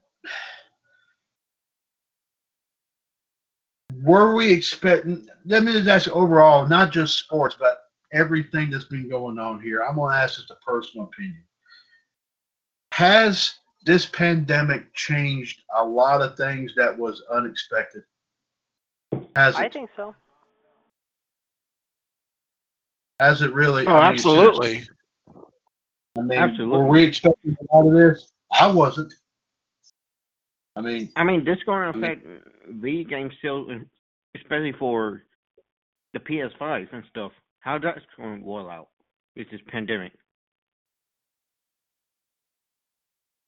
were 4.03 4.35
we 4.35 4.53
expecting? 4.53 5.29
That 5.47 5.63
means 5.63 5.85
that's 5.85 6.09
overall, 6.09 6.67
not 6.67 6.93
just 6.93 7.19
sports, 7.19 7.57
but 7.59 7.79
everything 8.13 8.71
that's 8.71 8.85
been 8.85 9.09
going 9.09 9.39
on 9.39 9.61
here. 9.61 9.83
I'm 9.83 9.97
going 9.97 10.13
to 10.13 10.19
ask 10.19 10.37
just 10.37 10.51
a 10.51 10.57
personal 10.67 11.07
opinion. 11.07 11.43
Has 12.93 13.55
this 13.85 14.07
pandemic 14.07 14.93
changed 14.95 15.63
a 15.77 15.85
lot 15.85 16.23
of 16.23 16.37
things 16.37 16.73
that 16.77 16.97
was 16.97 17.23
unexpected? 17.33 18.03
Has 19.37 19.55
it? 19.55 19.61
I 19.61 19.69
think 19.69 19.91
so. 19.97 20.15
Has 23.21 23.43
it 23.43 23.53
really? 23.53 23.87
Oh, 23.87 23.93
I 23.93 24.09
mean, 24.09 24.15
absolutely. 24.15 24.89
I 26.19 26.23
mean, 26.23 26.39
Absolutely. 26.39 26.79
were 26.79 26.87
we 26.87 27.05
expecting 27.05 27.57
a 27.61 27.77
lot 27.77 27.87
of 27.87 27.93
this? 27.93 28.33
I 28.59 28.67
wasn't. 28.67 29.13
I 30.79 30.81
mean, 30.81 31.09
I 31.17 31.25
mean, 31.25 31.45
this 31.45 31.59
going 31.67 31.93
to 31.93 31.99
I 31.99 32.01
mean- 32.01 32.05
affect 32.05 32.27
video 32.69 33.09
games 33.09 33.33
still, 33.39 33.67
especially 34.37 34.73
for 34.79 35.25
the 36.13 36.21
PS5 36.21 36.93
and 36.93 37.03
stuff. 37.11 37.33
How 37.61 37.79
that's 37.79 38.01
going 38.17 38.41
to 38.41 38.47
roll 38.47 38.71
out 38.71 38.89
with 39.37 39.51
this 39.51 39.61
pandemic? 39.67 40.13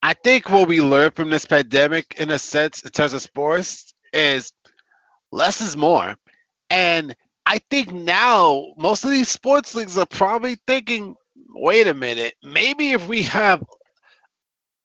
I 0.03 0.15
think 0.15 0.51
what 0.51 0.67
we 0.67 0.81
learned 0.81 1.15
from 1.15 1.31
this 1.31 1.47
pandemic, 1.47 2.17
in 2.19 2.31
a 2.31 2.39
sense, 2.39 2.83
in 2.83 2.91
terms 2.91 3.13
of 3.13 3.23
sports, 3.23 3.95
is 4.13 4.53
less 5.31 5.61
is 5.61 5.77
more. 5.77 6.17
And 6.71 7.15
I 7.47 7.61
think 7.71 7.93
now 7.93 8.73
most 8.77 9.05
of 9.05 9.11
these 9.11 9.29
sports 9.29 9.75
leagues 9.75 9.99
are 9.99 10.07
probably 10.07 10.57
thinking, 10.67 11.15
wait 11.51 11.87
a 11.87 11.95
minute, 11.95 12.35
maybe 12.43 12.93
if 12.93 13.07
we 13.07 13.23
have, 13.25 13.63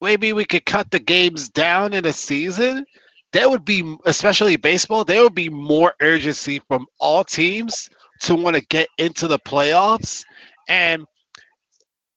maybe 0.01 0.33
we 0.33 0.45
could 0.45 0.65
cut 0.65 0.91
the 0.91 0.99
games 0.99 1.49
down 1.49 1.93
in 1.93 2.05
a 2.05 2.13
season, 2.13 2.85
there 3.33 3.49
would 3.49 3.65
be, 3.65 3.97
especially 4.05 4.55
baseball, 4.55 5.03
there 5.03 5.21
would 5.23 5.35
be 5.35 5.49
more 5.49 5.93
urgency 6.01 6.61
from 6.67 6.85
all 6.99 7.23
teams 7.23 7.89
to 8.21 8.35
want 8.35 8.55
to 8.55 8.65
get 8.67 8.87
into 8.97 9.27
the 9.27 9.39
playoffs. 9.39 10.23
And 10.69 11.05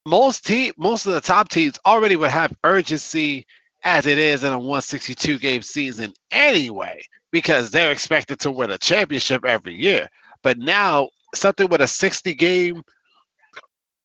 most 0.06 0.46
team, 0.46 0.72
most 0.76 1.06
of 1.06 1.12
the 1.14 1.20
top 1.20 1.48
teams 1.48 1.78
already 1.84 2.16
would 2.16 2.30
have 2.30 2.56
urgency 2.64 3.46
as 3.84 4.06
it 4.06 4.18
is 4.18 4.44
in 4.44 4.52
a 4.52 4.58
162 4.58 5.38
game 5.38 5.62
season 5.62 6.12
anyway, 6.30 7.02
because 7.30 7.70
they're 7.70 7.92
expected 7.92 8.38
to 8.40 8.50
win 8.50 8.70
a 8.70 8.78
championship 8.78 9.44
every 9.44 9.74
year. 9.74 10.08
But 10.42 10.58
now 10.58 11.08
something 11.34 11.68
with 11.68 11.80
a 11.80 11.86
60 11.86 12.34
game, 12.34 12.82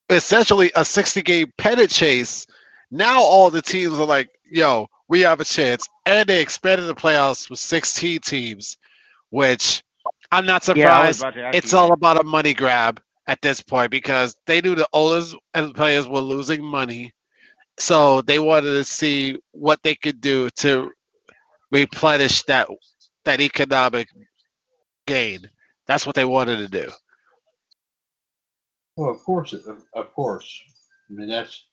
essentially 0.10 0.72
a 0.76 0.84
60 0.84 1.22
game 1.22 1.52
pennant 1.58 1.90
chase, 1.90 2.46
Now 2.94 3.22
all 3.22 3.52
the 3.52 3.62
teams 3.64 4.00
are 4.00 4.06
like, 4.06 4.30
yo, 4.52 4.88
we 5.10 5.22
have 5.22 5.42
a 5.42 5.46
chance. 5.46 5.90
And 6.06 6.30
they 6.30 6.42
expanded 6.42 6.88
the 6.88 6.96
playoffs 6.96 7.50
with 7.50 7.60
16 7.60 8.22
teams, 8.22 8.78
which 9.32 9.84
I'm 10.32 10.46
not 10.46 10.66
Yeah, 10.74 10.96
I 10.98 11.02
was 11.02 11.14
surprised. 11.14 11.18
about 11.18 11.36
to 11.36 11.44
ask 11.44 11.64
it's 11.64 11.74
you 11.74 11.74
all 11.74 11.94
about 11.94 12.20
a 12.20 12.24
money 12.24 12.54
grab 12.54 13.02
at 13.28 13.42
this 13.42 13.62
point 13.62 13.92
because 13.92 14.36
they 14.48 14.62
knew 14.62 14.76
the 14.76 14.88
owners 14.94 15.36
and 15.54 15.76
players 15.76 16.08
were 16.08 16.22
losing 16.22 16.64
money. 16.64 17.14
So 17.80 18.22
they 18.22 18.40
wanted 18.40 18.74
to 18.74 18.84
see 18.86 19.38
what 19.52 19.80
they 19.84 19.96
could 19.96 20.22
do 20.22 20.50
to 20.58 20.92
replenish 21.72 22.44
that 22.44 22.68
that 23.26 23.42
economic 23.42 24.08
gain. 25.08 25.50
That's 25.88 26.06
what 26.06 26.16
they 26.16 26.26
wanted 26.26 26.58
to 26.58 26.68
do. 26.68 26.92
Well, 28.96 29.10
of 29.12 29.24
course, 29.24 29.54
of, 29.54 29.84
of 29.94 30.14
course. 30.14 30.62
I 31.10 31.14
mean, 31.14 31.30
that's 31.30 31.66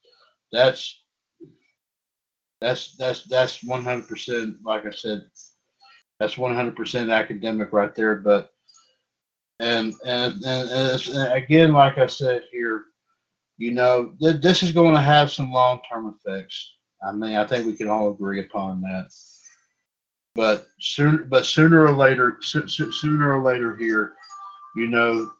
that's 0.52 1.02
that's 2.60 2.96
that's 2.96 3.24
that's 3.24 3.62
one 3.64 3.84
hundred 3.84 4.08
percent. 4.08 4.56
Like 4.64 4.86
I 4.86 4.90
said, 4.90 5.24
that's 6.18 6.38
one 6.38 6.54
hundred 6.54 6.76
percent 6.76 7.10
academic 7.10 7.72
right 7.72 7.94
there. 7.94 8.16
But 8.16 8.50
and 9.60 9.94
and 10.04 10.42
and, 10.44 10.70
and, 10.70 11.32
again, 11.32 11.72
like 11.72 11.98
I 11.98 12.06
said 12.06 12.42
here, 12.52 12.84
you 13.58 13.72
know, 13.72 14.12
th- 14.20 14.42
this 14.42 14.62
is 14.62 14.72
going 14.72 14.94
to 14.94 15.00
have 15.00 15.32
some 15.32 15.52
long 15.52 15.80
term 15.90 16.14
effects. 16.14 16.74
I 17.06 17.12
mean, 17.12 17.36
I 17.36 17.46
think 17.46 17.66
we 17.66 17.76
can 17.76 17.88
all 17.88 18.10
agree 18.10 18.40
upon 18.40 18.82
that. 18.82 19.08
But 20.34 20.66
soon, 20.80 21.26
but 21.28 21.46
sooner 21.46 21.84
or 21.84 21.92
later, 21.92 22.38
so, 22.40 22.66
so, 22.66 22.90
sooner 22.90 23.36
or 23.36 23.42
later 23.42 23.74
here, 23.74 24.14
you 24.76 24.86
know, 24.86 25.30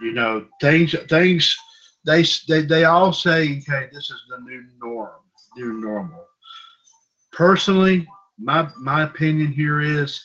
you 0.00 0.12
know 0.12 0.46
things 0.60 0.94
things 1.08 1.56
they 2.04 2.24
they 2.48 2.62
they 2.62 2.84
all 2.84 3.12
say 3.12 3.58
okay 3.58 3.88
this 3.92 4.10
is 4.10 4.22
the 4.28 4.38
new 4.40 4.64
norm 4.80 5.20
new 5.56 5.80
normal 5.80 6.26
personally 7.34 8.06
my 8.38 8.68
my 8.78 9.02
opinion 9.02 9.52
here 9.52 9.80
is 9.80 10.22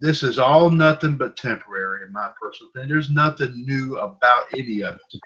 this 0.00 0.22
is 0.22 0.38
all 0.38 0.70
nothing 0.70 1.16
but 1.16 1.36
temporary 1.36 2.06
in 2.06 2.12
my 2.12 2.30
personal 2.40 2.70
opinion 2.70 2.88
there's 2.88 3.10
nothing 3.10 3.64
new 3.66 3.98
about 3.98 4.44
any 4.56 4.82
of 4.82 4.94
it 4.94 5.20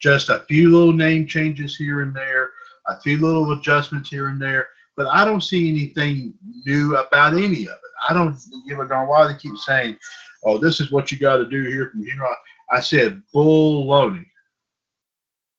just 0.00 0.28
a 0.28 0.44
few 0.48 0.70
little 0.70 0.92
name 0.92 1.26
changes 1.26 1.76
here 1.76 2.02
and 2.02 2.14
there 2.14 2.50
a 2.88 3.00
few 3.00 3.18
little 3.18 3.52
adjustments 3.52 4.10
here 4.10 4.28
and 4.28 4.40
there 4.40 4.68
but 4.96 5.06
i 5.08 5.24
don't 5.24 5.42
see 5.42 5.68
anything 5.68 6.34
new 6.64 6.96
about 6.96 7.32
any 7.32 7.64
of 7.64 7.74
it 7.74 7.92
i 8.08 8.12
don't 8.12 8.36
give 8.68 8.78
a 8.78 8.86
darn 8.86 9.08
why 9.08 9.26
they 9.26 9.38
keep 9.38 9.56
saying 9.56 9.96
oh 10.44 10.58
this 10.58 10.80
is 10.80 10.90
what 10.90 11.10
you 11.10 11.18
got 11.18 11.36
to 11.36 11.48
do 11.48 11.62
here 11.62 11.90
from 11.90 12.04
here 12.04 12.24
on 12.24 12.34
I 12.70 12.80
said 12.80 13.22
bull 13.32 13.86
loading. 13.86 14.26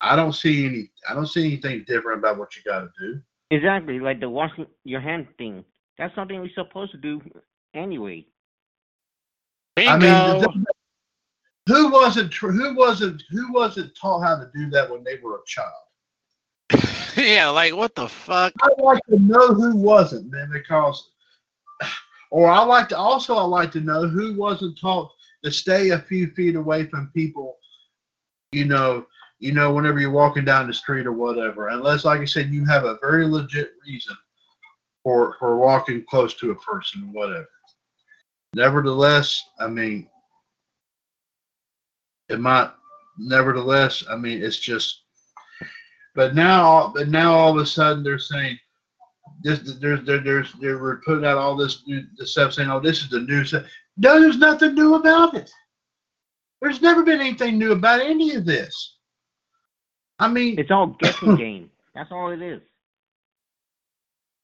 I 0.01 0.15
don't 0.15 0.33
see 0.33 0.65
any. 0.65 0.91
I 1.09 1.13
don't 1.13 1.27
see 1.27 1.45
anything 1.45 1.85
different 1.87 2.19
about 2.19 2.37
what 2.37 2.55
you 2.55 2.61
got 2.63 2.81
to 2.81 2.89
do. 2.99 3.21
Exactly, 3.49 3.99
like 3.99 4.19
the 4.19 4.29
washing 4.29 4.65
your 4.83 5.01
hand 5.01 5.27
thing. 5.37 5.63
That's 5.97 6.13
something 6.15 6.39
we're 6.39 6.49
supposed 6.53 6.91
to 6.91 6.97
do 6.97 7.21
anyway. 7.73 8.25
I 9.77 9.97
mean, 9.97 10.43
who 11.67 11.91
wasn't? 11.91 12.33
Who 12.33 12.75
wasn't? 12.75 13.21
Who 13.29 13.51
wasn't 13.53 13.95
taught 13.95 14.21
how 14.21 14.37
to 14.37 14.49
do 14.53 14.69
that 14.71 14.89
when 14.89 15.03
they 15.03 15.17
were 15.21 15.35
a 15.35 15.45
child? 15.45 15.73
yeah, 17.17 17.49
like 17.49 17.75
what 17.75 17.95
the 17.95 18.07
fuck? 18.07 18.53
I'd 18.61 18.81
like 18.81 19.03
to 19.09 19.19
know 19.19 19.47
who 19.53 19.75
wasn't, 19.75 20.31
man, 20.31 20.49
because, 20.51 21.11
or 22.31 22.49
I 22.49 22.63
like 22.63 22.89
to 22.89 22.97
also 22.97 23.35
I 23.35 23.43
like 23.43 23.71
to 23.73 23.81
know 23.81 24.07
who 24.07 24.35
wasn't 24.35 24.79
taught 24.79 25.11
to 25.43 25.51
stay 25.51 25.91
a 25.91 25.99
few 25.99 26.31
feet 26.31 26.55
away 26.55 26.85
from 26.85 27.11
people. 27.13 27.57
You 28.51 28.65
know, 28.65 29.05
you 29.39 29.51
know, 29.51 29.73
whenever 29.73 29.99
you're 29.99 30.11
walking 30.11 30.45
down 30.45 30.67
the 30.67 30.73
street 30.73 31.05
or 31.05 31.13
whatever, 31.13 31.69
unless, 31.69 32.05
like 32.05 32.21
I 32.21 32.25
said, 32.25 32.49
you 32.49 32.65
have 32.65 32.85
a 32.85 32.97
very 33.01 33.27
legit 33.27 33.71
reason 33.85 34.15
for 35.03 35.35
for 35.39 35.57
walking 35.57 36.03
close 36.09 36.33
to 36.35 36.51
a 36.51 36.55
person 36.55 37.03
or 37.03 37.21
whatever. 37.21 37.49
Nevertheless, 38.55 39.41
I 39.59 39.67
mean, 39.67 40.09
it 42.29 42.39
might. 42.39 42.71
Nevertheless, 43.19 44.03
I 44.09 44.15
mean, 44.15 44.43
it's 44.43 44.57
just. 44.57 45.01
But 46.15 46.33
now, 46.33 46.91
but 46.95 47.09
now 47.09 47.33
all 47.33 47.51
of 47.51 47.57
a 47.57 47.65
sudden 47.65 48.03
they're 48.03 48.17
saying 48.17 48.57
this. 49.43 49.59
There's 49.79 50.03
there, 50.03 50.19
there's 50.19 50.51
they 50.53 50.69
were 50.69 51.01
putting 51.05 51.25
out 51.25 51.37
all 51.37 51.55
this 51.55 51.83
new 51.85 52.03
stuff 52.25 52.53
saying, 52.53 52.71
oh, 52.71 52.79
this 52.79 53.01
is 53.01 53.09
the 53.09 53.19
new 53.19 53.45
stuff. 53.45 53.65
No, 53.97 54.19
there's 54.19 54.37
nothing 54.37 54.73
new 54.73 54.95
about 54.95 55.35
it. 55.35 55.51
There's 56.61 56.81
never 56.81 57.03
been 57.03 57.19
anything 57.19 57.59
new 57.59 57.71
about 57.71 58.01
any 58.01 58.33
of 58.33 58.45
this. 58.45 58.96
I 60.19 60.27
mean, 60.27 60.57
It's 60.59 60.71
all 60.71 60.87
guessing 60.87 61.35
game. 61.37 61.71
That's 61.93 62.11
all 62.11 62.31
it 62.31 62.41
is. 62.41 62.61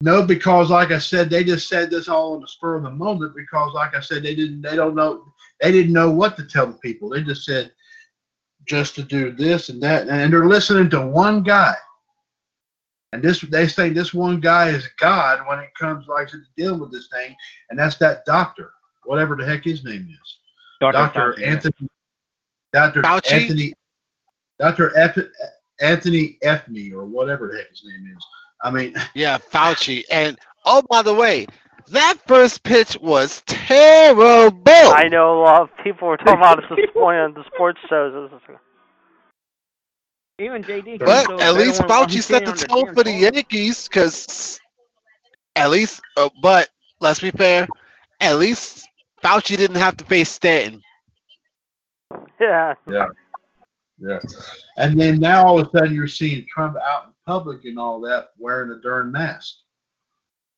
No, 0.01 0.21
because 0.21 0.69
like 0.69 0.91
I 0.91 0.99
said, 0.99 1.29
they 1.29 1.43
just 1.43 1.69
said 1.69 1.89
this 1.89 2.09
all 2.09 2.33
on 2.33 2.41
the 2.41 2.47
spur 2.47 2.75
of 2.75 2.83
the 2.83 2.91
moment. 2.91 3.35
Because 3.35 3.73
like 3.73 3.95
I 3.95 4.01
said, 4.01 4.23
they 4.23 4.35
didn't, 4.35 4.61
they 4.61 4.75
don't 4.75 4.95
know, 4.95 5.23
they 5.61 5.71
didn't 5.71 5.93
know 5.93 6.11
what 6.11 6.35
to 6.37 6.45
tell 6.45 6.67
the 6.67 6.73
people. 6.73 7.09
They 7.09 7.23
just 7.23 7.45
said 7.45 7.71
just 8.65 8.95
to 8.95 9.03
do 9.03 9.31
this 9.31 9.69
and 9.69 9.81
that, 9.81 10.07
and 10.07 10.31
they're 10.31 10.45
listening 10.45 10.89
to 10.89 11.05
one 11.05 11.43
guy. 11.43 11.75
And 13.13 13.21
this, 13.21 13.41
they 13.41 13.67
say 13.67 13.89
this 13.89 14.13
one 14.13 14.39
guy 14.39 14.69
is 14.69 14.87
God 14.99 15.47
when 15.47 15.59
it 15.59 15.69
comes 15.79 16.07
like 16.07 16.29
to 16.29 16.41
dealing 16.57 16.79
with 16.79 16.91
this 16.91 17.07
thing, 17.07 17.35
and 17.69 17.77
that's 17.77 17.97
that 17.97 18.25
doctor, 18.25 18.71
whatever 19.05 19.35
the 19.35 19.45
heck 19.45 19.63
his 19.63 19.83
name 19.83 20.09
is, 20.11 20.37
Dr. 20.81 21.39
Anthony, 21.43 21.89
Doctor 22.73 23.01
Anthony, 23.31 23.73
Doctor 24.59 24.97
F, 24.97 25.17
Anthony 25.81 26.37
Effney 26.43 26.91
or 26.93 27.05
whatever 27.05 27.49
the 27.49 27.57
heck 27.57 27.69
his 27.69 27.83
name 27.85 28.13
is. 28.15 28.25
I 28.63 28.71
mean. 28.71 28.95
Yeah, 29.13 29.37
Fauci. 29.37 30.03
And 30.09 30.37
oh, 30.65 30.81
by 30.89 31.01
the 31.01 31.13
way, 31.13 31.47
that 31.89 32.17
first 32.27 32.63
pitch 32.63 32.97
was 33.01 33.43
terrible. 33.45 34.93
I 34.93 35.07
know 35.09 35.39
a 35.39 35.41
lot 35.41 35.61
of 35.63 35.69
people 35.83 36.07
were 36.07 36.17
talking 36.17 36.35
about 36.35 36.59
it 36.59 36.65
this 36.69 36.89
morning 36.95 37.21
on 37.21 37.33
the 37.33 37.43
sports 37.53 37.79
shows. 37.89 38.31
Even 40.39 40.63
JD. 40.63 40.99
But 40.99 41.27
so 41.27 41.39
at 41.39 41.53
least 41.53 41.81
Fauci 41.81 42.21
set 42.21 42.45
the 42.45 42.53
tone 42.53 42.93
for 42.93 43.03
the 43.03 43.11
Yankees, 43.11 43.87
because 43.87 44.59
at 45.55 45.69
least, 45.69 46.01
uh, 46.17 46.29
but 46.41 46.69
let's 46.99 47.19
be 47.19 47.31
fair, 47.31 47.67
at 48.19 48.37
least 48.37 48.87
Fauci 49.23 49.55
didn't 49.57 49.77
have 49.77 49.97
to 49.97 50.05
face 50.05 50.31
Stanton. 50.31 50.81
Yeah. 52.39 52.73
Yeah. 52.89 53.07
And 54.77 54.99
then 54.99 55.19
now 55.19 55.45
all 55.45 55.59
of 55.59 55.67
a 55.67 55.77
sudden 55.77 55.93
you're 55.93 56.07
seeing 56.07 56.45
Trump 56.49 56.75
out 56.77 57.05
in 57.05 57.13
public 57.25 57.65
and 57.65 57.80
all 57.80 57.99
that 58.01 58.30
wearing 58.38 58.71
a 58.71 58.81
darn 58.81 59.11
mask. 59.11 59.55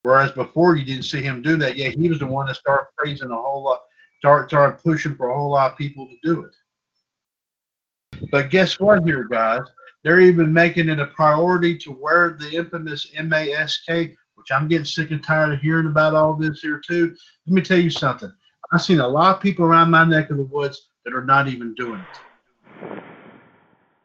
Whereas 0.03 0.31
before 0.31 0.75
you 0.75 0.85
didn't 0.85 1.05
see 1.05 1.21
him 1.21 1.41
do 1.41 1.57
that. 1.57 1.75
Yeah, 1.75 1.89
he 1.89 2.09
was 2.09 2.19
the 2.19 2.27
one 2.27 2.47
that 2.47 2.55
started 2.55 2.87
praising 2.97 3.31
a 3.31 3.35
whole 3.35 3.63
lot, 3.63 3.81
started, 4.19 4.49
started 4.49 4.83
pushing 4.83 5.15
for 5.15 5.29
a 5.29 5.35
whole 5.35 5.51
lot 5.51 5.71
of 5.71 5.77
people 5.77 6.07
to 6.07 6.15
do 6.23 6.45
it. 6.45 8.29
But 8.31 8.49
guess 8.49 8.79
what 8.79 9.03
here, 9.03 9.27
guys? 9.29 9.63
They're 10.03 10.21
even 10.21 10.53
making 10.53 10.89
it 10.89 10.99
a 10.99 11.07
priority 11.07 11.77
to 11.79 11.91
wear 11.91 12.37
the 12.39 12.51
infamous 12.51 13.11
MASK, 13.19 13.89
which 13.89 14.51
I'm 14.53 14.67
getting 14.67 14.85
sick 14.85 15.09
and 15.09 15.23
tired 15.23 15.53
of 15.53 15.59
hearing 15.59 15.87
about 15.87 16.13
all 16.13 16.35
this 16.35 16.61
here 16.61 16.79
too. 16.85 17.15
Let 17.47 17.53
me 17.53 17.61
tell 17.61 17.79
you 17.79 17.89
something. 17.89 18.31
I've 18.71 18.83
seen 18.83 18.99
a 18.99 19.07
lot 19.07 19.35
of 19.35 19.41
people 19.41 19.65
around 19.65 19.89
my 19.89 20.05
neck 20.05 20.29
of 20.29 20.37
the 20.37 20.43
woods 20.43 20.89
that 21.03 21.15
are 21.15 21.25
not 21.25 21.47
even 21.47 21.73
doing 21.73 21.99
it 21.99 22.19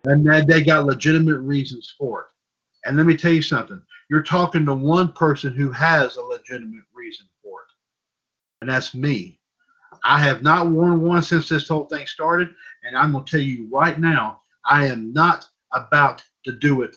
and 0.05 0.27
then 0.27 0.47
they 0.47 0.63
got 0.63 0.87
legitimate 0.87 1.39
reasons 1.39 1.95
for 1.99 2.21
it. 2.21 2.27
And 2.85 2.97
let 2.97 3.07
me 3.07 3.17
tell 3.17 3.33
you 3.33 3.43
something. 3.43 3.81
You're 4.09 4.23
talking 4.23 4.65
to 4.67 4.75
one 4.75 5.13
person 5.13 5.55
who 5.55 5.71
has 5.73 6.17
a 6.17 6.23
legitimate 6.23 6.85
reason 6.95 7.27
for 7.43 7.61
it, 7.61 7.69
and 8.61 8.71
that's 8.71 8.95
me. 8.95 9.39
I 10.05 10.19
have 10.21 10.43
not 10.43 10.69
worn 10.69 11.03
one 11.03 11.23
since 11.23 11.49
this 11.49 11.69
whole 11.69 11.85
thing 11.85 12.07
started, 12.07 12.55
and 12.85 12.97
I'm 12.97 13.13
going 13.13 13.25
to 13.25 13.31
tell 13.31 13.41
you 13.41 13.69
right 13.71 13.99
now, 13.99 14.41
I 14.65 14.87
am 14.87 15.13
not 15.13 15.47
about 15.73 16.23
to 16.45 16.53
do 16.53 16.83
it. 16.83 16.97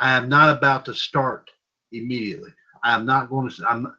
I 0.00 0.16
am 0.16 0.28
not 0.28 0.56
about 0.56 0.84
to 0.86 0.94
start 0.94 1.50
immediately. 1.92 2.52
I 2.82 2.94
am 2.94 3.06
not 3.06 3.30
going 3.30 3.50
to. 3.50 3.68
I'm. 3.68 3.94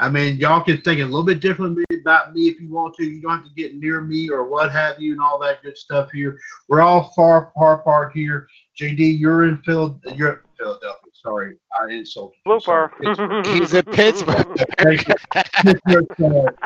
I 0.00 0.08
mean, 0.08 0.38
y'all 0.38 0.62
can 0.62 0.80
think 0.80 1.00
a 1.00 1.04
little 1.04 1.22
bit 1.22 1.40
differently 1.40 1.84
about 2.00 2.34
me 2.34 2.48
if 2.48 2.58
you 2.58 2.70
want 2.70 2.94
to. 2.94 3.04
You 3.04 3.20
don't 3.20 3.32
have 3.32 3.44
to 3.44 3.54
get 3.54 3.74
near 3.74 4.00
me 4.00 4.30
or 4.30 4.44
what 4.44 4.72
have 4.72 4.98
you, 4.98 5.12
and 5.12 5.20
all 5.20 5.38
that 5.40 5.62
good 5.62 5.76
stuff 5.76 6.10
here. 6.10 6.40
We're 6.68 6.80
all 6.80 7.12
far, 7.14 7.52
far 7.54 7.80
apart 7.80 8.12
here. 8.14 8.48
JD, 8.80 9.20
you're 9.20 9.46
in 9.46 9.58
Phil. 9.58 10.00
You're 10.14 10.32
in 10.32 10.38
Philadelphia. 10.58 11.10
Sorry, 11.12 11.56
I 11.78 11.92
insulted 11.92 12.38
you. 12.46 12.52
Blooper. 12.52 13.46
He's 13.46 13.74
in 13.74 13.82
Pittsburgh. 13.82 14.46
Pittsburgh. 15.86 16.56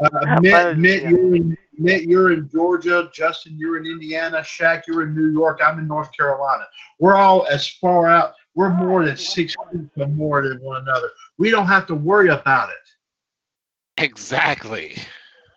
Uh, 0.00 0.38
Mitt, 0.40 0.78
Mitt, 0.78 1.02
yeah. 1.02 1.10
you're 1.10 1.34
in, 1.36 1.56
Mitt, 1.78 2.02
you're 2.04 2.32
in 2.32 2.48
Georgia. 2.48 3.08
Justin, 3.14 3.56
you're 3.56 3.78
in 3.78 3.86
Indiana. 3.86 4.38
Shaq, 4.38 4.82
you're 4.88 5.02
in 5.02 5.14
New 5.14 5.30
York. 5.30 5.60
I'm 5.64 5.78
in 5.78 5.86
North 5.86 6.10
Carolina. 6.16 6.64
We're 6.98 7.16
all 7.16 7.46
as 7.46 7.68
far 7.68 8.08
out. 8.08 8.34
We're 8.58 8.70
more 8.70 9.04
than 9.04 9.16
six 9.16 9.54
feet 9.70 9.88
from 9.94 10.16
more 10.16 10.42
than 10.42 10.60
one 10.60 10.82
another. 10.82 11.10
We 11.38 11.48
don't 11.48 11.68
have 11.68 11.86
to 11.86 11.94
worry 11.94 12.30
about 12.30 12.70
it. 12.70 14.02
exactly. 14.02 14.98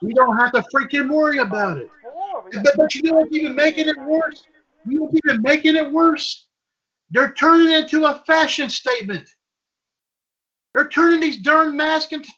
We 0.03 0.13
don't 0.13 0.37
have 0.37 0.51
to 0.51 0.63
freaking 0.71 1.09
worry 1.09 1.39
about 1.39 1.79
it. 1.79 1.89
But, 2.63 2.77
but 2.77 2.93
you 2.93 3.01
know 3.01 3.13
what's 3.13 3.35
even 3.35 3.55
making 3.55 3.87
it 3.87 3.97
worse? 3.97 4.43
You 4.85 4.99
know 4.99 5.03
what's 5.05 5.19
even 5.25 5.41
making 5.41 5.77
it 5.77 5.91
worse? 5.91 6.45
They're 7.09 7.33
turning 7.33 7.71
it 7.71 7.85
into 7.85 8.05
a 8.05 8.21
fashion 8.27 8.69
statement. 8.69 9.27
They're 10.75 10.87
turning 10.87 11.21
these 11.21 11.37
darn 11.37 11.75
masks 11.75 12.13
into. 12.13 12.29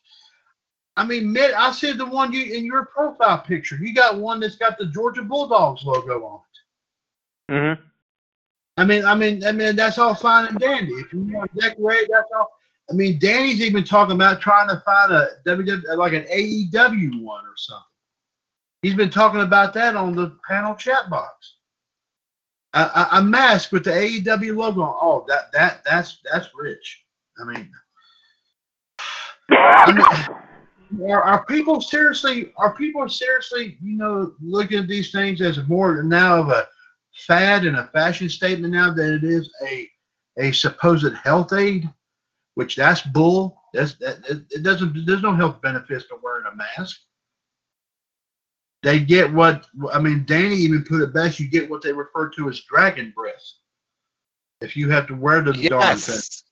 I 0.96 1.04
mean, 1.04 1.34
Mitt, 1.34 1.54
I 1.54 1.74
see 1.74 1.92
the 1.92 2.06
one 2.06 2.32
you 2.32 2.54
in 2.54 2.64
your 2.64 2.86
profile 2.86 3.40
picture. 3.40 3.76
You 3.76 3.94
got 3.94 4.18
one 4.18 4.40
that's 4.40 4.56
got 4.56 4.78
the 4.78 4.86
Georgia 4.86 5.24
Bulldogs 5.24 5.84
logo 5.84 6.24
on 6.24 6.40
it. 6.40 7.54
Mm-hmm. 7.54 7.84
I 8.78 8.86
mean, 8.86 9.06
I 9.06 9.14
mean, 9.14 9.46
I 9.46 9.52
mean, 9.52 9.76
that's 9.76 9.98
all 9.98 10.16
fine 10.16 10.48
and 10.48 10.60
dandy. 10.60 10.94
If 10.94 11.14
you 11.14 11.22
want 11.22 11.52
to 11.54 11.60
decorate, 11.60 12.08
that's 12.12 12.30
all. 12.36 12.50
I 12.90 12.94
mean, 12.94 13.18
Danny's 13.20 13.62
even 13.62 13.84
talking 13.84 14.16
about 14.16 14.42
trying 14.42 14.68
to 14.70 14.82
find 14.84 15.12
a 15.12 15.30
WW 15.48 15.96
like 15.96 16.14
an 16.14 16.26
AEW 16.26 17.22
one 17.22 17.46
or 17.46 17.54
something. 17.56 17.84
He's 18.82 18.96
been 18.96 19.10
talking 19.10 19.42
about 19.42 19.74
that 19.76 19.96
on 19.96 20.16
the 20.16 20.38
panel 20.48 20.76
chat 20.76 21.10
box. 21.10 21.56
A, 22.74 22.80
a, 22.80 23.10
a 23.14 23.24
mask 23.24 23.72
with 23.72 23.86
the 23.86 23.92
AEW 23.92 24.58
logo 24.58 24.82
on. 24.82 24.96
Oh, 25.00 25.26
that 25.28 25.52
that 25.54 25.84
that's 25.86 26.18
that's 26.30 26.50
rich. 26.56 27.04
I 27.40 27.46
mean, 27.46 27.72
I 29.50 29.92
mean 29.92 30.38
are, 31.10 31.22
are 31.22 31.46
people 31.46 31.80
seriously? 31.80 32.52
Are 32.58 32.76
people 32.76 33.08
seriously? 33.08 33.78
You 33.82 33.98
know, 33.98 34.34
looking 34.42 34.80
at 34.80 34.88
these 34.88 35.12
things 35.12 35.42
as 35.42 35.60
more 35.68 36.02
now 36.04 36.40
of 36.40 36.50
a 36.50 36.68
fad 37.14 37.66
and 37.66 37.78
a 37.78 37.88
fashion 37.88 38.30
statement 38.30 38.74
now 38.74 38.94
than 38.94 39.14
it 39.14 39.24
is 39.24 39.50
a 39.66 39.90
a 40.38 40.52
supposed 40.52 41.14
health 41.14 41.54
aid, 41.54 41.90
which 42.56 42.76
that's 42.76 43.02
bull. 43.02 43.62
That's 43.74 43.96
that 43.96 44.20
it 44.52 44.64
doesn't. 44.64 45.06
There's 45.06 45.22
no 45.22 45.34
health 45.36 45.62
benefits 45.62 46.06
to 46.08 46.18
wearing 46.22 46.46
a 46.52 46.56
mask. 46.56 47.00
They 48.84 49.00
get 49.00 49.32
what 49.32 49.66
I 49.94 50.00
mean. 50.00 50.26
Danny 50.26 50.56
even 50.56 50.84
put 50.84 51.02
it 51.02 51.14
best. 51.14 51.40
You 51.40 51.50
get 51.50 51.70
what 51.70 51.82
they 51.82 51.94
refer 51.94 52.30
to 52.30 52.50
as 52.50 52.62
dragon 52.62 53.12
breath. 53.16 53.44
If 54.62 54.76
you 54.76 54.90
have 54.90 55.08
to 55.08 55.16
wear 55.16 55.42
the 55.42 55.54
darn 55.54 56.02
thing. 56.02 56.22
Yes. 56.22 56.44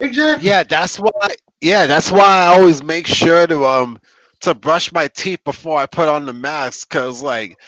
Exactly. 0.00 0.48
Yeah, 0.48 0.62
that's 0.64 0.98
why. 0.98 1.36
Yeah, 1.60 1.86
that's 1.86 2.10
why 2.10 2.24
I 2.44 2.46
always 2.48 2.82
make 2.82 3.06
sure 3.06 3.46
to 3.46 3.64
um 3.64 3.98
to 4.40 4.54
brush 4.54 4.92
my 4.92 5.08
teeth 5.08 5.42
before 5.44 5.78
I 5.78 5.86
put 5.86 6.08
on 6.08 6.24
the 6.26 6.32
mask, 6.32 6.88
cause 6.90 7.22
like, 7.22 7.58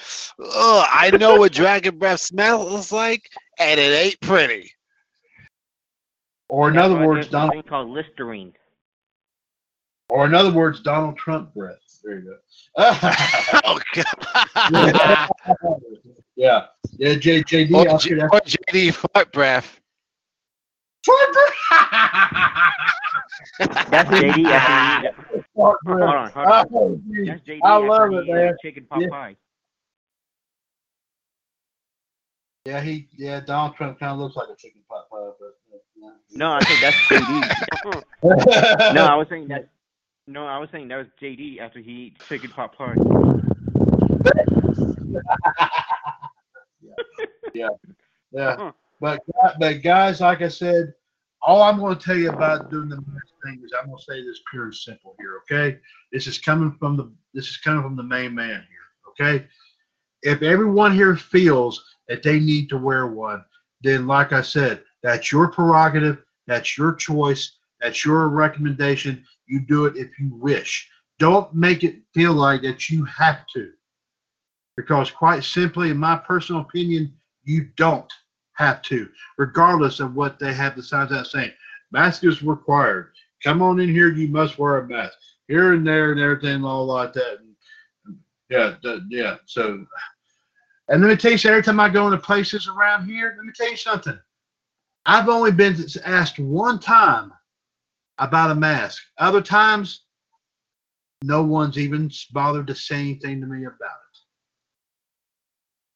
ugh, 0.43 0.87
I 0.91 1.11
know 1.19 1.37
what 1.37 1.53
dragon 1.53 1.99
breath 1.99 2.21
smells 2.21 2.91
like, 2.93 3.29
and 3.59 3.79
it 3.81 3.93
ain't 3.93 4.21
pretty. 4.21 4.73
Or 6.49 6.69
in 6.71 6.79
other 6.79 7.07
words, 7.07 7.29
Donald. 7.29 7.53
something 7.53 7.69
called 7.69 7.91
Listerine. 7.91 8.53
Or 10.11 10.25
in 10.27 10.35
other 10.35 10.53
words, 10.53 10.81
Donald 10.81 11.19
Trump 11.19 11.53
breath. 11.55 11.77
There 12.03 12.19
you 12.21 12.37
go. 12.77 12.77
Oh, 13.65 13.79
God. 13.95 14.05
yeah, 16.37 16.67
yeah, 16.99 17.15
J, 17.17 17.43
JD. 17.43 17.75
or, 17.75 17.89
I'll 17.91 17.99
J- 17.99 18.09
see 18.11 18.15
that. 18.15 18.31
or 18.33 18.41
JD 18.41 18.95
fart 18.95 19.33
breath. 19.33 19.81
That's 23.59 24.11
JD 24.11 24.45
after 24.47 25.15
Hold 25.57 25.77
on, 25.87 26.31
hold 26.31 26.47
on. 26.47 26.67
Oh. 26.73 27.01
That's 27.27 27.41
JD 27.43 27.61
I 27.65 27.77
love 27.77 28.13
it, 28.13 28.27
man. 28.27 28.55
chicken 28.63 28.85
pot 28.87 29.01
Yeah. 29.01 29.09
pie. 29.09 29.37
Yeah, 32.65 32.81
he, 32.83 33.09
yeah, 33.17 33.41
Donald 33.41 33.77
Trump 33.77 33.99
kind 33.99 34.13
of 34.13 34.19
looks 34.19 34.37
like 34.37 34.49
a 34.53 34.57
chicken 34.57 34.83
pot 34.89 35.09
pie, 35.11 35.31
but 35.41 35.57
yeah. 35.97 36.11
No, 36.33 36.53
I 36.53 36.65
think 36.65 36.81
that's 36.81 36.97
JD. 37.09 37.41
no, 38.95 39.07
I 39.07 39.15
was 39.15 39.27
saying 39.31 39.49
that. 39.49 39.69
No, 40.27 40.47
I 40.47 40.59
was 40.59 40.69
saying 40.71 40.89
that 40.89 40.97
was 40.97 41.07
JD 41.21 41.61
after 41.61 41.79
he 41.81 42.07
ate 42.07 42.19
chicken 42.29 42.51
pot 42.51 42.77
pie. 42.77 42.95
yeah, 47.55 47.69
yeah. 48.33 48.57
Hmm. 48.57 48.69
But 49.01 49.21
but 49.59 49.83
guys, 49.83 50.21
like 50.21 50.43
I 50.43 50.49
said, 50.49 50.93
all 51.49 51.63
I'm 51.63 51.79
going 51.79 51.97
to 51.97 52.05
tell 52.05 52.19
you 52.19 52.29
about 52.29 52.71
doing 52.71 52.91
the 52.91 52.97
mask 52.97 53.33
thing 53.43 53.63
is 53.65 53.73
I'm 53.73 53.87
going 53.87 53.97
to 53.97 54.05
say 54.05 54.23
this 54.23 54.43
pure 54.51 54.65
and 54.65 54.75
simple 54.75 55.15
here. 55.19 55.41
Okay, 55.51 55.79
this 56.13 56.27
is 56.27 56.39
coming 56.39 56.77
from 56.79 56.95
the 56.99 57.11
this 57.33 57.49
is 57.49 57.57
coming 57.57 57.83
from 57.83 57.97
the 57.97 58.03
main 58.03 58.35
man 58.35 58.67
here. 58.69 59.09
Okay, 59.09 59.47
if 60.23 60.43
everyone 60.43 60.93
here 60.93 61.17
feels 61.17 61.83
that 62.07 62.23
they 62.23 62.39
need 62.39 62.69
to 62.69 62.77
wear 62.77 63.07
one, 63.07 63.43
then 63.81 64.07
like 64.07 64.35
I 64.35 64.43
said, 64.43 64.83
that's 65.03 65.33
your 65.33 65.49
prerogative. 65.49 66.23
That's 66.47 66.77
your 66.77 66.93
choice. 66.95 67.53
That's 67.81 68.05
your 68.05 68.29
recommendation. 68.29 69.25
You 69.47 69.61
do 69.61 69.87
it 69.87 69.97
if 69.97 70.19
you 70.19 70.35
wish. 70.35 70.87
Don't 71.19 71.55
make 71.55 71.83
it 71.83 71.97
feel 72.13 72.35
like 72.35 72.61
that 72.61 72.91
you 72.91 73.07
have 73.07 73.47
to. 73.55 73.73
Because 74.77 75.11
quite 75.11 75.45
simply, 75.45 75.89
in 75.89 75.97
my 75.97 76.17
personal 76.17 76.61
opinion, 76.61 77.15
you 77.45 77.69
don't 77.79 78.13
have 78.59 78.83
to, 78.83 79.09
regardless 79.37 80.01
of 80.01 80.17
what 80.17 80.39
they 80.39 80.53
have 80.53 80.75
the 80.75 80.83
signs 80.83 81.13
out 81.13 81.29
saying. 81.29 81.53
Mask 81.93 82.25
is 82.25 82.43
required. 82.43 83.13
Come 83.43 83.63
on 83.63 83.79
in 83.79 83.89
here, 83.89 84.13
you 84.13 84.29
must 84.29 84.59
wear 84.59 84.79
a 84.79 84.87
mask. 84.87 85.17
Here 85.47 85.73
and 85.75 85.87
there 85.87 86.11
and 86.11 86.21
everything, 86.21 86.65
all 86.65 86.87
like 86.87 87.13
that. 87.15 87.39
Yeah, 88.51 88.75
th- 88.83 89.03
yeah. 89.09 89.37
So, 89.47 89.87
and 90.89 91.03
let 91.03 91.09
me 91.09 91.17
tell 91.17 91.33
you, 91.33 91.51
every 91.51 91.63
time 91.63 91.79
I 91.79 91.89
go 91.89 92.07
into 92.07 92.19
places 92.19 92.67
around 92.67 93.07
here, 93.07 93.35
let 93.37 93.47
me 93.47 93.53
tell 93.55 93.71
you 93.71 93.77
something. 93.77 94.19
I've 95.07 95.29
only 95.29 95.53
been 95.53 95.77
asked 96.05 96.39
one 96.41 96.81
time 96.81 97.33
about 98.19 98.51
a 98.51 98.55
mask. 98.55 99.03
Other 99.19 99.41
times, 99.41 100.03
no 101.23 101.43
one's 101.45 101.79
even 101.79 102.11
bothered 102.33 102.67
to 102.67 102.75
say 102.75 102.97
anything 102.97 103.41
to 103.41 103.47
me 103.47 103.65
about 103.65 103.73
it. 103.73 104.19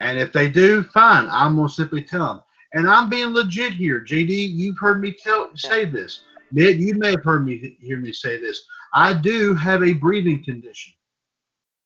And 0.01 0.19
if 0.19 0.33
they 0.33 0.49
do, 0.49 0.83
fine. 0.85 1.29
I'm 1.31 1.57
gonna 1.57 1.69
simply 1.69 2.03
tell 2.03 2.27
them. 2.27 2.43
And 2.75 2.89
I'm 2.89 3.09
being 3.09 3.33
legit 3.33 3.75
here, 3.75 4.01
JD. 4.01 4.51
You've 4.51 4.79
heard 4.79 5.01
me 5.01 5.13
tell 5.13 5.51
say 5.57 5.85
this. 5.85 6.21
Ned, 6.53 6.81
you 6.81 6.95
may 6.95 7.11
have 7.11 7.25
heard 7.25 7.45
me 7.45 7.77
hear 7.81 7.99
me 7.99 8.13
say 8.13 8.39
this. 8.41 8.63
I 8.95 9.15
do 9.15 9.55
have 9.55 9.83
a 9.83 9.95
breathing 9.95 10.45
condition. 10.45 10.93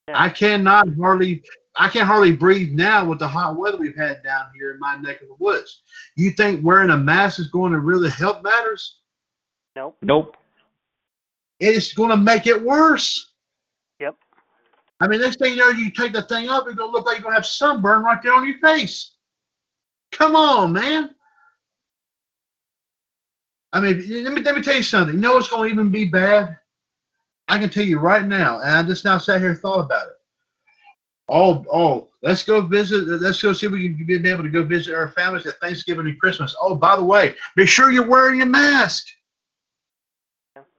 Yeah. 0.09 0.23
I 0.23 0.29
cannot 0.29 0.89
hardly 1.01 1.43
I 1.77 1.89
can 1.89 2.07
hardly 2.07 2.33
breathe 2.33 2.73
now 2.73 3.05
with 3.05 3.19
the 3.19 3.29
hot 3.29 3.57
weather 3.57 3.77
we've 3.77 3.97
had 3.97 4.23
down 4.23 4.47
here 4.59 4.73
in 4.73 4.81
my 4.81 4.97
neck 4.97 5.21
of 5.21 5.29
the 5.29 5.37
woods. 5.39 5.83
You 6.17 6.31
think 6.31 6.65
wearing 6.65 6.91
a 6.91 6.97
mask 6.97 7.39
is 7.39 7.49
going 7.49 7.73
to 7.73 7.81
really 7.81 8.09
help 8.09 8.43
matters? 8.43 9.01
Nope. 9.75 9.99
Nope. 10.01 10.37
It's 11.61 11.93
going 11.93 12.11
to 12.11 12.17
make 12.17 12.47
it 12.47 12.61
worse. 12.61 13.33
Yep. 14.01 14.17
I 15.01 15.09
mean, 15.09 15.21
next 15.21 15.39
thing 15.39 15.53
you 15.53 15.59
know, 15.59 15.69
you 15.69 15.91
take 15.91 16.15
the 16.15 16.23
thing 16.23 16.49
up, 16.49 16.67
it's 16.67 16.77
going 16.77 16.91
to 16.91 16.97
look 16.97 17.05
like 17.05 17.17
you're 17.17 17.25
going 17.25 17.35
to 17.35 17.41
have 17.41 17.47
sunburn 17.47 18.03
right 18.03 18.23
there 18.23 18.33
on 18.33 18.47
your 18.47 18.59
face. 18.59 19.16
Come 20.13 20.37
on, 20.37 20.73
man. 20.73 21.15
I 23.73 23.81
mean, 23.81 24.25
let 24.25 24.33
me, 24.33 24.41
let 24.43 24.55
me 24.55 24.63
tell 24.63 24.77
you 24.77 24.83
something. 24.83 25.15
You 25.15 25.21
know 25.21 25.35
what's 25.35 25.49
going 25.49 25.69
to 25.69 25.73
even 25.73 25.91
be 25.91 26.07
bad? 26.07 26.57
I 27.49 27.59
can 27.59 27.69
tell 27.69 27.85
you 27.85 27.99
right 27.99 28.25
now, 28.25 28.61
and 28.61 28.71
I 28.71 28.83
just 28.83 29.05
now 29.05 29.19
sat 29.19 29.41
here 29.41 29.51
and 29.51 29.59
thought 29.59 29.81
about 29.81 30.07
it. 30.07 30.13
Oh, 31.29 31.65
oh, 31.73 32.09
let's 32.23 32.45
go 32.45 32.61
visit. 32.61 33.07
Let's 33.07 33.43
go 33.43 33.53
see 33.53 33.67
if 33.67 33.73
we 33.73 33.95
can 33.95 34.07
be 34.07 34.29
able 34.29 34.45
to 34.45 34.49
go 34.49 34.63
visit 34.63 34.95
our 34.95 35.09
families 35.09 35.47
at 35.47 35.59
Thanksgiving 35.61 36.07
and 36.07 36.19
Christmas. 36.21 36.55
Oh, 36.61 36.75
by 36.75 36.97
the 36.97 37.05
way, 37.05 37.35
be 37.57 37.67
sure 37.67 37.91
you're 37.91 38.07
wearing 38.07 38.39
your 38.39 38.47
mask. 38.47 39.07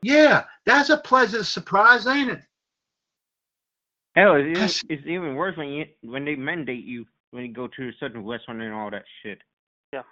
Yeah, 0.01 0.45
that's 0.65 0.89
a 0.89 0.97
pleasant 0.97 1.45
surprise, 1.45 2.07
ain't 2.07 2.31
it? 2.31 2.41
Hell, 4.15 4.35
it's 4.35 4.83
even, 4.83 4.97
it's 4.97 5.07
even 5.07 5.35
worse 5.35 5.57
when 5.57 5.69
you 5.69 5.85
when 6.01 6.25
they 6.25 6.35
mandate 6.35 6.85
you 6.85 7.05
when 7.31 7.45
you 7.45 7.53
go 7.53 7.67
to 7.67 7.89
a 7.89 7.91
certain 7.99 8.25
restaurant 8.25 8.61
and 8.61 8.73
all 8.73 8.89
that 8.91 9.05
shit. 9.21 9.39
Yeah. 9.93 10.03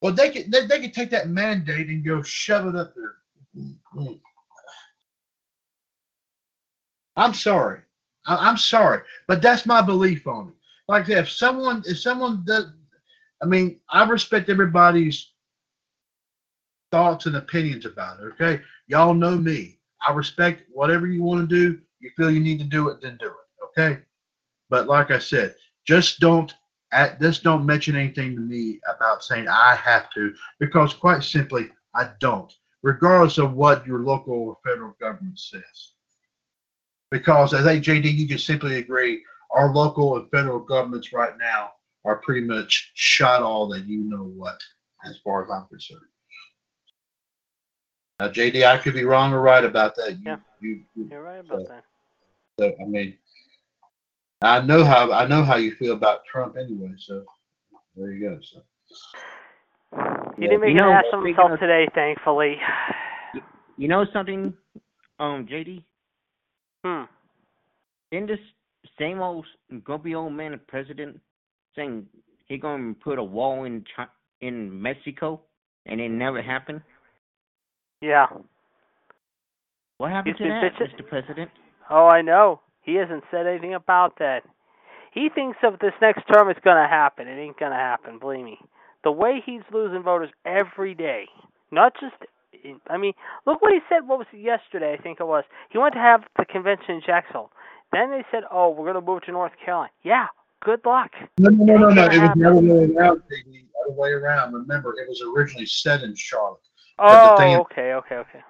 Well, 0.00 0.12
they 0.12 0.30
could 0.30 0.50
they, 0.50 0.66
they 0.66 0.80
could 0.80 0.94
take 0.94 1.10
that 1.10 1.28
mandate 1.28 1.88
and 1.88 2.04
go 2.04 2.22
shove 2.22 2.66
it 2.66 2.76
up 2.76 2.94
there. 2.94 3.16
I'm 7.16 7.34
sorry. 7.34 7.80
I, 8.26 8.36
I'm 8.36 8.56
sorry, 8.56 9.02
but 9.26 9.42
that's 9.42 9.66
my 9.66 9.82
belief 9.82 10.26
on 10.26 10.48
it. 10.48 10.54
Like 10.88 11.04
I 11.04 11.08
said, 11.08 11.18
if 11.18 11.30
someone 11.30 11.82
if 11.86 11.98
someone 11.98 12.44
does, 12.46 12.66
I 13.42 13.46
mean, 13.46 13.80
I 13.88 14.04
respect 14.04 14.48
everybody's 14.48 15.30
thoughts 16.90 17.26
and 17.26 17.36
opinions 17.36 17.86
about 17.86 18.20
it. 18.20 18.24
Okay, 18.24 18.60
y'all 18.86 19.14
know 19.14 19.36
me. 19.36 19.78
I 20.06 20.12
respect 20.12 20.64
whatever 20.72 21.06
you 21.06 21.22
want 21.22 21.48
to 21.48 21.54
do. 21.54 21.80
You 22.00 22.10
feel 22.16 22.30
you 22.30 22.40
need 22.40 22.58
to 22.58 22.64
do 22.64 22.88
it, 22.88 23.00
then 23.00 23.16
do 23.20 23.26
it. 23.26 23.80
Okay, 23.80 24.00
but 24.68 24.86
like 24.86 25.10
I 25.10 25.18
said, 25.18 25.54
just 25.86 26.20
don't 26.20 26.54
at 26.92 27.20
just 27.20 27.42
don't 27.42 27.66
mention 27.66 27.96
anything 27.96 28.34
to 28.34 28.40
me 28.40 28.80
about 28.94 29.24
saying 29.24 29.48
I 29.48 29.74
have 29.76 30.10
to, 30.10 30.34
because 30.60 30.92
quite 30.94 31.22
simply, 31.22 31.70
I 31.94 32.10
don't, 32.20 32.52
regardless 32.82 33.38
of 33.38 33.54
what 33.54 33.86
your 33.86 34.00
local 34.00 34.34
or 34.34 34.58
federal 34.64 34.94
government 35.00 35.38
says. 35.38 35.92
Because 37.10 37.54
I 37.54 37.62
think 37.62 37.84
JD, 37.84 38.14
you 38.14 38.28
can 38.28 38.38
simply 38.38 38.76
agree, 38.76 39.22
our 39.50 39.72
local 39.72 40.16
and 40.16 40.30
federal 40.30 40.60
governments 40.60 41.12
right 41.12 41.36
now 41.38 41.72
are 42.04 42.16
pretty 42.16 42.46
much 42.46 42.90
shot 42.94 43.42
all 43.42 43.68
that 43.68 43.86
you 43.86 43.98
know 44.00 44.24
what, 44.24 44.58
as 45.04 45.18
far 45.22 45.44
as 45.44 45.50
I'm 45.50 45.66
concerned. 45.68 46.00
Now, 48.18 48.28
JD, 48.28 48.64
I 48.64 48.78
could 48.78 48.94
be 48.94 49.04
wrong 49.04 49.32
or 49.32 49.40
right 49.40 49.64
about 49.64 49.94
that. 49.96 50.12
You, 50.12 50.22
Yeah. 50.24 50.36
you, 50.60 50.82
you, 50.94 51.08
You're 51.10 51.22
right 51.22 51.40
about 51.40 51.68
that. 51.68 51.84
so, 52.58 52.72
I 52.80 52.84
mean, 52.84 53.16
I 54.42 54.60
know 54.60 54.84
how 54.84 55.12
I 55.12 55.26
know 55.26 55.44
how 55.44 55.56
you 55.56 55.74
feel 55.76 55.92
about 55.92 56.24
Trump 56.30 56.56
anyway. 56.56 56.92
So 57.06 57.24
there 57.96 58.12
you 58.12 58.28
go. 58.28 58.38
So 58.52 58.62
He 60.36 60.42
didn't 60.42 60.60
make 60.60 60.70
You 60.70 60.76
know, 60.76 60.90
an 60.90 60.96
ass 60.96 61.04
of 61.12 61.24
himself 61.24 61.60
today, 61.60 61.88
thankfully. 61.94 62.56
You 63.76 63.88
know 63.88 64.04
something, 64.12 64.52
um, 65.18 65.46
JD? 65.46 65.82
Hmm. 66.84 67.04
In 68.10 68.26
this 68.26 68.38
same 68.98 69.20
old 69.20 69.46
grumpy 69.82 70.14
old 70.14 70.32
man 70.32 70.58
president 70.68 71.20
saying 71.74 72.06
he 72.48 72.58
gonna 72.58 72.94
put 72.94 73.18
a 73.18 73.22
wall 73.22 73.64
in 73.64 73.84
Chi- 73.96 74.06
in 74.40 74.80
Mexico 74.82 75.40
and 75.86 76.00
it 76.00 76.10
never 76.10 76.42
happened. 76.42 76.82
Yeah. 78.00 78.26
What 79.98 80.10
happened 80.10 80.36
He's 80.36 80.46
to 80.46 80.50
that, 80.52 80.74
bitching- 80.74 80.94
Mr. 81.00 81.08
President? 81.08 81.50
Oh, 81.88 82.06
I 82.06 82.20
know. 82.22 82.60
He 82.82 82.94
hasn't 82.94 83.24
said 83.30 83.46
anything 83.46 83.74
about 83.74 84.18
that. 84.18 84.42
He 85.12 85.28
thinks 85.28 85.58
if 85.62 85.78
this 85.80 85.92
next 86.00 86.24
term 86.32 86.48
it's 86.48 86.60
going 86.60 86.82
to 86.82 86.88
happen. 86.88 87.28
It 87.28 87.40
ain't 87.40 87.58
going 87.58 87.72
to 87.72 87.78
happen, 87.78 88.18
believe 88.18 88.44
me. 88.44 88.58
The 89.04 89.12
way 89.12 89.42
he's 89.44 89.62
losing 89.72 90.02
voters 90.02 90.30
every 90.44 90.94
day, 90.94 91.26
not 91.70 91.94
just. 92.00 92.14
I 92.88 92.96
mean, 92.96 93.12
look 93.44 93.60
what 93.60 93.72
he 93.72 93.80
said. 93.88 94.06
What 94.06 94.18
was 94.18 94.28
it 94.32 94.38
yesterday? 94.38 94.96
I 94.98 95.02
think 95.02 95.18
it 95.18 95.26
was. 95.26 95.44
He 95.70 95.78
went 95.78 95.94
to 95.94 96.00
have 96.00 96.22
the 96.38 96.44
convention 96.44 96.94
in 96.94 97.02
Jacksonville. 97.04 97.50
Then 97.92 98.10
they 98.10 98.24
said, 98.30 98.44
"Oh, 98.50 98.70
we're 98.70 98.90
going 98.90 98.94
to 98.94 99.00
move 99.00 99.22
to 99.22 99.32
North 99.32 99.52
Carolina." 99.64 99.90
Yeah. 100.02 100.28
Good 100.64 100.80
luck. 100.86 101.10
No, 101.38 101.50
no, 101.50 101.64
no, 101.64 101.88
no, 101.88 101.90
no. 101.90 102.04
It 102.04 102.20
was 102.20 102.30
the 102.36 102.48
other 102.48 102.60
way 102.60 102.94
around. 102.94 103.22
Piggy. 103.28 103.66
Other 103.84 103.94
way 103.94 104.10
around. 104.10 104.52
Remember, 104.52 104.90
it 104.90 105.08
was 105.08 105.20
originally 105.36 105.66
set 105.66 106.02
in 106.02 106.14
Charlotte. 106.14 106.60
Oh, 107.00 107.34
okay, 107.62 107.94
okay, 107.94 108.14
okay. 108.14 108.40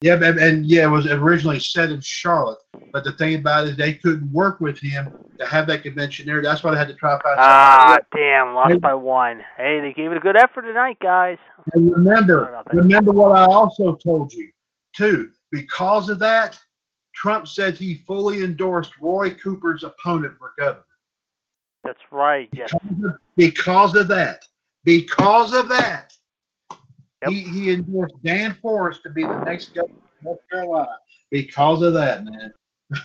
Yeah, 0.00 0.14
and, 0.14 0.38
and 0.38 0.66
yeah, 0.66 0.84
it 0.84 0.90
was 0.90 1.06
originally 1.06 1.58
set 1.58 1.90
in 1.90 2.00
Charlotte. 2.00 2.58
But 2.92 3.04
the 3.04 3.12
thing 3.12 3.34
about 3.34 3.66
it 3.66 3.70
is 3.70 3.76
they 3.76 3.94
couldn't 3.94 4.32
work 4.32 4.60
with 4.60 4.78
him 4.78 5.12
to 5.38 5.46
have 5.46 5.66
that 5.66 5.82
convention 5.82 6.26
there. 6.26 6.40
That's 6.42 6.62
why 6.62 6.72
they 6.72 6.78
had 6.78 6.88
to 6.88 6.94
try 6.94 7.18
Ah, 7.24 7.98
damn, 8.14 8.54
lost 8.54 8.80
by 8.80 8.94
one. 8.94 9.42
Hey, 9.56 9.80
they 9.80 9.92
gave 9.92 10.10
it 10.10 10.16
a 10.16 10.20
good 10.20 10.36
effort 10.36 10.62
tonight, 10.62 10.98
guys. 11.00 11.38
And 11.74 11.92
remember, 11.92 12.62
remember 12.72 13.12
what 13.12 13.36
I 13.36 13.44
also 13.44 13.96
told 13.96 14.32
you, 14.32 14.50
too. 14.96 15.30
Because 15.50 16.08
of 16.08 16.18
that, 16.20 16.58
Trump 17.14 17.48
said 17.48 17.76
he 17.76 18.02
fully 18.06 18.44
endorsed 18.44 18.92
Roy 19.00 19.34
Cooper's 19.34 19.84
opponent 19.84 20.34
for 20.38 20.52
governor. 20.58 20.84
That's 21.84 22.00
right. 22.10 22.48
Yes. 22.52 22.72
Because 23.36 23.94
of 23.94 24.08
that, 24.08 24.44
because 24.84 25.52
of 25.52 25.68
that, 25.68 26.12
Yep. 27.22 27.30
he, 27.32 27.40
he 27.42 27.72
endorsed 27.72 28.14
Dan 28.22 28.56
Forest 28.62 29.02
to 29.02 29.10
be 29.10 29.24
the 29.24 29.40
next 29.40 29.74
governor 29.74 29.94
of 29.98 30.24
North 30.24 30.38
Carolina. 30.50 30.96
Because 31.30 31.82
of 31.82 31.94
that, 31.94 32.24
man. 32.24 32.52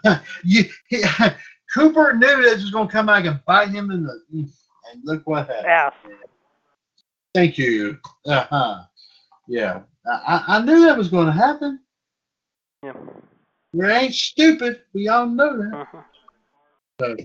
you, 0.44 0.66
he, 0.88 1.04
Cooper 1.76 2.14
knew 2.14 2.42
this 2.42 2.62
was 2.62 2.72
going 2.72 2.88
to 2.88 2.92
come 2.92 3.08
back 3.08 3.26
and 3.26 3.44
bite 3.46 3.70
him 3.70 3.92
in 3.92 4.04
the. 4.04 4.22
And 4.32 5.02
look 5.04 5.24
what 5.26 5.48
happened. 5.48 5.66
Ass. 5.66 5.94
Thank 7.34 7.58
you. 7.58 7.98
Uh 8.28 8.46
huh. 8.50 8.84
Yeah, 9.48 9.82
I, 10.06 10.44
I 10.48 10.62
knew 10.62 10.86
that 10.86 10.98
was 10.98 11.10
going 11.10 11.26
to 11.26 11.34
happen. 11.34 11.80
Yeah. 12.84 12.94
We 13.74 13.88
ain't 13.88 14.14
stupid. 14.14 14.82
We 14.94 15.08
all 15.08 15.26
know 15.26 15.58
that. 15.58 15.88
Mhm. 15.88 16.04
So 17.00 17.16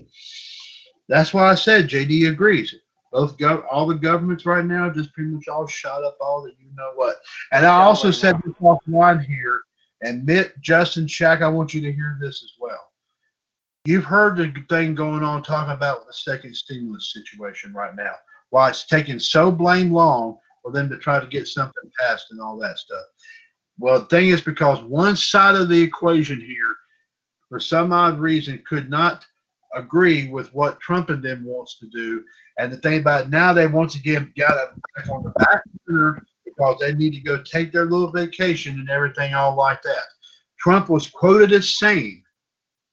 that's 1.07 1.33
why 1.33 1.51
I 1.51 1.55
said 1.55 1.89
JD 1.89 2.29
agrees. 2.29 2.73
Both 3.11 3.37
gov- 3.37 3.65
all 3.69 3.87
the 3.87 3.95
governments 3.95 4.45
right 4.45 4.65
now 4.65 4.89
just 4.89 5.13
pretty 5.13 5.31
much 5.31 5.47
all 5.47 5.67
shot 5.67 6.03
up 6.03 6.17
all 6.21 6.43
that 6.43 6.53
you 6.59 6.67
know 6.75 6.91
what. 6.95 7.17
And 7.51 7.65
I 7.65 7.75
also 7.81 8.11
said 8.11 8.35
this 8.43 8.53
offline 8.61 9.23
here, 9.25 9.61
and 10.01 10.25
Mitt, 10.25 10.59
Justin, 10.61 11.05
Shaq, 11.05 11.41
I 11.41 11.47
want 11.47 11.73
you 11.73 11.81
to 11.81 11.91
hear 11.91 12.17
this 12.21 12.43
as 12.43 12.51
well. 12.59 12.91
You've 13.85 14.05
heard 14.05 14.37
the 14.37 14.53
thing 14.69 14.93
going 14.93 15.23
on 15.23 15.41
talking 15.41 15.73
about 15.73 16.05
the 16.05 16.13
second 16.13 16.55
stimulus 16.55 17.13
situation 17.13 17.73
right 17.73 17.95
now. 17.95 18.13
Why 18.51 18.69
it's 18.69 18.85
taking 18.85 19.19
so 19.19 19.51
blame 19.51 19.91
long 19.91 20.37
for 20.61 20.71
them 20.71 20.89
to 20.89 20.97
try 20.97 21.19
to 21.19 21.27
get 21.27 21.47
something 21.47 21.91
passed 21.99 22.27
and 22.31 22.41
all 22.41 22.57
that 22.59 22.77
stuff. 22.77 23.03
Well, 23.79 24.01
the 24.01 24.05
thing 24.07 24.29
is 24.29 24.41
because 24.41 24.81
one 24.83 25.15
side 25.15 25.55
of 25.55 25.69
the 25.69 25.81
equation 25.81 26.39
here, 26.41 26.75
for 27.47 27.59
some 27.59 27.93
odd 27.93 28.19
reason, 28.19 28.61
could 28.67 28.89
not 28.89 29.25
agree 29.75 30.29
with 30.29 30.53
what 30.53 30.79
Trump 30.79 31.09
and 31.09 31.23
them 31.23 31.45
wants 31.45 31.77
to 31.79 31.87
do. 31.87 32.23
And 32.59 32.73
the 32.73 32.77
thing 32.77 32.99
about 32.99 33.23
it, 33.23 33.29
now 33.29 33.53
they 33.53 33.67
once 33.67 33.95
again 33.95 34.33
got 34.37 34.75
back 34.95 35.09
on 35.09 35.23
the 35.23 35.29
back 35.29 35.61
burner 35.87 36.25
because 36.43 36.77
they 36.79 36.93
need 36.93 37.13
to 37.13 37.21
go 37.21 37.41
take 37.41 37.71
their 37.71 37.85
little 37.85 38.11
vacation 38.11 38.81
and 38.81 38.89
everything 38.89 39.33
all 39.33 39.55
like 39.55 39.81
that. 39.83 40.03
Trump 40.59 40.89
was 40.89 41.07
quoted 41.07 41.53
as 41.53 41.77
saying, 41.77 42.21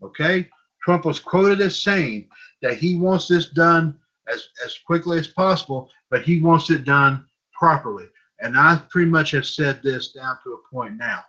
okay, 0.04 0.48
Trump 0.84 1.04
was 1.04 1.18
quoted 1.18 1.60
as 1.60 1.82
saying 1.82 2.28
that 2.62 2.78
he 2.78 2.94
wants 2.94 3.26
this 3.26 3.48
done 3.48 3.98
as, 4.32 4.46
as 4.64 4.78
quickly 4.86 5.18
as 5.18 5.26
possible, 5.26 5.90
but 6.12 6.22
he 6.22 6.40
wants 6.40 6.70
it 6.70 6.84
done 6.84 7.26
properly. 7.52 8.06
And 8.38 8.56
I 8.56 8.80
pretty 8.88 9.10
much 9.10 9.32
have 9.32 9.46
said 9.46 9.80
this 9.82 10.12
down 10.12 10.38
to 10.44 10.52
a 10.52 10.74
point 10.74 10.96
now 10.96 11.24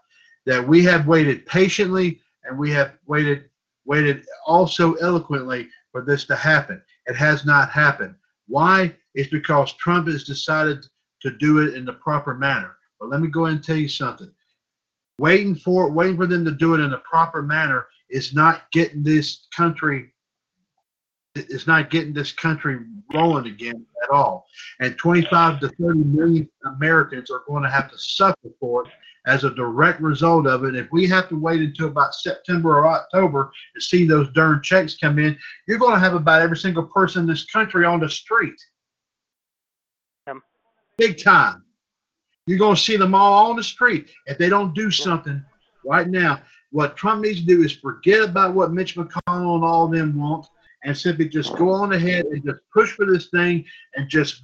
that 0.45 0.65
we 0.65 0.84
have 0.84 1.07
waited 1.07 1.47
patiently 1.47 2.22
and 2.43 2.55
we 2.55 2.69
have 2.69 2.93
waited 3.07 3.45
waited 3.85 4.27
also 4.45 4.93
eloquently 4.95 5.69
for 5.91 6.01
this 6.01 6.26
to 6.26 6.35
happen. 6.35 6.84
It 7.07 7.15
has 7.15 7.43
not 7.45 7.72
happened. 7.72 8.14
Why? 8.48 8.95
It's 9.14 9.30
because 9.30 9.74
Trump 9.74 10.07
has 10.07 10.24
decided 10.24 10.86
to 11.22 11.32
do 11.32 11.60
it 11.60 11.76
in 11.76 11.86
the 11.86 11.94
proper 11.94 12.34
manner. 12.34 12.78
But 12.99 13.10
let 13.10 13.22
me 13.22 13.28
go 13.28 13.45
and 13.45 13.64
tell 13.64 13.76
you 13.76 13.90
something. 13.90 14.32
Waiting 15.19 15.56
for 15.56 15.90
waiting 15.90 16.18
for 16.18 16.28
them 16.28 16.45
to 16.45 16.52
do 16.52 16.76
it 16.76 16.80
in 16.80 16.91
the 16.91 16.99
proper 16.99 17.41
manner 17.41 17.88
is 18.10 18.34
not 18.34 18.69
getting 18.72 19.03
this 19.03 19.48
country 19.56 20.14
it's 21.36 21.68
not 21.68 21.90
getting 21.90 22.14
this 22.14 22.32
country 22.32 22.80
rolling 23.14 23.45
again 23.45 23.86
at 24.03 24.10
all. 24.10 24.48
And 24.80 24.98
25 24.98 25.60
to 25.60 25.69
30 25.69 25.99
million 25.99 26.49
Americans 26.65 27.30
are 27.30 27.44
going 27.48 27.64
to 27.64 27.69
have 27.69 27.91
to 27.91 27.98
suffer 27.98 28.49
for 28.60 28.86
it 28.86 28.91
as 29.27 29.43
a 29.43 29.53
direct 29.53 30.01
result 30.01 30.47
of 30.47 30.63
it. 30.63 30.75
If 30.75 30.87
we 30.91 31.05
have 31.07 31.29
to 31.29 31.39
wait 31.39 31.61
until 31.61 31.89
about 31.89 32.15
September 32.15 32.79
or 32.79 32.87
October 32.87 33.51
to 33.75 33.81
see 33.81 34.05
those 34.05 34.31
darn 34.31 34.63
checks 34.63 34.97
come 34.97 35.19
in, 35.19 35.37
you're 35.67 35.77
going 35.77 35.93
to 35.93 35.99
have 35.99 36.15
about 36.15 36.41
every 36.41 36.57
single 36.57 36.85
person 36.85 37.21
in 37.21 37.27
this 37.27 37.45
country 37.45 37.85
on 37.85 37.99
the 37.99 38.09
street. 38.09 38.59
Yep. 40.25 40.37
Big 40.97 41.21
time. 41.21 41.63
You're 42.45 42.57
going 42.57 42.75
to 42.75 42.81
see 42.81 42.95
them 42.95 43.13
all 43.13 43.49
on 43.49 43.57
the 43.57 43.63
street. 43.63 44.09
If 44.25 44.37
they 44.37 44.47
don't 44.47 44.73
do 44.73 44.89
something 44.89 45.43
right 45.85 46.07
now, 46.07 46.41
what 46.71 46.95
Trump 46.95 47.21
needs 47.23 47.41
to 47.41 47.45
do 47.45 47.63
is 47.63 47.73
forget 47.73 48.21
about 48.21 48.53
what 48.53 48.71
Mitch 48.71 48.95
McConnell 48.95 49.55
and 49.55 49.63
all 49.63 49.85
of 49.85 49.91
them 49.91 50.17
want 50.17 50.47
and 50.85 50.97
simply 50.97 51.27
just 51.27 51.55
go 51.55 51.69
on 51.71 51.91
ahead 51.91 52.25
and 52.25 52.45
just 52.45 52.59
push 52.73 52.93
for 52.93 53.05
this 53.05 53.27
thing 53.27 53.65
and 53.95 54.09
just 54.09 54.41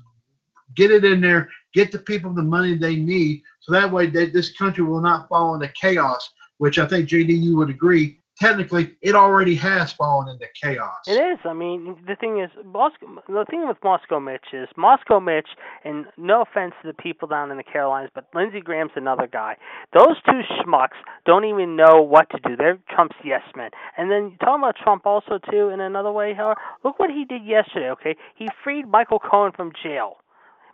get 0.76 0.92
it 0.92 1.06
in 1.06 1.22
there, 1.22 1.50
get 1.74 1.92
the 1.92 2.00
people 2.00 2.34
the 2.34 2.44
money 2.44 2.76
they 2.76 2.96
need, 2.96 3.42
so 3.60 3.72
that 3.72 3.92
way 3.92 4.08
they, 4.08 4.30
this 4.30 4.52
country 4.58 4.84
will 4.84 5.02
not 5.02 5.28
fall 5.30 5.56
into 5.56 5.72
chaos. 5.80 6.30
Which 6.58 6.78
I 6.80 6.88
think 6.88 7.10
JD 7.10 7.42
you 7.42 7.58
would 7.58 7.70
agree. 7.70 8.20
Technically, 8.40 8.96
it 9.02 9.14
already 9.14 9.54
has 9.56 9.94
fallen 9.94 10.28
into 10.28 10.48
chaos. 10.60 10.96
It 11.06 11.14
is. 11.14 11.40
I 11.46 11.54
mean, 11.54 11.96
the 12.08 12.16
thing 12.16 12.40
is, 12.40 12.50
Moscow, 12.66 13.22
the 13.28 13.46
thing 13.50 13.68
with 13.68 13.78
Moscow 13.84 14.20
Mitch 14.20 14.46
is 14.54 14.68
Moscow 14.76 15.20
Mitch, 15.20 15.50
and 15.86 16.06
no 16.18 16.42
offense 16.42 16.74
to 16.82 16.88
the 16.88 16.96
people 16.96 17.28
down 17.28 17.52
in 17.52 17.58
the 17.58 17.64
Carolinas, 17.64 18.10
but 18.16 18.28
Lindsey 18.34 18.60
Graham's 18.60 18.92
another 18.96 19.28
guy. 19.28 19.56
Those 19.94 20.16
two 20.26 20.42
schmucks 20.58 20.98
don't 21.26 21.46
even 21.46 21.76
know 21.76 22.02
what 22.02 22.30
to 22.32 22.40
do. 22.40 22.56
They're 22.56 22.80
Trump's 22.90 23.16
yes 23.24 23.44
men. 23.56 23.70
And 23.98 24.10
then 24.10 24.36
talking 24.40 24.64
about 24.64 24.78
Trump 24.82 25.06
also 25.06 25.38
too, 25.52 25.70
in 25.70 25.80
another 25.80 26.12
way, 26.12 26.34
however, 26.34 26.60
look 26.84 26.98
what 26.98 27.12
he 27.12 27.26
did 27.26 27.46
yesterday. 27.46 27.90
Okay, 27.92 28.16
he 28.36 28.48
freed 28.64 28.88
Michael 28.88 29.20
Cohen 29.20 29.52
from 29.56 29.74
jail. 29.84 30.18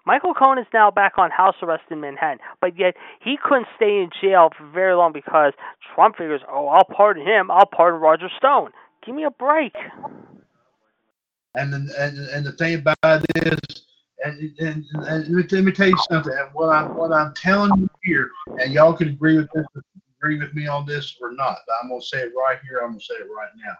Michael 0.09 0.33
Cohen 0.33 0.57
is 0.57 0.65
now 0.73 0.89
back 0.89 1.19
on 1.19 1.29
house 1.29 1.53
arrest 1.61 1.83
in 1.91 2.01
Manhattan, 2.01 2.39
but 2.61 2.79
yet 2.79 2.95
he 3.23 3.37
couldn't 3.37 3.67
stay 3.75 4.01
in 4.01 4.09
jail 4.19 4.49
for 4.57 4.65
very 4.65 4.95
long 4.95 5.13
because 5.13 5.53
Trump 5.93 6.17
figures, 6.17 6.41
oh, 6.51 6.67
I'll 6.67 6.83
pardon 6.83 7.23
him, 7.23 7.51
I'll 7.51 7.67
pardon 7.67 8.01
Roger 8.01 8.27
Stone. 8.35 8.71
Give 9.05 9.13
me 9.13 9.23
a 9.23 9.29
break. 9.29 9.75
And 11.53 11.75
and 11.75 11.91
and 11.91 12.43
the 12.43 12.53
thing 12.53 12.79
about 12.79 12.97
it 13.03 13.53
is, 13.53 13.83
and, 14.25 14.51
and, 14.57 14.83
and 14.93 15.27
let, 15.27 15.29
me, 15.29 15.43
let 15.51 15.63
me 15.63 15.71
tell 15.71 15.89
you 15.89 15.97
something. 16.09 16.33
And 16.33 16.49
what 16.53 16.69
I'm 16.69 16.95
what 16.95 17.11
I'm 17.11 17.31
telling 17.35 17.79
you 17.79 17.89
here, 18.01 18.31
and 18.59 18.73
y'all 18.73 18.93
can 18.93 19.09
agree 19.09 19.37
with 19.37 19.49
this, 19.53 19.65
agree 20.17 20.39
with 20.39 20.55
me 20.55 20.65
on 20.65 20.87
this 20.87 21.17
or 21.21 21.33
not. 21.33 21.57
But 21.67 21.75
I'm 21.83 21.89
gonna 21.89 22.01
say 22.01 22.21
it 22.21 22.33
right 22.35 22.57
here. 22.67 22.79
I'm 22.79 22.93
gonna 22.93 22.99
say 23.01 23.13
it 23.13 23.27
right 23.37 23.51
now. 23.63 23.75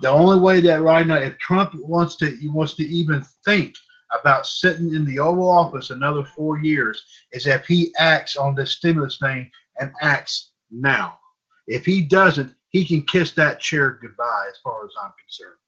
The 0.00 0.08
only 0.08 0.40
way 0.40 0.60
that 0.62 0.82
right 0.82 1.06
now, 1.06 1.14
if 1.14 1.38
Trump 1.38 1.76
wants 1.76 2.16
to, 2.16 2.36
he 2.38 2.48
wants 2.48 2.74
to 2.74 2.84
even 2.88 3.24
think 3.44 3.76
about 4.18 4.46
sitting 4.46 4.94
in 4.94 5.04
the 5.04 5.18
Oval 5.18 5.48
Office 5.48 5.90
another 5.90 6.24
four 6.24 6.58
years, 6.58 7.04
is 7.32 7.46
if 7.46 7.66
he 7.66 7.92
acts 7.98 8.36
on 8.36 8.54
this 8.54 8.72
stimulus 8.72 9.18
thing 9.18 9.50
and 9.80 9.92
acts 10.00 10.50
now. 10.70 11.18
If 11.66 11.84
he 11.84 12.02
doesn't, 12.02 12.54
he 12.68 12.84
can 12.84 13.02
kiss 13.02 13.32
that 13.32 13.60
chair 13.60 13.98
goodbye, 14.02 14.46
as 14.50 14.58
far 14.62 14.84
as 14.84 14.90
I'm 15.02 15.12
concerned. 15.20 15.58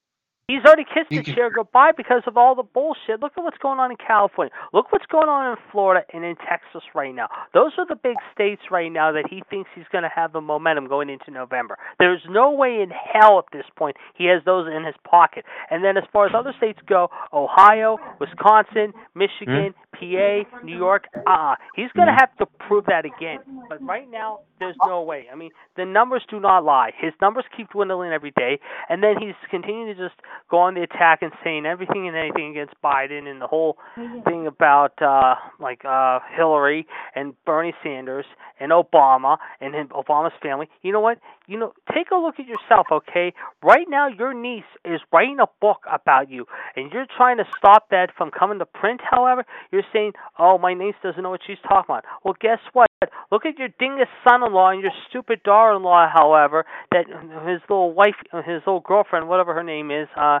He's 0.47 0.63
already 0.63 0.85
kissed 0.85 1.09
the 1.09 1.23
chair 1.33 1.51
goodbye 1.51 1.91
because 1.91 2.21
of 2.25 2.37
all 2.37 2.55
the 2.55 2.63
bullshit. 2.63 3.19
Look 3.19 3.33
at 3.35 3.43
what's 3.43 3.57
going 3.57 3.79
on 3.79 3.91
in 3.91 3.97
California. 3.97 4.53
Look 4.71 4.93
what's 4.93 5.05
going 5.07 5.27
on 5.27 5.51
in 5.51 5.57
Florida 5.73 6.05
and 6.13 6.23
in 6.23 6.37
Texas 6.37 6.83
right 6.95 7.13
now. 7.13 7.27
Those 7.53 7.73
are 7.77 7.85
the 7.85 7.97
big 7.97 8.15
states 8.33 8.61
right 8.71 8.89
now 8.89 9.11
that 9.11 9.25
he 9.29 9.43
thinks 9.49 9.69
he's 9.75 9.91
going 9.91 10.05
to 10.05 10.09
have 10.15 10.31
the 10.31 10.39
momentum 10.39 10.87
going 10.87 11.09
into 11.09 11.31
November. 11.31 11.77
There's 11.99 12.21
no 12.29 12.49
way 12.51 12.79
in 12.81 12.91
hell 12.91 13.39
at 13.39 13.51
this 13.51 13.65
point 13.75 13.97
he 14.15 14.27
has 14.27 14.41
those 14.45 14.71
in 14.73 14.85
his 14.85 14.95
pocket. 15.03 15.43
And 15.69 15.83
then 15.83 15.97
as 15.97 16.05
far 16.13 16.27
as 16.27 16.31
other 16.33 16.53
states 16.55 16.79
go, 16.87 17.09
Ohio, 17.33 17.97
Wisconsin, 18.21 18.93
Michigan, 19.15 19.75
hmm? 19.75 19.97
PA, 19.99 20.63
New 20.63 20.77
York, 20.77 21.07
uh-uh. 21.27 21.55
He's 21.75 21.91
going 21.91 22.07
to 22.07 22.13
hmm. 22.13 22.19
have 22.19 22.33
to 22.37 22.45
prove 22.65 22.85
that 22.85 23.03
again. 23.03 23.39
But 23.67 23.83
right 23.85 24.09
now, 24.09 24.39
there's 24.59 24.75
no 24.85 25.01
way. 25.01 25.25
I 25.31 25.35
mean, 25.35 25.51
the 25.75 25.85
numbers 25.85 26.23
do 26.29 26.39
not 26.39 26.63
lie. 26.63 26.91
His 26.99 27.13
numbers 27.21 27.45
keep 27.55 27.69
dwindling 27.69 28.11
every 28.11 28.31
day, 28.31 28.59
and 28.89 29.03
then 29.03 29.15
he's 29.19 29.35
continuing 29.49 29.87
to 29.87 29.95
just 29.95 30.19
go 30.49 30.57
on 30.57 30.73
the 30.73 30.81
attack 30.81 31.21
and 31.21 31.31
saying 31.43 31.65
everything 31.65 32.07
and 32.07 32.15
anything 32.15 32.51
against 32.51 32.73
Biden 32.83 33.27
and 33.27 33.41
the 33.41 33.47
whole 33.47 33.77
thing 34.25 34.47
about 34.47 35.01
uh 35.01 35.35
like 35.59 35.83
uh 35.85 36.19
Hillary 36.35 36.87
and 37.15 37.33
Bernie 37.45 37.73
Sanders 37.83 38.25
and 38.59 38.71
Obama 38.71 39.37
and 39.61 39.75
him, 39.75 39.89
Obama's 39.89 40.33
family. 40.41 40.67
You 40.81 40.91
know 40.91 41.01
what? 41.01 41.19
You 41.47 41.57
know, 41.59 41.73
take 41.93 42.11
a 42.11 42.15
look 42.15 42.35
at 42.39 42.45
yourself, 42.45 42.87
okay? 42.91 43.33
Right 43.63 43.87
now 43.87 44.07
your 44.07 44.33
niece 44.33 44.63
is 44.83 44.99
writing 45.13 45.37
a 45.39 45.47
book 45.61 45.83
about 45.91 46.29
you 46.29 46.45
and 46.75 46.91
you're 46.91 47.05
trying 47.15 47.37
to 47.37 47.45
stop 47.57 47.89
that 47.91 48.09
from 48.17 48.31
coming 48.31 48.59
to 48.59 48.65
print, 48.65 49.01
however, 49.09 49.45
you're 49.71 49.83
saying, 49.93 50.13
"Oh, 50.39 50.57
my 50.57 50.73
niece 50.73 50.95
doesn't 51.03 51.21
know 51.21 51.29
what 51.29 51.41
she's 51.45 51.59
talking 51.67 51.85
about." 51.89 52.05
Well, 52.23 52.35
guess 52.39 52.59
what? 52.73 52.87
Look 53.31 53.45
at 53.45 53.57
your 53.59 53.69
dingus 53.79 54.07
son-in-law 54.47 54.69
and 54.71 54.81
your 54.81 54.91
stupid 55.09 55.43
daughter-in-law, 55.43 56.09
however, 56.13 56.65
that 56.91 57.05
his 57.47 57.61
little 57.69 57.93
wife, 57.93 58.15
his 58.45 58.61
little 58.65 58.81
girlfriend, 58.81 59.27
whatever 59.27 59.53
her 59.53 59.63
name 59.63 59.91
is, 59.91 60.07
uh 60.15 60.39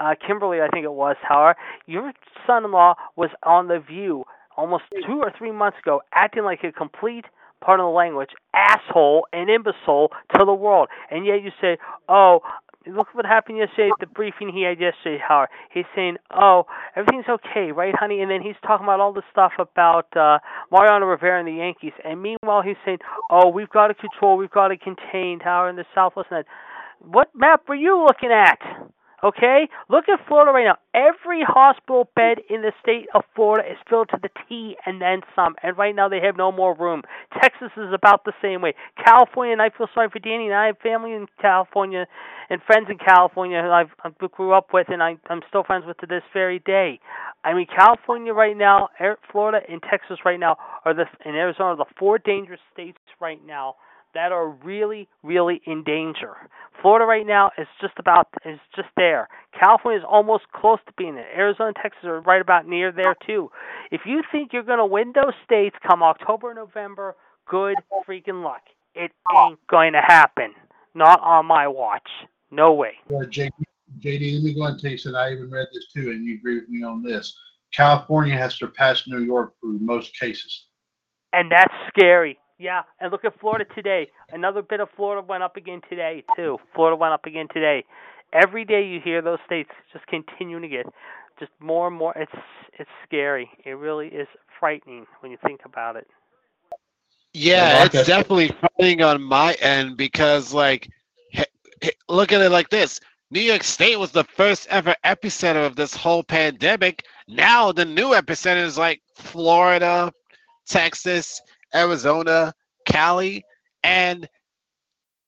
uh, 0.00 0.14
Kimberly, 0.24 0.60
I 0.60 0.68
think 0.68 0.84
it 0.84 0.92
was, 0.92 1.16
however, 1.28 1.58
your 1.86 2.12
son-in-law 2.46 2.94
was 3.16 3.30
on 3.42 3.66
The 3.66 3.80
View 3.80 4.22
almost 4.56 4.84
two 5.04 5.20
or 5.20 5.32
three 5.36 5.50
months 5.50 5.78
ago, 5.84 6.02
acting 6.14 6.44
like 6.44 6.60
a 6.62 6.70
complete, 6.70 7.24
part 7.60 7.80
of 7.80 7.84
the 7.84 7.90
language, 7.90 8.30
asshole 8.54 9.26
and 9.32 9.50
imbecile 9.50 10.10
to 10.36 10.44
the 10.44 10.54
world. 10.54 10.88
And 11.10 11.26
yet 11.26 11.42
you 11.42 11.50
say, 11.60 11.78
oh, 12.08 12.40
look 12.88 13.08
what 13.14 13.26
happened 13.26 13.58
yesterday 13.58 13.90
at 13.90 14.00
the 14.00 14.06
briefing 14.06 14.50
he 14.52 14.62
had 14.62 14.80
yesterday, 14.80 15.22
Howard. 15.26 15.48
He's 15.72 15.84
saying, 15.94 16.16
oh, 16.34 16.64
everything's 16.96 17.28
okay, 17.28 17.72
right, 17.72 17.94
honey? 17.94 18.20
And 18.20 18.30
then 18.30 18.42
he's 18.42 18.56
talking 18.66 18.84
about 18.84 19.00
all 19.00 19.12
this 19.12 19.24
stuff 19.30 19.52
about 19.58 20.08
uh, 20.16 20.38
Mariano 20.72 21.06
Rivera 21.06 21.38
and 21.38 21.48
the 21.48 21.58
Yankees. 21.58 21.92
And 22.04 22.22
meanwhile, 22.22 22.62
he's 22.62 22.76
saying, 22.84 22.98
oh, 23.30 23.48
we've 23.48 23.70
got 23.70 23.88
to 23.88 23.94
control, 23.94 24.36
we've 24.36 24.50
got 24.50 24.68
to 24.68 24.76
contain, 24.76 25.40
Howard, 25.40 25.70
in 25.70 25.76
the 25.76 25.84
Southwest. 25.94 26.28
And. 26.30 26.44
What 27.00 27.28
map 27.34 27.68
were 27.68 27.76
you 27.76 28.04
looking 28.04 28.32
at? 28.32 28.58
Okay? 29.22 29.68
Look 29.88 30.08
at 30.08 30.20
Florida 30.26 30.52
right 30.52 30.64
now. 30.64 30.78
Every 30.94 31.42
hospital 31.42 32.08
bed 32.14 32.38
in 32.48 32.62
the 32.62 32.72
state 32.82 33.06
of 33.14 33.22
Florida 33.34 33.68
is 33.68 33.78
filled 33.88 34.10
to 34.10 34.18
the 34.20 34.30
T 34.48 34.76
and 34.86 35.00
then 35.00 35.22
some. 35.34 35.56
And 35.62 35.76
right 35.76 35.94
now 35.94 36.08
they 36.08 36.20
have 36.20 36.36
no 36.36 36.52
more 36.52 36.74
room. 36.74 37.02
Texas 37.40 37.70
is 37.76 37.92
about 37.92 38.24
the 38.24 38.32
same 38.40 38.62
way. 38.62 38.74
California, 39.02 39.52
and 39.52 39.62
I 39.62 39.70
feel 39.70 39.88
sorry 39.94 40.08
for 40.10 40.18
Danny, 40.18 40.46
and 40.46 40.54
I 40.54 40.66
have 40.66 40.78
family 40.78 41.12
in 41.12 41.26
California 41.40 42.06
and 42.50 42.62
friends 42.62 42.88
in 42.90 42.98
California 42.98 43.60
who 43.62 43.70
I've, 43.70 43.90
I 44.04 44.10
grew 44.28 44.52
up 44.52 44.68
with 44.72 44.88
and 44.88 45.02
I, 45.02 45.16
I'm 45.28 45.40
still 45.48 45.64
friends 45.64 45.84
with 45.86 45.98
to 45.98 46.06
this 46.06 46.22
very 46.32 46.60
day. 46.60 47.00
I 47.44 47.54
mean, 47.54 47.66
California 47.66 48.32
right 48.32 48.56
now, 48.56 48.88
Florida, 49.30 49.60
and 49.68 49.82
Texas 49.82 50.18
right 50.24 50.40
now 50.40 50.56
are 50.84 50.94
the, 50.94 51.04
and 51.24 51.36
Arizona 51.36 51.70
are 51.70 51.76
the 51.76 51.84
four 51.98 52.18
dangerous 52.18 52.60
states 52.72 52.98
right 53.20 53.40
now 53.46 53.74
that 54.14 54.32
are 54.32 54.48
really, 54.48 55.08
really 55.22 55.60
in 55.66 55.84
danger. 55.84 56.36
Florida 56.80 57.04
right 57.06 57.26
now 57.26 57.50
is 57.58 57.66
just 57.80 57.94
about 57.98 58.28
is 58.44 58.58
just 58.74 58.88
there. 58.96 59.28
California 59.58 59.98
is 60.00 60.06
almost 60.08 60.44
close 60.54 60.78
to 60.86 60.92
being 60.96 61.14
there. 61.16 61.28
Arizona 61.36 61.72
Texas 61.80 62.04
are 62.04 62.20
right 62.20 62.40
about 62.40 62.66
near 62.66 62.92
there 62.92 63.16
too. 63.26 63.50
If 63.90 64.02
you 64.06 64.22
think 64.30 64.52
you're 64.52 64.62
going 64.62 64.78
to 64.78 64.86
win 64.86 65.12
those 65.14 65.34
states 65.44 65.76
come 65.86 66.02
October, 66.02 66.54
November, 66.54 67.16
good 67.48 67.76
freaking 68.06 68.44
luck. 68.44 68.62
It 68.94 69.10
ain't 69.36 69.58
going 69.68 69.92
to 69.92 70.00
happen. 70.00 70.54
Not 70.94 71.20
on 71.20 71.46
my 71.46 71.66
watch. 71.68 72.08
No 72.50 72.72
way. 72.72 72.92
Uh, 73.10 73.24
JD, 73.24 73.50
JD, 74.00 74.34
let 74.34 74.42
me 74.42 74.54
go 74.54 74.64
and 74.64 74.80
tell 74.80 74.90
you 74.90 74.98
something. 74.98 75.20
I 75.20 75.32
even 75.32 75.50
read 75.50 75.66
this 75.72 75.86
too, 75.94 76.10
and 76.10 76.24
you 76.24 76.36
agree 76.36 76.60
with 76.60 76.68
me 76.68 76.82
on 76.82 77.02
this. 77.02 77.36
California 77.72 78.36
has 78.36 78.54
surpassed 78.54 79.08
New 79.08 79.20
York 79.22 79.54
for 79.60 79.66
most 79.66 80.18
cases. 80.18 80.66
And 81.32 81.52
that's 81.52 81.74
scary. 81.88 82.38
Yeah, 82.58 82.82
and 83.00 83.12
look 83.12 83.24
at 83.24 83.38
Florida 83.40 83.64
today. 83.74 84.08
Another 84.32 84.62
bit 84.62 84.80
of 84.80 84.88
Florida 84.96 85.24
went 85.26 85.42
up 85.42 85.56
again 85.56 85.80
today 85.88 86.24
too. 86.34 86.58
Florida 86.74 86.96
went 86.96 87.12
up 87.14 87.24
again 87.24 87.46
today. 87.52 87.84
Every 88.32 88.64
day 88.64 88.84
you 88.84 89.00
hear 89.02 89.22
those 89.22 89.38
states 89.46 89.70
just 89.92 90.06
continuing 90.08 90.62
to 90.62 90.68
get 90.68 90.86
just 91.38 91.52
more 91.60 91.86
and 91.86 91.96
more. 91.96 92.12
It's 92.16 92.32
it's 92.78 92.90
scary. 93.06 93.48
It 93.64 93.72
really 93.72 94.08
is 94.08 94.26
frightening 94.58 95.06
when 95.20 95.30
you 95.30 95.38
think 95.46 95.60
about 95.64 95.96
it. 95.96 96.06
Yeah, 97.32 97.84
it's 97.84 98.06
definitely 98.06 98.50
frightening 98.60 99.02
on 99.02 99.22
my 99.22 99.52
end 99.54 99.96
because, 99.96 100.52
like, 100.52 100.88
h- 101.34 101.46
h- 101.82 101.96
look 102.08 102.32
at 102.32 102.40
it 102.40 102.50
like 102.50 102.70
this: 102.70 103.00
New 103.30 103.40
York 103.40 103.62
State 103.62 103.98
was 103.98 104.10
the 104.10 104.24
first 104.24 104.66
ever 104.68 104.96
epicenter 105.04 105.64
of 105.64 105.76
this 105.76 105.94
whole 105.94 106.24
pandemic. 106.24 107.04
Now 107.28 107.70
the 107.70 107.84
new 107.84 108.08
epicenter 108.08 108.64
is 108.64 108.76
like 108.78 109.00
Florida, 109.14 110.12
Texas, 110.66 111.40
Arizona, 111.74 112.54
Cali, 112.86 113.44
and 113.82 114.28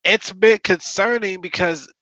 it's 0.04 0.30
a 0.30 0.34
bit 0.34 0.62
concerning 0.62 1.40
because 1.40 1.92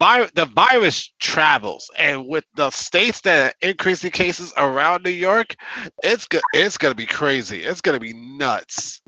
vi- 0.00 0.28
the 0.34 0.46
virus 0.46 1.12
travels, 1.20 1.90
and 1.96 2.26
with 2.26 2.44
the 2.56 2.70
states 2.70 3.20
that 3.22 3.52
are 3.52 3.68
increasing 3.68 4.10
cases 4.10 4.52
around 4.56 5.04
New 5.04 5.10
York, 5.10 5.54
it's 6.02 6.26
go- 6.26 6.40
it's 6.52 6.76
gonna 6.76 6.94
be 6.94 7.06
crazy. 7.06 7.62
It's 7.62 7.80
gonna 7.80 8.00
be 8.00 8.12
nuts. 8.12 9.00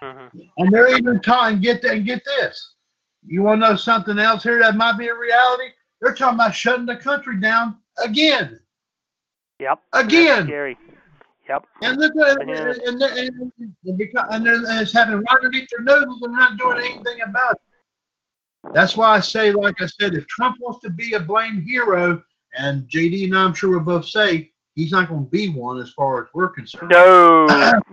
hmm 0.00 0.28
And 0.58 0.72
they're 0.72 0.96
even 0.96 1.20
talking, 1.20 1.60
get 1.60 1.82
that, 1.82 1.92
and 1.92 2.06
get 2.06 2.22
this. 2.24 2.74
You 3.26 3.42
want 3.42 3.60
to 3.62 3.70
know 3.70 3.76
something 3.76 4.18
else 4.18 4.42
here 4.42 4.58
that 4.60 4.76
might 4.76 4.96
be 4.96 5.08
a 5.08 5.14
reality? 5.14 5.70
They're 6.00 6.14
talking 6.14 6.36
about 6.36 6.54
shutting 6.54 6.86
the 6.86 6.96
country 6.96 7.38
down 7.38 7.76
again. 8.02 8.58
Yep. 9.58 9.78
Again. 9.92 10.26
That's 10.26 10.48
scary. 10.48 10.78
Yep. 11.50 11.66
And 11.82 11.98
look 11.98 12.12
uh, 12.16 12.30
at 12.30 12.38
I 12.38 12.42
and, 12.42 12.50
and, 12.86 13.02
and, 13.02 13.52
and, 13.84 13.98
because, 13.98 14.24
and 14.30 14.46
then 14.46 14.62
it's 14.68 14.92
happening 14.92 15.18
right 15.18 15.36
underneath 15.42 15.68
their 15.68 15.82
noses 15.82 16.22
and 16.22 16.32
not 16.32 16.56
doing 16.56 16.78
anything 16.78 17.22
about 17.22 17.54
it. 17.54 18.72
That's 18.72 18.96
why 18.96 19.16
I 19.16 19.20
say, 19.20 19.50
like 19.50 19.74
I 19.82 19.86
said, 19.86 20.14
if 20.14 20.28
Trump 20.28 20.58
wants 20.60 20.78
to 20.84 20.90
be 20.90 21.14
a 21.14 21.20
blame 21.20 21.62
hero, 21.66 22.22
and 22.56 22.88
JD 22.88 23.24
and 23.24 23.36
I'm 23.36 23.52
sure 23.52 23.70
will 23.70 23.80
both 23.80 24.08
say 24.08 24.52
he's 24.76 24.92
not 24.92 25.08
going 25.08 25.24
to 25.24 25.30
be 25.30 25.48
one 25.48 25.80
as 25.80 25.90
far 25.90 26.22
as 26.22 26.28
we're 26.34 26.50
concerned. 26.50 26.90
No. 26.90 27.46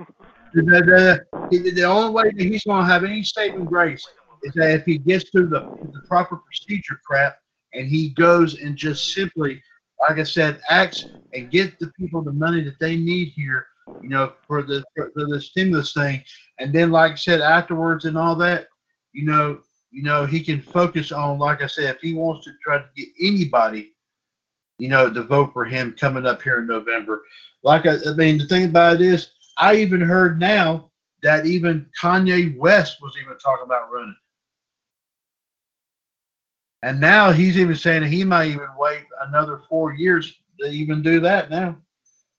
The, 0.53 0.63
the, 0.63 1.25
the, 1.51 1.71
the 1.71 1.83
only 1.83 2.09
way 2.09 2.31
that 2.31 2.39
he's 2.39 2.63
going 2.63 2.83
to 2.83 2.91
have 2.91 3.03
any 3.03 3.21
saving 3.21 3.65
grace 3.65 4.03
is 4.43 4.53
that 4.53 4.71
if 4.71 4.85
he 4.85 4.97
gets 4.97 5.29
through 5.29 5.47
the, 5.47 5.59
the 5.91 6.01
proper 6.07 6.37
procedure 6.37 6.99
crap 7.05 7.37
and 7.73 7.85
he 7.85 8.09
goes 8.11 8.59
and 8.59 8.75
just 8.75 9.13
simply, 9.13 9.61
like 9.99 10.19
I 10.19 10.23
said, 10.23 10.61
acts 10.69 11.05
and 11.33 11.51
get 11.51 11.77
the 11.79 11.87
people 11.97 12.21
the 12.21 12.31
money 12.31 12.61
that 12.63 12.79
they 12.79 12.95
need 12.95 13.29
here, 13.29 13.67
you 14.01 14.09
know, 14.09 14.33
for 14.47 14.63
the 14.63 14.83
for, 14.95 15.11
the 15.15 15.41
stimulus 15.41 15.93
thing, 15.93 16.23
and 16.59 16.73
then, 16.73 16.91
like 16.91 17.13
I 17.13 17.15
said, 17.15 17.41
afterwards 17.41 18.05
and 18.05 18.17
all 18.17 18.35
that, 18.37 18.67
you 19.13 19.25
know, 19.25 19.59
you 19.91 20.03
know, 20.03 20.25
he 20.25 20.43
can 20.43 20.61
focus 20.61 21.11
on, 21.11 21.39
like 21.39 21.61
I 21.61 21.67
said, 21.67 21.95
if 21.95 22.01
he 22.01 22.13
wants 22.13 22.45
to 22.45 22.51
try 22.63 22.77
to 22.77 22.89
get 22.95 23.07
anybody, 23.21 23.93
you 24.77 24.89
know, 24.89 25.11
to 25.11 25.23
vote 25.23 25.53
for 25.53 25.65
him 25.65 25.95
coming 25.99 26.25
up 26.25 26.41
here 26.41 26.59
in 26.59 26.67
November. 26.67 27.23
Like 27.63 27.85
I, 27.85 27.95
I 28.07 28.13
mean, 28.13 28.37
the 28.37 28.45
thing 28.45 28.65
about 28.65 28.95
it 28.95 29.01
is, 29.01 29.29
I 29.57 29.75
even 29.75 30.01
heard 30.01 30.39
now 30.39 30.91
that 31.23 31.45
even 31.45 31.89
Kanye 31.99 32.55
West 32.57 32.97
was 33.01 33.13
even 33.21 33.37
talking 33.39 33.65
about 33.65 33.91
running. 33.91 34.15
And 36.87 37.01
now 37.01 37.33
he's 37.33 37.57
even 37.57 37.75
saying 37.75 38.03
he 38.03 38.23
might 38.23 38.47
even 38.47 38.69
wait 38.77 39.03
another 39.27 39.61
four 39.67 39.93
years 39.93 40.33
to 40.61 40.67
even 40.67 41.01
do 41.01 41.19
that 41.19 41.49
now. 41.49 41.75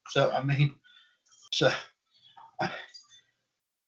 So 0.08 0.30
I 0.30 0.42
mean, 0.42 0.74
so 1.52 1.70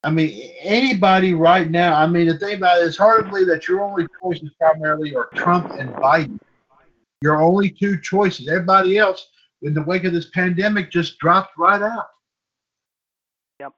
I 0.05 0.11
mean 0.11 0.53
anybody 0.61 1.33
right 1.33 1.71
now. 1.71 1.95
I 1.95 2.07
mean 2.07 2.27
the 2.27 2.37
thing 2.39 2.57
about 2.57 2.83
it 2.83 2.89
is 2.89 2.99
hard 2.99 3.25
to 3.25 3.31
believe 3.31 3.47
that 3.47 3.69
your 3.69 3.83
only 3.83 4.07
choices 4.23 4.51
primarily 4.59 5.17
are 5.17 5.31
Trump 5.35 5.71
and 5.79 5.89
Biden. 5.95 6.39
Your 7.23 7.41
only 7.41 7.71
two 7.71 7.99
choices. 7.99 8.47
Everybody 8.47 8.99
else, 8.99 9.29
in 9.63 9.73
the 9.73 9.83
wake 9.83 10.05
of 10.05 10.13
this 10.13 10.29
pandemic, 10.29 10.91
just 10.91 11.19
dropped 11.21 11.57
right 11.57 11.81
out. 11.81 12.09
Yep. 13.61 13.73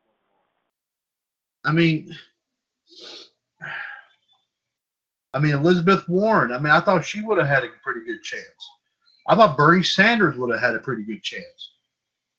I 1.64 1.70
mean, 1.70 2.12
I 5.34 5.38
mean 5.38 5.54
Elizabeth 5.54 6.08
Warren. 6.08 6.52
I 6.52 6.58
mean, 6.58 6.72
I 6.72 6.80
thought 6.80 7.04
she 7.04 7.22
would 7.22 7.38
have 7.38 7.48
had 7.48 7.64
a 7.64 7.68
pretty 7.82 8.04
good 8.04 8.22
chance. 8.22 8.70
I 9.28 9.36
thought 9.36 9.56
Bernie 9.56 9.82
Sanders 9.82 10.36
would 10.36 10.50
have 10.50 10.60
had 10.60 10.74
a 10.74 10.80
pretty 10.80 11.04
good 11.04 11.22
chance. 11.22 11.72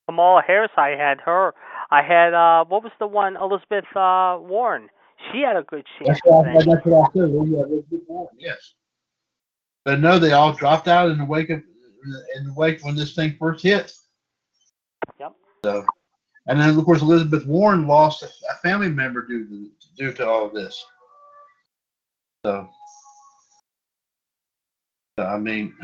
Kamala 0.06 0.42
Harris, 0.46 0.70
I 0.76 0.90
had 0.90 1.20
her. 1.22 1.54
I 1.90 2.02
had 2.02 2.34
uh, 2.34 2.64
what 2.66 2.82
was 2.82 2.92
the 2.98 3.06
one? 3.06 3.36
Elizabeth 3.36 3.84
uh, 3.96 4.38
Warren. 4.40 4.88
She 5.32 5.40
had 5.40 5.56
a 5.56 5.62
good 5.62 5.84
chance. 5.98 6.08
That's 6.08 6.20
what 6.24 6.48
I, 6.48 6.52
that's 6.52 6.86
what 6.86 7.08
I 7.08 7.12
said. 7.12 7.30
Well, 7.30 7.46
yeah, 7.46 7.62
Elizabeth 7.64 8.00
Warren. 8.06 8.36
Yes. 8.38 8.74
But 9.84 10.00
no, 10.00 10.18
they 10.18 10.32
all 10.32 10.52
dropped 10.52 10.88
out 10.88 11.10
in 11.10 11.18
the 11.18 11.24
wake 11.24 11.50
of 11.50 11.62
in 12.36 12.44
the 12.46 12.54
wake 12.54 12.84
when 12.84 12.94
this 12.94 13.14
thing 13.14 13.36
first 13.38 13.62
hit. 13.62 13.92
Yep. 15.18 15.32
So, 15.64 15.86
and 16.46 16.60
then 16.60 16.78
of 16.78 16.84
course 16.84 17.02
Elizabeth 17.02 17.46
Warren 17.46 17.86
lost 17.86 18.22
a, 18.22 18.54
family 18.62 18.88
member 18.88 19.26
due 19.26 19.46
to 19.46 19.70
due 19.96 20.12
to 20.12 20.28
all 20.28 20.46
of 20.46 20.54
this. 20.54 20.84
So 22.44 22.68
I 25.18 25.38
mean, 25.38 25.74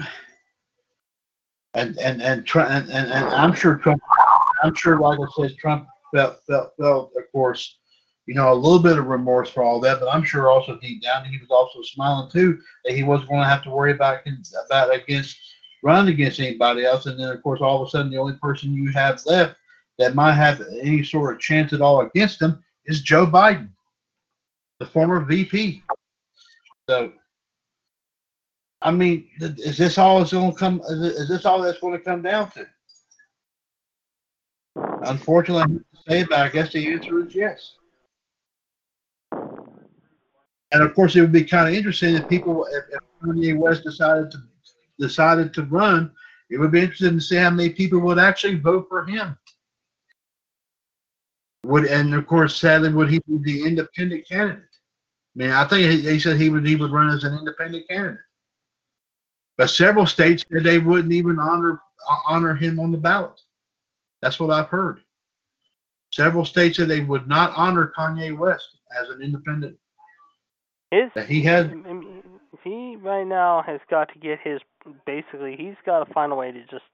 and 1.74 1.98
and 1.98 2.20
and, 2.22 2.46
Trump, 2.46 2.70
and 2.70 2.90
and 2.90 3.12
and 3.12 3.26
I'm 3.26 3.54
sure 3.54 3.76
Trump, 3.76 4.02
I'm 4.62 4.74
sure, 4.74 4.98
like 4.98 5.18
I 5.20 5.42
said, 5.42 5.56
Trump 5.58 5.86
felt 6.14 6.38
felt 6.46 6.72
felt, 6.76 7.12
of 7.16 7.30
course, 7.32 7.78
you 8.26 8.34
know, 8.34 8.52
a 8.52 8.54
little 8.54 8.80
bit 8.80 8.98
of 8.98 9.06
remorse 9.06 9.50
for 9.50 9.62
all 9.62 9.80
that, 9.80 10.00
but 10.00 10.08
I'm 10.08 10.24
sure 10.24 10.50
also 10.50 10.78
deep 10.78 11.02
down 11.02 11.24
he 11.24 11.38
was 11.38 11.50
also 11.50 11.80
smiling 11.82 12.30
too 12.30 12.58
that 12.84 12.94
he 12.94 13.02
wasn't 13.02 13.30
going 13.30 13.42
to 13.42 13.48
have 13.48 13.62
to 13.64 13.70
worry 13.70 13.92
about 13.92 14.20
about 14.66 14.94
against 14.94 15.36
running 15.82 16.12
against 16.12 16.40
anybody 16.40 16.84
else. 16.84 17.06
And 17.06 17.18
then, 17.18 17.28
of 17.28 17.42
course, 17.42 17.60
all 17.60 17.82
of 17.82 17.88
a 17.88 17.90
sudden, 17.90 18.10
the 18.10 18.18
only 18.18 18.36
person 18.42 18.74
you 18.74 18.90
have 18.92 19.24
left 19.26 19.56
that 19.98 20.14
might 20.14 20.32
have 20.32 20.62
any 20.80 21.04
sort 21.04 21.34
of 21.34 21.40
chance 21.40 21.72
at 21.72 21.80
all 21.80 22.00
against 22.00 22.40
him 22.40 22.62
is 22.86 23.02
Joe 23.02 23.26
Biden, 23.26 23.68
the 24.78 24.86
former 24.86 25.20
VP. 25.24 25.82
So, 26.88 27.12
I 28.82 28.90
mean, 28.90 29.28
is 29.40 29.76
this 29.76 29.98
all 29.98 30.22
it's 30.22 30.32
going 30.32 30.52
to 30.52 30.56
come? 30.56 30.80
Is 30.88 31.28
this 31.28 31.44
all 31.44 31.60
that's 31.60 31.80
going 31.80 31.98
to 31.98 32.04
come 32.04 32.22
down 32.22 32.50
to? 32.52 32.66
Unfortunately, 35.04 35.80
I 36.06 36.10
say 36.10 36.24
but 36.24 36.38
I 36.38 36.48
guess 36.48 36.72
the 36.72 36.92
answer 36.92 37.26
is 37.26 37.34
yes. 37.34 37.74
And 40.72 40.82
of 40.82 40.94
course, 40.94 41.16
it 41.16 41.20
would 41.20 41.32
be 41.32 41.44
kind 41.44 41.68
of 41.68 41.74
interesting 41.74 42.14
if 42.14 42.28
people, 42.28 42.66
if, 42.70 42.84
if 42.92 43.00
Kanye 43.22 43.56
West 43.56 43.84
decided 43.84 44.30
to 44.30 44.38
decided 44.98 45.52
to 45.54 45.62
run, 45.64 46.12
it 46.50 46.58
would 46.58 46.70
be 46.70 46.80
interesting 46.80 47.14
to 47.14 47.20
see 47.20 47.36
how 47.36 47.50
many 47.50 47.70
people 47.70 47.98
would 48.00 48.18
actually 48.18 48.56
vote 48.56 48.86
for 48.88 49.04
him. 49.04 49.36
Would 51.64 51.86
and 51.86 52.14
of 52.14 52.26
course, 52.26 52.56
sadly, 52.56 52.92
would 52.92 53.10
he 53.10 53.20
be 53.26 53.38
the 53.38 53.66
independent 53.66 54.28
candidate? 54.28 54.64
I 54.64 55.38
mean, 55.38 55.50
I 55.50 55.64
think 55.64 55.90
he, 55.90 56.10
he 56.10 56.18
said 56.18 56.38
he 56.38 56.48
would 56.48 56.66
he 56.66 56.76
would 56.76 56.92
run 56.92 57.10
as 57.10 57.24
an 57.24 57.36
independent 57.36 57.88
candidate, 57.88 58.20
but 59.60 59.68
several 59.68 60.06
states 60.06 60.42
said 60.50 60.64
they 60.64 60.78
wouldn't 60.78 61.12
even 61.12 61.38
honor 61.38 61.82
honor 62.26 62.54
him 62.54 62.80
on 62.80 62.90
the 62.90 62.96
ballot. 62.96 63.38
That's 64.22 64.40
what 64.40 64.48
I've 64.48 64.68
heard. 64.68 65.00
Several 66.14 66.46
states 66.46 66.78
said 66.78 66.88
they 66.88 67.00
would 67.00 67.28
not 67.28 67.52
honor 67.54 67.92
Kanye 67.94 68.34
West 68.38 68.78
as 68.98 69.10
an 69.10 69.20
independent. 69.20 69.76
His, 70.90 71.10
he 71.28 71.42
has. 71.42 71.66
He 72.64 72.96
right 72.96 73.26
now 73.26 73.62
has 73.66 73.80
got 73.90 74.10
to 74.14 74.18
get 74.18 74.38
his. 74.42 74.62
Basically, 75.04 75.56
he's 75.58 75.76
got 75.84 76.06
to 76.06 76.14
find 76.14 76.32
a 76.32 76.36
way 76.36 76.52
to 76.52 76.60
just 76.62 76.84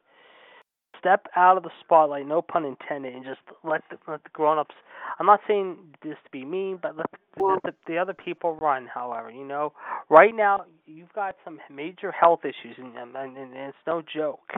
step 0.99 1.27
out 1.37 1.57
of 1.57 1.63
the 1.63 1.71
spotlight, 1.81 2.27
no 2.27 2.43
pun 2.43 2.65
intended, 2.65 3.15
and 3.15 3.25
just 3.25 3.41
let 3.65 3.83
the, 3.91 3.99
let 4.11 4.23
the 4.25 4.31
grown-ups. 4.33 4.75
I'm 5.19 5.27
not 5.27 5.41
saying 5.47 5.77
this 6.03 6.17
to 6.25 6.31
be 6.31 6.45
mean, 6.45 6.79
but 6.81 6.97
let, 6.97 7.07
let 7.41 7.63
the, 7.63 7.75
the 7.87 7.99
other 7.99 8.15
people 8.15 8.57
run. 8.57 8.87
However, 8.93 9.31
you 9.31 9.45
know, 9.45 9.73
right 10.09 10.35
now 10.35 10.65
you've 10.87 11.13
got 11.13 11.37
some 11.45 11.59
major 11.73 12.11
health 12.11 12.41
issues, 12.45 12.77
and, 12.79 12.95
and, 12.97 13.37
and 13.37 13.55
it's 13.55 13.77
no 13.87 14.03
joke. 14.03 14.53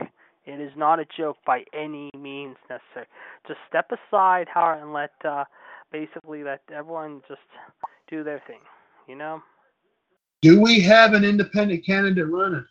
It 0.45 0.59
is 0.59 0.71
not 0.75 0.99
a 0.99 1.05
joke 1.17 1.37
by 1.45 1.63
any 1.73 2.09
means 2.17 2.55
necessary. 2.69 3.05
Just 3.47 3.59
step 3.67 3.91
aside, 3.91 4.47
Howard, 4.51 4.81
and 4.81 4.93
let 4.93 5.11
uh, 5.23 5.43
basically 5.91 6.43
let 6.43 6.61
everyone 6.73 7.21
just 7.27 7.41
do 8.09 8.23
their 8.23 8.41
thing. 8.47 8.61
You 9.07 9.15
know. 9.15 9.41
Do 10.41 10.59
we 10.59 10.79
have 10.81 11.13
an 11.13 11.23
independent 11.23 11.85
candidate 11.85 12.29
running? 12.29 12.65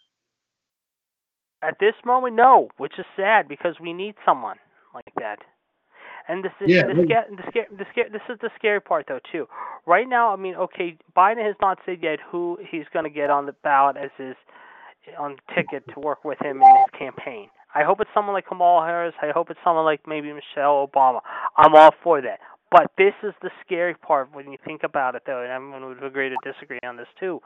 At 1.62 1.78
this 1.80 1.94
moment, 2.04 2.36
no, 2.36 2.68
which 2.76 2.92
is 2.98 3.06
sad 3.16 3.48
because 3.48 3.76
we 3.80 3.92
need 3.92 4.14
someone 4.24 4.56
like 4.94 5.12
that. 5.18 5.38
And 6.28 6.44
this 6.44 6.52
is 6.60 6.68
yeah, 6.68 6.86
the, 6.86 6.94
the, 6.94 7.04
scare, 7.48 7.66
the 7.70 7.84
this 8.12 8.22
is 8.28 8.38
the 8.40 8.50
scary 8.56 8.80
part 8.80 9.06
though 9.08 9.20
too. 9.32 9.48
Right 9.86 10.06
now, 10.06 10.32
I 10.32 10.36
mean, 10.36 10.54
okay, 10.54 10.96
Biden 11.16 11.44
has 11.44 11.56
not 11.60 11.78
said 11.86 11.98
yet 12.02 12.18
who 12.30 12.58
he's 12.70 12.84
going 12.92 13.04
to 13.04 13.10
get 13.10 13.30
on 13.30 13.46
the 13.46 13.54
ballot 13.64 13.96
as 13.96 14.10
his 14.18 14.36
on 15.18 15.36
ticket 15.54 15.84
to 15.94 16.00
work 16.00 16.24
with 16.24 16.38
him 16.42 16.60
in 16.60 16.68
his 16.68 16.98
campaign. 16.98 17.48
I 17.74 17.82
hope 17.82 18.00
it's 18.00 18.10
someone 18.12 18.34
like 18.34 18.46
Kamala 18.46 18.84
Harris. 18.84 19.14
I 19.22 19.30
hope 19.32 19.50
it's 19.50 19.60
someone 19.64 19.84
like 19.84 20.00
maybe 20.06 20.32
Michelle 20.32 20.86
Obama. 20.86 21.20
I'm 21.56 21.74
all 21.74 21.94
for 22.02 22.20
that. 22.20 22.40
But 22.70 22.90
this 22.98 23.14
is 23.22 23.32
the 23.40 23.50
scary 23.64 23.94
part 23.94 24.28
when 24.34 24.52
you 24.52 24.58
think 24.64 24.82
about 24.82 25.14
it, 25.14 25.22
though, 25.26 25.42
and 25.42 25.50
everyone 25.50 25.86
would 25.86 26.02
agree 26.02 26.28
to 26.28 26.36
disagree 26.44 26.80
on 26.86 26.96
this 26.96 27.06
too. 27.18 27.40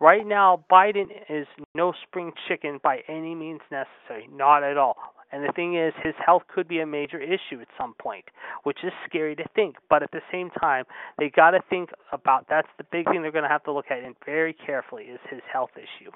Right 0.00 0.26
now, 0.26 0.64
Biden 0.70 1.08
is 1.28 1.46
no 1.74 1.92
spring 2.06 2.32
chicken 2.48 2.80
by 2.82 3.00
any 3.06 3.34
means 3.34 3.60
necessary, 3.70 4.28
not 4.32 4.64
at 4.64 4.78
all. 4.78 4.96
And 5.32 5.44
the 5.44 5.52
thing 5.52 5.76
is, 5.76 5.92
his 6.02 6.14
health 6.24 6.42
could 6.52 6.66
be 6.66 6.80
a 6.80 6.86
major 6.86 7.20
issue 7.20 7.60
at 7.60 7.68
some 7.78 7.94
point, 8.00 8.24
which 8.64 8.78
is 8.82 8.92
scary 9.06 9.36
to 9.36 9.44
think. 9.54 9.76
But 9.88 10.02
at 10.02 10.10
the 10.10 10.22
same 10.32 10.50
time, 10.60 10.84
they 11.18 11.30
got 11.30 11.52
to 11.52 11.60
think 11.70 11.90
about 12.12 12.46
that's 12.48 12.68
the 12.78 12.84
big 12.90 13.06
thing 13.06 13.22
they're 13.22 13.30
going 13.30 13.44
to 13.44 13.50
have 13.50 13.62
to 13.64 13.72
look 13.72 13.90
at 13.90 14.02
and 14.02 14.16
very 14.24 14.54
carefully 14.54 15.04
is 15.04 15.20
his 15.30 15.42
health 15.52 15.70
issue. 15.76 16.10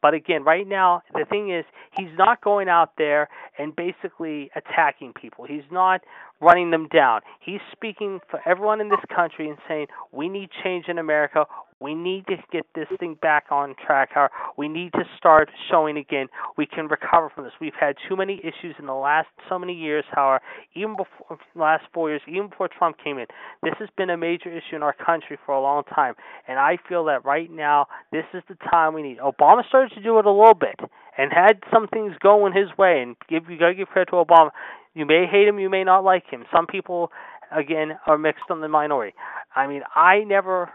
But 0.00 0.14
again, 0.14 0.44
right 0.44 0.66
now, 0.66 1.02
the 1.12 1.24
thing 1.28 1.50
is, 1.50 1.64
he's 1.96 2.16
not 2.16 2.40
going 2.40 2.68
out 2.68 2.92
there 2.96 3.28
and 3.58 3.74
basically 3.76 4.50
attacking 4.56 5.12
people. 5.12 5.44
He's 5.44 5.70
not 5.70 6.00
running 6.40 6.70
them 6.70 6.88
down. 6.88 7.20
He's 7.40 7.60
speaking 7.72 8.20
for 8.30 8.40
everyone 8.46 8.80
in 8.80 8.88
this 8.88 9.04
country 9.14 9.48
and 9.48 9.58
saying, 9.68 9.86
we 10.12 10.28
need 10.28 10.50
change 10.62 10.86
in 10.88 10.98
America. 10.98 11.44
We 11.84 11.94
need 11.94 12.24
to 12.28 12.36
get 12.50 12.64
this 12.74 12.86
thing 12.98 13.18
back 13.20 13.44
on 13.50 13.74
track. 13.84 14.08
We 14.56 14.68
need 14.68 14.92
to 14.94 15.04
start 15.18 15.50
showing 15.70 15.98
again 15.98 16.28
we 16.56 16.64
can 16.64 16.88
recover 16.88 17.28
from 17.28 17.44
this. 17.44 17.52
We've 17.60 17.76
had 17.78 17.96
too 18.08 18.16
many 18.16 18.40
issues 18.40 18.74
in 18.78 18.86
the 18.86 18.94
last 18.94 19.28
so 19.50 19.58
many 19.58 19.74
years. 19.74 20.02
However, 20.10 20.40
even 20.74 20.96
before 20.96 21.38
last 21.54 21.84
four 21.92 22.08
years, 22.08 22.22
even 22.26 22.48
before 22.48 22.68
Trump 22.68 22.96
came 23.04 23.18
in, 23.18 23.26
this 23.62 23.74
has 23.80 23.90
been 23.98 24.08
a 24.08 24.16
major 24.16 24.48
issue 24.48 24.76
in 24.76 24.82
our 24.82 24.94
country 24.94 25.38
for 25.44 25.54
a 25.54 25.60
long 25.60 25.82
time. 25.94 26.14
And 26.48 26.58
I 26.58 26.78
feel 26.88 27.04
that 27.04 27.22
right 27.26 27.50
now 27.50 27.88
this 28.10 28.24
is 28.32 28.42
the 28.48 28.56
time 28.70 28.94
we 28.94 29.02
need. 29.02 29.18
Obama 29.18 29.68
started 29.68 29.94
to 29.94 30.02
do 30.02 30.18
it 30.18 30.24
a 30.24 30.32
little 30.32 30.54
bit 30.54 30.80
and 31.18 31.32
had 31.34 31.60
some 31.70 31.86
things 31.88 32.14
going 32.18 32.54
his 32.54 32.68
way. 32.78 33.02
And 33.02 33.14
give 33.28 33.50
you 33.50 33.58
gotta 33.58 33.74
give 33.74 33.88
credit 33.88 34.08
to 34.12 34.24
Obama. 34.24 34.52
You 34.94 35.04
may 35.04 35.26
hate 35.30 35.46
him, 35.46 35.58
you 35.58 35.68
may 35.68 35.84
not 35.84 36.02
like 36.02 36.24
him. 36.30 36.46
Some 36.50 36.66
people, 36.66 37.12
again, 37.54 37.98
are 38.06 38.16
mixed 38.16 38.44
on 38.48 38.62
the 38.62 38.68
minority. 38.68 39.14
I 39.54 39.66
mean, 39.66 39.82
I 39.94 40.20
never 40.20 40.70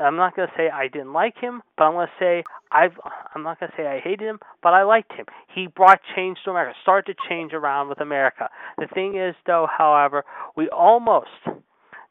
I'm 0.00 0.16
not 0.16 0.34
going 0.36 0.48
to 0.48 0.54
say 0.56 0.68
I 0.70 0.88
didn't 0.88 1.12
like 1.12 1.36
him, 1.38 1.62
but 1.76 1.84
I'm 1.84 1.92
going 1.92 2.08
to 2.08 2.12
say 2.18 2.42
I've 2.72 2.98
I'm 3.34 3.42
not 3.42 3.60
going 3.60 3.70
to 3.70 3.76
say 3.76 3.86
I 3.86 4.00
hated 4.00 4.26
him, 4.26 4.40
but 4.62 4.74
I 4.74 4.82
liked 4.82 5.12
him. 5.12 5.26
He 5.54 5.66
brought 5.66 6.00
change 6.16 6.38
to 6.44 6.50
America, 6.50 6.76
started 6.82 7.12
to 7.14 7.28
change 7.28 7.52
around 7.52 7.88
with 7.88 8.00
America. 8.00 8.48
The 8.78 8.88
thing 8.92 9.16
is 9.16 9.34
though, 9.46 9.66
however, 9.70 10.24
we 10.56 10.68
almost 10.68 11.28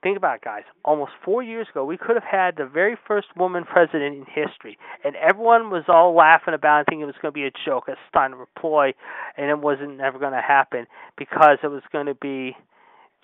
think 0.01 0.17
about 0.17 0.35
it, 0.35 0.41
guys. 0.43 0.63
Almost 0.83 1.11
4 1.23 1.43
years 1.43 1.67
ago, 1.71 1.85
we 1.85 1.97
could 1.97 2.15
have 2.15 2.23
had 2.29 2.57
the 2.57 2.65
very 2.65 2.97
first 3.07 3.27
woman 3.37 3.63
president 3.63 4.15
in 4.15 4.25
history, 4.25 4.77
and 5.05 5.15
everyone 5.15 5.69
was 5.69 5.83
all 5.87 6.13
laughing 6.13 6.53
about 6.53 6.81
it, 6.81 6.85
thinking 6.89 7.03
it 7.03 7.05
was 7.05 7.15
going 7.21 7.33
to 7.33 7.39
be 7.39 7.45
a 7.45 7.51
joke, 7.65 7.87
a 7.87 7.95
stunt, 8.09 8.33
a 8.33 8.59
ploy, 8.59 8.93
and 9.37 9.49
it 9.49 9.59
wasn't 9.59 10.01
ever 10.01 10.19
going 10.19 10.33
to 10.33 10.41
happen 10.41 10.87
because 11.17 11.57
it 11.63 11.67
was 11.67 11.83
going 11.91 12.07
to 12.07 12.15
be 12.15 12.55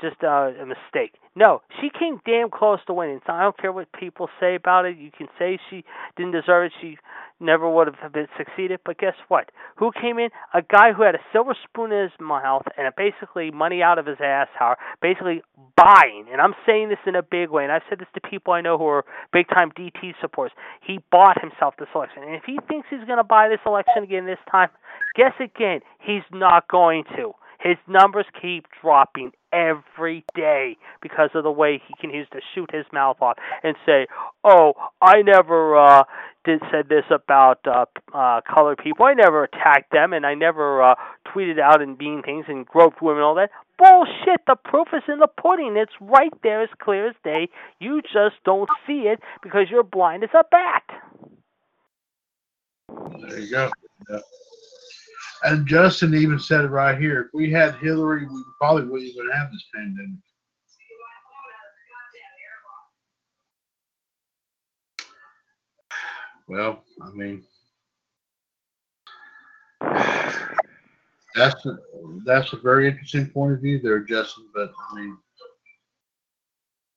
just 0.02 0.24
uh, 0.24 0.52
a 0.62 0.66
mistake. 0.66 1.14
No, 1.36 1.62
she 1.80 1.90
came 1.90 2.20
damn 2.26 2.50
close 2.50 2.80
to 2.88 2.94
winning. 2.94 3.22
So 3.26 3.34
I 3.34 3.44
don't 3.44 3.58
care 3.58 3.72
what 3.72 3.88
people 3.98 4.28
say 4.40 4.56
about 4.56 4.86
it. 4.86 4.98
You 4.98 5.12
can 5.16 5.28
say 5.38 5.60
she 5.70 5.84
didn't 6.18 6.34
deserve 6.34 6.66
it. 6.66 6.74
She 6.82 6.98
never 7.40 7.70
would 7.70 7.88
have 7.88 8.12
been 8.12 8.28
succeeded. 8.38 8.80
But 8.86 8.98
guess 8.98 9.14
what? 9.28 9.52
Who 9.78 9.92
came 9.92 10.20
in? 10.20 10.30
A 10.54 10.62
guy 10.62 10.92
who 10.92 11.04
had 11.04 11.16
a 11.16 11.24
silver 11.32 11.56
spoon 11.64 11.92
in 11.92 12.04
his 12.04 12.12
mouth 12.20 12.64
and 12.78 12.92
basically 12.98 13.52
money 13.52 13.82
out 13.82 14.00
of 14.00 14.06
his 14.06 14.18
ass, 14.22 14.48
How 14.58 14.76
basically 15.02 15.42
buying. 15.78 16.26
And 16.32 16.42
I'm 16.42 16.56
saying 16.66 16.90
this 16.90 17.00
in 17.06 17.16
a 17.16 17.24
big 17.24 17.50
way. 17.50 17.64
And 17.64 17.72
I've 17.72 17.84
said 17.90 18.00
this 18.00 18.08
to 18.16 18.22
people 18.22 18.54
I 18.54 18.62
know 18.62 18.78
who 18.78 18.86
are 18.88 19.06
big 19.32 19.48
time 19.48 19.72
DT 19.72 20.14
supporters. 20.20 20.56
He 20.86 21.00
bought 21.12 21.40
himself 21.40 21.76
this 21.80 21.90
election. 21.96 22.24
And 22.24 22.36
if 22.36 22.44
he 22.46 22.60
thinks 22.68 22.88
he's 22.90 23.06
going 23.06 23.18
to 23.18 23.24
buy 23.24 23.48
this 23.48 23.62
election 23.66 24.04
again 24.04 24.26
this 24.26 24.40
time, 24.52 24.70
guess 25.16 25.34
again, 25.40 25.82
he's 26.00 26.24
not 26.32 26.68
going 26.68 27.04
to. 27.16 27.34
His 27.60 27.78
numbers 27.88 28.26
keep 28.42 28.66
dropping 28.82 29.32
every 29.52 30.24
day 30.36 30.78
because 31.02 31.30
of 31.34 31.44
the 31.44 31.52
way 31.52 31.82
he 31.86 31.94
can 32.00 32.10
use 32.10 32.28
to 32.32 32.40
shoot 32.56 32.70
his 32.72 32.86
mouth 32.94 33.18
off 33.22 33.38
and 33.64 33.76
say, 33.86 34.08
"Oh, 34.44 34.74
I 35.02 35.22
never 35.22 35.78
uh, 35.78 36.04
did 36.46 36.62
said 36.72 36.88
this 36.88 37.04
about 37.12 37.60
uh, 37.68 37.86
uh, 38.14 38.42
colored 38.42 38.78
people. 38.78 39.06
I 39.06 39.14
never 39.14 39.44
attacked 39.44 39.92
them, 39.92 40.14
and 40.14 40.26
I 40.26 40.36
never 40.36 40.82
uh, 40.82 40.96
tweeted 41.28 41.60
out 41.60 41.82
and 41.82 41.98
mean 41.98 42.22
things 42.24 42.46
and 42.48 42.66
groped 42.66 43.02
women 43.02 43.18
and 43.18 43.26
all 43.26 43.36
that." 43.36 43.52
Bullshit! 43.78 44.42
The 44.48 44.56
proof 44.56 44.88
is 44.94 45.04
in 45.08 45.20
the 45.20 45.28
pudding. 45.28 45.76
It's 45.78 45.92
right 46.00 46.34
there, 46.44 46.62
as 46.62 46.70
clear 46.82 47.10
as 47.10 47.16
day. 47.24 47.50
You 47.80 48.02
just 48.02 48.36
don't 48.46 48.70
see 48.88 49.08
it 49.08 49.20
because 49.44 49.68
you're 49.70 49.84
blind 49.84 50.24
as 50.24 50.30
a 50.34 50.44
bat. 50.50 50.84
There 53.20 53.40
you 53.40 53.52
go. 53.52 53.72
Yeah. 54.10 54.20
And 55.44 55.66
Justin 55.68 56.14
even 56.16 56.40
said 56.40 56.66
it 56.66 56.70
right 56.70 57.00
here. 57.00 57.22
If 57.22 57.28
we 57.34 57.52
had 57.52 57.76
Hillary, 57.76 58.26
we 58.26 58.44
probably 58.60 58.84
wouldn't 58.84 59.10
even 59.10 59.32
have 59.32 59.52
this 59.52 59.66
pandemic. 59.74 60.20
Well, 66.48 66.84
I 67.02 67.12
mean, 67.12 67.44
That's 71.40 71.66
a, 71.66 71.78
that's 72.26 72.54
a 72.54 72.58
very 72.58 72.88
interesting 72.88 73.30
point 73.30 73.54
of 73.54 73.62
view 73.62 73.80
there, 73.80 74.00
Justin. 74.00 74.48
But 74.54 74.72
I 74.92 74.96
mean, 74.96 75.18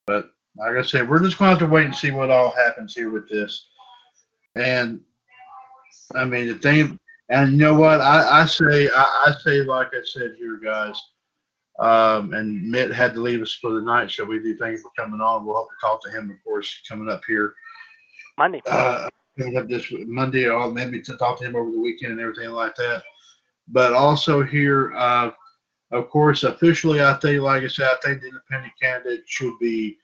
but 0.07 0.31
like 0.57 0.77
I 0.77 0.83
said, 0.83 1.09
we're 1.09 1.23
just 1.23 1.39
going 1.39 1.55
to 1.55 1.61
have 1.61 1.69
to 1.69 1.73
wait 1.73 1.87
and 1.87 1.95
see 1.95 2.11
what 2.11 2.31
all 2.31 2.51
happens 2.51 2.95
here 2.95 3.11
with 3.11 3.29
this. 3.29 3.69
And 4.57 5.01
I 6.15 6.25
mean, 6.25 6.49
the 6.49 6.55
thing, 6.55 6.99
and 7.33 7.53
you 7.53 7.59
know 7.59 7.75
what? 7.75 8.01
I, 8.01 8.43
I 8.43 8.47
say, 8.47 8.89
I, 8.95 9.03
I 9.27 9.35
say, 9.43 9.63
like 9.63 9.89
I 9.95 10.03
said 10.05 10.35
here, 10.39 10.61
guys. 10.63 11.01
Um, 11.79 12.35
and 12.35 12.71
Mitt 12.71 12.93
had 12.93 13.15
to 13.15 13.21
leave 13.21 13.41
us 13.41 13.55
for 13.55 13.73
the 13.73 13.81
night, 13.81 14.11
so 14.11 14.25
we 14.25 14.39
do 14.39 14.57
thank 14.59 14.77
you 14.77 14.83
for 14.83 14.91
coming 14.97 15.21
on. 15.21 15.47
We'll 15.47 15.57
hope 15.57 15.69
to 15.71 15.75
talk 15.81 16.03
to 16.05 16.11
him, 16.11 16.31
of 16.31 16.37
course, 16.45 16.83
coming 16.87 17.09
up 17.09 17.23
here 17.27 17.55
Monday. 18.37 18.61
uh, 18.67 19.09
coming 19.39 19.57
up 19.57 19.69
this 19.69 19.87
Monday, 19.91 20.47
or 20.47 20.71
maybe 20.71 21.01
to 21.01 21.17
talk 21.17 21.39
to 21.39 21.47
him 21.47 21.57
over 21.57 21.71
the 21.71 21.81
weekend 21.81 22.13
and 22.13 22.21
everything 22.21 22.51
like 22.51 22.77
that. 22.77 23.03
But 23.69 23.95
also 23.95 24.43
here, 24.43 24.93
uh, 24.95 25.31
of 25.91 26.11
course, 26.11 26.43
officially, 26.43 27.03
I 27.03 27.15
think, 27.15 27.41
like 27.41 27.63
I 27.63 27.69
said, 27.69 27.87
I 27.87 27.97
think 28.07 28.21
the 28.21 28.29
independent 28.29 28.75
candidate 28.81 29.23
should 29.27 29.59
be 29.59 29.97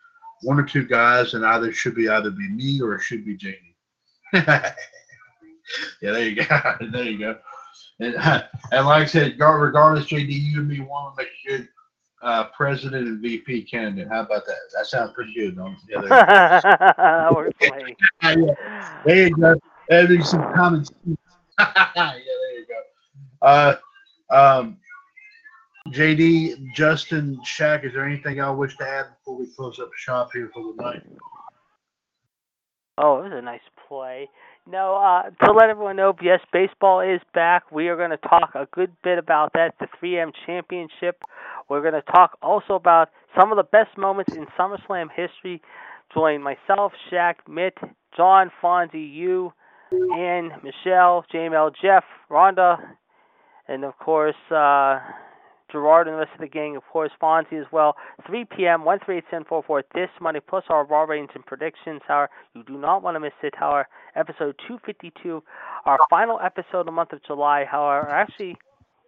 one 0.42 0.58
or 0.58 0.64
two 0.64 0.86
guys, 0.86 1.34
and 1.34 1.44
either 1.44 1.72
should 1.72 1.94
be 1.94 2.08
either 2.08 2.30
be 2.30 2.48
me 2.48 2.80
or 2.80 2.94
it 2.94 3.02
should 3.02 3.26
be 3.26 3.36
Jamie. 3.36 3.76
yeah, 6.02 6.12
there 6.12 6.28
you 6.28 6.36
go. 6.36 6.44
there 6.92 7.04
you 7.04 7.18
go. 7.18 7.38
And, 8.00 8.14
and 8.72 8.86
like 8.86 9.02
I 9.02 9.06
said, 9.06 9.36
regardless, 9.38 10.06
JD, 10.06 10.30
you 10.30 10.60
and 10.60 10.68
me 10.68 10.80
want 10.80 11.16
to 11.16 11.22
make 11.22 11.32
a 11.46 11.48
good 11.48 11.68
uh, 12.22 12.44
president 12.56 13.06
and 13.06 13.20
VP 13.20 13.62
candidate. 13.62 14.08
How 14.08 14.20
about 14.20 14.46
that? 14.46 14.56
That 14.76 14.86
sounds 14.86 15.12
pretty 15.14 15.34
good, 15.34 15.56
don't 15.56 15.72
it? 15.72 15.78
Yeah, 15.88 16.02
you 16.02 16.08
go. 16.08 16.16
that 16.16 17.34
works 17.34 17.66
for 17.66 17.76
me. 17.76 17.96
Yeah, 18.22 18.54
there 19.04 19.28
you 19.28 19.36
go. 19.36 19.54
There's 19.88 20.30
some 20.30 20.52
common 20.54 20.84
sense. 20.84 21.18
yeah, 21.58 21.90
there 21.94 22.58
you 22.58 22.66
go. 22.66 23.46
Uh, 23.46 23.76
um, 24.30 24.78
JD, 25.88 26.74
Justin, 26.74 27.40
Shaq, 27.44 27.84
is 27.84 27.94
there 27.94 28.04
anything 28.04 28.36
y'all 28.36 28.56
wish 28.56 28.76
to 28.76 28.86
add 28.86 29.06
before 29.18 29.38
we 29.38 29.46
close 29.46 29.78
up 29.78 29.90
shop 29.94 30.30
here 30.32 30.50
for 30.52 30.74
the 30.74 30.82
night? 30.82 31.02
Oh, 32.98 33.20
it 33.20 33.24
was 33.24 33.32
a 33.32 33.42
nice 33.42 33.60
play. 33.88 34.28
No, 34.70 34.96
uh, 34.96 35.30
to 35.46 35.52
let 35.52 35.70
everyone 35.70 35.96
know, 35.96 36.14
yes, 36.20 36.40
baseball 36.52 37.00
is 37.00 37.22
back. 37.32 37.72
We 37.72 37.88
are 37.88 37.96
going 37.96 38.10
to 38.10 38.18
talk 38.18 38.54
a 38.54 38.68
good 38.70 38.92
bit 39.02 39.16
about 39.16 39.54
that, 39.54 39.72
the 39.80 39.86
3M 39.86 40.32
Championship. 40.44 41.22
We're 41.70 41.80
going 41.80 41.94
to 41.94 42.02
talk 42.12 42.36
also 42.42 42.74
about 42.74 43.08
some 43.38 43.50
of 43.50 43.56
the 43.56 43.62
best 43.62 43.96
moments 43.96 44.36
in 44.36 44.44
SummerSlam 44.58 45.06
history. 45.10 45.62
Join 46.12 46.42
myself, 46.42 46.92
Shaq, 47.10 47.36
Mitt, 47.48 47.78
John, 48.14 48.50
Fonzie, 48.62 49.10
you, 49.10 49.54
Ann, 49.90 50.50
Michelle, 50.62 51.24
JML, 51.32 51.72
Jeff, 51.80 52.04
Rhonda, 52.30 52.76
and 53.68 53.84
of 53.84 53.98
course, 53.98 54.36
uh, 54.50 54.98
Gerard 55.70 56.06
and 56.06 56.14
the 56.14 56.20
rest 56.20 56.32
of 56.34 56.40
the 56.40 56.48
gang, 56.48 56.76
of 56.76 56.82
course, 56.84 57.10
Fonzie 57.20 57.60
as 57.60 57.66
well. 57.72 57.96
3 58.26 58.44
p.m., 58.56 58.82
138-1044 58.82 59.82
this 59.94 60.08
Monday, 60.20 60.40
plus 60.40 60.64
our 60.68 60.84
Raw 60.84 61.04
ratings 61.04 61.30
and 61.34 61.44
predictions. 61.44 62.00
However, 62.06 62.30
you 62.54 62.62
do 62.64 62.78
not 62.78 63.02
want 63.02 63.16
to 63.16 63.20
miss 63.20 63.32
it. 63.42 63.54
However, 63.56 63.88
episode 64.16 64.56
252, 64.66 65.42
our 65.84 65.98
final 66.10 66.38
episode 66.42 66.80
of 66.80 66.86
the 66.86 66.92
month 66.92 67.12
of 67.12 67.22
July. 67.24 67.64
However, 67.70 68.08
actually, 68.08 68.56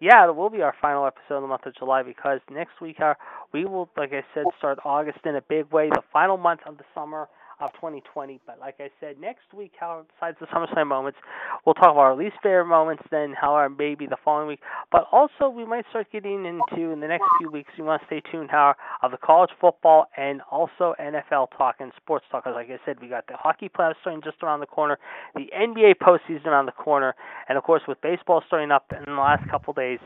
yeah, 0.00 0.26
it 0.26 0.34
will 0.34 0.50
be 0.50 0.62
our 0.62 0.74
final 0.80 1.06
episode 1.06 1.36
of 1.36 1.42
the 1.42 1.48
month 1.48 1.66
of 1.66 1.76
July 1.76 2.02
because 2.02 2.40
next 2.50 2.80
week 2.80 3.00
uh, 3.00 3.14
we 3.52 3.64
will, 3.64 3.88
like 3.96 4.12
I 4.12 4.24
said, 4.34 4.44
start 4.58 4.78
August 4.84 5.18
in 5.24 5.36
a 5.36 5.42
big 5.42 5.70
way, 5.70 5.88
the 5.90 6.02
final 6.12 6.36
month 6.36 6.60
of 6.66 6.78
the 6.78 6.84
summer 6.94 7.28
of 7.60 7.72
2020. 7.74 8.40
But 8.46 8.58
like 8.60 8.76
I 8.80 8.90
said, 9.00 9.20
next 9.20 9.52
week, 9.54 9.72
how 9.78 10.04
besides 10.14 10.36
the 10.40 10.46
SummerSlam 10.46 10.86
moments, 10.86 11.18
we'll 11.64 11.74
talk 11.74 11.92
about 11.92 11.98
our 11.98 12.16
least 12.16 12.36
favorite 12.42 12.66
moments. 12.66 13.02
Then, 13.10 13.34
how 13.38 13.50
however, 13.50 13.74
maybe 13.78 14.06
the 14.06 14.16
following 14.24 14.48
week. 14.48 14.60
But 14.90 15.06
also, 15.12 15.48
we 15.48 15.64
might 15.64 15.84
start 15.90 16.06
getting 16.12 16.46
into 16.46 16.90
in 16.90 17.00
the 17.00 17.08
next 17.08 17.24
few 17.38 17.50
weeks. 17.50 17.70
You 17.76 17.84
want 17.84 18.02
to 18.02 18.06
stay 18.06 18.22
tuned, 18.30 18.50
how 18.50 18.74
of 19.02 19.10
the 19.10 19.18
college 19.18 19.50
football 19.60 20.06
and 20.16 20.40
also 20.50 20.94
NFL 21.00 21.48
talk 21.56 21.76
and 21.80 21.92
sports 21.96 22.24
talk. 22.30 22.44
Because 22.44 22.54
like 22.54 22.70
I 22.70 22.78
said, 22.84 23.00
we 23.00 23.08
got 23.08 23.26
the 23.26 23.36
hockey 23.36 23.68
playoffs 23.68 23.94
starting 24.00 24.22
just 24.22 24.42
around 24.42 24.60
the 24.60 24.66
corner, 24.66 24.98
the 25.34 25.46
NBA 25.56 25.94
postseason 26.02 26.46
around 26.46 26.66
the 26.66 26.72
corner, 26.72 27.14
and 27.48 27.58
of 27.58 27.64
course, 27.64 27.82
with 27.88 28.00
baseball 28.00 28.42
starting 28.46 28.70
up 28.70 28.92
in 28.96 29.04
the 29.04 29.20
last 29.20 29.48
couple 29.50 29.72
days. 29.72 30.00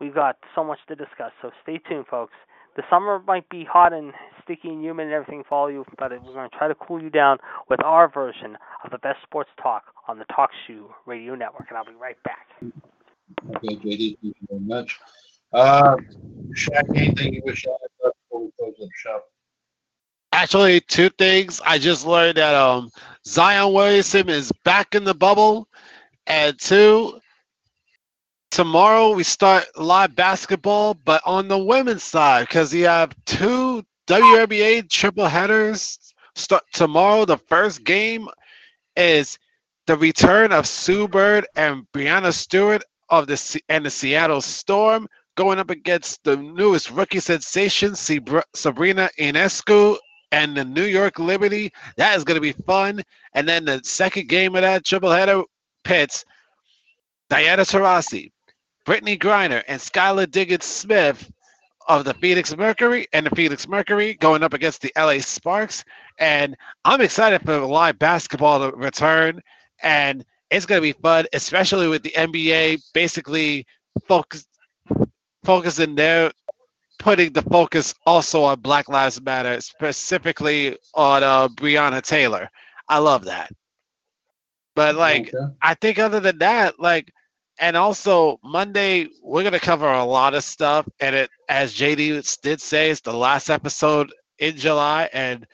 We've 0.00 0.14
got 0.14 0.36
so 0.54 0.64
much 0.64 0.78
to 0.88 0.96
discuss, 0.96 1.32
so 1.42 1.50
stay 1.62 1.78
tuned, 1.86 2.06
folks 2.06 2.32
the 2.76 2.82
summer 2.90 3.20
might 3.26 3.48
be 3.48 3.64
hot 3.64 3.92
and 3.92 4.12
sticky 4.42 4.68
and 4.68 4.82
humid 4.82 5.06
and 5.06 5.14
everything 5.14 5.44
for 5.48 5.56
all 5.56 5.70
you, 5.70 5.84
but 5.98 6.10
we're 6.10 6.32
going 6.32 6.48
to 6.48 6.56
try 6.56 6.68
to 6.68 6.74
cool 6.74 7.02
you 7.02 7.10
down 7.10 7.38
with 7.68 7.82
our 7.84 8.08
version 8.08 8.56
of 8.84 8.90
the 8.90 8.98
best 8.98 9.18
sports 9.22 9.50
talk 9.62 9.84
on 10.08 10.18
the 10.18 10.24
Talk 10.26 10.50
Shoe 10.66 10.90
Radio 11.06 11.34
Network. 11.34 11.66
And 11.68 11.78
I'll 11.78 11.84
be 11.84 11.92
right 12.00 12.16
back. 12.22 12.46
Okay, 13.56 13.76
JD, 13.76 14.18
thank 14.22 14.22
you 14.22 14.34
very 14.48 14.60
much. 14.60 14.98
Uh, 15.52 15.96
Shaq, 16.52 16.96
anything 16.96 17.34
you 17.34 17.42
wish 17.44 17.62
to 17.62 17.70
add 17.70 18.12
before 18.30 18.44
we 18.44 18.50
close 18.58 18.74
up 18.82 18.88
shop? 18.96 19.24
Actually, 20.32 20.80
two 20.80 21.10
things. 21.10 21.60
I 21.66 21.78
just 21.78 22.06
learned 22.06 22.36
that 22.36 22.54
um 22.54 22.90
Zion 23.26 23.72
Williamson 23.72 24.28
is 24.28 24.52
back 24.64 24.94
in 24.94 25.04
the 25.04 25.14
bubble, 25.14 25.68
and 26.26 26.58
two, 26.58 27.19
tomorrow 28.50 29.12
we 29.12 29.22
start 29.22 29.66
live 29.76 30.14
basketball, 30.14 30.94
but 30.94 31.22
on 31.24 31.48
the 31.48 31.58
women's 31.58 32.02
side 32.02 32.46
because 32.48 32.74
you 32.74 32.86
have 32.86 33.14
two 33.26 33.84
WNBA 34.06 34.88
triple 34.90 35.26
headers. 35.26 35.98
Start 36.34 36.64
tomorrow. 36.72 37.24
The 37.24 37.38
first 37.38 37.84
game 37.84 38.28
is 38.96 39.38
the 39.86 39.96
return 39.96 40.52
of 40.52 40.66
Sue 40.66 41.08
Bird 41.08 41.46
and 41.56 41.84
Breanna 41.94 42.32
Stewart 42.32 42.82
of 43.08 43.26
the 43.26 43.36
Se- 43.36 43.60
and 43.68 43.84
the 43.84 43.90
Seattle 43.90 44.40
Storm 44.40 45.08
going 45.36 45.58
up 45.58 45.70
against 45.70 46.22
the 46.24 46.36
newest 46.36 46.90
rookie 46.90 47.20
sensation 47.20 47.92
Sabr- 47.92 48.42
Sabrina 48.54 49.10
Ionescu 49.18 49.96
and 50.32 50.56
the 50.56 50.64
New 50.64 50.84
York 50.84 51.18
Liberty. 51.18 51.72
That 51.96 52.16
is 52.16 52.24
going 52.24 52.36
to 52.36 52.40
be 52.40 52.52
fun. 52.64 53.02
And 53.34 53.48
then 53.48 53.64
the 53.64 53.80
second 53.84 54.28
game 54.28 54.54
of 54.54 54.62
that 54.62 54.84
triple 54.84 55.10
header 55.10 55.42
pits 55.84 56.24
Diana 57.30 57.62
Taurasi, 57.62 58.32
Brittney 58.86 59.18
Griner, 59.18 59.62
and 59.68 59.80
Skylar 59.80 60.30
Diggins 60.30 60.64
Smith 60.64 61.30
of 61.88 62.04
the 62.04 62.14
Phoenix 62.14 62.56
Mercury 62.56 63.06
and 63.12 63.26
the 63.26 63.30
Phoenix 63.34 63.66
Mercury 63.68 64.14
going 64.14 64.42
up 64.42 64.54
against 64.54 64.80
the 64.80 64.92
LA 64.96 65.18
Sparks. 65.18 65.84
And 66.18 66.56
I'm 66.84 67.00
excited 67.00 67.42
for 67.42 67.58
live 67.58 67.98
basketball 67.98 68.70
to 68.70 68.76
return. 68.76 69.40
And 69.82 70.24
it's 70.50 70.66
going 70.66 70.78
to 70.78 70.82
be 70.82 70.92
fun, 71.00 71.26
especially 71.32 71.88
with 71.88 72.02
the 72.02 72.10
NBA 72.16 72.82
basically 72.94 73.66
focus, 74.06 74.46
focusing 75.44 75.94
there, 75.94 76.30
putting 76.98 77.32
the 77.32 77.42
focus 77.42 77.94
also 78.06 78.42
on 78.42 78.60
Black 78.60 78.88
Lives 78.88 79.20
Matter, 79.20 79.60
specifically 79.60 80.76
on 80.94 81.22
uh, 81.22 81.48
Breonna 81.48 82.02
Taylor. 82.02 82.48
I 82.88 82.98
love 82.98 83.24
that. 83.24 83.50
But 84.74 84.94
like, 84.96 85.32
Okay. 85.34 85.54
I 85.62 85.74
think 85.74 85.98
other 85.98 86.20
than 86.20 86.38
that, 86.38 86.78
like, 86.78 87.12
and 87.60 87.76
also 87.76 88.40
Monday 88.42 89.08
we're 89.22 89.44
gonna 89.44 89.60
cover 89.60 89.90
a 89.90 90.04
lot 90.04 90.34
of 90.34 90.42
stuff, 90.42 90.88
and 91.00 91.14
it, 91.14 91.30
as 91.48 91.74
JD 91.74 92.40
did 92.42 92.60
say, 92.60 92.90
it's 92.90 93.00
the 93.00 93.12
last 93.12 93.50
episode 93.50 94.12
in 94.38 94.56
July, 94.56 95.08
and 95.12 95.46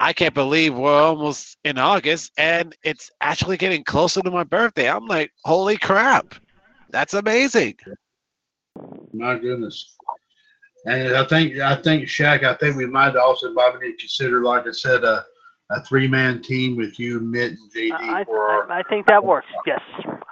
I 0.00 0.12
can't 0.12 0.34
believe 0.34 0.74
we're 0.74 1.00
almost 1.00 1.58
in 1.64 1.78
August, 1.78 2.32
and 2.36 2.74
it's 2.82 3.10
actually 3.20 3.56
getting 3.56 3.84
closer 3.84 4.20
to 4.22 4.30
my 4.30 4.44
birthday. 4.44 4.90
I'm 4.90 5.06
like, 5.06 5.30
holy 5.44 5.76
crap, 5.76 6.34
that's 6.90 7.14
amazing. 7.14 7.76
My 9.12 9.38
goodness. 9.38 9.94
And 10.86 11.16
I 11.16 11.24
think 11.24 11.58
I 11.58 11.76
think 11.76 12.04
Shaq, 12.04 12.44
I 12.44 12.54
think 12.54 12.76
we 12.76 12.86
might 12.86 13.16
also 13.16 13.52
to 13.52 13.92
consider, 13.98 14.42
like 14.42 14.66
I 14.66 14.70
said, 14.70 15.04
a, 15.04 15.24
a 15.70 15.82
three 15.82 16.08
man 16.08 16.42
team 16.42 16.76
with 16.76 16.98
you, 16.98 17.20
Mitt, 17.20 17.52
and 17.52 17.72
JD 17.72 17.92
I, 17.92 18.24
for 18.24 18.38
our 18.38 18.70
I, 18.70 18.80
I 18.80 18.82
think 18.84 19.06
that 19.06 19.24
works. 19.24 19.48
Yes, 19.66 19.80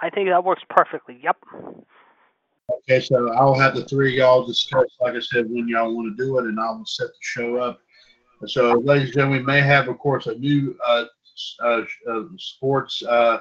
I 0.01 0.09
think 0.09 0.29
that 0.29 0.43
works 0.43 0.63
perfectly. 0.69 1.19
Yep. 1.23 1.37
Okay, 2.71 2.99
so 2.99 3.31
I'll 3.33 3.53
have 3.53 3.75
the 3.75 3.85
three 3.85 4.13
of 4.13 4.17
y'all 4.17 4.45
discuss, 4.45 4.85
like 4.99 5.13
I 5.13 5.19
said, 5.19 5.49
when 5.49 5.67
y'all 5.67 5.95
want 5.95 6.17
to 6.17 6.23
do 6.23 6.39
it, 6.39 6.45
and 6.45 6.59
I 6.59 6.71
will 6.71 6.85
set 6.85 7.07
the 7.07 7.13
show 7.21 7.57
up. 7.57 7.79
So, 8.47 8.73
ladies 8.73 9.07
and 9.07 9.15
gentlemen, 9.15 9.39
we 9.39 9.45
may 9.45 9.61
have, 9.61 9.87
of 9.87 9.99
course, 9.99 10.27
a 10.27 10.35
new 10.35 10.75
uh, 10.85 11.05
uh, 11.63 11.81
uh, 12.09 12.23
sports 12.37 13.03
uh, 13.03 13.39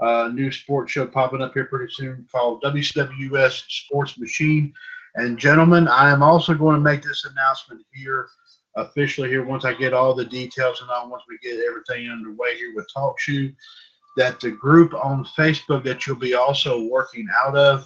uh, 0.00 0.28
new 0.32 0.50
sports 0.50 0.92
show 0.92 1.06
popping 1.06 1.40
up 1.40 1.54
here 1.54 1.66
pretty 1.66 1.92
soon 1.92 2.26
called 2.30 2.62
WCWS 2.62 3.64
Sports 3.68 4.18
Machine. 4.18 4.72
And 5.16 5.38
gentlemen, 5.38 5.86
I 5.86 6.10
am 6.10 6.22
also 6.22 6.54
going 6.54 6.74
to 6.74 6.80
make 6.80 7.02
this 7.02 7.24
announcement 7.24 7.82
here 7.92 8.28
officially 8.76 9.28
here 9.28 9.44
once 9.44 9.64
I 9.64 9.74
get 9.74 9.92
all 9.92 10.14
the 10.14 10.24
details 10.24 10.80
and 10.80 10.90
all 10.90 11.10
once 11.10 11.22
we 11.28 11.38
get 11.38 11.64
everything 11.64 12.10
underway 12.10 12.56
here 12.56 12.74
with 12.74 12.88
TalkShoe. 12.96 13.54
That 14.16 14.38
the 14.38 14.52
group 14.52 14.94
on 14.94 15.26
Facebook 15.36 15.82
that 15.84 16.06
you'll 16.06 16.16
be 16.16 16.34
also 16.34 16.86
working 16.88 17.26
out 17.44 17.56
of 17.56 17.84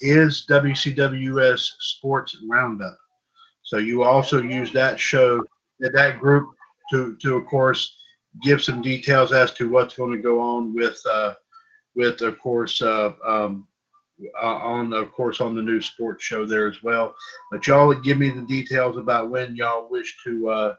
is 0.00 0.46
WCWS 0.48 1.68
Sports 1.80 2.36
Roundup. 2.48 2.96
So 3.62 3.78
you 3.78 4.04
also 4.04 4.42
use 4.42 4.72
that 4.72 5.00
show, 5.00 5.42
that 5.80 5.94
that 5.94 6.20
group 6.20 6.50
to, 6.92 7.16
to 7.22 7.36
of 7.36 7.46
course, 7.46 7.96
give 8.42 8.62
some 8.62 8.82
details 8.82 9.32
as 9.32 9.52
to 9.54 9.68
what's 9.68 9.96
going 9.96 10.12
to 10.12 10.22
go 10.22 10.40
on 10.40 10.74
with, 10.74 11.00
uh, 11.10 11.34
with 11.96 12.20
of 12.20 12.38
course, 12.38 12.82
uh, 12.82 13.12
um, 13.26 13.66
uh, 14.40 14.46
on, 14.46 14.92
of 14.92 15.12
course, 15.12 15.40
on 15.40 15.54
the 15.54 15.62
new 15.62 15.80
sports 15.80 16.24
show 16.24 16.46
there 16.46 16.68
as 16.68 16.82
well. 16.82 17.14
But 17.50 17.66
y'all 17.66 17.92
give 17.94 18.18
me 18.18 18.30
the 18.30 18.42
details 18.42 18.96
about 18.96 19.30
when 19.30 19.56
y'all 19.56 19.88
wish 19.90 20.16
to, 20.24 20.48
uh, 20.48 20.74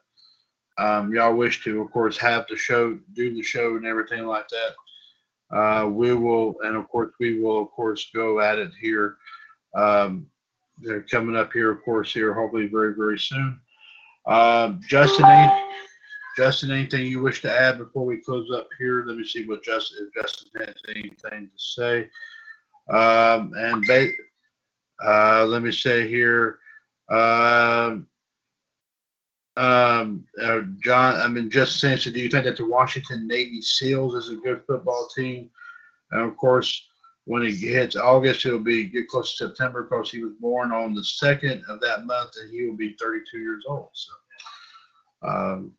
um, 0.78 1.14
y'all 1.14 1.36
wish 1.36 1.64
to, 1.64 1.82
of 1.82 1.91
course, 1.91 2.18
have 2.18 2.45
the 2.49 2.57
show, 2.57 2.98
do 3.14 3.34
the 3.34 3.44
show, 3.44 3.76
and 3.76 3.86
everything 3.86 4.26
like 4.26 4.48
that. 4.49 5.56
Uh, 5.56 5.88
we 5.88 6.14
will, 6.14 6.56
and 6.64 6.76
of 6.76 6.88
course, 6.90 7.14
we 7.20 7.40
will, 7.40 7.62
of 7.62 7.72
course, 7.72 8.10
go 8.14 8.40
at 8.40 8.57
it 8.57 8.72
here. 8.80 9.18
Um, 9.76 10.28
they're 10.78 11.03
coming 11.03 11.36
up 11.36 11.53
here, 11.53 11.72
of 11.72 11.84
course, 11.84 12.12
here 12.12 12.34
hopefully 12.34 12.68
very, 12.68 12.94
very 12.95 13.20
soon. 13.20 13.60
Um, 14.26 14.82
Justin, 14.88 15.26
any, 15.26 15.64
Justin, 16.36 16.72
anything 16.72 17.06
you 17.06 17.22
wish 17.22 17.41
to 17.44 17.52
add 17.52 17.78
before 17.78 18.06
we 18.06 18.18
close 18.18 18.49
up 18.52 18.68
here? 18.78 19.06
Let 19.06 19.18
me 19.18 19.26
see 19.26 19.45
what 19.45 19.64
Justin, 19.64 20.07
if 20.07 20.24
Justin 20.24 20.49
has 20.66 20.76
anything 20.90 21.49
to 21.49 21.57
say. 21.57 22.10
Um, 22.90 23.53
and 23.56 23.86
uh, 25.03 25.45
let 25.45 25.62
me 25.62 25.72
say 25.72 26.07
here, 26.07 26.60
um, 27.10 28.07
um, 29.57 30.26
uh, 30.41 30.62
John, 30.84 31.16
I 31.16 31.28
mean, 31.28 31.49
just 31.49 31.80
saying, 31.80 31.99
so 31.99 32.12
do 32.12 32.20
you 32.20 32.30
think 32.30 32.45
that 32.45 32.57
the 32.57 32.66
Washington 32.66 33.28
Navy 33.28 33.62
SEALs 33.62 34.16
is 34.16 34.30
a 34.30 34.36
good 34.36 34.62
football 34.68 35.07
team? 35.16 35.49
And 36.12 36.22
of 36.22 36.36
course, 36.38 36.86
when 37.26 37.44
it 37.44 37.56
hits 37.56 37.95
August, 37.95 38.45
it'll 38.45 38.60
be 38.60 38.86
get 38.86 39.07
close 39.07 39.36
to 39.38 39.48
September 39.48 39.84
because 39.84 40.12
he 40.12 40.24
was 40.24 40.34
born 40.40 40.72
on 40.72 40.94
the 40.94 41.03
second 41.03 41.64
of 41.70 41.80
that 41.82 42.06
month, 42.06 42.32
and 42.40 42.52
he 42.52 42.66
will 42.66 42.76
be 42.76 42.95
32 42.99 43.40
years 43.40 43.64
old. 43.68 43.90
So, 43.94 45.28
um, 45.28 45.72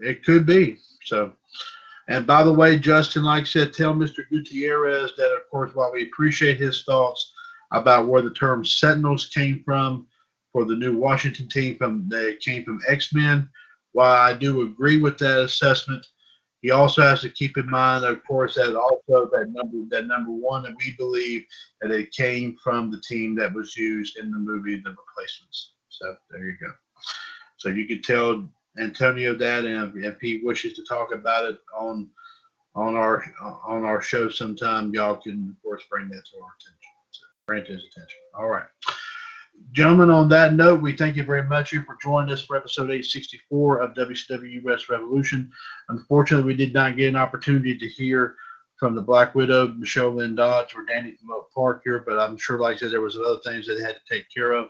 it 0.00 0.24
could 0.24 0.46
be. 0.46 0.78
So, 1.04 1.32
and 2.08 2.26
by 2.26 2.44
the 2.44 2.52
way, 2.52 2.78
Justin, 2.78 3.24
like 3.24 3.42
I 3.42 3.46
said, 3.46 3.72
tell 3.72 3.94
Mr. 3.94 4.28
Gutierrez 4.30 5.12
that, 5.16 5.34
of 5.34 5.50
course, 5.50 5.74
while 5.74 5.92
we 5.92 6.04
appreciate 6.04 6.58
his 6.58 6.84
thoughts 6.84 7.32
about 7.72 8.06
where 8.06 8.22
the 8.22 8.30
term 8.30 8.64
Sentinels 8.64 9.26
came 9.26 9.62
from 9.64 10.06
for 10.52 10.64
the 10.64 10.76
new 10.76 10.96
Washington 10.96 11.48
team, 11.48 11.76
from 11.76 12.08
they 12.08 12.36
came 12.36 12.64
from 12.64 12.80
X 12.88 13.12
Men. 13.12 13.48
While 13.92 14.12
I 14.12 14.34
do 14.34 14.62
agree 14.62 15.00
with 15.00 15.18
that 15.18 15.40
assessment, 15.40 16.06
he 16.62 16.70
also 16.70 17.02
has 17.02 17.20
to 17.22 17.30
keep 17.30 17.56
in 17.56 17.68
mind, 17.68 18.04
of 18.04 18.24
course, 18.24 18.54
that 18.54 18.76
also 18.76 19.28
that 19.32 19.50
number 19.50 19.78
that 19.90 20.06
number 20.06 20.30
one 20.30 20.62
that 20.62 20.76
we 20.76 20.94
believe 20.96 21.44
that 21.80 21.90
it 21.90 22.12
came 22.12 22.56
from 22.62 22.90
the 22.90 23.00
team 23.00 23.34
that 23.36 23.52
was 23.52 23.76
used 23.76 24.16
in 24.16 24.30
the 24.30 24.38
movie 24.38 24.76
The 24.76 24.90
Replacements. 24.90 25.72
So 25.88 26.16
there 26.30 26.44
you 26.44 26.56
go. 26.60 26.72
So 27.56 27.68
you 27.68 27.86
can 27.86 28.02
tell 28.02 28.48
Antonio 28.78 29.34
that, 29.34 29.64
and 29.64 29.96
if, 29.96 30.04
if 30.04 30.20
he 30.20 30.38
wishes 30.38 30.74
to 30.74 30.84
talk 30.84 31.12
about 31.12 31.44
it 31.44 31.58
on 31.76 32.08
on 32.74 32.94
our 32.94 33.24
on 33.40 33.84
our 33.84 34.02
show 34.02 34.28
sometime, 34.28 34.92
y'all 34.94 35.16
can 35.16 35.48
of 35.56 35.62
course 35.62 35.82
bring 35.90 36.08
that 36.08 36.24
to 36.26 36.40
our 36.42 36.50
attention. 36.60 36.76
Bring 37.46 37.64
to 37.64 37.72
his 37.72 37.84
attention. 37.90 38.18
All 38.34 38.48
right. 38.48 38.66
Gentlemen, 39.72 40.10
on 40.10 40.28
that 40.28 40.52
note, 40.52 40.82
we 40.82 40.94
thank 40.94 41.16
you 41.16 41.24
very 41.24 41.42
much 41.42 41.70
for 41.70 41.96
joining 42.02 42.32
us 42.32 42.42
for 42.42 42.56
episode 42.56 42.84
864 42.84 43.78
of 43.78 43.94
WCW 43.94 44.62
West 44.62 44.90
Revolution. 44.90 45.50
Unfortunately, 45.88 46.46
we 46.46 46.56
did 46.56 46.74
not 46.74 46.96
get 46.96 47.08
an 47.08 47.16
opportunity 47.16 47.76
to 47.76 47.88
hear 47.88 48.36
from 48.78 48.94
the 48.94 49.00
Black 49.00 49.34
Widow, 49.34 49.68
Michelle 49.68 50.10
Lynn 50.10 50.34
Dodge, 50.34 50.74
or 50.74 50.84
Danny 50.84 51.12
from 51.12 51.30
Park 51.54 51.80
here, 51.84 52.04
but 52.06 52.18
I'm 52.18 52.36
sure, 52.36 52.58
like 52.58 52.76
I 52.76 52.80
said, 52.80 52.92
there 52.92 53.00
was 53.00 53.16
other 53.16 53.38
things 53.44 53.66
that 53.66 53.76
they 53.76 53.82
had 53.82 53.96
to 53.96 54.14
take 54.14 54.26
care 54.32 54.52
of. 54.52 54.68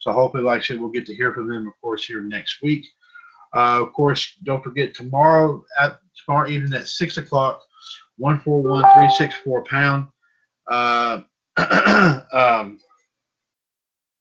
So 0.00 0.12
hopefully, 0.12 0.42
like 0.42 0.62
I 0.62 0.64
said, 0.64 0.80
we'll 0.80 0.90
get 0.90 1.06
to 1.06 1.14
hear 1.14 1.32
from 1.32 1.48
them, 1.48 1.66
of 1.66 1.72
course, 1.80 2.04
here 2.04 2.20
next 2.20 2.60
week. 2.62 2.86
Uh, 3.54 3.82
of 3.82 3.92
course, 3.92 4.34
don't 4.44 4.62
forget 4.62 4.94
tomorrow 4.94 5.64
at 5.80 5.98
tomorrow 6.24 6.48
evening 6.48 6.78
at 6.78 6.88
six 6.88 7.16
o'clock, 7.16 7.62
one 8.18 8.40
four 8.40 8.62
one 8.62 8.84
three 8.94 9.10
six 9.16 9.34
four 9.36 9.64
pound. 9.64 10.08
Uh, 10.68 11.20
um, 12.32 12.78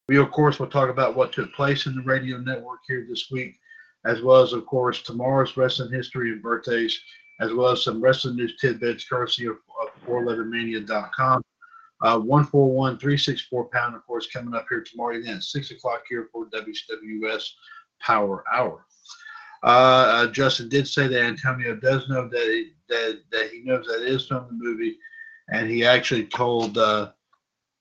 we 0.08 0.18
of 0.18 0.32
course 0.32 0.60
will 0.60 0.68
talk 0.68 0.90
about 0.90 1.16
what 1.16 1.32
took 1.32 1.52
place 1.54 1.86
in 1.86 1.96
the 1.96 2.04
radio 2.04 2.38
network 2.38 2.80
here 2.88 3.06
this 3.10 3.30
week, 3.32 3.56
as 4.06 4.22
well 4.22 4.42
as 4.42 4.54
of 4.54 4.66
course 4.66 5.02
tomorrow's 5.02 5.58
wrestling 5.58 5.92
history 5.92 6.32
and 6.32 6.42
birthdays, 6.42 7.00
as 7.42 7.52
well 7.54 7.72
as 7.72 7.84
some 7.84 8.02
wrestling 8.02 8.36
news 8.36 8.56
tidbits 8.60 9.08
courtesy 9.08 9.48
of, 9.48 9.58
of 9.82 9.90
411mania.com. 10.08 11.42
Uh, 12.02 12.20
141 12.20 12.98
364 13.00 13.66
pound, 13.70 13.96
of 13.96 14.06
course, 14.06 14.28
coming 14.28 14.54
up 14.54 14.66
here 14.70 14.84
tomorrow 14.84 15.18
at 15.18 15.44
6 15.44 15.72
o'clock 15.72 16.04
here 16.10 16.28
for 16.32 16.46
WCWS 16.48 17.44
Power 18.02 18.44
Hour. 18.54 18.86
Uh, 19.66 19.68
uh, 19.68 20.28
Justin 20.28 20.70
did 20.70 20.88
say 20.88 21.08
that 21.08 21.24
Antonio 21.24 21.76
does 21.76 22.08
know 22.08 22.30
that 22.30 22.48
it, 22.48 22.68
that 22.88 23.22
that 23.32 23.50
he 23.50 23.62
knows 23.62 23.88
that 23.88 24.04
is 24.04 24.28
from 24.28 24.46
the 24.48 24.54
movie, 24.54 24.96
and 25.50 25.68
he 25.68 25.84
actually 25.84 26.26
told 26.28 26.78
uh, 26.78 27.12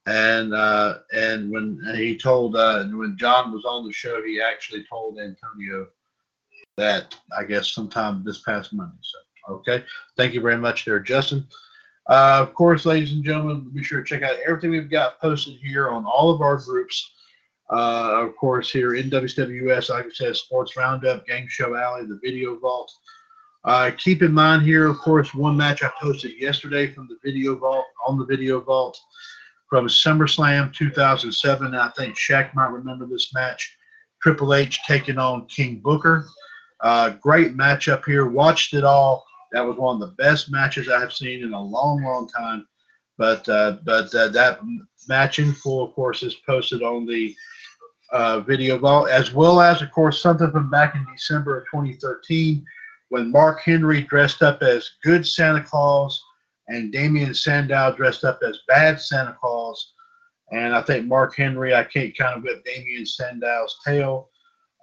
and 0.06 0.54
uh, 0.54 0.98
and 1.12 1.50
when 1.50 1.78
he 1.94 2.16
told 2.16 2.56
uh, 2.56 2.84
when 2.84 3.18
John 3.18 3.52
was 3.52 3.66
on 3.66 3.86
the 3.86 3.92
show, 3.92 4.22
he 4.22 4.40
actually 4.40 4.84
told 4.88 5.18
Antonio 5.18 5.86
that 6.78 7.14
I 7.36 7.44
guess 7.44 7.68
sometime 7.68 8.24
this 8.24 8.40
past 8.40 8.72
Monday. 8.72 8.96
So 9.02 9.54
okay, 9.56 9.84
thank 10.16 10.32
you 10.32 10.40
very 10.40 10.58
much 10.58 10.86
there, 10.86 11.00
Justin. 11.00 11.46
Uh, 12.08 12.38
of 12.40 12.54
course, 12.54 12.86
ladies 12.86 13.12
and 13.12 13.24
gentlemen, 13.24 13.70
be 13.74 13.82
sure 13.82 14.02
to 14.02 14.06
check 14.06 14.22
out 14.22 14.36
everything 14.46 14.70
we've 14.70 14.90
got 14.90 15.20
posted 15.20 15.56
here 15.62 15.90
on 15.90 16.06
all 16.06 16.30
of 16.30 16.40
our 16.40 16.56
groups. 16.56 17.10
Uh, 17.70 18.26
of 18.26 18.36
course, 18.36 18.70
here 18.70 18.94
in 18.94 19.10
WWS, 19.10 19.90
like 19.90 20.06
I 20.06 20.10
said, 20.12 20.36
Sports 20.36 20.76
Roundup, 20.76 21.26
Game 21.26 21.46
Show 21.48 21.74
Alley, 21.74 22.06
the 22.06 22.20
Video 22.22 22.58
Vault. 22.58 22.92
Uh, 23.64 23.90
keep 23.96 24.22
in 24.22 24.32
mind 24.32 24.62
here, 24.62 24.86
of 24.86 24.98
course, 24.98 25.32
one 25.32 25.56
match 25.56 25.82
I 25.82 25.90
posted 26.00 26.32
yesterday 26.38 26.92
from 26.92 27.08
the 27.08 27.16
Video 27.24 27.56
Vault 27.56 27.86
on 28.06 28.18
the 28.18 28.26
Video 28.26 28.60
Vault 28.60 28.98
from 29.68 29.88
SummerSlam 29.88 30.74
2007. 30.74 31.74
I 31.74 31.88
think 31.96 32.16
Shaq 32.16 32.54
might 32.54 32.70
remember 32.70 33.06
this 33.06 33.32
match. 33.32 33.74
Triple 34.22 34.54
H 34.54 34.80
taking 34.86 35.18
on 35.18 35.46
King 35.46 35.80
Booker. 35.80 36.26
Uh, 36.80 37.10
great 37.10 37.56
matchup 37.56 38.04
here. 38.04 38.26
Watched 38.26 38.74
it 38.74 38.84
all. 38.84 39.24
That 39.52 39.64
was 39.64 39.76
one 39.76 40.00
of 40.02 40.08
the 40.08 40.14
best 40.16 40.50
matches 40.50 40.90
I 40.90 41.00
have 41.00 41.12
seen 41.12 41.42
in 41.42 41.54
a 41.54 41.62
long, 41.62 42.02
long 42.02 42.28
time. 42.28 42.66
But 43.16 43.48
uh, 43.48 43.78
but 43.84 44.14
uh, 44.14 44.28
that 44.28 44.58
match 45.08 45.38
in 45.38 45.52
full, 45.52 45.84
of 45.84 45.94
course, 45.94 46.22
is 46.22 46.34
posted 46.46 46.82
on 46.82 47.06
the 47.06 47.34
uh, 48.14 48.38
video 48.40 48.76
as 49.06 49.34
well 49.34 49.60
as, 49.60 49.82
of 49.82 49.90
course, 49.90 50.22
something 50.22 50.50
from 50.52 50.70
back 50.70 50.94
in 50.94 51.04
December 51.12 51.58
of 51.58 51.64
2013 51.64 52.64
when 53.08 53.32
Mark 53.32 53.60
Henry 53.60 54.02
dressed 54.02 54.40
up 54.40 54.62
as 54.62 54.88
good 55.02 55.26
Santa 55.26 55.62
Claus 55.62 56.22
and 56.68 56.92
Damien 56.92 57.34
Sandow 57.34 57.92
dressed 57.94 58.22
up 58.22 58.38
as 58.46 58.60
bad 58.68 59.00
Santa 59.00 59.36
Claus. 59.38 59.94
And 60.52 60.74
I 60.74 60.82
think 60.82 61.06
Mark 61.06 61.34
Henry, 61.36 61.74
I 61.74 61.82
can't 61.82 62.16
kind 62.16 62.36
of 62.36 62.44
whip 62.44 62.64
Damien 62.64 63.04
Sandow's 63.04 63.76
tail 63.84 64.28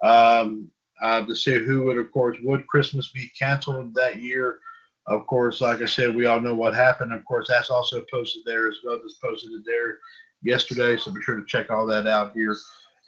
um, 0.02 0.70
uh, 1.02 1.24
to 1.24 1.34
see 1.34 1.58
who 1.58 1.84
would, 1.84 1.96
of 1.96 2.12
course, 2.12 2.36
would 2.42 2.66
Christmas 2.66 3.12
be 3.12 3.30
canceled 3.38 3.94
that 3.94 4.20
year. 4.20 4.58
Of 5.06 5.26
course, 5.26 5.62
like 5.62 5.80
I 5.80 5.86
said, 5.86 6.14
we 6.14 6.26
all 6.26 6.40
know 6.40 6.54
what 6.54 6.74
happened. 6.74 7.14
Of 7.14 7.24
course, 7.24 7.48
that's 7.48 7.70
also 7.70 8.04
posted 8.12 8.42
there 8.44 8.68
as 8.68 8.76
well. 8.84 9.00
Just 9.02 9.22
posted 9.22 9.50
there 9.64 9.98
yesterday, 10.42 10.98
so 10.98 11.10
be 11.10 11.22
sure 11.22 11.40
to 11.40 11.46
check 11.46 11.70
all 11.70 11.86
that 11.86 12.06
out 12.06 12.34
here 12.34 12.56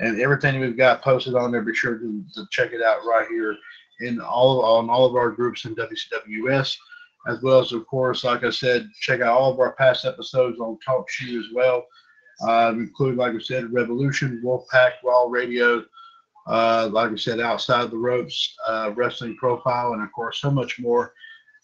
and 0.00 0.20
everything 0.20 0.60
we've 0.60 0.76
got 0.76 1.02
posted 1.02 1.34
on 1.34 1.52
there. 1.52 1.62
Be 1.62 1.74
sure 1.74 1.98
to, 1.98 2.24
to 2.34 2.46
check 2.50 2.72
it 2.72 2.82
out 2.82 3.04
right 3.06 3.26
here 3.28 3.56
in 4.00 4.20
all 4.20 4.64
on 4.64 4.90
all 4.90 5.04
of 5.04 5.14
our 5.14 5.30
groups 5.30 5.64
in 5.64 5.76
WCWS, 5.76 6.76
as 7.28 7.42
well 7.42 7.60
as 7.60 7.72
of 7.72 7.86
course, 7.86 8.24
like 8.24 8.44
I 8.44 8.50
said, 8.50 8.88
check 9.00 9.20
out 9.20 9.36
all 9.36 9.52
of 9.52 9.60
our 9.60 9.72
past 9.74 10.04
episodes 10.04 10.58
on 10.60 10.78
TalkShoe 10.86 11.38
as 11.38 11.46
well, 11.54 11.86
uh, 12.46 12.72
including 12.74 13.18
like 13.18 13.34
I 13.34 13.38
said, 13.38 13.72
Revolution, 13.72 14.42
Wolfpack, 14.44 14.92
Raw 15.04 15.26
Radio. 15.28 15.84
Uh, 16.46 16.90
like 16.92 17.10
I 17.10 17.16
said, 17.16 17.40
outside 17.40 17.90
the 17.90 17.96
ropes, 17.96 18.54
uh, 18.68 18.92
wrestling 18.94 19.34
profile, 19.36 19.94
and 19.94 20.02
of 20.02 20.12
course, 20.12 20.40
so 20.42 20.50
much 20.50 20.78
more. 20.78 21.14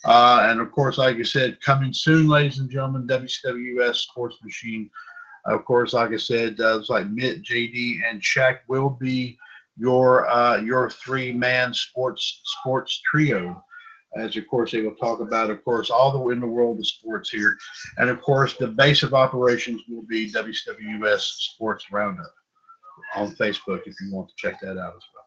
Uh, 0.07 0.47
and 0.49 0.59
of 0.59 0.73
course, 0.73 0.97
like 0.97 1.17
I 1.17 1.23
said, 1.23 1.61
coming 1.61 1.93
soon, 1.93 2.29
ladies 2.29 2.61
and 2.61 2.71
gentlemen, 2.71 3.07
WCWS 3.07 3.97
Sports 3.97 4.37
Machine 4.43 4.89
of 5.47 5.65
course, 5.65 5.93
like 5.93 6.11
I 6.13 6.17
said, 6.17 6.61
uh, 6.61 6.79
it's 6.79 6.91
like 6.91 7.09
Mitt, 7.09 7.43
JD, 7.43 8.01
and 8.09 8.21
Shaq 8.21 8.59
will 8.69 8.91
be 8.91 9.39
your 9.77 10.29
uh, 10.29 10.59
your 10.59 10.91
three 10.91 11.33
man 11.33 11.73
sports 11.73 12.43
sports 12.45 13.01
trio. 13.11 13.63
As 14.17 14.37
of 14.37 14.47
course 14.49 14.73
they 14.73 14.81
will 14.81 14.97
talk 14.97 15.21
about, 15.21 15.51
of 15.51 15.65
course, 15.65 15.89
all 15.89 16.11
the 16.13 16.31
in 16.31 16.41
the 16.41 16.47
world 16.47 16.79
of 16.79 16.87
sports 16.87 17.31
here, 17.31 17.57
and 17.99 18.11
of 18.11 18.21
course 18.21 18.57
the 18.59 18.67
base 18.67 19.03
of 19.03 19.15
operations 19.15 19.83
will 19.89 20.03
be 20.03 20.31
WWS 20.31 21.21
Sports 21.21 21.87
Roundup 21.93 22.35
on 23.15 23.35
Facebook 23.37 23.83
if 23.87 23.95
you 24.01 24.13
want 24.13 24.29
to 24.29 24.35
check 24.37 24.61
that 24.61 24.79
out 24.79 24.97
as 24.97 25.05
well. 25.15 25.21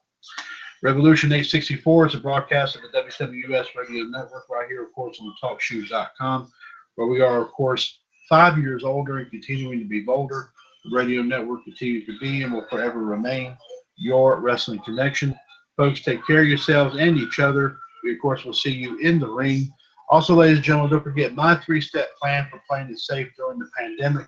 Revolution 0.83 1.31
864 1.31 2.07
is 2.07 2.15
a 2.15 2.19
broadcast 2.19 2.75
of 2.75 2.81
the 2.81 2.89
WWS 2.89 3.67
Radio 3.73 4.03
Network 4.03 4.49
right 4.49 4.67
here, 4.67 4.83
of 4.83 4.91
course, 4.91 5.17
on 5.21 5.33
TalkShoes.com, 5.41 6.51
where 6.95 7.07
we 7.07 7.21
are, 7.21 7.41
of 7.41 7.51
course, 7.51 7.99
five 8.33 8.57
years 8.57 8.83
older 8.83 9.19
and 9.19 9.29
continuing 9.29 9.77
to 9.77 9.85
be 9.85 10.01
bolder. 10.01 10.49
The 10.85 10.97
radio 10.97 11.21
network 11.21 11.65
continues 11.65 12.07
to 12.07 12.17
be 12.17 12.41
and 12.41 12.51
will 12.51 12.65
forever 12.67 12.97
remain 12.97 13.55
your 13.95 14.39
wrestling 14.39 14.79
connection. 14.79 15.37
Folks, 15.77 16.01
take 16.01 16.25
care 16.25 16.41
of 16.41 16.47
yourselves 16.47 16.97
and 16.97 17.15
each 17.15 17.37
other. 17.37 17.77
We, 18.03 18.13
of 18.13 18.19
course, 18.19 18.43
will 18.43 18.55
see 18.55 18.71
you 18.71 18.97
in 18.97 19.19
the 19.19 19.27
ring. 19.27 19.71
Also, 20.09 20.33
ladies 20.33 20.57
and 20.57 20.65
gentlemen, 20.65 20.89
don't 20.89 21.03
forget 21.03 21.35
my 21.35 21.53
three 21.57 21.79
step 21.79 22.09
plan 22.19 22.47
for 22.49 22.59
playing 22.67 22.89
it 22.89 22.97
safe 22.97 23.27
during 23.37 23.59
the 23.59 23.69
pandemic. 23.77 24.25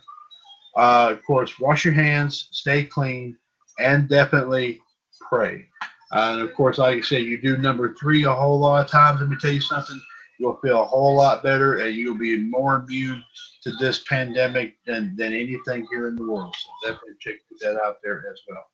Uh, 0.77 1.07
of 1.14 1.26
course, 1.26 1.57
wash 1.60 1.84
your 1.84 1.95
hands, 1.95 2.48
stay 2.52 2.84
clean, 2.84 3.36
and 3.80 4.07
definitely 4.07 4.80
pray. 5.27 5.65
Uh, 6.11 6.34
and 6.34 6.41
of 6.44 6.53
course, 6.53 6.77
like 6.77 6.99
I 6.99 7.02
said, 7.02 7.23
you 7.23 7.41
do 7.41 7.57
number 7.57 7.95
three 7.95 8.23
a 8.26 8.32
whole 8.32 8.60
lot 8.60 8.86
of 8.86 8.91
times. 8.91 9.19
Let 9.19 9.32
me 9.32 9.38
tell 9.41 9.52
you 9.52 9.61
something. 9.61 9.99
You'll 10.40 10.57
feel 10.57 10.82
a 10.82 10.86
whole 10.86 11.16
lot 11.16 11.44
better, 11.44 11.78
and 11.78 11.95
you'll 11.95 12.18
be 12.18 12.38
more 12.38 12.76
immune 12.78 13.24
to 13.64 13.72
this 13.80 14.03
pandemic 14.10 14.76
than, 14.86 15.16
than 15.16 15.34
anything 15.34 15.88
here 15.91 16.07
in 16.07 16.16
the 16.16 16.24
world. 16.24 16.56
So 16.57 16.91
definitely 16.91 17.16
check 17.20 17.36
that 17.62 17.82
out 17.84 17.98
there 18.03 18.26
as 18.32 18.40
well. 18.48 18.66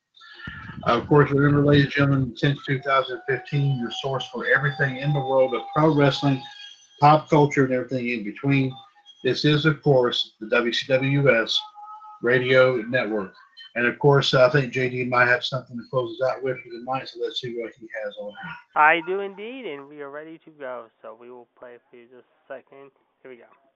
Uh, 0.88 0.99
of 0.99 1.07
course, 1.07 1.29
remember, 1.29 1.63
ladies 1.63 1.85
and 1.85 1.93
gentlemen, 1.93 2.33
since 2.35 2.59
2015, 2.65 3.79
your 3.79 3.91
source 4.01 4.27
for 4.33 4.45
everything 4.47 4.97
in 4.97 5.13
the 5.13 5.19
world 5.19 5.53
of 5.53 5.61
pro 5.75 5.93
wrestling, 5.93 6.41
pop 6.99 7.29
culture, 7.29 7.65
and 7.65 7.73
everything 7.73 8.09
in 8.09 8.23
between. 8.23 8.73
This 9.23 9.45
is, 9.45 9.65
of 9.65 9.81
course, 9.83 10.33
the 10.39 10.47
WCWS 10.47 11.55
Radio 12.23 12.77
Network. 12.77 13.33
And 13.76 13.85
of 13.85 13.98
course, 13.99 14.34
I 14.34 14.49
think 14.49 14.73
JD 14.73 15.07
might 15.07 15.27
have 15.27 15.45
something 15.45 15.77
to 15.77 15.84
close 15.89 16.19
us 16.19 16.30
out 16.30 16.43
with 16.43 16.57
for 16.60 16.69
the 16.69 16.84
night, 16.85 17.07
so 17.07 17.19
let's 17.22 17.39
see 17.39 17.56
what 17.57 17.72
he 17.80 17.88
has 18.03 18.15
on. 18.19 18.34
I 18.76 19.02
do 19.07 19.22
indeed, 19.22 19.65
and 19.65 19.88
we 19.88 20.02
are 20.02 20.10
ready 20.10 20.38
to 20.39 20.49
go. 20.52 20.88
So 21.02 21.18
we 21.19 21.31
will 21.31 21.48
play 21.57 21.77
for 21.89 21.95
you 21.95 22.06
just 22.06 22.27
a 22.27 22.53
second. 22.53 22.91
Here 23.22 23.31
we 23.31 23.38
go. 23.38 23.70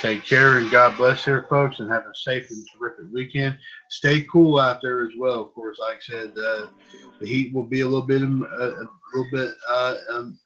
Take 0.00 0.24
care 0.24 0.58
and 0.58 0.70
God 0.70 0.96
bless 0.96 1.24
there, 1.24 1.46
folks, 1.48 1.78
and 1.78 1.90
have 1.90 2.04
a 2.04 2.14
safe 2.14 2.50
and 2.50 2.66
terrific 2.76 3.06
weekend. 3.12 3.58
Stay 3.90 4.22
cool 4.22 4.58
out 4.58 4.80
there 4.82 5.02
as 5.04 5.12
well. 5.18 5.42
Of 5.42 5.54
course, 5.54 5.78
like 5.78 5.96
I 5.96 6.00
said, 6.00 6.32
uh, 6.38 6.66
the 7.20 7.26
heat 7.26 7.52
will 7.52 7.64
be 7.64 7.82
a 7.82 7.86
little 7.86 8.06
bit, 8.06 8.22
um, 8.22 8.46
a, 8.58 8.64
a 8.64 8.88
little 9.14 9.30
bit, 9.32 9.54
uh, 9.68 9.94
um, 10.10 10.38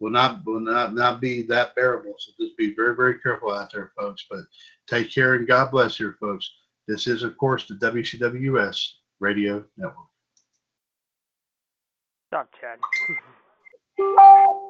will 0.00 0.10
not 0.10 0.44
will 0.44 0.60
not 0.60 0.94
not 0.94 1.20
be 1.20 1.42
that 1.42 1.74
bearable. 1.74 2.14
So 2.18 2.32
just 2.38 2.56
be 2.56 2.74
very 2.74 2.94
very 2.94 3.18
careful 3.20 3.52
out 3.52 3.72
there, 3.72 3.92
folks. 3.98 4.26
But 4.30 4.40
take 4.86 5.12
care 5.12 5.34
and 5.34 5.46
God 5.46 5.70
bless 5.70 5.96
here, 5.96 6.16
folks. 6.20 6.50
This 6.86 7.06
is, 7.06 7.22
of 7.22 7.36
course, 7.38 7.66
the 7.66 7.74
WCWS 7.74 8.88
Radio 9.20 9.64
Network. 9.76 9.96
Stop, 12.28 12.50
Chad. 12.60 12.78